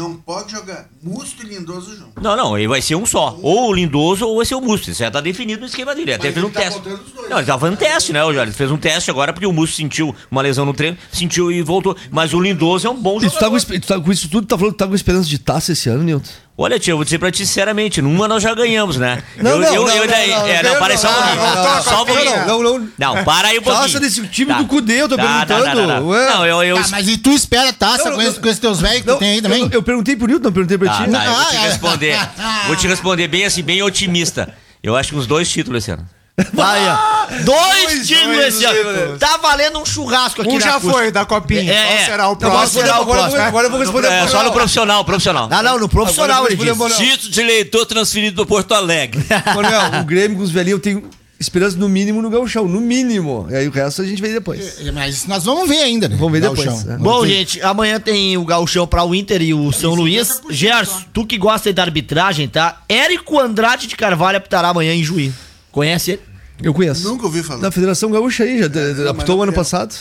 Não 0.00 0.14
pode 0.14 0.52
jogar 0.52 0.88
Musto 1.02 1.42
e 1.44 1.48
Lindoso 1.48 1.96
junto. 1.96 2.22
Não, 2.22 2.36
não, 2.36 2.56
ele 2.56 2.68
vai 2.68 2.80
ser 2.80 2.94
um 2.94 3.04
só. 3.04 3.36
Ou 3.42 3.68
o 3.70 3.72
Lindoso 3.74 4.26
ou 4.28 4.36
vai 4.36 4.46
ser 4.46 4.54
o 4.54 4.60
Musto. 4.60 4.90
Isso 4.90 5.00
já 5.00 5.10
tá 5.10 5.20
definido 5.20 5.60
no 5.62 5.66
esquema 5.66 5.92
dele. 5.94 6.12
Ele 6.12 6.14
Até 6.14 6.28
Mas 6.28 6.34
fez 6.34 6.44
um 6.44 6.48
ele 6.48 6.54
tá 6.54 6.60
teste. 6.60 6.78
botando 6.80 7.00
os 7.06 7.12
dois. 7.12 7.28
Não, 7.30 7.36
ele 7.38 7.46
tava 7.46 7.58
fazendo 7.60 7.78
teste, 7.78 8.12
né? 8.12 8.20
Ele 8.28 8.52
fez 8.52 8.70
um 8.70 8.76
teste 8.76 9.10
agora 9.10 9.32
porque 9.32 9.46
o 9.46 9.52
Musto 9.52 9.74
sentiu 9.76 10.14
uma 10.30 10.40
lesão 10.40 10.64
no 10.64 10.72
treino, 10.72 10.96
sentiu 11.10 11.50
e 11.50 11.62
voltou. 11.62 11.96
Mas 12.12 12.32
o 12.32 12.40
Lindoso 12.40 12.86
é 12.86 12.90
um 12.90 12.96
bom 13.00 13.16
E 13.18 13.22
tu 13.22 13.22
tá, 13.22 13.28
jogador. 13.30 13.50
com, 13.50 13.56
espe- 13.56 13.80
tu 13.80 13.86
tá 13.88 14.00
com 14.00 14.12
isso 14.12 14.28
tudo, 14.28 14.46
tá 14.46 14.56
falando 14.56 14.72
que 14.74 14.78
tá 14.78 14.86
com 14.86 14.94
esperança 14.94 15.28
de 15.28 15.38
taça 15.38 15.72
esse 15.72 15.88
ano, 15.88 16.04
Nilton? 16.04 16.30
Olha, 16.60 16.76
tio, 16.76 16.90
eu 16.90 16.96
vou 16.96 17.04
dizer 17.04 17.20
pra 17.20 17.30
ti 17.30 17.46
sinceramente, 17.46 18.02
numa 18.02 18.26
nós 18.26 18.42
já 18.42 18.52
ganhamos, 18.52 18.96
né? 18.96 19.22
Não, 19.36 19.52
eu, 19.52 19.58
não, 19.60 19.66
eu, 19.68 19.84
não, 19.84 19.90
eu 19.94 20.00
não, 20.00 20.06
daí- 20.08 20.28
não, 20.30 20.46
é, 20.48 20.60
não, 20.64 20.72
não, 20.72 20.78
para 20.80 20.92
aí 20.94 20.98
só 20.98 21.08
um 21.08 21.12
não, 21.12 21.20
pouquinho. 21.22 21.54
não, 21.54 21.64
não, 21.76 21.82
Só 21.84 22.02
um 22.02 22.06
pouquinho. 22.06 22.46
Não, 22.46 22.62
não, 22.62 22.78
não. 22.80 22.88
Não, 22.98 23.24
para 23.24 23.48
aí 23.48 23.58
um 23.60 23.62
pouquinho. 23.62 23.84
Taça 23.84 24.00
desse 24.00 24.26
time 24.26 24.52
Tá. 24.52 24.58
do 24.58 24.66
Cudê, 24.66 25.00
eu 25.02 25.08
tô 25.08 25.16
Tá, 25.16 25.46
tá, 25.46 25.54
perguntando. 25.54 25.86
tá, 25.88 25.94
tá. 25.94 26.00
Ué. 26.00 26.30
Não, 26.30 26.44
eu, 26.46 26.62
eu, 26.64 26.76
Tá, 26.82 26.88
mas 26.90 27.06
e 27.08 27.16
tu 27.16 27.30
espera 27.30 27.72
taça 27.72 27.98
Não, 27.98 28.10
não, 28.10 28.16
com, 28.16 28.22
esse- 28.22 28.34
não. 28.34 28.42
com 28.42 28.48
esses 28.48 28.60
teus 28.60 28.80
velhos 28.80 29.02
que 29.02 29.06
Não, 29.06 29.14
tu 29.14 29.18
tem 29.20 29.30
aí 29.34 29.40
também? 29.42 29.62
Eu, 29.62 29.68
eu 29.70 29.82
perguntei 29.84 30.16
pro 30.16 30.26
Nilton, 30.26 30.44
não 30.48 30.52
perguntei 30.52 30.76
pra 30.76 30.88
Tá, 30.88 31.04
ti. 31.04 31.10
tá, 31.12 31.24
eu 31.26 31.32
vou 31.32 31.44
te 31.44 31.56
Ah, 31.56 31.60
responder. 31.60 32.18
Vou 32.66 32.76
te 32.76 32.88
responder 32.88 33.28
bem 33.28 33.44
assim, 33.44 33.62
bem 33.62 33.80
otimista. 33.80 34.52
Eu 34.82 34.96
acho 34.96 35.10
que 35.10 35.16
uns 35.16 35.28
dois 35.28 35.48
títulos 35.48 35.84
esse 35.84 35.92
ano. 35.92 36.04
Vai, 36.52 36.80
ó. 36.88 37.18
Dois 37.44 38.06
títulos 38.06 38.36
dois, 38.36 38.54
esse 38.54 38.64
ano. 38.64 39.06
dois. 39.06 39.18
Tá 39.18 39.36
valendo 39.36 39.78
um 39.80 39.84
churrasco 39.84 40.40
aqui 40.42 40.50
Um 40.50 40.54
na 40.54 40.60
já 40.60 40.70
acústica. 40.76 40.92
foi 40.92 41.10
da 41.10 41.24
copinha. 41.26 41.70
É, 41.72 41.84
Qual 41.86 41.94
é. 41.98 42.04
será 42.06 42.28
o 42.30 42.36
próximo? 42.36 42.56
agora, 42.58 42.68
será 42.68 42.98
o 42.98 43.02
agora, 43.02 43.20
próximo? 43.22 43.42
agora 43.42 43.66
eu 43.66 43.70
vou 43.70 43.80
responder 43.80 44.08
É, 44.08 44.26
só 44.28 44.42
no 44.42 44.52
profissional, 44.52 45.04
profissional. 45.04 45.48
Ah, 45.50 45.62
não, 45.62 45.78
no 45.78 45.88
profissional 45.88 46.46
ele 46.46 46.56
disse. 46.56 46.96
Título 46.96 47.30
de 47.32 47.40
eleitor 47.40 47.84
transferido 47.86 48.36
para 48.36 48.46
Porto 48.46 48.72
Alegre. 48.72 49.22
Coronel, 49.52 50.00
o 50.00 50.04
Grêmio 50.04 50.36
com 50.38 50.42
os 50.42 50.50
velhinhos, 50.50 50.78
eu 50.78 50.82
tenho 50.82 51.04
esperança 51.38 51.76
no 51.76 51.88
mínimo 51.88 52.20
no 52.22 52.30
gauchão, 52.30 52.66
no 52.66 52.80
mínimo. 52.80 53.46
E 53.50 53.54
aí 53.54 53.68
o 53.68 53.70
resto 53.70 54.02
a 54.02 54.04
gente 54.06 54.20
vê 54.22 54.32
depois. 54.32 54.80
É, 54.84 54.90
Mas 54.90 55.26
nós 55.26 55.44
vamos 55.44 55.68
ver 55.68 55.78
ainda, 55.82 56.08
né? 56.08 56.16
Vamos 56.16 56.32
ver 56.32 56.40
Gauchão. 56.40 56.64
depois, 56.64 56.84
né? 56.84 56.96
Bom, 56.98 57.26
gente, 57.26 57.60
amanhã 57.62 58.00
tem 58.00 58.36
o 58.38 58.44
Gauchão 58.44 58.86
pra 58.86 59.04
o 59.04 59.14
Inter 59.14 59.42
e 59.42 59.52
o 59.54 59.70
São 59.70 59.94
Luís. 59.94 60.40
Gerson, 60.50 61.02
tu 61.12 61.26
que 61.26 61.36
gosta 61.36 61.68
aí 61.68 61.72
da 61.74 61.82
arbitragem, 61.82 62.48
tá? 62.48 62.80
Érico 62.88 63.38
Andrade 63.38 63.86
de 63.86 63.96
Carvalho 63.96 64.38
apitará 64.38 64.68
amanhã 64.70 64.94
em 64.94 65.02
Juí. 65.04 65.32
Conhece 65.78 66.10
ele? 66.10 66.22
Eu 66.60 66.74
conheço. 66.74 67.08
Nunca 67.08 67.26
ouvi 67.26 67.40
falar. 67.40 67.60
Da 67.60 67.70
Federação 67.70 68.10
Gaúcha 68.10 68.42
aí, 68.42 68.58
já 68.58 68.68
mas 68.68 69.06
apitou 69.06 69.38
o 69.38 69.42
ano 69.44 69.52
passado. 69.52 69.94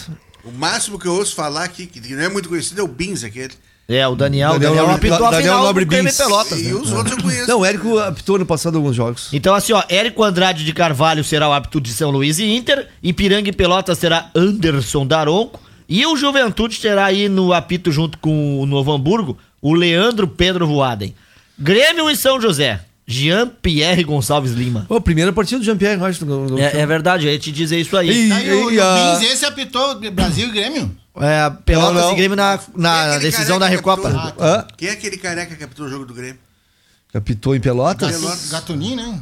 O 0.44 0.52
máximo 0.52 0.98
que 0.98 1.06
eu 1.06 1.14
ouço 1.14 1.36
falar 1.36 1.66
aqui, 1.66 1.86
que 1.86 1.99
não 2.16 2.24
é 2.24 2.30
muito 2.30 2.49
conhecido, 2.49 2.82
é 2.82 2.84
o 2.84 2.88
Bins 2.88 3.24
aquele. 3.24 3.54
É, 3.88 4.08
o 4.08 4.16
Daniel. 4.16 4.49
O 4.49 4.54
Daniel 4.54 4.70
Daniel, 4.72 4.88
Nobre- 4.88 5.08
apitou 5.10 5.28
a 5.28 5.30
Daniel 5.30 5.54
final 5.54 5.64
Nobre 5.66 5.86
do 5.86 5.90
Bins. 5.95 6.18
Pelotas. 6.18 6.60
E 6.60 6.64
né? 6.64 6.74
os 6.74 6.91
outros 6.91 7.16
eu 7.16 7.24
conheço. 7.24 7.48
Não, 7.48 7.60
o 7.60 7.66
Érico 7.66 7.99
apitou 7.99 8.38
ano 8.38 8.45
passado 8.48 8.76
alguns 8.76 8.95
jogos. 8.95 9.30
Então, 9.32 9.54
assim, 9.54 9.72
ó, 9.72 9.84
Érico 9.88 10.24
Andrade 10.24 10.66
de 10.66 10.74
Carvalho 10.74 11.24
será 11.24 11.48
o 11.48 11.54
árbitro 11.54 11.80
de 11.80 11.94
São 11.94 12.10
Luís 12.10 12.40
e 12.40 12.45
Inter. 12.45 12.88
Ipiranga 13.04 13.49
e 13.49 13.54
Pelotas 13.54 13.99
será 13.99 14.32
Anderson 14.36 15.06
Daronco. 15.06 15.60
E 15.88 16.08
o 16.08 16.18
Juventude 16.18 16.80
terá 16.80 17.06
aí 17.06 17.30
no 17.30 17.54
apito 17.54 17.91
junto 17.91 18.18
com 18.18 18.60
o 18.60 18.66
Novo 18.66 18.91
Hamburgo 18.91 19.38
o 19.62 19.76
Leandro 19.76 20.28
Pedro 20.28 20.66
Voaden. 20.66 21.14
Grêmio 21.60 22.10
e 22.10 22.16
São 22.16 22.41
José. 22.41 22.82
Jean-Pierre 23.08 24.04
Gonçalves 24.04 24.52
Lima. 24.52 24.86
Ô, 24.90 25.00
primeira 25.00 25.32
partida 25.32 25.60
do 25.60 25.66
Jean-Pierre, 25.66 25.98
eu 26.00 26.06
acho. 26.06 26.26
no- 26.26 26.60
É, 26.60 26.80
é 26.82 26.86
verdade, 26.86 27.26
eu 27.26 27.32
ia 27.32 27.40
te 27.40 27.52
dizer 27.54 27.80
isso 27.80 27.96
aí. 27.96 28.10
E- 28.10 28.30
Tá, 28.30 28.42
e 28.44 28.52
o, 28.52 28.70
e 28.72 28.76
e 28.76 28.82
a- 28.82 29.20
esse 29.24 29.46
apitou 29.46 29.98
Brasil 30.12 30.50
e 30.50 30.52
Grêmio? 30.52 30.96
É, 31.20 31.50
Pelotas 31.66 31.96
Não, 31.96 32.02
não. 32.08 32.12
e 32.14 32.16
Grêmio 32.16 32.36
na, 32.36 32.54
é 32.56 32.60
na 32.76 33.06
aquele 33.16 33.32
decisão 33.32 33.58
da 33.58 33.68
Recopa. 33.68 34.10
apitou? 34.10 34.46
Hã? 34.46 34.68
Quem 34.78 34.90
é 34.90 34.92
aquele 34.92 35.18
careca 35.18 35.56
que 35.56 35.64
apitou 35.64 35.86
o 35.86 35.90
jogo 35.90 36.06
do 36.06 36.14
Grêmio? 36.14 36.38
Apitou 37.14 37.56
em 37.56 37.60
Pelotas? 37.62 38.12
Pelotas. 38.12 38.50
Gatuninho, 38.52 38.96
né? 38.98 39.20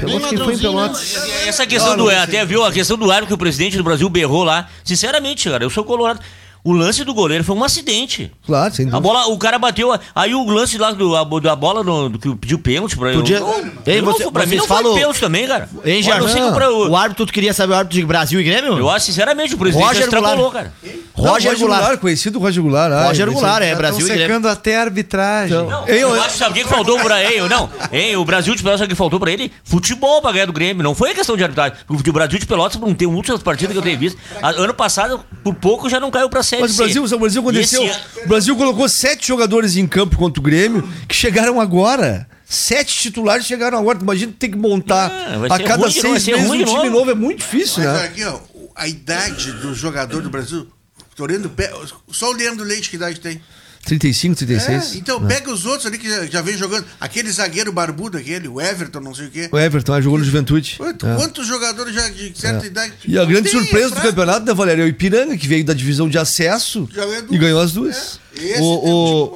Pelotas, 0.00 0.28
quem 0.28 0.38
foi 0.38 0.54
em 0.54 0.58
Pelotas? 0.58 1.16
Essa 1.46 1.66
questão 1.66 1.92
Ah, 1.92 1.96
do. 1.96 2.10
é, 2.10 2.18
Até 2.20 2.44
viu 2.46 2.64
a 2.64 2.70
questão 2.72 2.96
do 2.96 3.10
árbitro 3.10 3.28
que 3.28 3.34
o 3.34 3.38
presidente 3.38 3.76
do 3.76 3.82
Brasil 3.82 4.08
berrou 4.08 4.44
lá. 4.44 4.68
Sinceramente, 4.84 5.50
cara, 5.50 5.64
eu 5.64 5.70
sou 5.70 5.82
colorado. 5.84 6.20
O 6.64 6.72
lance 6.72 7.04
do 7.04 7.14
goleiro 7.14 7.42
foi 7.44 7.56
um 7.56 7.64
acidente. 7.64 8.30
Claro, 8.44 8.74
sem 8.74 8.86
A 8.86 8.90
dúvida. 8.90 9.00
bola, 9.00 9.26
o 9.28 9.38
cara 9.38 9.58
bateu. 9.58 9.90
Aí 10.14 10.34
o 10.34 10.44
lance 10.50 10.76
lá 10.76 10.90
do, 10.90 11.16
a, 11.16 11.24
da 11.40 11.56
bola 11.56 11.82
do, 11.84 12.08
do 12.10 12.18
que 12.18 12.34
pediu 12.34 12.58
pênalti 12.58 12.96
pra 12.96 13.08
ele. 13.10 13.18
Podia- 13.18 13.40
Não, 13.40 13.54
Ei, 13.86 13.98
eu 13.98 14.02
não 14.02 14.12
você- 14.12 14.24
fui- 14.24 14.32
pra 14.32 14.44
mim 14.46 14.56
não 14.56 14.66
falam- 14.66 14.92
foi 14.92 15.00
pênalti 15.00 15.20
também, 15.20 15.46
cara. 15.46 15.68
Hein, 15.84 15.94
Olha, 15.96 16.02
sei 16.02 16.02
que 16.02 16.28
Gerson? 16.38 16.52
pra- 16.54 16.70
O 16.70 16.96
árbitro, 16.96 17.24
tu 17.26 17.32
queria 17.32 17.54
saber 17.54 17.72
o 17.72 17.76
árbitro 17.76 17.98
de 18.00 18.04
Brasil 18.06 18.40
e 18.40 18.44
Grêmio? 18.44 18.76
Eu 18.76 18.90
acho, 18.90 19.06
sinceramente, 19.06 19.54
o 19.54 19.58
presidente 19.58 19.86
Roger 19.86 20.02
extrapolou, 20.02 20.36
Goulart. 20.50 20.52
cara. 20.54 20.72
Roger 21.14 21.52
Não, 21.52 21.58
Goulart. 21.58 21.98
conhecido 22.00 22.38
Roger 22.38 22.62
Goulart. 22.62 22.92
ah, 22.92 23.04
Roger 23.06 23.30
Goulart, 23.30 23.62
é, 23.62 23.70
Já 23.70 23.76
Brasil 23.76 24.06
e 24.06 24.08
Grêmio. 24.10 24.26
secando 24.26 24.48
até 24.48 24.76
a 24.76 24.80
arbitragem. 24.82 25.56
Não, 25.56 25.88
Ei, 25.88 26.02
eu 26.02 26.14
eu- 26.14 26.22
acho, 26.22 26.36
sabe 26.36 26.50
o 26.52 26.54
que 26.54 26.62
que 26.62 26.68
faltou 26.68 26.98
pra 27.00 27.22
ele? 27.22 27.48
Não, 27.48 27.68
hein, 27.92 28.16
o 28.16 28.24
Brasil 28.24 28.54
de 28.54 28.62
Pelotas, 28.62 28.80
sabe 28.80 28.86
o 28.92 28.94
que 28.94 28.98
faltou 28.98 29.18
pra 29.18 29.30
ele? 29.32 29.50
Futebol 29.64 30.20
pra 30.22 30.30
ganhar 30.32 30.46
do 30.46 30.52
Grêmio. 30.52 30.82
Não 30.82 30.94
foi 30.94 31.14
questão 31.14 31.36
de 31.36 31.42
arbitragem. 31.42 31.76
O 31.88 32.12
Brasil 32.12 32.38
de 32.38 32.46
Pelotas 32.46 32.80
não 32.80 32.94
tem 32.94 33.08
muitas 33.08 33.42
partidas 33.42 33.72
que 33.72 33.78
eu 33.78 33.82
tenho 33.82 33.98
visto. 33.98 34.18
A- 34.42 34.50
Ano 34.58 34.74
passado, 34.74 35.20
por 35.44 35.54
pouco, 35.54 35.88
já 35.88 35.98
não 36.00 36.10
caiu 36.10 36.28
pra 36.28 36.42
série 36.48 36.62
Mas 36.62 36.72
o 36.72 36.74
C. 36.74 36.82
Brasil, 36.82 37.04
o 37.04 37.18
Brasil 37.18 37.40
aconteceu. 37.42 37.90
O 38.24 38.28
Brasil 38.28 38.56
colocou 38.56 38.88
sete 38.88 39.26
jogadores 39.28 39.76
em 39.76 39.86
campo 39.86 40.16
contra 40.16 40.40
o 40.40 40.42
Grêmio 40.42 40.88
que 41.06 41.14
chegaram 41.14 41.60
agora. 41.60 42.28
Sete 42.44 42.96
titulares 42.98 43.44
chegaram 43.46 43.78
agora. 43.78 43.98
Imagina 44.00 44.32
ter 44.38 44.48
que 44.48 44.56
montar 44.56 45.10
Ah, 45.10 45.54
a 45.54 45.58
cada 45.62 45.82
ruim 45.86 45.90
seis 45.92 46.26
meses 46.26 46.50
um 46.50 46.52
time 46.52 46.64
novo. 46.66 46.90
novo. 46.90 47.10
É 47.10 47.14
muito 47.14 47.38
difícil, 47.40 47.82
Mas 47.84 47.92
né? 47.92 48.04
aqui, 48.06 48.24
ó, 48.24 48.40
a 48.74 48.88
idade 48.88 49.52
do 49.52 49.74
jogador 49.74 50.22
do 50.22 50.30
Brasil, 50.30 50.66
tô 51.14 51.24
olhando, 51.24 51.50
pe- 51.50 51.70
só 52.10 52.30
o 52.30 52.32
Leandro 52.32 52.64
Leite 52.64 52.88
que 52.88 52.96
idade 52.96 53.20
tem. 53.20 53.40
35, 53.88 54.34
É, 54.34 54.36
36. 54.36 54.96
então 54.96 55.20
pega 55.26 55.50
os 55.52 55.64
outros 55.66 55.86
ali 55.86 55.98
que 55.98 56.08
já, 56.08 56.26
já 56.26 56.42
vem 56.42 56.56
jogando. 56.56 56.84
Aquele 57.00 57.30
zagueiro 57.30 57.72
barbudo, 57.72 58.18
aquele, 58.18 58.46
o 58.48 58.60
Everton, 58.60 59.00
não 59.00 59.14
sei 59.14 59.26
o 59.26 59.30
quê. 59.30 59.48
O 59.50 59.58
Everton 59.58 59.92
ah, 59.94 60.00
jogou 60.00 60.18
no 60.18 60.24
Juventude. 60.24 60.74
Quanto- 60.76 61.06
É. 61.06 61.16
Quantos 61.16 61.46
jogadores 61.46 61.94
já 61.94 62.08
de 62.08 62.32
certa 62.38 62.66
idade? 62.66 62.92
E 63.06 63.18
a 63.18 63.24
grande 63.24 63.50
tem, 63.50 63.60
surpresa 63.60 63.92
é 63.94 63.96
do 63.96 64.00
campeonato, 64.02 64.46
né, 64.46 64.54
Valério? 64.54 64.82
É 64.82 64.84
o 64.84 64.88
Ipiranga, 64.88 65.36
que 65.36 65.48
veio 65.48 65.64
da 65.64 65.74
divisão 65.74 66.08
de 66.08 66.18
acesso 66.18 66.88
e 67.30 67.38
ganhou 67.38 67.60
as 67.60 67.72
duas. 67.72 68.20
É, 68.36 68.44
esse 68.44 68.60
O, 68.60 68.64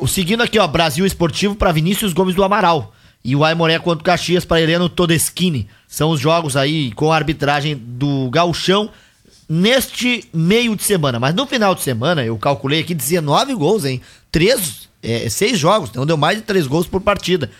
o, 0.00 0.04
o 0.04 0.08
seguindo 0.08 0.42
aqui, 0.42 0.58
ó, 0.58 0.66
Brasil 0.68 1.04
Esportivo 1.06 1.54
para 1.54 1.72
Vinícius 1.72 2.12
Gomes 2.12 2.34
do 2.34 2.44
Amaral. 2.44 2.94
E 3.24 3.36
o 3.36 3.44
Aimoré 3.44 3.78
contra 3.78 4.00
o 4.00 4.04
Caxias 4.04 4.44
para 4.44 4.60
Heleno 4.60 4.88
Todeschini. 4.88 5.68
São 5.88 6.10
os 6.10 6.18
jogos 6.20 6.56
aí 6.56 6.90
com 6.92 7.12
a 7.12 7.16
arbitragem 7.16 7.76
do 7.76 8.28
Gauchão 8.30 8.90
neste 9.54 10.24
meio 10.32 10.74
de 10.74 10.82
semana. 10.82 11.20
Mas 11.20 11.34
no 11.34 11.46
final 11.46 11.74
de 11.74 11.82
semana, 11.82 12.24
eu 12.24 12.38
calculei 12.38 12.80
aqui 12.80 12.94
19 12.94 13.52
gols, 13.52 13.84
hein? 13.84 14.00
Três, 14.30 14.88
é, 15.02 15.28
seis 15.28 15.58
jogos, 15.58 15.90
então 15.90 16.06
deu 16.06 16.16
mais 16.16 16.38
de 16.38 16.44
três 16.44 16.66
gols 16.66 16.86
por 16.86 17.02
partida. 17.02 17.50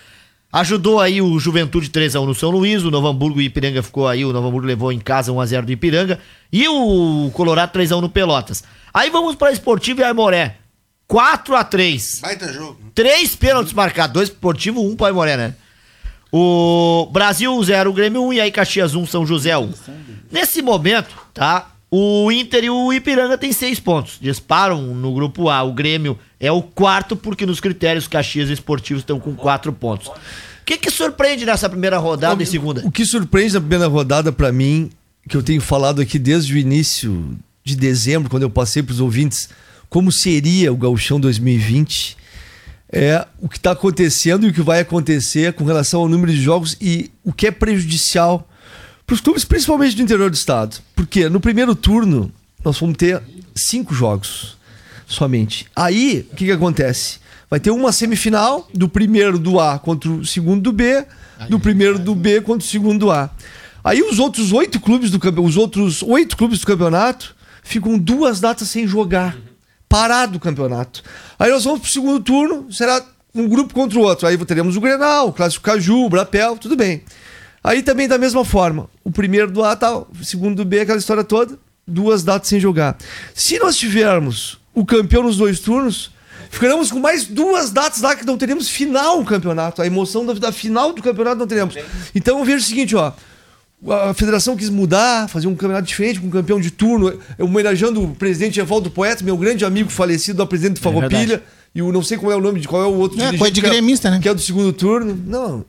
Ajudou 0.50 1.00
aí 1.00 1.20
o 1.20 1.38
Juventude 1.38 1.90
3x1 1.90 2.24
no 2.24 2.34
São 2.34 2.50
Luís, 2.50 2.82
o 2.82 2.90
Novo 2.90 3.08
Hamburgo 3.08 3.42
e 3.42 3.44
Ipiranga 3.44 3.82
ficou 3.82 4.08
aí, 4.08 4.24
o 4.24 4.32
Novo 4.32 4.48
Hamburgo 4.48 4.66
levou 4.66 4.90
em 4.90 4.98
casa 4.98 5.32
1x0 5.32 5.66
do 5.66 5.72
Ipiranga, 5.72 6.18
e 6.50 6.66
o 6.66 7.30
Colorado 7.34 7.78
3x1 7.78 8.00
no 8.00 8.08
Pelotas. 8.08 8.64
Aí 8.92 9.10
vamos 9.10 9.36
para 9.36 9.52
Esportivo 9.52 10.00
e 10.00 10.04
Aimoré. 10.04 10.56
4x3. 11.10 12.22
Baita 12.22 12.50
jogo. 12.50 12.78
Três 12.94 13.36
pênaltis 13.36 13.74
marcados, 13.74 14.14
dois 14.14 14.30
pro 14.30 14.36
Esportivo, 14.36 14.82
um 14.82 14.96
pro 14.96 15.06
Aimoré, 15.06 15.36
né? 15.36 15.54
O 16.32 17.10
Brasil 17.12 17.62
0, 17.62 17.92
Grêmio 17.92 18.24
1 18.24 18.32
e 18.32 18.40
aí 18.40 18.50
Caxias 18.50 18.94
1, 18.94 19.06
São 19.06 19.26
José 19.26 19.54
1. 19.54 19.74
Nesse 20.30 20.62
momento, 20.62 21.14
tá? 21.34 21.71
O 21.94 22.32
Inter 22.32 22.64
e 22.64 22.70
o 22.70 22.90
Ipiranga 22.90 23.36
têm 23.36 23.52
seis 23.52 23.78
pontos. 23.78 24.16
Disparam 24.18 24.80
no 24.94 25.12
grupo 25.12 25.50
A. 25.50 25.62
O 25.62 25.74
Grêmio 25.74 26.18
é 26.40 26.50
o 26.50 26.62
quarto, 26.62 27.14
porque 27.14 27.44
nos 27.44 27.60
critérios 27.60 28.08
Caxias 28.08 28.48
Esportivos 28.48 29.02
estão 29.02 29.20
com 29.20 29.34
quatro 29.34 29.70
pontos. 29.74 30.08
O 30.08 30.14
que, 30.64 30.78
que 30.78 30.90
surpreende 30.90 31.44
nessa 31.44 31.68
primeira 31.68 31.98
rodada 31.98 32.42
e 32.42 32.46
segunda? 32.46 32.80
O 32.82 32.90
que 32.90 33.04
surpreende 33.04 33.52
na 33.52 33.60
primeira 33.60 33.88
rodada 33.88 34.32
pra 34.32 34.50
mim, 34.50 34.90
que 35.28 35.36
eu 35.36 35.42
tenho 35.42 35.60
falado 35.60 36.00
aqui 36.00 36.18
desde 36.18 36.54
o 36.54 36.56
início 36.56 37.36
de 37.62 37.76
dezembro, 37.76 38.30
quando 38.30 38.44
eu 38.44 38.50
passei 38.50 38.82
pros 38.82 38.98
ouvintes, 38.98 39.50
como 39.90 40.10
seria 40.10 40.72
o 40.72 40.76
Gauchão 40.78 41.20
2020, 41.20 42.16
é 42.90 43.26
o 43.38 43.50
que 43.50 43.58
está 43.58 43.72
acontecendo 43.72 44.46
e 44.46 44.48
o 44.48 44.52
que 44.54 44.62
vai 44.62 44.80
acontecer 44.80 45.52
com 45.52 45.64
relação 45.64 46.00
ao 46.00 46.08
número 46.08 46.32
de 46.32 46.40
jogos 46.40 46.74
e 46.80 47.10
o 47.22 47.34
que 47.34 47.48
é 47.48 47.50
prejudicial 47.50 48.48
para 49.06 49.14
os 49.14 49.20
clubes, 49.20 49.44
principalmente 49.44 49.96
do 49.96 50.02
interior 50.02 50.30
do 50.30 50.34
estado. 50.34 50.76
Porque 50.94 51.28
no 51.28 51.40
primeiro 51.40 51.74
turno 51.74 52.32
nós 52.64 52.78
vamos 52.78 52.96
ter 52.96 53.22
cinco 53.56 53.94
jogos 53.94 54.56
somente. 55.06 55.66
Aí, 55.74 56.26
o 56.32 56.36
que, 56.36 56.46
que 56.46 56.52
acontece? 56.52 57.18
Vai 57.50 57.60
ter 57.60 57.70
uma 57.70 57.92
semifinal 57.92 58.68
do 58.72 58.88
primeiro 58.88 59.38
do 59.38 59.60
A 59.60 59.78
contra 59.78 60.10
o 60.10 60.24
segundo 60.24 60.62
do 60.62 60.72
B, 60.72 61.04
do 61.48 61.60
primeiro 61.60 61.98
do 61.98 62.14
B 62.14 62.40
contra 62.40 62.66
o 62.66 62.70
segundo 62.70 63.00
do 63.00 63.10
A. 63.10 63.30
Aí 63.84 64.00
os 64.00 64.18
outros 64.18 64.52
oito 64.52 64.80
clubes 64.80 65.10
do 65.10 65.20
os 65.42 65.56
outros 65.56 66.02
oito 66.02 66.36
clubes 66.36 66.60
do 66.60 66.66
campeonato 66.66 67.34
ficam 67.62 67.98
duas 67.98 68.40
datas 68.40 68.68
sem 68.68 68.86
jogar, 68.86 69.36
parado 69.88 70.36
o 70.36 70.40
campeonato. 70.40 71.02
Aí 71.38 71.50
nós 71.50 71.64
vamos 71.64 71.80
pro 71.80 71.90
segundo 71.90 72.20
turno, 72.20 72.72
será 72.72 73.04
um 73.34 73.48
grupo 73.48 73.74
contra 73.74 73.98
o 73.98 74.02
outro. 74.02 74.26
Aí 74.26 74.36
teremos 74.38 74.76
o 74.76 74.80
Grenal, 74.80 75.28
o 75.28 75.32
Clássico 75.32 75.64
Caju, 75.64 76.06
o 76.06 76.08
Brapel, 76.08 76.56
tudo 76.56 76.76
bem. 76.76 77.02
Aí 77.64 77.82
também 77.82 78.08
da 78.08 78.18
mesma 78.18 78.44
forma, 78.44 78.88
o 79.04 79.10
primeiro 79.10 79.50
do 79.50 79.62
A 79.62 79.76
tal, 79.76 80.08
o 80.20 80.24
segundo 80.24 80.56
do 80.56 80.64
B, 80.64 80.80
aquela 80.80 80.98
história 80.98 81.22
toda, 81.22 81.56
duas 81.86 82.24
datas 82.24 82.48
sem 82.48 82.58
jogar. 82.58 82.96
Se 83.34 83.58
nós 83.58 83.76
tivermos 83.76 84.58
o 84.74 84.84
campeão 84.84 85.22
nos 85.22 85.36
dois 85.36 85.60
turnos, 85.60 86.10
ficaremos 86.50 86.90
com 86.90 86.98
mais 86.98 87.24
duas 87.24 87.70
datas 87.70 88.00
lá 88.00 88.16
que 88.16 88.26
não 88.26 88.36
teremos 88.36 88.68
final 88.68 89.20
o 89.20 89.24
campeonato. 89.24 89.80
A 89.80 89.86
emoção 89.86 90.26
da, 90.26 90.32
da 90.34 90.50
final 90.52 90.92
do 90.92 91.00
campeonato 91.02 91.36
não 91.36 91.46
teremos. 91.46 91.76
Então 92.14 92.38
eu 92.40 92.44
vejo 92.44 92.58
o 92.64 92.68
seguinte, 92.68 92.96
ó. 92.96 93.12
A 94.08 94.14
federação 94.14 94.56
quis 94.56 94.68
mudar, 94.70 95.28
fazer 95.28 95.48
um 95.48 95.56
campeonato 95.56 95.88
diferente, 95.88 96.20
com 96.20 96.28
um 96.28 96.30
campeão 96.30 96.60
de 96.60 96.70
turno, 96.70 97.18
homenageando 97.36 98.02
o 98.04 98.14
presidente 98.14 98.60
Evaldo 98.60 98.90
Poeta, 98.92 99.24
meu 99.24 99.36
grande 99.36 99.64
amigo 99.64 99.90
falecido, 99.90 100.40
o 100.40 100.46
presidente 100.46 100.74
do 100.74 100.80
Farroupilha, 100.80 101.26
verdade. 101.26 101.42
e 101.74 101.82
o 101.82 101.90
não 101.90 102.00
sei 102.00 102.16
qual 102.16 102.30
é 102.30 102.36
o 102.36 102.40
nome 102.40 102.60
de 102.60 102.68
qual 102.68 102.80
é 102.82 102.86
o 102.86 102.94
outro 102.94 103.16
É, 103.18 103.22
dirigente 103.30 103.38
coisa 103.40 103.52
de 103.52 103.60
que 103.60 103.66
é- 103.66 103.70
gremista, 103.70 104.08
né? 104.08 104.20
Que 104.22 104.28
é 104.28 104.34
do 104.34 104.40
segundo 104.40 104.72
turno. 104.72 105.20
Não. 105.26 105.64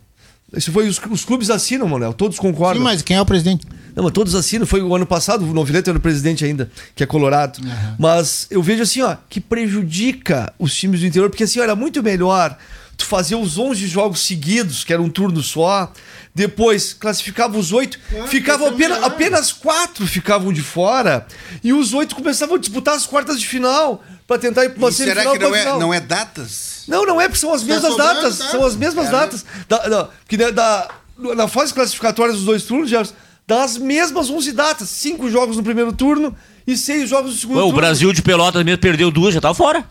Isso 0.55 0.71
foi 0.71 0.87
os, 0.87 0.99
os 1.09 1.25
clubes 1.25 1.49
assinam, 1.49 1.87
Manuel, 1.87 2.13
todos 2.13 2.37
concordam. 2.37 2.77
Sim, 2.77 2.83
mas 2.83 3.01
quem 3.01 3.17
é 3.17 3.21
o 3.21 3.25
presidente? 3.25 3.65
Não, 3.95 4.03
mas 4.03 4.13
todos 4.13 4.35
assinam. 4.35 4.65
Foi 4.65 4.81
o 4.81 4.95
ano 4.95 5.05
passado, 5.05 5.45
o 5.45 5.53
Novileto 5.53 5.89
era 5.89 5.97
o 5.97 6.01
presidente 6.01 6.45
ainda, 6.45 6.71
que 6.95 7.03
é 7.03 7.05
colorado. 7.05 7.59
Mas 7.97 8.47
eu 8.49 8.61
vejo 8.61 8.83
assim, 8.83 9.01
ó, 9.01 9.15
que 9.29 9.39
prejudica 9.39 10.53
os 10.57 10.75
times 10.75 11.01
do 11.01 11.07
interior, 11.07 11.29
porque 11.29 11.43
assim, 11.43 11.59
ó, 11.59 11.63
era 11.63 11.75
muito 11.75 12.01
melhor 12.01 12.57
tu 12.95 13.05
fazer 13.05 13.35
os 13.35 13.57
11 13.57 13.87
jogos 13.87 14.25
seguidos, 14.25 14.83
que 14.83 14.93
era 14.93 15.01
um 15.01 15.09
turno 15.09 15.41
só, 15.41 15.91
depois 16.33 16.93
classificava 16.93 17.57
os 17.57 17.71
oito, 17.71 17.99
ficavam 18.27 18.67
apenas, 18.67 19.03
apenas 19.03 19.51
quatro 19.51 20.05
ficavam 20.05 20.53
de 20.53 20.61
fora, 20.61 21.25
e 21.63 21.73
os 21.73 21.93
oito 21.93 22.15
começavam 22.15 22.55
a 22.55 22.59
disputar 22.59 22.95
as 22.95 23.05
quartas 23.05 23.39
de 23.39 23.47
final, 23.47 24.03
pra 24.27 24.37
tentar 24.37 24.65
ir 24.65 24.69
pra 24.69 24.79
uma 24.79 24.89
E 24.89 24.93
será 24.93 25.21
semifinal 25.23 25.33
que 25.33 25.39
não 25.39 25.55
é, 25.75 25.79
não 25.79 25.93
é 25.93 25.99
datas? 25.99 26.83
Não, 26.87 27.05
não 27.05 27.21
é, 27.21 27.27
porque 27.27 27.39
são 27.39 27.53
as 27.53 27.61
Tá 27.61 27.67
mesmas 27.67 27.91
sobrando, 27.91 28.13
datas. 28.21 28.37
tá? 28.39 28.49
São 28.49 28.65
as 28.65 28.75
mesmas 28.75 29.07
É, 29.07 29.11
datas. 29.11 29.45
Da, 29.69 29.77
da, 29.87 30.09
que 30.27 30.37
da, 30.37 30.51
da- 30.51 30.89
na 31.35 31.47
fase 31.47 31.73
classificatória 31.73 32.33
dos 32.33 32.43
dois 32.43 32.63
turnos, 32.63 32.89
Gerson, 32.89 33.13
dá 33.47 33.63
as 33.63 33.77
mesmas 33.77 34.29
11 34.29 34.51
datas. 34.51 34.89
Cinco 34.89 35.29
jogos 35.29 35.55
no 35.57 35.63
primeiro 35.63 35.93
turno 35.93 36.35
e 36.67 36.75
seis 36.75 37.09
jogos 37.09 37.31
no 37.33 37.37
segundo 37.39 37.55
Ué, 37.57 37.61
o 37.63 37.65
turno. 37.67 37.79
Brasil 37.79 38.11
de 38.13 38.21
Pelotas 38.21 38.63
mesmo 38.63 38.79
perdeu 38.79 39.09
duas, 39.11 39.33
já 39.33 39.39
tava 39.41 39.53
fora. 39.53 39.85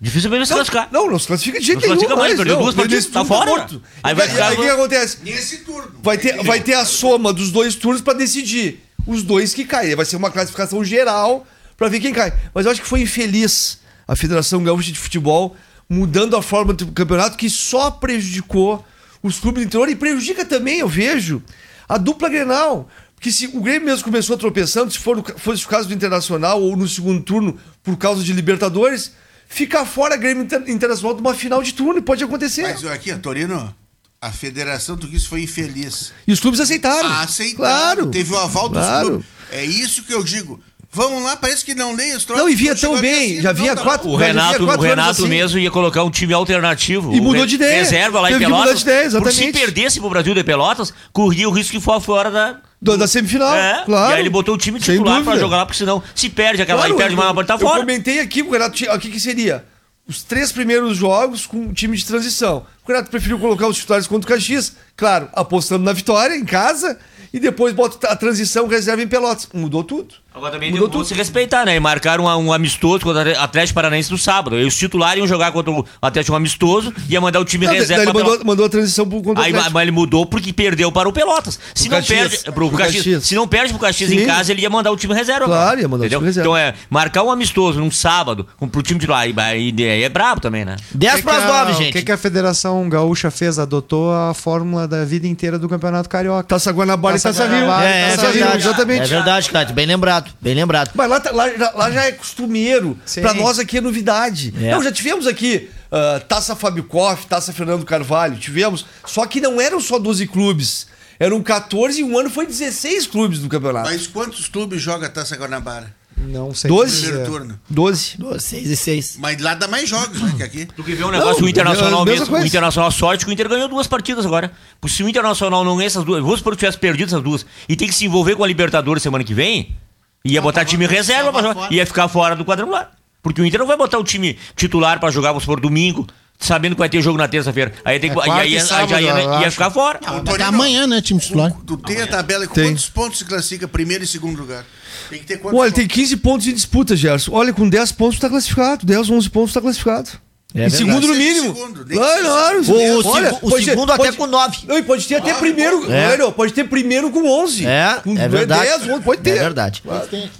Dificilmente 0.00 0.46
se 0.46 0.52
classificar. 0.52 0.88
Não, 0.90 1.08
não 1.08 1.18
se 1.18 1.26
classifica 1.26 1.58
de 1.60 1.64
jeito 1.66 1.76
Não 1.76 1.82
se 1.82 1.88
nenhum. 1.88 1.98
classifica 2.08 2.20
mais, 2.20 2.36
perdeu 2.36 2.56
não. 2.56 2.62
duas 2.62 2.74
partidas, 2.74 3.06
tá 3.06 3.24
fora. 3.24 3.50
morto. 3.50 3.80
Aí 4.02 4.14
vai 4.14 4.28
ficar- 4.28 4.48
Aí 4.48 4.56
o 4.56 4.60
que 4.60 4.68
acontece? 4.68 5.18
Nesse 5.22 5.58
turno. 5.58 5.92
Vai 6.02 6.18
ter, 6.18 6.42
vai 6.42 6.60
ter 6.60 6.74
a 6.74 6.84
soma 6.84 7.32
dos 7.32 7.50
dois 7.52 7.74
turnos 7.76 8.02
pra 8.02 8.12
decidir 8.12 8.82
os 9.06 9.22
dois 9.22 9.54
que 9.54 9.64
caem. 9.64 9.94
Vai 9.94 10.04
ser 10.04 10.16
uma 10.16 10.30
classificação 10.30 10.84
geral 10.84 11.46
pra 11.76 11.88
ver 11.88 12.00
quem 12.00 12.12
cai. 12.12 12.32
Mas 12.54 12.66
eu 12.66 12.72
acho 12.72 12.80
que 12.82 12.88
foi 12.88 13.00
infeliz 13.02 13.78
a 14.06 14.14
Federação 14.16 14.62
Gaúcha 14.62 14.92
de 14.92 14.98
Futebol 14.98 15.56
mudando 15.88 16.36
a 16.36 16.42
forma 16.42 16.72
do 16.72 16.86
campeonato 16.92 17.36
que 17.36 17.48
só 17.50 17.90
prejudicou 17.90 18.84
os 19.22 19.38
clubes 19.38 19.62
do 19.62 19.66
interior 19.66 19.88
e 19.88 19.94
prejudica 19.96 20.44
também, 20.44 20.78
eu 20.80 20.88
vejo, 20.88 21.42
a 21.88 21.96
dupla 21.98 22.28
Grenal. 22.28 22.88
Porque 23.14 23.30
se 23.32 23.46
o 23.46 23.60
Grêmio 23.60 23.86
mesmo 23.86 24.04
começou 24.04 24.36
tropeçando, 24.36 24.90
se 24.92 24.98
for 24.98 25.22
fosse 25.38 25.64
o 25.64 25.68
caso 25.68 25.88
do 25.88 25.94
Internacional 25.94 26.60
ou 26.62 26.76
no 26.76 26.86
segundo 26.86 27.22
turno 27.22 27.58
por 27.82 27.96
causa 27.96 28.22
de 28.22 28.32
Libertadores, 28.34 29.12
fica 29.48 29.84
fora 29.86 30.16
Grêmio 30.16 30.44
Inter- 30.44 30.64
Internacional 30.68 31.14
de 31.14 31.20
uma 31.22 31.32
final 31.34 31.62
de 31.62 31.72
turno, 31.72 31.98
e 31.98 32.02
pode 32.02 32.22
acontecer. 32.22 32.62
Mas 32.62 32.84
aqui, 32.84 33.14
Torino, 33.16 33.74
a 34.20 34.30
federação 34.30 34.94
do 34.96 35.06
isso 35.14 35.28
foi 35.28 35.42
infeliz. 35.42 36.12
E 36.26 36.32
os 36.32 36.40
clubes 36.40 36.60
aceitaram. 36.60 37.10
Aceitaram. 37.12 37.56
Claro. 37.56 38.06
Teve 38.10 38.32
o 38.34 38.38
aval 38.38 38.68
dos 38.68 38.78
Claro. 38.78 39.06
clubes. 39.08 39.26
É 39.50 39.64
isso 39.64 40.02
que 40.02 40.12
eu 40.12 40.22
digo. 40.22 40.60
Vamos 40.94 41.22
lá, 41.24 41.36
parece 41.36 41.64
que 41.64 41.74
não 41.74 41.92
leem 41.94 42.14
os 42.16 42.24
Não, 42.26 42.48
e 42.48 42.54
vinha 42.54 42.72
Não 42.72 42.80
tão 42.80 43.00
bem, 43.00 43.32
assim, 43.32 43.40
já 43.42 43.52
vinha 43.52 43.74
tá 43.74 43.82
quatro- 43.82 44.08
O 44.08 44.16
Renato, 44.16 44.62
o 44.62 44.66
quatro 44.66 44.82
anos 44.84 44.84
Renato 44.96 45.10
assim. 45.22 45.28
mesmo 45.28 45.58
ia 45.58 45.70
colocar 45.70 46.04
um 46.04 46.10
time 46.10 46.32
alternativo. 46.32 47.12
E 47.14 47.18
O 47.20 47.22
mudou 47.22 47.44
de 47.44 47.56
ideia. 47.56 47.78
Reserva 47.80 48.20
lá 48.20 48.30
em 48.30 48.34
Teve 48.34 48.44
mudar 48.46 48.56
Pelotas. 48.58 48.76
de 48.78 48.82
ideia, 48.84 49.10
Porque 49.10 49.30
se 49.32 49.40
exatamente. 49.42 49.58
perdesse 49.58 50.00
pro 50.00 50.08
Brasil 50.10 50.34
de 50.34 50.44
Pelotas, 50.44 50.94
corria 51.12 51.48
o 51.48 51.52
risco 51.52 51.72
de 51.76 51.80
for 51.82 52.00
fora 52.00 52.30
da... 52.30 52.56
Da, 52.80 52.96
da 52.96 53.08
semifinal, 53.08 53.54
É, 53.56 53.82
claro. 53.86 54.12
E 54.12 54.14
aí 54.14 54.20
ele 54.20 54.28
botou 54.30 54.54
o 54.54 54.58
time 54.58 54.78
titular 54.78 55.22
pra 55.24 55.38
jogar 55.38 55.56
lá, 55.56 55.64
porque 55.66 55.78
senão 55.78 56.02
se 56.14 56.28
perde 56.28 56.60
aquela 56.62 56.80
Claro, 56.80 56.92
aí, 56.92 56.98
perde 56.98 57.14
eu- 57.14 57.16
mais 57.16 57.28
uma 57.28 57.34
bola, 57.34 57.46
tá 57.46 57.54
Eu 57.54 57.58
fora. 57.58 57.80
comentei 57.80 58.20
aqui, 58.20 58.42
o 58.42 58.50
Renato, 58.50 58.84
o 58.84 58.98
que, 58.98 59.10
que 59.10 59.18
seria? 59.18 59.64
Os 60.06 60.22
três 60.22 60.52
primeiros 60.52 60.98
jogos 60.98 61.46
com 61.46 61.68
o 61.68 61.72
time 61.72 61.96
de 61.96 62.04
transição. 62.04 62.66
O 62.84 62.88
Renato 62.88 63.10
preferiu 63.10 63.38
colocar 63.38 63.66
os 63.68 63.76
titulares 63.78 64.06
contra 64.06 64.30
o 64.30 64.34
Caxias, 64.34 64.74
claro, 64.94 65.30
apostando 65.32 65.82
na 65.82 65.94
vitória 65.94 66.34
em 66.36 66.44
casa, 66.44 66.98
e 67.32 67.40
depois 67.40 67.72
bota 67.74 68.06
a 68.06 68.14
transição 68.14 68.66
reserva 68.66 69.02
em 69.02 69.08
Pelotas. 69.08 69.48
Mudou 69.54 69.82
tudo. 69.82 70.14
Agora 70.34 70.50
também 70.50 70.70
Mudou 70.72 70.88
deu 70.88 70.98
tudo. 70.98 71.06
se 71.06 71.14
respeitar, 71.14 71.64
né? 71.64 71.76
E 71.76 71.80
marcaram 71.80 72.24
um, 72.24 72.46
um 72.46 72.52
amistoso 72.52 73.04
contra 73.04 73.32
o 73.34 73.40
Atlético 73.40 73.74
Paranaense 73.76 74.10
no 74.10 74.18
sábado. 74.18 74.58
E 74.58 74.64
os 74.64 74.76
titulares 74.76 75.18
iam 75.18 75.28
jogar 75.28 75.52
contra 75.52 75.70
o 75.70 75.86
Atlético 76.02 76.32
um 76.32 76.36
amistoso, 76.36 76.92
ia 77.08 77.20
mandar 77.20 77.38
o 77.38 77.44
time 77.44 77.66
Não, 77.66 77.72
reserva 77.72 78.02
ele 78.02 78.06
mandou, 78.12 78.24
Pelotas. 78.24 78.44
mandou 78.44 78.66
a 78.66 78.68
transição 78.68 79.08
pro 79.08 79.22
contra 79.22 79.40
o 79.42 79.44
Aí, 79.44 79.50
Atlético. 79.52 79.72
mas 79.74 79.82
ele 79.82 79.90
mudou 79.92 80.26
porque 80.26 80.52
perdeu 80.52 80.90
para 80.90 81.08
o 81.08 81.12
Pelotas. 81.12 81.58
Se 81.72 81.84
Pro 81.88 81.92
não 81.98 82.02
Caxias. 82.02 82.28
perde 82.28 82.44
pro, 82.52 82.68
Pro 82.68 82.76
Caxias, 82.78 82.96
Caxias. 82.96 83.24
se 83.24 83.34
não 83.36 83.46
perde 83.46 83.72
pro 83.72 83.80
Caxias 83.80 84.10
Sim. 84.10 84.22
em 84.22 84.26
casa, 84.26 84.50
ele 84.50 84.62
ia 84.62 84.68
mandar 84.70 84.90
o 84.90 84.96
time 84.96 85.14
reserva. 85.14 85.44
Claro, 85.46 85.68
cara. 85.68 85.80
ia 85.80 85.86
mandar 85.88 86.02
o 86.02 86.06
Entendeu? 86.06 86.18
time 86.18 86.26
reserva. 86.28 86.48
Então 86.48 86.56
é 86.56 86.74
marcar 86.90 87.22
um 87.22 87.30
amistoso 87.30 87.78
num 87.78 87.90
sábado 87.92 88.44
com, 88.56 88.68
pro 88.68 88.82
time 88.82 88.98
titular. 88.98 89.28
E, 89.28 89.70
e, 89.70 89.74
e 89.82 90.02
é 90.02 90.08
brabo 90.08 90.40
também, 90.40 90.64
né? 90.64 90.74
10 90.92 91.14
que 91.14 91.22
para 91.22 91.36
as 91.36 91.44
que 91.44 91.50
a- 91.50 91.58
9, 91.60 91.70
O 91.72 91.74
gente. 91.76 91.92
que, 91.92 92.02
que 92.02 92.10
a 92.10 92.18
Federação 92.18 92.88
Gaúcha 92.88 93.30
fez? 93.30 93.56
Adotou 93.56 94.12
a 94.12 94.34
fórmula 94.34 94.88
da 94.88 95.04
vida 95.04 95.28
inteira 95.28 95.60
do 95.60 95.68
Campeonato 95.68 96.08
Carioca. 96.08 96.42
Taça 96.42 96.72
Guanabara 96.72 97.14
Taça 97.20 97.28
e 97.28 97.32
Taça 97.32 97.46
Rio. 97.56 97.70
É, 97.70 98.12
é 98.12 98.16
verdade. 98.16 98.56
exatamente. 98.58 99.02
É 99.02 99.06
verdade, 99.06 99.48
cara. 99.50 99.72
Bem 99.72 99.86
lembrado. 99.86 100.23
Bem 100.40 100.54
lembrado. 100.54 100.90
Mas 100.94 101.08
lá, 101.10 101.20
tá- 101.20 101.30
lá, 101.32 101.48
já- 101.50 101.72
lá 101.74 101.90
já 101.90 102.04
é 102.04 102.12
costumeiro. 102.12 102.98
Pra 103.20 103.34
nós 103.34 103.58
aqui 103.58 103.78
é 103.78 103.80
novidade. 103.80 104.52
É. 104.60 104.70
Não, 104.72 104.82
já 104.82 104.92
tivemos 104.92 105.26
aqui 105.26 105.68
ah, 105.90 106.20
Taça 106.26 106.56
Fábio 106.56 106.84
Koff, 106.84 107.26
Taça 107.26 107.52
Fernando 107.52 107.84
Carvalho. 107.84 108.36
Tivemos. 108.36 108.84
Só 109.06 109.26
que 109.26 109.40
não 109.40 109.60
eram 109.60 109.80
só 109.80 109.98
12 109.98 110.26
clubes. 110.26 110.86
Eram 111.18 111.40
14 111.42 112.00
e 112.00 112.04
um 112.04 112.18
ano 112.18 112.28
foi 112.28 112.46
16 112.46 113.06
clubes 113.06 113.38
no 113.38 113.48
campeonato. 113.48 113.88
Mas 113.88 114.06
quantos 114.06 114.48
clubes 114.48 114.82
joga 114.82 115.06
a 115.06 115.10
Taça 115.10 115.36
Guanabara? 115.36 115.94
Não 116.16 116.54
sei 116.54 116.68
Doze? 116.70 116.92
dizer. 116.92 117.06
Primeiro 117.08 117.30
turno. 117.30 117.60
12. 117.68 118.16
6 118.40 118.70
e 118.70 118.76
6. 118.76 119.16
Mas 119.18 119.40
lá 119.40 119.54
dá 119.54 119.68
mais 119.68 119.88
jogos, 119.88 120.20
né, 120.20 120.32
que 120.36 120.42
aqui. 120.42 120.66
Tu 120.66 120.82
que 120.82 120.94
vê 120.94 121.04
um 121.04 121.10
negócio, 121.10 121.40
Não, 121.40 121.46
o 121.46 121.48
Internacional 121.50 122.04
mesmo, 122.04 122.34
o 122.36 122.46
Internacional 122.46 122.90
sorte 122.90 123.24
que 123.24 123.30
o 123.30 123.32
Inter 123.34 123.48
ganhou 123.48 123.68
duas 123.68 123.86
partidas 123.86 124.24
agora. 124.24 124.50
Porque 124.80 124.96
se 124.96 125.02
o 125.02 125.08
Internacional 125.08 125.64
não 125.64 125.76
ganha 125.76 125.86
essas 125.86 126.04
duas, 126.04 126.22
vamos 126.22 126.38
supor 126.38 126.52
que 126.54 126.60
tivesse 126.60 126.78
perdido 126.78 127.08
essas 127.08 127.22
duas, 127.22 127.44
e 127.68 127.76
tem 127.76 127.88
que 127.88 127.94
se 127.94 128.04
envolver 128.06 128.36
com 128.36 128.44
a 128.44 128.46
Libertadores 128.46 129.02
semana 129.02 129.22
que 129.24 129.34
vem, 129.34 129.76
ia 130.24 130.40
botar 130.40 130.64
time 130.64 130.86
reserva 130.86 131.30
pra 131.32 131.42
jogar, 131.42 131.70
ia 131.72 131.84
ficar 131.86 132.08
fora 132.08 132.34
do 132.34 132.44
quadrangular. 132.44 132.90
Porque 133.22 133.40
o 133.40 133.44
Inter 133.46 133.60
não 133.60 133.66
vai 133.66 133.76
botar 133.76 133.98
o 133.98 134.04
time 134.04 134.38
titular 134.56 134.98
pra 134.98 135.10
jogar, 135.10 135.28
vamos 135.30 135.44
supor, 135.44 135.60
domingo, 135.60 136.06
sabendo 136.38 136.74
que 136.74 136.78
vai 136.78 136.88
ter 136.88 137.00
jogo 137.02 137.16
na 137.18 137.28
terça-feira. 137.28 137.72
Aí 137.84 137.98
tem 138.00 138.10
que, 138.12 138.18
É 138.18 138.30
aí, 138.30 138.52
e 138.52 138.56
aí, 138.58 138.60
sábado, 138.60 138.90
já 138.90 139.00
ia, 139.00 139.40
ia 139.42 139.50
ficar 139.50 139.70
fora. 139.70 140.00
Ah, 140.04 140.14
o 140.14 140.16
Até 140.18 140.30
Torino- 140.32 140.48
amanhã, 140.48 140.86
né, 140.86 141.00
time 141.00 141.20
titular? 141.20 141.52
Tu 141.66 141.76
tem 141.78 142.00
a 142.02 142.06
tabela 142.06 142.46
com 142.46 142.54
Tem. 142.54 142.64
quantos 142.70 142.88
pontos 142.88 143.18
se 143.18 143.24
classifica 143.24 143.66
primeiro 143.68 144.04
e 144.04 144.06
segundo 144.06 144.38
lugar? 144.38 144.64
Tem 145.10 145.18
que 145.18 145.26
ter 145.26 145.38
quantos 145.38 145.58
Olha, 145.58 145.70
tem 145.72 145.84
pontos? 145.84 145.94
15 145.96 146.16
pontos 146.18 146.46
em 146.46 146.54
disputa, 146.54 146.96
Gerson. 146.96 147.32
Olha, 147.32 147.52
com 147.52 147.68
10 147.68 147.92
pontos 147.92 148.18
tá 148.18 148.28
classificado. 148.28 148.84
10, 148.86 149.10
11 149.10 149.28
pontos 149.30 149.52
tá 149.54 149.60
classificado. 149.60 150.10
É 150.56 150.66
em 150.66 150.70
segundo 150.70 151.08
no 151.08 151.14
mínimo. 151.16 151.52
segundo, 151.52 151.84
Claro, 151.84 152.22
claro. 152.24 152.62
O, 152.62 152.72
o 153.02 153.06
Olha, 153.08 153.38
o 153.42 153.50
ter- 153.50 153.62
segundo 153.64 153.90
até 153.92 154.04
pode- 154.04 154.16
com 154.16 154.26
9. 154.28 154.58
Não, 154.68 154.78
e 154.78 154.82
pode 154.84 155.04
ter 155.06 155.16
até 155.16 155.34
primeiro. 155.34 155.92
É. 155.92 156.10
Olha, 156.12 156.30
pode 156.30 156.52
ter 156.52 156.62
primeiro 156.64 157.10
com 157.10 157.28
11. 157.28 157.66
É, 157.66 157.98
com 158.04 158.16
é 158.16 158.28
verdade. 158.28 158.62
10, 158.62 158.88
11, 158.88 159.00
pode 159.02 159.20
ter. 159.20 159.30
É 159.30 159.42
verdade. 159.42 159.82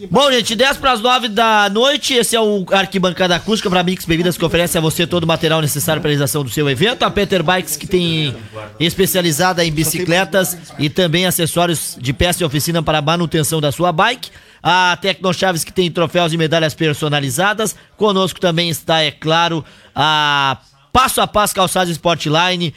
Bom, 0.09 0.31
gente, 0.31 0.55
10 0.55 0.77
para 0.77 0.93
as 0.93 1.01
9 1.01 1.29
da 1.29 1.69
noite. 1.69 2.15
Esse 2.15 2.37
é 2.37 2.41
o 2.41 2.65
Arquibancada 2.71 3.35
Acústica 3.35 3.69
para 3.69 3.83
Mix 3.83 4.05
Bebidas 4.05 4.37
que 4.39 4.45
oferece 4.45 4.79
a 4.79 4.81
você 4.81 5.05
todo 5.05 5.25
o 5.25 5.27
material 5.27 5.61
necessário 5.61 6.01
para 6.01 6.09
a 6.09 6.13
realização 6.13 6.45
do 6.45 6.51
seu 6.51 6.71
evento. 6.71 7.03
A 7.03 7.11
Peter 7.11 7.43
Bikes 7.43 7.77
que 7.77 7.87
tem 7.89 8.37
especializada 8.79 9.65
em 9.65 9.73
bicicletas 9.73 10.57
e 10.79 10.89
também 10.89 11.27
acessórios 11.27 11.97
de 12.01 12.13
peça 12.13 12.43
e 12.43 12.47
oficina 12.47 12.83
para 12.83 13.03
manutenção 13.03 13.61
da 13.61 13.73
sua 13.73 13.91
bike. 13.91 14.31
A 14.67 14.97
Tecno 14.99 15.35
Chaves 15.35 15.63
que 15.63 15.73
tem 15.73 15.91
troféus 15.91 16.33
e 16.33 16.39
medalhas 16.39 16.75
personalizadas. 16.75 17.77
Conosco 17.99 18.41
também 18.41 18.71
está, 18.71 19.03
é 19.03 19.11
claro, 19.11 19.63
a 19.95 20.57
Passo 20.91 21.21
a 21.21 21.27
Passo 21.27 21.55
Calçados 21.55 21.91
Sportline. 21.91 22.75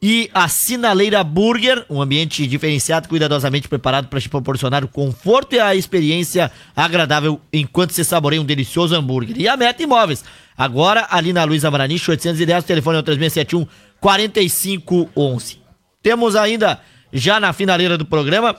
E 0.00 0.30
a 0.34 0.46
Sinaleira 0.46 1.24
Burger, 1.24 1.84
um 1.88 2.02
ambiente 2.02 2.46
diferenciado, 2.46 3.08
cuidadosamente 3.08 3.66
preparado 3.66 4.08
para 4.08 4.20
te 4.20 4.28
proporcionar 4.28 4.84
o 4.84 4.88
conforto 4.88 5.54
e 5.54 5.58
a 5.58 5.74
experiência 5.74 6.52
agradável 6.76 7.40
enquanto 7.50 7.92
você 7.92 8.04
saboreia 8.04 8.40
um 8.40 8.44
delicioso 8.44 8.94
hambúrguer. 8.94 9.38
E 9.38 9.48
a 9.48 9.56
Meta 9.56 9.82
Imóveis, 9.82 10.22
Agora, 10.56 11.06
ali 11.10 11.32
na 11.32 11.44
Luiz 11.44 11.64
Amaranich, 11.64 12.10
810, 12.10 12.64
o 12.64 12.66
telefone 12.66 12.96
é 12.96 13.00
o 13.00 13.02
3671 13.02 13.66
4511. 14.00 15.60
Temos 16.02 16.34
ainda, 16.34 16.80
já 17.12 17.38
na 17.38 17.52
finaleira 17.52 17.98
do 17.98 18.06
programa, 18.06 18.56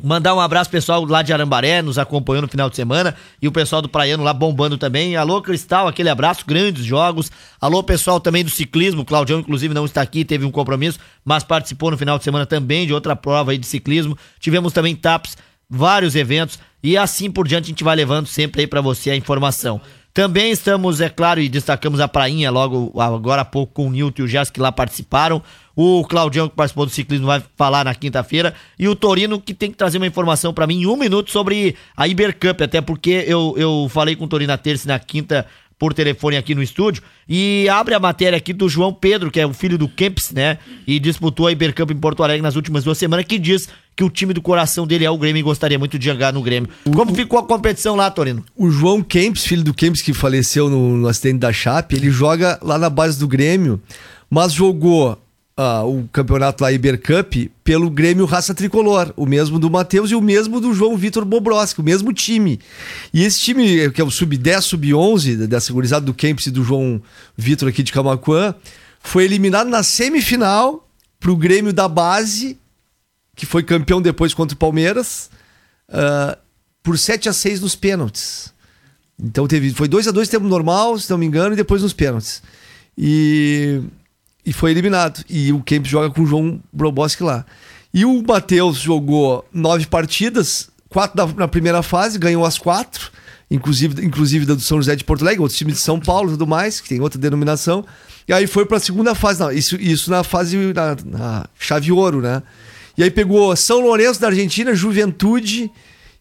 Mandar 0.00 0.32
um 0.32 0.40
abraço 0.40 0.70
pessoal 0.70 1.04
lá 1.04 1.22
de 1.22 1.32
Arambaré, 1.32 1.82
nos 1.82 1.98
acompanhou 1.98 2.42
no 2.42 2.48
final 2.48 2.70
de 2.70 2.76
semana, 2.76 3.16
e 3.42 3.48
o 3.48 3.52
pessoal 3.52 3.82
do 3.82 3.88
Praiano 3.88 4.22
lá 4.22 4.32
bombando 4.32 4.78
também. 4.78 5.16
Alô, 5.16 5.42
Cristal, 5.42 5.88
aquele 5.88 6.08
abraço, 6.08 6.44
grandes 6.46 6.84
jogos. 6.84 7.32
Alô, 7.60 7.82
pessoal 7.82 8.20
também 8.20 8.44
do 8.44 8.50
ciclismo, 8.50 9.04
Claudião, 9.04 9.40
inclusive, 9.40 9.74
não 9.74 9.84
está 9.84 10.00
aqui, 10.00 10.24
teve 10.24 10.44
um 10.44 10.52
compromisso, 10.52 11.00
mas 11.24 11.42
participou 11.42 11.90
no 11.90 11.98
final 11.98 12.16
de 12.16 12.22
semana 12.22 12.46
também 12.46 12.86
de 12.86 12.94
outra 12.94 13.16
prova 13.16 13.50
aí 13.50 13.58
de 13.58 13.66
ciclismo. 13.66 14.16
Tivemos 14.38 14.72
também 14.72 14.94
TAPS, 14.94 15.36
vários 15.68 16.14
eventos, 16.14 16.60
e 16.80 16.96
assim 16.96 17.28
por 17.28 17.48
diante 17.48 17.64
a 17.64 17.68
gente 17.68 17.82
vai 17.82 17.96
levando 17.96 18.26
sempre 18.28 18.60
aí 18.60 18.66
para 18.68 18.80
você 18.80 19.10
a 19.10 19.16
informação. 19.16 19.80
Também 20.18 20.50
estamos, 20.50 21.00
é 21.00 21.08
claro, 21.08 21.40
e 21.40 21.48
destacamos 21.48 22.00
a 22.00 22.08
prainha 22.08 22.50
logo 22.50 22.92
agora 23.00 23.42
há 23.42 23.44
pouco 23.44 23.72
com 23.72 23.86
o 23.86 23.92
Nilton 23.92 24.22
e 24.22 24.24
o 24.24 24.26
Jazz 24.26 24.50
que 24.50 24.58
lá 24.58 24.72
participaram. 24.72 25.40
O 25.76 26.02
Claudião, 26.02 26.48
que 26.48 26.56
participou 26.56 26.84
do 26.84 26.90
ciclismo, 26.90 27.28
vai 27.28 27.40
falar 27.56 27.84
na 27.84 27.94
quinta-feira. 27.94 28.52
E 28.76 28.88
o 28.88 28.96
Torino, 28.96 29.40
que 29.40 29.54
tem 29.54 29.70
que 29.70 29.76
trazer 29.76 29.96
uma 29.96 30.08
informação 30.08 30.52
para 30.52 30.66
mim 30.66 30.80
em 30.80 30.86
um 30.86 30.96
minuto 30.96 31.30
sobre 31.30 31.76
a 31.96 32.08
Ibercup, 32.08 32.64
até 32.64 32.80
porque 32.80 33.26
eu, 33.28 33.54
eu 33.56 33.86
falei 33.90 34.16
com 34.16 34.24
o 34.24 34.28
Torino 34.28 34.48
na 34.48 34.58
terça 34.58 34.86
e 34.86 34.88
na 34.88 34.98
quinta 34.98 35.46
por 35.78 35.94
telefone 35.94 36.36
aqui 36.36 36.52
no 36.52 36.64
estúdio. 36.64 37.00
E 37.28 37.68
abre 37.68 37.94
a 37.94 38.00
matéria 38.00 38.36
aqui 38.36 38.52
do 38.52 38.68
João 38.68 38.92
Pedro, 38.92 39.30
que 39.30 39.38
é 39.38 39.46
o 39.46 39.54
filho 39.54 39.78
do 39.78 39.88
Kempis, 39.88 40.32
né? 40.32 40.58
E 40.84 40.98
disputou 40.98 41.46
a 41.46 41.52
Ibercup 41.52 41.92
em 41.92 41.96
Porto 41.96 42.24
Alegre 42.24 42.42
nas 42.42 42.56
últimas 42.56 42.82
duas 42.82 42.98
semanas, 42.98 43.24
que 43.24 43.38
diz 43.38 43.68
que 43.98 44.04
o 44.04 44.08
time 44.08 44.32
do 44.32 44.40
coração 44.40 44.86
dele 44.86 45.04
é 45.04 45.10
o 45.10 45.18
Grêmio 45.18 45.40
e 45.40 45.42
gostaria 45.42 45.76
muito 45.76 45.98
de 45.98 46.04
jogar 46.04 46.32
no 46.32 46.40
Grêmio. 46.40 46.70
Como 46.94 47.12
ficou 47.16 47.36
a 47.36 47.42
competição 47.42 47.96
lá, 47.96 48.08
Torino? 48.08 48.44
O 48.54 48.70
João 48.70 49.02
Kempis, 49.02 49.44
filho 49.44 49.64
do 49.64 49.74
Kempis, 49.74 50.02
que 50.02 50.14
faleceu 50.14 50.70
no, 50.70 50.96
no 50.98 51.08
acidente 51.08 51.38
da 51.38 51.52
Chape, 51.52 51.96
ele 51.96 52.08
joga 52.08 52.60
lá 52.62 52.78
na 52.78 52.88
base 52.88 53.18
do 53.18 53.26
Grêmio, 53.26 53.82
mas 54.30 54.52
jogou 54.52 55.20
ah, 55.56 55.82
o 55.82 56.08
campeonato 56.12 56.62
lá 56.62 56.70
Ibercup 56.70 57.50
pelo 57.64 57.90
Grêmio 57.90 58.24
Raça 58.24 58.54
Tricolor, 58.54 59.12
o 59.16 59.26
mesmo 59.26 59.58
do 59.58 59.68
Matheus 59.68 60.12
e 60.12 60.14
o 60.14 60.20
mesmo 60.20 60.60
do 60.60 60.72
João 60.72 60.96
Vitor 60.96 61.24
Bobroski, 61.24 61.80
o 61.80 61.84
mesmo 61.84 62.12
time. 62.12 62.60
E 63.12 63.24
esse 63.24 63.40
time, 63.40 63.90
que 63.90 64.00
é 64.00 64.04
o 64.04 64.12
sub-10, 64.12 64.60
sub-11, 64.60 65.48
da 65.48 65.58
segurizada 65.60 66.06
do 66.06 66.14
Kempis 66.14 66.46
e 66.46 66.52
do 66.52 66.62
João 66.62 67.02
Vitor 67.36 67.68
aqui 67.68 67.82
de 67.82 67.90
Camacuã, 67.90 68.54
foi 69.00 69.24
eliminado 69.24 69.68
na 69.68 69.82
semifinal 69.82 70.86
pro 71.18 71.34
Grêmio 71.34 71.72
da 71.72 71.88
base, 71.88 72.56
que 73.38 73.46
foi 73.46 73.62
campeão 73.62 74.02
depois 74.02 74.34
contra 74.34 74.54
o 74.54 74.58
Palmeiras, 74.58 75.30
ah, 75.88 76.36
por 76.82 76.98
7 76.98 77.30
a 77.30 77.32
6 77.32 77.62
nos 77.62 77.74
pênaltis. 77.74 78.52
Então 79.18 79.48
teve, 79.48 79.72
foi 79.72 79.88
2 79.88 80.08
a 80.08 80.10
2 80.10 80.28
tempo 80.28 80.46
normal, 80.46 80.98
se 80.98 81.08
não 81.08 81.16
me 81.16 81.24
engano, 81.24 81.54
e 81.54 81.56
depois 81.56 81.80
nos 81.80 81.94
pênaltis. 81.94 82.42
E 82.96 83.80
e 84.48 84.52
foi 84.52 84.70
eliminado. 84.70 85.22
E 85.28 85.52
o 85.52 85.62
Kempis 85.62 85.90
joga 85.90 86.08
com 86.08 86.22
o 86.22 86.26
João 86.26 86.58
Broboski 86.72 87.22
lá. 87.22 87.44
E 87.92 88.06
o 88.06 88.22
Matheus 88.26 88.78
jogou 88.78 89.44
nove 89.52 89.86
partidas, 89.86 90.70
quatro 90.88 91.16
na, 91.18 91.30
na, 91.34 91.48
primeira 91.48 91.82
fase, 91.82 92.18
ganhou 92.18 92.46
as 92.46 92.56
quatro, 92.56 93.10
inclusive, 93.50 94.02
inclusive 94.04 94.46
da 94.46 94.54
do 94.54 94.60
São 94.62 94.78
José 94.78 94.96
de 94.96 95.04
Porto 95.04 95.20
Alegre, 95.20 95.42
outro 95.42 95.56
time 95.56 95.72
de 95.72 95.78
São 95.78 96.00
Paulo 96.00 96.30
e 96.30 96.32
tudo 96.32 96.46
mais, 96.46 96.80
que 96.80 96.88
tem 96.88 96.98
outra 97.00 97.18
denominação. 97.18 97.84
E 98.26 98.32
aí 98.32 98.46
foi 98.46 98.64
para 98.64 98.78
a 98.78 98.80
segunda 98.80 99.14
fase, 99.14 99.40
não, 99.40 99.52
isso, 99.52 99.76
isso 99.76 100.10
na 100.10 100.24
fase, 100.24 100.56
na, 100.72 100.96
na 101.04 101.46
chave 101.58 101.92
ouro, 101.92 102.22
né? 102.22 102.42
E 102.98 103.02
aí 103.04 103.12
pegou 103.12 103.54
São 103.54 103.78
Lourenço 103.78 104.20
da 104.20 104.26
Argentina, 104.26 104.74
Juventude, 104.74 105.70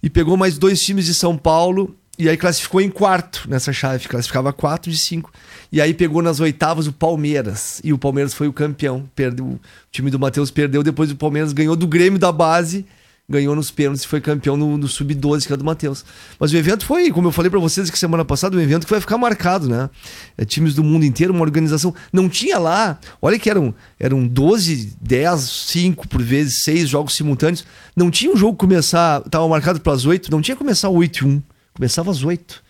e 0.02 0.12
pegou 0.12 0.38
mais 0.38 0.60
dois 0.60 0.80
times 0.80 1.08
de 1.08 1.14
São 1.16 1.36
Paulo, 1.36 1.98
e 2.20 2.30
aí 2.30 2.38
classificou 2.38 2.80
em 2.80 2.90
quarto 2.90 3.50
nessa 3.50 3.74
chave, 3.74 4.08
classificava 4.08 4.54
quatro 4.54 4.92
de 4.92 4.98
cinco. 4.98 5.32
E 5.72 5.82
aí 5.82 5.92
pegou 5.92 6.22
nas 6.22 6.40
oitavas 6.40 6.86
o 6.86 6.94
Palmeiras. 6.94 7.82
E 7.84 7.92
o 7.92 7.98
Palmeiras 7.98 8.34
foi 8.36 8.48
o 8.48 8.54
campeão. 8.54 9.10
Perdeu, 9.16 9.46
o 9.46 9.60
time 9.92 10.12
do 10.12 10.20
Matheus 10.20 10.52
perdeu, 10.52 10.84
depois 10.84 11.10
o 11.12 11.16
Palmeiras 11.16 11.52
ganhou 11.52 11.76
do 11.76 11.88
Grêmio 11.88 12.20
da 12.20 12.32
base, 12.32 12.86
ganhou 13.30 13.54
nos 13.54 13.70
pênaltis 13.70 14.06
e 14.06 14.08
foi 14.08 14.22
campeão 14.22 14.56
no, 14.56 14.78
no 14.78 14.88
Sub-12, 14.88 15.48
que 15.48 15.52
é 15.52 15.58
do 15.58 15.64
Matheus. 15.66 16.06
Mas 16.40 16.54
o 16.54 16.56
evento 16.56 16.86
foi, 16.86 17.12
como 17.12 17.28
eu 17.28 17.32
falei 17.34 17.50
para 17.52 17.60
vocês 17.60 17.90
que 17.90 18.00
semana 18.00 18.24
passada, 18.24 18.56
um 18.56 18.60
evento 18.62 18.86
que 18.86 18.90
vai 18.90 19.02
ficar 19.02 19.18
marcado, 19.18 19.68
né? 19.68 19.90
É, 20.38 20.46
times 20.46 20.74
do 20.74 20.82
mundo 20.82 21.04
inteiro, 21.04 21.34
uma 21.34 21.42
organização. 21.42 21.94
Não 22.14 22.30
tinha 22.30 22.58
lá, 22.58 22.98
olha 23.22 23.38
que 23.38 23.50
eram, 23.50 23.76
eram 24.00 24.26
12, 24.26 24.96
10, 25.02 25.42
5 25.42 26.08
por 26.08 26.22
vezes, 26.22 26.64
6 26.64 26.88
jogos 26.88 27.16
simultâneos. 27.16 27.66
Não 27.98 28.10
tinha 28.10 28.32
um 28.32 28.38
jogo 28.38 28.56
começar, 28.56 29.20
tava 29.24 29.46
marcado 29.50 29.82
para 29.82 29.92
as 29.92 30.06
8, 30.06 30.32
não 30.32 30.42
tinha 30.42 30.56
começar 30.56 30.88
8 30.88 31.18
e 31.18 31.28
1. 31.28 31.44
Começava 31.74 32.10
às 32.10 32.24
8. 32.24 32.64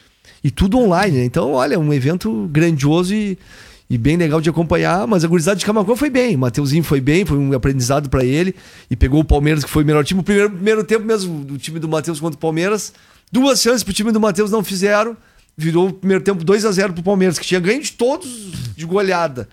E 0.43 0.49
tudo 0.49 0.79
online, 0.79 1.19
né? 1.19 1.23
Então, 1.23 1.51
olha, 1.51 1.79
um 1.79 1.93
evento 1.93 2.47
grandioso 2.51 3.13
e, 3.13 3.37
e 3.89 3.97
bem 3.97 4.17
legal 4.17 4.41
de 4.41 4.49
acompanhar. 4.49 5.07
Mas 5.07 5.23
a 5.23 5.27
gurizada 5.27 5.57
de 5.57 5.65
Camacuã 5.65 5.95
foi 5.95 6.09
bem. 6.09 6.35
O 6.35 6.39
Mateuzinho 6.39 6.83
foi 6.83 6.99
bem, 6.99 7.25
foi 7.25 7.37
um 7.37 7.53
aprendizado 7.53 8.09
para 8.09 8.23
ele. 8.23 8.55
E 8.89 8.95
pegou 8.95 9.19
o 9.21 9.23
Palmeiras, 9.23 9.63
que 9.63 9.69
foi 9.69 9.83
o 9.83 9.85
melhor 9.85 10.03
time. 10.03 10.19
O 10.19 10.23
primeiro, 10.23 10.49
primeiro 10.49 10.83
tempo 10.83 11.05
mesmo 11.05 11.43
do 11.43 11.57
time 11.57 11.79
do 11.79 11.87
Matheus 11.87 12.19
contra 12.19 12.35
o 12.35 12.39
Palmeiras. 12.39 12.93
Duas 13.31 13.61
chances 13.61 13.83
pro 13.83 13.93
time 13.93 14.11
do 14.11 14.19
Matheus 14.19 14.51
não 14.51 14.63
fizeram. 14.63 15.15
Virou 15.57 15.87
o 15.89 15.93
primeiro 15.93 16.23
tempo 16.23 16.43
2 16.43 16.65
a 16.65 16.71
0 16.71 16.93
pro 16.93 17.03
Palmeiras, 17.03 17.39
que 17.39 17.45
tinha 17.45 17.59
ganho 17.59 17.81
de 17.81 17.91
todos 17.91 18.29
de 18.75 18.85
goleada. 18.85 19.49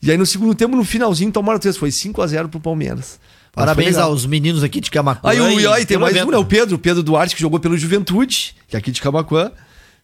E 0.00 0.10
aí 0.10 0.16
no 0.16 0.24
segundo 0.24 0.54
tempo, 0.54 0.76
no 0.76 0.84
finalzinho, 0.84 1.32
tomaram 1.32 1.58
três. 1.58 1.76
Foi 1.76 1.90
5 1.90 2.22
a 2.22 2.26
0 2.26 2.48
pro 2.48 2.60
Palmeiras. 2.60 3.18
Parabéns 3.52 3.96
aos 3.96 4.24
meninos 4.24 4.62
aqui 4.62 4.80
de 4.80 4.90
Camacuã. 4.90 5.30
Aí, 5.30 5.40
o, 5.40 5.60
e 5.60 5.66
aí 5.66 5.84
tem 5.84 5.98
mais 5.98 6.16
um, 6.22 6.30
né? 6.30 6.36
O 6.36 6.44
Pedro, 6.44 6.76
o 6.76 6.78
Pedro 6.78 7.02
Duarte, 7.02 7.34
que 7.34 7.40
jogou 7.40 7.58
pelo 7.58 7.76
Juventude, 7.76 8.54
que 8.68 8.76
é 8.76 8.78
aqui 8.78 8.92
de 8.92 9.00
Camacuã. 9.00 9.50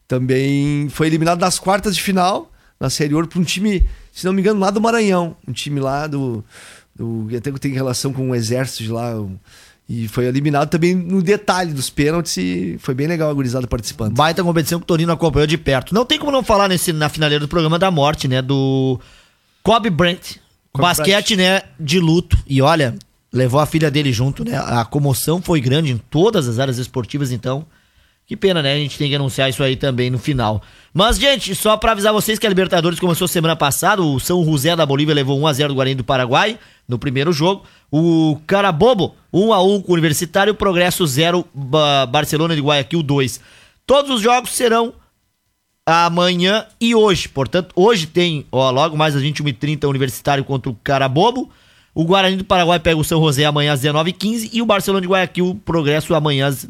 Também 0.09 0.89
foi 0.91 1.07
eliminado 1.07 1.39
das 1.39 1.59
quartas 1.59 1.95
de 1.95 2.03
final, 2.03 2.51
na 2.85 2.91
Série 2.91 3.15
Ouro, 3.15 3.27
por 3.27 3.41
um 3.41 3.45
time, 3.45 3.85
se 4.13 4.25
não 4.27 4.33
me 4.33 4.41
engano, 4.41 4.61
lá 4.61 4.71
do 4.71 4.81
Maranhão. 4.81 5.37
Um 5.49 5.53
time 5.53 5.81
lá 5.81 6.07
do. 6.07 6.45
do 6.95 7.27
que 7.29 7.37
até 7.37 7.51
tem 7.53 7.73
relação 7.73 8.13
com 8.13 8.31
o 8.31 8.35
exército 8.35 8.83
de 8.85 8.91
lá. 8.93 9.19
o- 9.19 9.39
E 9.89 10.09
foi 10.09 10.25
eliminado 10.27 10.71
também 10.71 10.95
no 10.95 11.21
detalhe 11.23 11.73
dos 11.75 11.91
pênaltis 11.91 12.37
e 12.39 12.77
foi 12.79 12.95
bem 12.95 13.07
legal 13.07 13.29
a 13.31 13.35
gurizada 13.35 13.67
participando. 13.67 14.15
Baita 14.15 14.43
competição 14.43 14.79
que 14.79 14.85
o 14.85 14.87
Torino 14.87 15.13
acompanhou 15.13 15.47
de 15.47 15.59
perto. 15.59 15.95
Não 15.95 16.07
tem 16.07 16.19
como 16.19 16.33
não 16.33 16.43
falar 16.43 16.69
nesse, 16.69 16.91
na 16.93 17.09
finaleira 17.11 17.45
do 17.45 17.49
programa 17.49 17.79
da 17.79 17.91
morte, 17.91 18.27
né? 18.29 18.41
Do 18.41 18.99
Kobe 19.63 19.91
Bryant. 19.91 20.37
basquete, 20.75 21.37
né? 21.37 21.63
De 21.79 22.01
luto. 22.01 22.39
E 22.47 22.63
olha, 22.63 22.95
levou 23.33 23.61
a 23.61 23.67
filha 23.67 23.91
dele 23.91 24.11
junto, 24.13 24.43
né? 24.45 24.57
A 24.57 24.85
comoção 24.87 25.43
foi 25.43 25.61
grande 25.61 25.93
em 25.93 25.99
todas 25.99 26.49
as 26.49 26.59
áreas 26.59 26.79
esportivas, 26.79 27.31
então. 27.31 27.67
Que 28.27 28.37
pena, 28.37 28.63
né? 28.63 28.73
A 28.73 28.77
gente 28.79 28.97
tem 28.97 29.11
que 29.11 29.15
anunciar 29.17 29.51
isso 29.51 29.63
aí 29.63 29.77
também 29.77 30.09
no 30.09 30.19
final. 30.19 30.63
Mas, 30.95 31.19
gente, 31.19 31.55
só 31.55 31.77
pra 31.77 31.93
avisar 31.93 32.11
vocês 32.13 32.39
que 32.39 32.47
a 32.47 32.49
Libertadores 32.49 32.99
começou 32.99 33.29
semana 33.29 33.55
passada. 33.55 34.01
O 34.03 34.19
São 34.19 34.43
José 34.45 34.75
da 34.75 34.87
Bolívia 34.87 35.15
levou 35.15 35.39
1x0 35.39 35.69
do 35.69 35.75
Guarani 35.75 35.95
do 35.95 36.05
Paraguai 36.05 36.59
no 36.89 36.99
primeiro 36.99 37.33
jogo. 37.35 37.65
O 37.93 38.41
Carabobo, 38.47 39.15
1x1 39.33 39.83
com 39.83 39.93
o 39.93 39.95
Universitário. 39.95 40.55
Progresso 40.55 41.07
0, 41.07 41.45
Ba- 41.53 42.07
Barcelona 42.07 42.55
de 42.57 42.63
Guayaquil 42.63 43.03
2. 43.03 43.41
Todos 43.87 44.11
os 44.11 44.23
jogos 44.23 44.51
serão 44.53 44.95
amanhã 45.85 46.65
e 46.81 46.95
hoje. 46.95 47.29
Portanto, 47.29 47.73
hoje 47.77 48.07
tem, 48.07 48.47
ó, 48.51 48.71
logo 48.71 48.97
mais 48.97 49.15
às 49.15 49.23
21h30, 49.23 49.85
Universitário 49.89 50.45
contra 50.45 50.71
o 50.71 50.75
Carabobo. 50.83 51.51
O 51.95 52.05
Guarani 52.05 52.37
do 52.37 52.45
Paraguai 52.45 52.81
pega 52.81 52.97
o 52.99 53.05
São 53.05 53.21
José 53.23 53.45
amanhã 53.45 53.73
às 53.75 53.83
19h15 53.83 54.49
e 54.53 54.63
o 54.63 54.67
Barcelona 54.67 55.03
de 55.03 55.09
Guayaquil, 55.09 55.61
Progresso 55.65 56.15
amanhã 56.15 56.47
às 56.47 56.65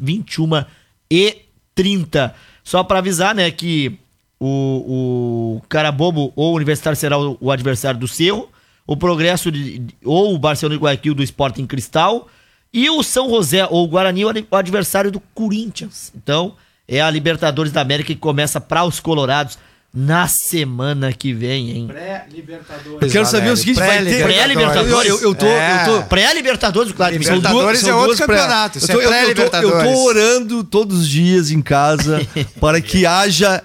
21h30. 1.77 2.33
Só 2.63 2.83
para 2.83 2.99
avisar, 2.99 3.35
né, 3.35 3.51
que 3.51 3.97
o, 4.39 5.57
o 5.59 5.61
Carabobo 5.69 6.33
ou 6.35 6.53
o 6.53 6.55
Universitário 6.55 6.97
será 6.97 7.17
o, 7.17 7.37
o 7.39 7.51
adversário 7.51 7.99
do 7.99 8.07
Cerro, 8.07 8.49
o 8.87 8.97
Progresso 8.97 9.51
de- 9.51 9.81
ou 10.03 10.33
o 10.33 10.39
Barcelona 10.39 10.75
de 10.77 10.83
Guayaquil 10.83 11.13
do 11.13 11.23
Sporting 11.23 11.65
Cristal 11.65 12.27
e 12.73 12.89
o 12.89 13.01
São 13.03 13.29
José 13.29 13.65
ou 13.69 13.83
o 13.83 13.87
Guarani 13.87 14.25
o 14.25 14.55
adversário 14.55 15.11
do 15.11 15.19
Corinthians. 15.33 16.11
Então, 16.15 16.55
é 16.87 17.01
a 17.01 17.09
Libertadores 17.09 17.71
da 17.71 17.81
América 17.81 18.13
que 18.13 18.19
começa 18.19 18.59
para 18.59 18.83
os 18.83 18.99
Colorados 18.99 19.57
na 19.95 20.27
semana 20.27 21.13
que 21.13 21.31
vem, 21.33 21.69
hein? 21.71 21.89
Eu 22.99 23.09
quero 23.09 23.25
saber 23.25 23.49
o 23.51 23.55
seguinte, 23.57 23.77
vai 23.79 24.03
ter... 24.03 24.23
Pré-Libertadores. 24.23 25.09
Eu, 25.09 25.17
eu, 25.17 25.21
eu 25.29 25.35
tô... 25.35 25.45
É. 25.45 25.85
Tô... 25.85 26.03
Pré-Libertadores, 26.03 26.91
claro. 26.91 27.17
que 27.17 27.23
são 27.23 27.35
Libertadores 27.37 27.79
duas- 27.79 27.83
é 27.83 27.87
são 27.87 27.97
outro 27.99 28.15
duas 28.17 28.25
pré- 28.27 28.35
campeonato. 28.37 28.77
Isso 28.77 28.91
Eu 28.91 28.95
tô, 28.95 29.01
é 29.01 29.05
eu 29.05 29.07
tô- 29.09 29.13
eu 29.13 29.19
pré-Libertadores. 29.49 29.91
tô 29.93 30.03
orando 30.03 30.63
todos 30.65 30.99
os 31.01 31.07
dias 31.07 31.49
em 31.49 31.61
casa 31.61 32.21
para 32.59 32.81
que 32.81 33.05
haja 33.05 33.63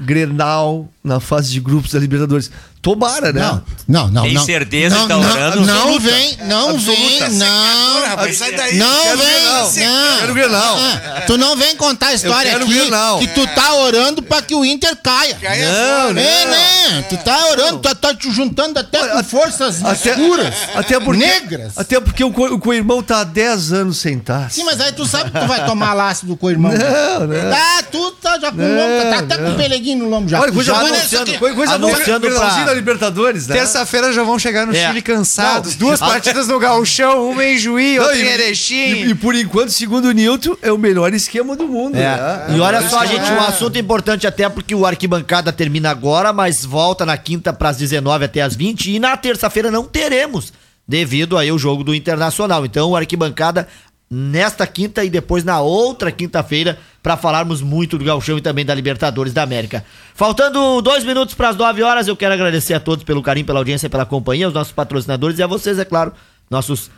Grenal 0.00 0.88
na 1.04 1.20
fase 1.20 1.52
de 1.52 1.60
grupos 1.60 1.92
da 1.92 2.00
Libertadores. 2.00 2.50
Tomara, 2.84 3.32
né? 3.32 3.40
Não, 3.40 3.62
não, 3.88 4.08
não. 4.10 4.22
Tem 4.24 4.34
não. 4.34 4.44
certeza 4.44 4.94
não, 4.94 5.02
que 5.02 5.08
tá 5.08 5.16
não, 5.16 5.30
orando? 5.30 5.60
Não 5.62 5.74
Absoluta. 5.94 6.00
vem, 6.10 6.38
não 6.44 6.70
Absoluta. 6.70 7.28
vem, 7.28 7.38
não. 7.38 8.02
rapaz, 8.06 8.36
sai 8.36 8.52
daí. 8.52 8.76
Não 8.76 9.02
Quero 9.04 9.16
vem, 9.18 9.26
Grenal. 9.26 9.62
não. 9.64 10.18
Quero 10.20 10.34
Grenal. 10.34 10.76
Ah, 10.78 11.20
Tu 11.26 11.38
não 11.38 11.56
vem 11.56 11.76
contar 11.76 12.08
a 12.08 12.14
história 12.14 12.50
quero 12.50 12.64
aqui 12.64 12.74
Grenal. 12.74 13.18
que 13.20 13.26
tu 13.28 13.46
tá 13.48 13.74
orando 13.74 14.22
pra 14.22 14.42
que 14.42 14.54
o 14.54 14.62
Inter 14.64 14.94
caia. 15.02 15.34
Caia 15.36 15.66
Não, 15.72 16.12
não. 16.12 16.20
É, 16.20 16.44
né? 16.46 17.04
Tu 17.08 17.16
tá 17.16 17.46
orando, 17.48 17.78
tu 17.78 17.94
tá 17.94 18.14
te 18.14 18.30
juntando 18.30 18.78
até 18.78 18.98
com 19.08 19.24
forças 19.24 19.82
Até- 19.82 20.10
escuras, 20.10 20.54
Até 20.74 21.00
porque, 21.00 21.24
negras. 21.24 21.72
Até 21.78 21.98
porque 22.00 22.22
o, 22.22 22.30
co- 22.30 22.54
o 22.54 22.58
co-irmão 22.58 23.02
tá 23.02 23.20
há 23.20 23.24
10 23.24 23.72
anos 23.72 23.96
sem 23.96 24.18
taça. 24.18 24.50
Sim, 24.50 24.64
mas 24.64 24.78
aí 24.78 24.92
tu 24.92 25.06
sabe 25.06 25.30
que 25.30 25.40
tu 25.40 25.46
vai 25.46 25.64
tomar 25.64 25.94
laço 25.94 26.26
do 26.26 26.36
co-irmão. 26.36 26.70
Não, 26.72 27.26
não. 27.26 27.50
Tá, 27.50 27.82
tu 27.90 28.10
tá 28.12 28.38
já 28.38 28.52
com 28.52 28.58
o 28.58 28.76
lombo, 28.76 29.10
tá, 29.10 29.18
até 29.20 29.38
com 29.38 29.50
o 29.52 29.54
peleguinho 29.56 30.04
no 30.04 30.10
lombo 30.10 30.28
já. 30.28 30.38
Olha, 30.38 30.52
coisa 30.52 30.74
anunciando- 30.76 31.38
coisa, 31.38 31.72
anunciando 31.74 32.28
pra- 32.30 32.73
Libertadores, 32.74 33.46
né? 33.46 33.56
Terça-feira 33.56 34.12
já 34.12 34.22
vão 34.22 34.38
chegar 34.38 34.66
no 34.66 34.74
É. 34.74 34.86
Chile 34.88 35.00
cansados. 35.02 35.72
Não. 35.72 35.78
Duas 35.86 36.02
Ah. 36.02 36.06
partidas 36.06 36.48
no 36.48 36.58
Gauchão, 36.58 37.30
uma 37.30 37.44
em 37.44 37.58
Juí, 37.58 37.98
outra 37.98 38.16
e, 38.16 38.22
em 38.22 38.26
Erechim. 38.26 38.74
e- 38.74 39.10
e 39.10 39.14
por 39.14 39.34
enquanto, 39.34 39.70
segundo 39.70 40.06
o 40.06 40.12
Newton, 40.12 40.56
é 40.62 40.70
o 40.72 40.78
melhor 40.78 41.12
esquema 41.14 41.56
do 41.56 41.66
mundo. 41.68 41.96
É. 41.96 42.00
né? 42.16 42.46
E 42.56 42.60
olha 42.60 42.78
É. 42.78 42.88
só, 42.88 43.04
gente, 43.04 43.30
um 43.32 43.40
assunto 43.40 43.78
importante 43.78 44.26
até 44.26 44.48
porque 44.48 44.74
o 44.74 44.84
arquibancada 44.86 45.52
termina 45.52 45.90
agora, 45.90 46.32
mas 46.32 46.64
volta 46.64 47.04
na 47.06 47.16
quinta 47.16 47.52
para 47.52 47.68
as 47.70 47.76
19 47.76 48.24
até 48.24 48.40
as 48.42 48.54
20 48.54 48.90
e 48.90 48.98
na 48.98 49.16
terça-feira 49.16 49.70
não 49.70 49.84
teremos, 49.84 50.52
devido 50.86 51.38
aí 51.38 51.50
o 51.50 51.58
jogo 51.58 51.82
do 51.82 51.94
Internacional. 51.94 52.64
Então, 52.66 52.90
o 52.90 52.96
arquibancada 52.96 53.66
nesta 54.14 54.66
quinta 54.66 55.04
e 55.04 55.10
depois 55.10 55.42
na 55.44 55.60
outra 55.60 56.12
quinta-feira 56.12 56.78
para 57.02 57.16
falarmos 57.16 57.60
muito 57.60 57.98
do 57.98 58.04
Gauchão 58.04 58.38
e 58.38 58.40
também 58.40 58.64
da 58.64 58.74
Libertadores 58.74 59.32
da 59.32 59.42
América. 59.42 59.84
Faltando 60.14 60.80
dois 60.80 61.04
minutos 61.04 61.34
para 61.34 61.48
as 61.48 61.56
9 61.56 61.82
horas, 61.82 62.06
eu 62.08 62.16
quero 62.16 62.32
agradecer 62.32 62.74
a 62.74 62.80
todos 62.80 63.04
pelo 63.04 63.22
carinho, 63.22 63.44
pela 63.46 63.58
audiência, 63.58 63.90
pela 63.90 64.06
companhia, 64.06 64.46
os 64.48 64.54
nossos 64.54 64.72
patrocinadores 64.72 65.38
e 65.38 65.42
a 65.42 65.46
vocês, 65.46 65.78
é 65.78 65.84
claro, 65.84 66.12
nossos 66.48 66.90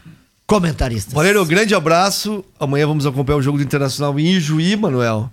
comentaristas. 0.46 1.12
Valério, 1.14 1.42
um 1.42 1.46
grande 1.46 1.74
abraço. 1.74 2.44
Amanhã 2.60 2.86
vamos 2.86 3.06
acompanhar 3.06 3.38
o 3.38 3.42
jogo 3.42 3.58
do 3.58 3.64
Internacional 3.64 4.18
em 4.20 4.38
Juí, 4.38 4.76
Manuel. 4.76 5.30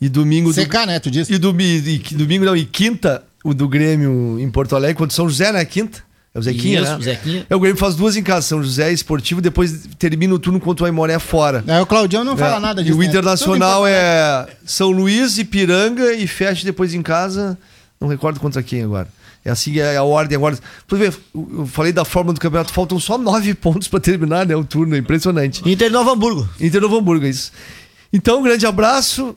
E 0.00 0.08
domingo. 0.08 0.52
do- 0.52 0.60
CK, 0.60 0.86
né? 0.86 0.98
Tu 0.98 1.10
disse. 1.10 1.32
E, 1.32 1.38
domi- 1.38 1.78
e 1.78 1.98
domingo 2.14 2.44
não, 2.44 2.56
e 2.56 2.64
quinta, 2.64 3.22
o 3.44 3.54
do 3.54 3.68
Grêmio 3.68 4.38
em 4.38 4.50
Porto 4.50 4.74
Alegre, 4.76 4.96
contra 4.96 5.12
o 5.12 5.16
São 5.16 5.28
José, 5.28 5.52
né? 5.52 5.64
Quinta. 5.64 6.04
É 6.36 6.38
o 6.38 6.42
Zequinha, 6.42 6.82
Isso, 6.82 6.90
né? 6.92 6.98
o 6.98 7.02
Zequinha. 7.02 7.46
É, 7.48 7.56
o 7.56 7.58
Grêmio 7.60 7.78
faz 7.78 7.94
duas 7.94 8.14
em 8.14 8.22
casa, 8.22 8.46
São 8.46 8.62
José 8.62 8.92
Esportivo, 8.92 9.40
depois 9.40 9.86
termina 9.98 10.34
o 10.34 10.38
turno 10.38 10.60
contra 10.60 10.82
o 10.84 10.86
Aimoré 10.86 11.18
fora. 11.18 11.64
Aí 11.66 11.80
o 11.80 11.86
Claudião 11.86 12.22
não 12.24 12.36
fala 12.36 12.56
É, 12.56 12.60
nada 12.60 12.80
E 12.82 12.84
disso. 12.84 12.96
o 12.96 13.00
né? 13.00 13.06
Internacional 13.06 13.86
é 13.86 14.46
São 14.66 14.90
Luís, 14.90 15.38
Ipiranga 15.38 16.12
e 16.12 16.26
fecha 16.26 16.62
depois 16.62 16.92
em 16.92 17.00
casa. 17.00 17.56
Não 17.98 18.06
recordo 18.06 18.38
contra 18.38 18.62
quem 18.62 18.82
agora. 18.82 19.08
É 19.42 19.50
assim 19.50 19.78
é 19.78 19.96
a 19.96 20.02
ordem 20.02 20.36
agora. 20.36 20.58
Por 20.86 20.98
ver, 20.98 21.14
eu 21.34 21.66
falei 21.66 21.90
da 21.90 22.04
forma 22.04 22.34
do 22.34 22.38
campeonato, 22.40 22.70
faltam 22.70 23.00
só 23.00 23.16
nove 23.16 23.54
pontos 23.56 23.88
para 23.88 23.98
terminar, 23.98 24.44
né? 24.44 24.54
O 24.54 24.62
turno, 24.62 24.94
é 24.94 24.98
impressionante. 24.98 25.62
Inter 25.66 25.88
de 25.88 25.94
Novo 25.94 26.10
Hamburgo. 26.10 26.46
Inter 26.60 26.82
Novo 26.82 26.98
Hamburgo, 26.98 27.24
é 27.24 27.30
isso. 27.30 27.50
Então, 28.12 28.40
um 28.40 28.42
grande 28.42 28.66
abraço. 28.66 29.34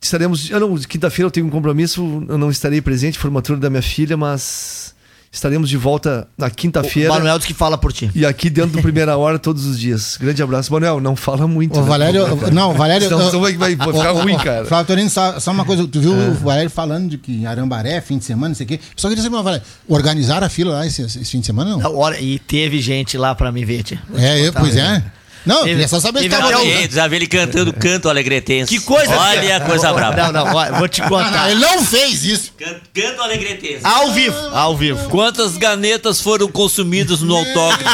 Estaremos. 0.00 0.48
Eu 0.48 0.60
não, 0.60 0.74
quinta-feira 0.78 1.26
eu 1.26 1.30
tenho 1.30 1.46
um 1.46 1.50
compromisso, 1.50 2.24
eu 2.28 2.38
não 2.38 2.50
estarei 2.50 2.80
presente, 2.80 3.18
formatura 3.18 3.58
da 3.58 3.68
minha 3.68 3.82
filha, 3.82 4.16
mas 4.16 4.94
estaremos 5.30 5.68
de 5.68 5.76
volta 5.76 6.26
na 6.36 6.46
O 6.46 6.50
quinta-feira. 6.50 7.10
Manuel 7.10 7.38
diz 7.38 7.46
que 7.46 7.54
fala 7.54 7.76
por 7.76 7.92
ti. 7.92 8.10
E 8.14 8.24
aqui 8.24 8.48
dentro 8.50 8.70
do 8.72 8.82
primeira 8.82 9.16
hora 9.16 9.38
todos 9.38 9.66
os 9.66 9.78
dias. 9.78 10.16
Grande 10.20 10.42
abraço. 10.42 10.72
Manuel, 10.72 11.00
não 11.00 11.14
fala 11.14 11.46
muito. 11.46 11.78
O 11.78 11.82
né? 11.82 11.88
Valério. 11.88 12.26
Não, 12.52 12.70
o 12.70 12.74
Valério. 12.74 13.08
Senão- 13.08 13.30
vai, 13.40 13.54
vai- 13.56 13.76
vai 13.76 13.92
ficar 13.92 14.10
ruim, 14.12 14.36
cara. 14.38 14.64
Flávio 14.64 14.86
Torino, 14.86 15.10
só, 15.10 15.38
só 15.38 15.50
uma 15.50 15.64
coisa, 15.64 15.86
tu 15.86 16.00
viu 16.00 16.12
o 16.12 16.34
Valério 16.34 16.70
falando 16.70 17.10
de 17.10 17.18
que 17.18 17.44
Arambaré, 17.46 18.00
fim 18.00 18.18
de 18.18 18.24
semana, 18.24 18.48
não 18.48 18.54
sei 18.54 18.64
o 18.64 18.68
quê. 18.68 18.80
Só 18.96 19.08
queria 19.08 19.22
saber, 19.22 19.42
Valério, 19.42 19.64
organizaram 19.86 20.46
a 20.46 20.50
fila 20.50 20.74
lá 20.74 20.86
esse, 20.86 21.02
esse 21.02 21.24
fim 21.24 21.40
de 21.40 21.46
semana, 21.46 21.70
não? 21.70 21.78
Não, 21.78 21.96
olha, 21.96 22.20
e 22.20 22.38
teve 22.38 22.80
gente 22.80 23.16
lá 23.18 23.34
pra 23.34 23.52
me 23.52 23.64
ver, 23.64 23.82
tia. 23.82 24.00
É, 24.16 24.40
eu, 24.46 24.52
pois 24.52 24.76
é. 24.76 25.02
Não, 25.48 25.60
Teve- 25.60 25.70
queria 25.70 25.88
só 25.88 25.98
saber 25.98 26.20
se 26.22 26.28
tava. 26.28 26.48
até 26.50 26.56
bem. 26.58 26.74
o- 26.74 26.80
Gente, 26.82 26.94
já 26.94 27.08
vi 27.08 27.16
ele 27.16 27.26
cantando 27.26 27.72
canto 27.72 28.08
alegretense. 28.08 28.68
Que 28.78 28.84
coisa! 28.84 29.16
Olha 29.18 29.56
a 29.56 29.60
coisa 29.60 29.92
brava. 29.92 30.30
Não, 30.30 30.44
não, 30.44 30.54
olha, 30.54 30.72
vou 30.72 30.86
te 30.88 31.00
não, 31.00 31.08
contar. 31.08 31.50
ele 31.50 31.60
não 31.60 31.82
fez 31.82 32.24
isso. 32.24 32.52
Can- 32.58 32.80
Canto 32.94 33.22
alegretense. 33.22 33.80
Ao 33.82 34.12
vivo, 34.12 34.36
ao 34.52 34.76
vivo. 34.76 35.08
Quantas 35.08 35.56
ganetas 35.56 36.20
foram 36.20 36.48
consumidas 36.48 37.20
no 37.22 37.34
autógrafo? 37.36 37.84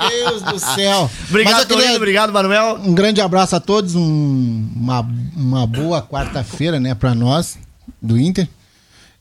Meu 0.00 0.30
Deus 0.30 0.42
do 0.42 0.58
céu. 0.58 1.08
Obrigado, 1.30 1.66
queria- 1.66 1.76
Torino, 1.76 1.94
obrigado, 1.96 2.32
Manuel. 2.32 2.80
Um 2.84 2.92
grande 2.94 3.20
abraço 3.20 3.54
a 3.54 3.60
todos, 3.60 3.94
um- 3.94 4.68
uma, 4.74 5.00
uma 5.36 5.66
boa 5.66 6.02
quarta-feira, 6.02 6.80
né, 6.80 6.94
pra 6.94 7.14
nós, 7.14 7.56
do 8.00 8.18
Inter. 8.18 8.48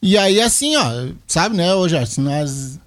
E 0.02 0.18
aí, 0.18 0.42
assim, 0.42 0.76
ó, 0.78 0.92
sabe, 1.28 1.56
né, 1.56 1.74
hoje, 1.76 2.04
se 2.08 2.20
nós. 2.20 2.80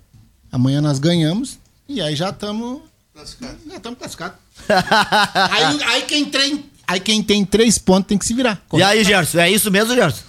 Amanhã 0.51 0.81
nós 0.81 0.99
ganhamos, 0.99 1.59
e 1.89 2.01
aí 2.01 2.17
já 2.17 2.31
estamos. 2.31 2.81
Já 3.15 3.77
estamos 3.77 3.99
classificados. 3.99 4.39
aí, 4.69 5.83
aí, 5.85 6.03
quem 6.03 6.25
tem, 6.25 6.65
aí 6.87 6.99
quem 6.99 7.23
tem 7.23 7.45
três 7.45 7.79
pontos 7.79 8.09
tem 8.09 8.19
que 8.19 8.27
se 8.27 8.35
virar. 8.35 8.61
E 8.73 8.83
aí, 8.83 9.05
Gerson, 9.05 9.39
é 9.39 9.51
isso 9.51 9.71
mesmo, 9.71 9.95
Gerson? 9.95 10.23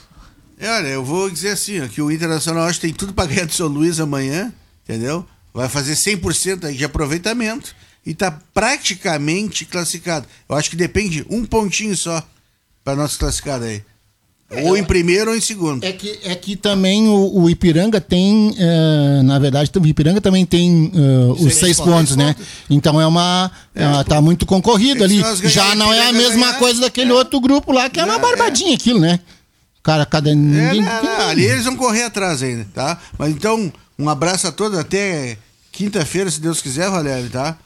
É, 0.60 0.70
Olha, 0.70 0.88
eu 0.88 1.04
vou 1.04 1.30
dizer 1.30 1.50
assim, 1.50 1.82
ó, 1.82 1.88
que 1.88 2.02
o 2.02 2.12
Internacional 2.12 2.66
acho 2.66 2.80
que 2.80 2.88
tem 2.88 2.96
tudo 2.96 3.14
para 3.14 3.28
ganhar 3.28 3.46
do 3.46 3.54
São 3.54 3.68
Luís 3.68 4.00
amanhã, 4.00 4.54
entendeu? 4.84 5.26
Vai 5.54 5.68
fazer 5.68 5.94
100% 5.94 6.66
aí 6.66 6.76
de 6.76 6.86
aproveitamento 6.86 7.76
e 8.06 8.14
tá 8.14 8.32
praticamente 8.54 9.66
classificado. 9.66 10.28
Eu 10.48 10.56
acho 10.56 10.70
que 10.70 10.76
depende 10.76 11.26
um 11.30 11.44
pontinho 11.44 11.96
só 11.98 12.26
para 12.84 12.96
nós 12.96 13.18
classificar 13.18 13.62
aí. 13.62 13.84
Ou 14.64 14.78
em 14.78 14.84
primeiro 14.84 15.32
ou 15.32 15.38
em 15.38 15.42
segundo. 15.42 15.84
É 15.84 15.92
que, 15.92 16.20
é 16.24 16.36
que 16.36 16.56
também 16.56 17.08
o, 17.10 17.42
o 17.42 17.50
Ipiranga 17.50 18.00
tem, 18.00 18.56
eh, 18.58 19.22
na 19.24 19.40
verdade, 19.40 19.72
o 19.76 19.88
Ipiranga 19.88 20.22
também 20.22 20.46
tem 20.46 20.92
eh, 20.94 21.32
os 21.32 21.40
Seis 21.40 21.56
seis, 21.56 21.78
pontos. 21.78 21.92
pontos, 21.94 22.16
né? 22.16 22.36
Então 22.70 23.02
é 23.02 23.08
uma. 23.08 23.52
É, 23.74 24.04
tá 24.04 24.22
muito 24.22 24.46
concorrido 24.46 25.02
É 25.02 25.06
ali. 25.06 25.22
Já 25.46 25.74
não 25.74 25.92
é 25.92 26.10
a 26.10 26.14
mesma 26.14 26.46
ganhar, 26.48 26.60
coisa 26.60 26.82
daquele 26.82 27.12
outro 27.12 27.42
grupo 27.42 27.72
lá, 27.72 27.90
que 27.90 28.00
é 28.00 28.06
uma 28.06 28.16
É, 28.16 28.20
barbadinha 28.20 28.76
aquilo, 28.76 29.00
né? 29.00 29.20
Cara, 29.82 30.06
cada. 30.06 30.30
É, 30.30 30.36
Ninguém, 30.36 30.82
não, 30.82 31.04
não, 31.04 31.28
ali 31.28 31.44
eles 31.44 31.66
vão 31.66 31.76
correr 31.76 32.04
atrás 32.04 32.44
ainda, 32.44 32.68
tá? 32.74 33.00
Mas 33.18 33.32
então, 33.32 33.74
um 33.98 34.08
abraço 34.08 34.48
a 34.48 34.52
todos 34.52 34.78
até 34.78 35.38
quinta-feira, 35.72 36.30
se 36.30 36.40
Deus 36.40 36.62
quiser, 36.62 36.90
Valério, 36.90 37.30
tá? 37.32 37.58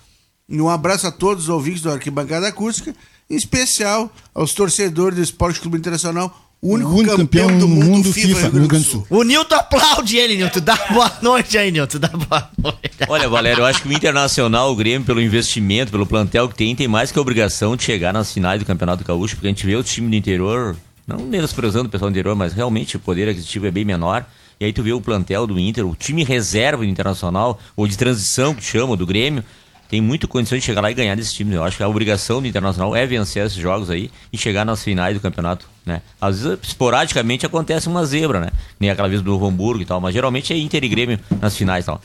E 0.47 0.60
um 0.60 0.69
abraço 0.69 1.06
a 1.06 1.11
todos 1.11 1.43
os 1.43 1.49
ouvintes 1.49 1.81
do 1.81 1.91
Arquibancada 1.91 2.47
Acústica, 2.47 2.95
em 3.30 3.35
especial 3.35 4.11
aos 4.34 4.53
torcedores 4.53 5.18
do 5.18 5.22
Esporte 5.23 5.60
Clube 5.60 5.77
Internacional, 5.77 6.48
o 6.61 6.73
único, 6.73 6.90
O 6.90 6.95
único 6.95 7.15
campeão, 7.15 7.48
campeão 7.48 7.60
do 7.60 7.68
mundo, 7.68 7.86
mundo 7.86 8.14
FIFA, 8.14 8.27
FIFA, 8.27 8.49
Rio 8.49 8.68
Grande 8.68 8.86
do 8.86 8.91
Sul. 8.91 9.07
O 9.10 9.23
Nilton 9.23 9.56
aplaude 9.56 10.18
ele, 10.18 10.36
Nilton. 10.36 10.60
Dá 10.60 10.76
boa 10.91 11.11
noite 11.22 11.57
aí, 11.57 11.72
Nilton. 11.72 11.99
Dá 11.99 12.10
boa 12.10 12.49
noite. 12.57 12.91
Olha, 13.07 13.30
Valério, 13.30 13.61
eu 13.61 13.65
acho 13.65 13.81
que 13.81 13.88
o 13.88 13.94
Internacional, 13.94 14.72
o 14.72 14.76
Grêmio, 14.76 15.06
pelo 15.06 15.22
investimento, 15.22 15.91
pelo 15.91 16.06
plantel 16.06 16.49
que 16.49 16.56
tem, 16.56 16.76
tem 16.76 16.88
mais 16.88 17.11
que 17.11 17.18
a 17.18 17.22
obrigação 17.22 17.77
de 17.77 17.84
chegar 17.84 18.11
nas 18.11 18.34
finais 18.34 18.60
do 18.60 18.65
Campeonato 18.65 19.06
Gaúcho, 19.06 19.36
porque 19.36 19.48
a 19.48 19.52
gente 19.52 19.65
vê 19.65 19.76
o 19.76 19.84
time 19.84 20.10
do 20.10 20.15
interior, 20.15 20.76
não 21.07 21.19
menosprezando 21.19 21.88
o 21.88 21.90
pessoal 21.90 22.11
do 22.11 22.14
interior, 22.14 22.36
mas 22.36 22.52
realmente 22.52 22.98
o 22.98 22.99
poder 22.99 23.30
aquisitivo 23.30 23.65
é 23.68 23.72
bem 23.72 23.86
menor. 23.86 24.26
E 24.60 24.65
aí 24.65 24.73
tu 24.73 24.84
vê 24.84 24.91
o 24.91 24.99
plantel 24.99 25.48
do 25.48 25.57
Inter, 25.57 25.88
o 25.88 25.95
time 25.95 26.26
reserva 26.26 26.84
do 26.84 26.90
Internacional, 26.90 27.57
ou 27.77 27.88
de 27.88 27.98
transição 27.98 28.53
que 28.53 28.61
chama, 28.61 28.98
do 28.98 29.06
Grêmio, 29.06 29.45
tem 29.89 29.99
muita 29.99 30.27
condição 30.27 30.55
de 30.55 30.63
chegar 30.63 30.81
lá 30.81 30.91
e 30.91 30.93
ganhar 30.93 31.15
desse 31.15 31.33
time. 31.33 31.55
Eu 31.55 31.63
acho 31.63 31.75
que 31.75 31.81
a 31.81 31.87
obrigação 31.87 32.39
do 32.39 32.47
Internacional 32.47 32.95
é 32.95 33.07
vencer 33.07 33.43
esses 33.43 33.57
jogos 33.57 33.89
aí 33.89 34.11
e 34.31 34.37
chegar 34.37 34.63
nas 34.63 34.83
finais 34.83 35.15
do 35.15 35.19
campeonato, 35.19 35.65
né? 35.83 36.03
Às 36.21 36.43
vezes, 36.43 36.59
esporadicamente, 36.61 37.43
acontece 37.43 37.87
uma 37.87 38.05
zebra, 38.05 38.39
né? 38.39 38.49
Nem 38.79 38.91
aquela 38.91 39.09
vez 39.09 39.23
do 39.23 39.31
Novo 39.31 39.47
Hamburgo 39.47 39.81
e 39.81 39.85
tal, 39.85 39.99
mas 39.99 40.13
geralmente 40.13 40.53
é 40.53 40.57
Inter 40.57 40.83
e 40.83 40.87
Grêmio 40.87 41.19
nas 41.41 41.57
finais 41.57 41.85
e 41.85 41.87
tal. 41.87 41.99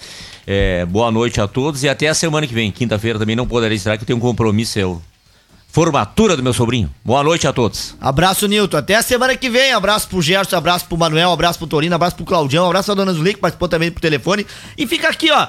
É, 0.47 0.87
boa 0.87 1.13
noite 1.13 1.39
a 1.43 1.47
todos 1.47 1.83
e 1.85 1.89
até 1.89 2.09
a 2.09 2.15
semana 2.15 2.47
que 2.47 2.55
vem. 2.55 2.73
Quinta-feira 2.73 3.19
também 3.19 3.37
não 3.37 3.47
poderei 3.47 3.77
estar, 3.77 3.99
que 3.99 4.05
eu 4.05 4.07
tenho 4.07 4.17
um 4.17 4.23
compromisso, 4.23 4.79
eu. 4.79 5.03
Formatura 5.69 6.37
do 6.37 6.43
meu 6.43 6.55
sobrinho. 6.55 6.89
Boa 7.05 7.23
noite 7.23 7.47
a 7.49 7.53
todos. 7.53 7.97
Abraço, 8.01 8.47
Nilton. 8.47 8.77
Até 8.77 8.95
a 8.95 9.03
semana 9.03 9.37
que 9.37 9.51
vem. 9.51 9.73
Abraço 9.73 10.09
pro 10.09 10.23
Gerson, 10.23 10.57
abraço 10.57 10.87
pro 10.87 10.97
Manuel, 10.97 11.33
abraço 11.33 11.59
pro 11.59 11.67
Torino, 11.67 11.97
abraço 11.97 12.15
pro 12.15 12.25
Claudião, 12.25 12.65
abraço 12.65 12.93
à 12.93 12.95
dona 12.95 13.13
Zulique, 13.13 13.35
que 13.35 13.41
participou 13.41 13.69
também 13.69 13.91
por 13.91 14.01
telefone. 14.01 14.47
E 14.79 14.87
fica 14.87 15.09
aqui, 15.09 15.33
ó, 15.33 15.49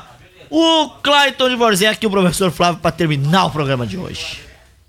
o 0.57 0.89
Clayton 1.03 1.49
de 1.49 1.55
Vorzec 1.57 2.01
e 2.01 2.07
o 2.07 2.09
professor 2.09 2.49
Flávio 2.49 2.79
pra 2.79 2.89
terminar 2.89 3.45
o 3.45 3.51
programa 3.51 3.85
de 3.85 3.97
hoje. 3.97 4.39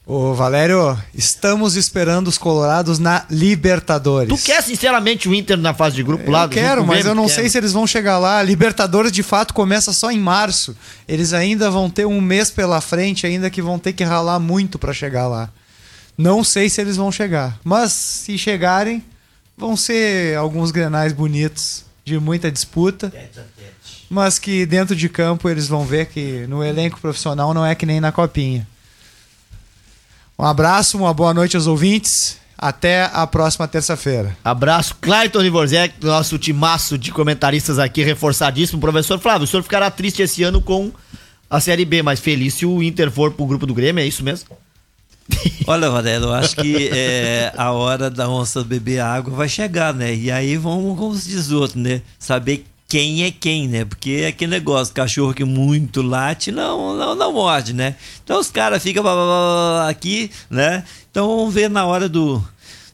Ô, 0.07 0.33
Valério, 0.33 0.97
estamos 1.13 1.75
esperando 1.75 2.29
os 2.29 2.39
colorados 2.39 3.01
na 3.01 3.27
Libertadores. 3.29 4.29
Tu 4.29 4.47
quer, 4.47 4.63
sinceramente, 4.63 5.29
o 5.29 5.35
Inter 5.35 5.57
na 5.57 5.75
fase 5.75 5.97
de 5.97 6.05
grupo 6.05 6.31
lá? 6.31 6.45
Eu 6.45 6.49
quero, 6.51 6.87
mas 6.87 7.05
eu 7.05 7.17
não 7.17 7.29
sei 7.29 7.49
se 7.51 7.59
eles 7.59 7.73
vão 7.73 7.85
chegar 7.85 8.17
lá. 8.17 8.39
A 8.39 8.43
Libertadores, 8.45 9.11
de 9.11 9.25
fato, 9.25 9.53
começa 9.53 9.93
só 9.93 10.13
em 10.13 10.21
março. 10.21 10.77
Eles 11.09 11.33
ainda 11.33 11.69
vão 11.69 11.91
ter 11.91 12.07
um 12.07 12.21
mês 12.21 12.49
pela 12.49 12.81
frente, 12.81 13.27
ainda 13.27 13.51
que 13.51 13.61
vão 13.61 13.77
ter 13.77 13.93
que 13.93 14.05
ralar 14.05 14.39
muito 14.39 14.79
pra 14.79 14.93
chegar 14.93 15.27
lá. 15.27 15.51
Não 16.17 16.45
sei 16.45 16.71
se 16.71 16.81
eles 16.81 16.97
vão 16.97 17.11
chegar. 17.11 17.59
Mas 17.65 17.91
se 17.91 18.39
chegarem, 18.39 19.03
vão 19.59 19.77
ser 19.77 20.37
alguns 20.37 20.71
grenais 20.71 21.13
bonitos, 21.13 21.85
de 22.05 22.21
muita 22.21 22.53
disputa. 22.53 23.13
Mas 24.09 24.39
que 24.39 24.65
dentro 24.65 24.95
de 24.95 25.09
campo 25.09 25.49
eles 25.49 25.69
vão 25.69 25.85
ver 25.85 26.07
que 26.07 26.47
no 26.47 26.63
elenco 26.63 27.01
profissional 27.01 27.53
não 27.53 27.67
é 27.67 27.75
que 27.75 27.87
nem 27.87 28.01
na 28.01 28.13
copinha. 28.13 28.67
Um 30.39 30.45
abraço, 30.45 30.99
uma 30.99 31.15
boa 31.15 31.33
noite 31.33 31.57
aos 31.57 31.67
ouvintes. 31.67 32.39
Até 32.59 33.11
a 33.13 33.27
próxima 33.27 33.69
terça-feira. 33.69 34.35
Abraço, 34.43 34.97
Clayton 34.99 35.41
Livorzek, 35.41 35.95
nosso 36.03 36.39
timaço 36.39 36.97
de 36.97 37.13
comentaristas 37.13 37.79
aqui, 37.79 38.03
reforçadíssimo. 38.03 38.81
Professor 38.81 39.19
Flávio, 39.19 39.45
o 39.45 39.47
senhor 39.47 39.63
ficará 39.63 39.91
triste 39.91 40.23
esse 40.23 40.43
ano 40.43 40.63
com 40.63 40.91
a 41.51 41.61
Série 41.61 41.85
B, 41.85 42.03
mas 42.03 42.19
feliz 42.19 42.55
se 42.55 42.65
o 42.65 42.83
Inter 42.83 43.11
for 43.11 43.33
pro 43.33 43.45
grupo 43.45 43.67
do 43.67 43.75
Grêmio, 43.75 44.03
é 44.03 44.07
isso 44.07 44.25
mesmo? 44.25 44.49
Olha, 45.67 45.91
Varela, 45.91 46.27
eu 46.29 46.33
acho 46.33 46.57
que 46.57 46.89
é, 46.93 47.53
a 47.57 47.73
hora 47.73 48.09
da 48.09 48.29
onça 48.29 48.65
beber 48.65 49.01
água 49.01 49.35
vai 49.35 49.49
chegar, 49.49 49.93
né? 49.93 50.15
E 50.15 50.31
aí 50.31 50.57
vamos, 50.57 50.99
como 50.99 51.15
se 51.15 51.29
diz 51.29 51.51
outro, 51.51 51.79
né? 51.79 52.01
Saber 52.19 52.65
quem 52.89 53.25
é 53.25 53.31
quem, 53.31 53.69
né? 53.69 53.85
Porque 53.85 54.23
é 54.23 54.27
aquele 54.29 54.51
negócio, 54.51 54.95
cachorro 54.95 55.35
que 55.35 55.45
muito 55.45 56.03
late, 56.03 56.53
não, 56.53 56.97
não, 56.97 57.15
não 57.15 57.33
morde, 57.33 57.73
né? 57.73 57.97
Então 58.23 58.39
os 58.39 58.51
caras 58.51 58.83
ficam 58.83 59.05
aqui, 59.89 60.31
né? 60.49 60.85
Então 61.11 61.27
vamos 61.37 61.53
ver 61.53 61.69
na 61.69 61.85
hora 61.85 62.09
do, 62.09 62.43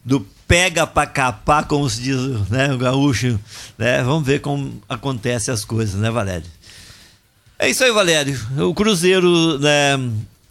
do 0.05 0.27
pega 0.49 0.87
pra 0.87 1.07
capar, 1.07 1.67
como 1.67 1.89
se 1.89 2.03
diz 2.03 2.19
né, 2.49 2.73
o 2.73 2.79
gaúcho, 2.79 3.39
né? 3.79 4.03
Vamos 4.03 4.27
ver 4.27 4.41
como 4.41 4.83
acontecem 4.89 5.53
as 5.53 5.65
coisas, 5.65 6.01
né, 6.01 6.11
Valério? 6.11 6.47
É 7.59 7.69
isso 7.69 7.85
aí, 7.85 7.93
Valério. 7.93 8.39
O 8.59 8.75
Cruzeiro, 8.75 9.59
né? 9.59 9.99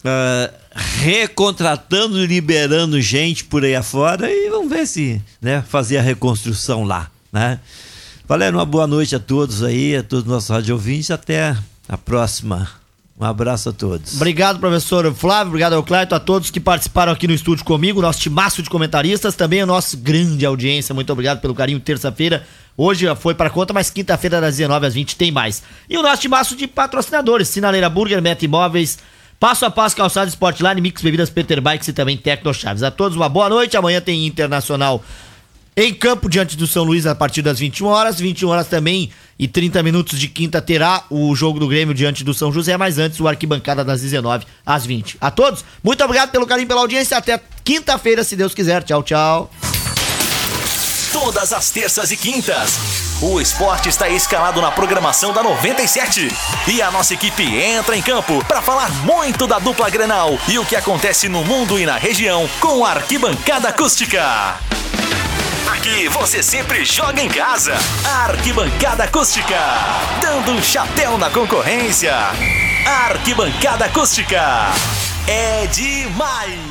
ah, 0.03 0.51
recontratando 0.73 2.23
liberando 2.26 2.99
gente 3.01 3.43
por 3.43 3.63
aí 3.63 3.76
afora 3.76 4.31
e 4.31 4.49
vamos 4.49 4.69
ver 4.69 4.88
se 4.88 5.22
né, 5.41 5.63
fazer 5.68 5.97
a 5.97 6.01
reconstrução 6.01 6.84
lá, 6.84 7.09
né? 7.31 7.59
Valério, 8.31 8.57
uma 8.57 8.65
boa 8.65 8.87
noite 8.87 9.13
a 9.13 9.19
todos 9.19 9.61
aí, 9.61 9.93
a 9.93 10.01
todos 10.01 10.23
os 10.23 10.31
nossos 10.31 10.49
rádio 10.49 10.73
ouvintes, 10.73 11.11
até 11.11 11.53
a 11.85 11.97
próxima. 11.97 12.65
Um 13.19 13.25
abraço 13.25 13.67
a 13.67 13.73
todos. 13.73 14.15
Obrigado, 14.15 14.57
professor 14.57 15.13
Flávio. 15.13 15.49
Obrigado 15.49 15.73
ao 15.73 15.83
Clayton, 15.83 16.15
a 16.15 16.19
todos 16.19 16.49
que 16.49 16.61
participaram 16.61 17.11
aqui 17.11 17.27
no 17.27 17.33
estúdio 17.33 17.65
comigo, 17.65 18.01
nosso 18.01 18.21
timaço 18.21 18.63
de 18.63 18.69
comentaristas, 18.69 19.35
também 19.35 19.59
a 19.59 19.65
nossa 19.65 19.97
grande 19.97 20.45
audiência. 20.45 20.95
Muito 20.95 21.11
obrigado 21.11 21.41
pelo 21.41 21.53
carinho. 21.53 21.77
Terça-feira, 21.81 22.47
hoje 22.77 23.05
foi 23.17 23.35
para 23.35 23.49
conta, 23.49 23.73
mas 23.73 23.89
quinta-feira, 23.89 24.39
das 24.39 24.55
19 24.55 24.87
às 24.87 24.93
20, 24.93 25.17
tem 25.17 25.29
mais. 25.29 25.61
E 25.89 25.97
o 25.97 26.01
nosso 26.01 26.21
timaço 26.21 26.55
de 26.55 26.67
patrocinadores: 26.67 27.49
Sinaleira 27.49 27.89
Burger, 27.89 28.21
Meta 28.21 28.45
Imóveis, 28.45 28.97
Passo 29.41 29.65
a 29.65 29.69
Passo 29.69 29.97
Calçado 29.97 30.29
Sportline, 30.29 30.79
Mix 30.79 31.01
Bebidas 31.01 31.29
Peter 31.29 31.59
Bikes 31.59 31.89
e 31.89 31.91
também 31.91 32.15
Tecno 32.15 32.53
Chaves. 32.53 32.81
A 32.81 32.91
todos 32.91 33.17
uma 33.17 33.27
boa 33.27 33.49
noite. 33.49 33.75
Amanhã 33.75 33.99
tem 33.99 34.25
Internacional 34.25 35.03
em 35.76 35.93
campo 35.93 36.30
diante 36.30 36.57
do 36.57 36.68
São 36.68 36.84
Luís 36.84 37.06
a 37.06 37.15
partir 37.15 37.41
das 37.41 37.60
21 37.60 37.88
horas. 37.88 38.19
21 38.19 38.49
horas 38.49 38.68
também 38.68 39.11
e 39.39 39.48
30 39.48 39.81
minutos 39.81 40.19
de 40.19 40.27
quinta 40.27 40.61
terá 40.61 41.03
o 41.10 41.34
jogo 41.35 41.60
do 41.60 41.68
Grêmio 41.68 41.93
diante 41.93 42.23
do 42.23 42.34
São 42.34 42.52
José, 42.52 42.77
mas 42.77 42.98
antes 42.98 43.19
o 43.19 43.27
arquibancada 43.27 43.84
das 43.84 44.02
19 44.02 44.45
às 44.65 44.85
20. 44.85 45.18
A 45.19 45.31
todos, 45.31 45.65
muito 45.84 46.03
obrigado 46.03 46.31
pelo 46.31 46.45
carinho, 46.45 46.68
pela 46.68 46.81
audiência. 46.81 47.18
Até 47.18 47.41
quinta-feira, 47.64 48.23
se 48.23 48.35
Deus 48.35 48.53
quiser. 48.53 48.84
Tchau, 48.84 49.02
tchau. 49.02 49.52
Todas 51.11 51.52
as 51.52 51.69
terças 51.72 52.11
e 52.11 52.18
quintas. 52.18 52.77
O 53.22 53.39
esporte 53.39 53.89
está 53.89 54.10
escalado 54.10 54.61
na 54.61 54.72
programação 54.72 55.34
da 55.34 55.43
97. 55.43 56.27
E 56.68 56.81
a 56.81 56.89
nossa 56.89 57.14
equipe 57.14 57.43
entra 57.43 57.95
em 57.95 58.02
campo 58.02 58.43
para 58.45 58.61
falar 58.61 58.89
muito 59.03 59.45
da 59.45 59.60
dupla 59.60 59.89
Grenal 59.89 60.39
e 60.48 60.57
o 60.57 60.65
que 60.65 60.76
acontece 60.76 61.27
no 61.27 61.43
mundo 61.43 61.77
e 61.77 61.85
na 61.85 61.98
região 61.98 62.49
com 62.60 62.85
a 62.85 62.91
arquibancada 62.91 63.69
acústica. 63.69 64.57
Aqui 65.72 66.10
você 66.10 66.43
sempre 66.43 66.84
joga 66.84 67.22
em 67.22 67.30
casa. 67.30 67.73
Arquibancada 68.26 69.06
acústica. 69.06 69.57
Dando 70.22 70.52
um 70.52 70.61
chapéu 70.61 71.18
na 71.18 71.30
concorrência. 71.30 72.14
Arquibancada 72.85 73.85
acústica. 73.85 74.41
É 75.27 75.65
demais. 75.68 76.70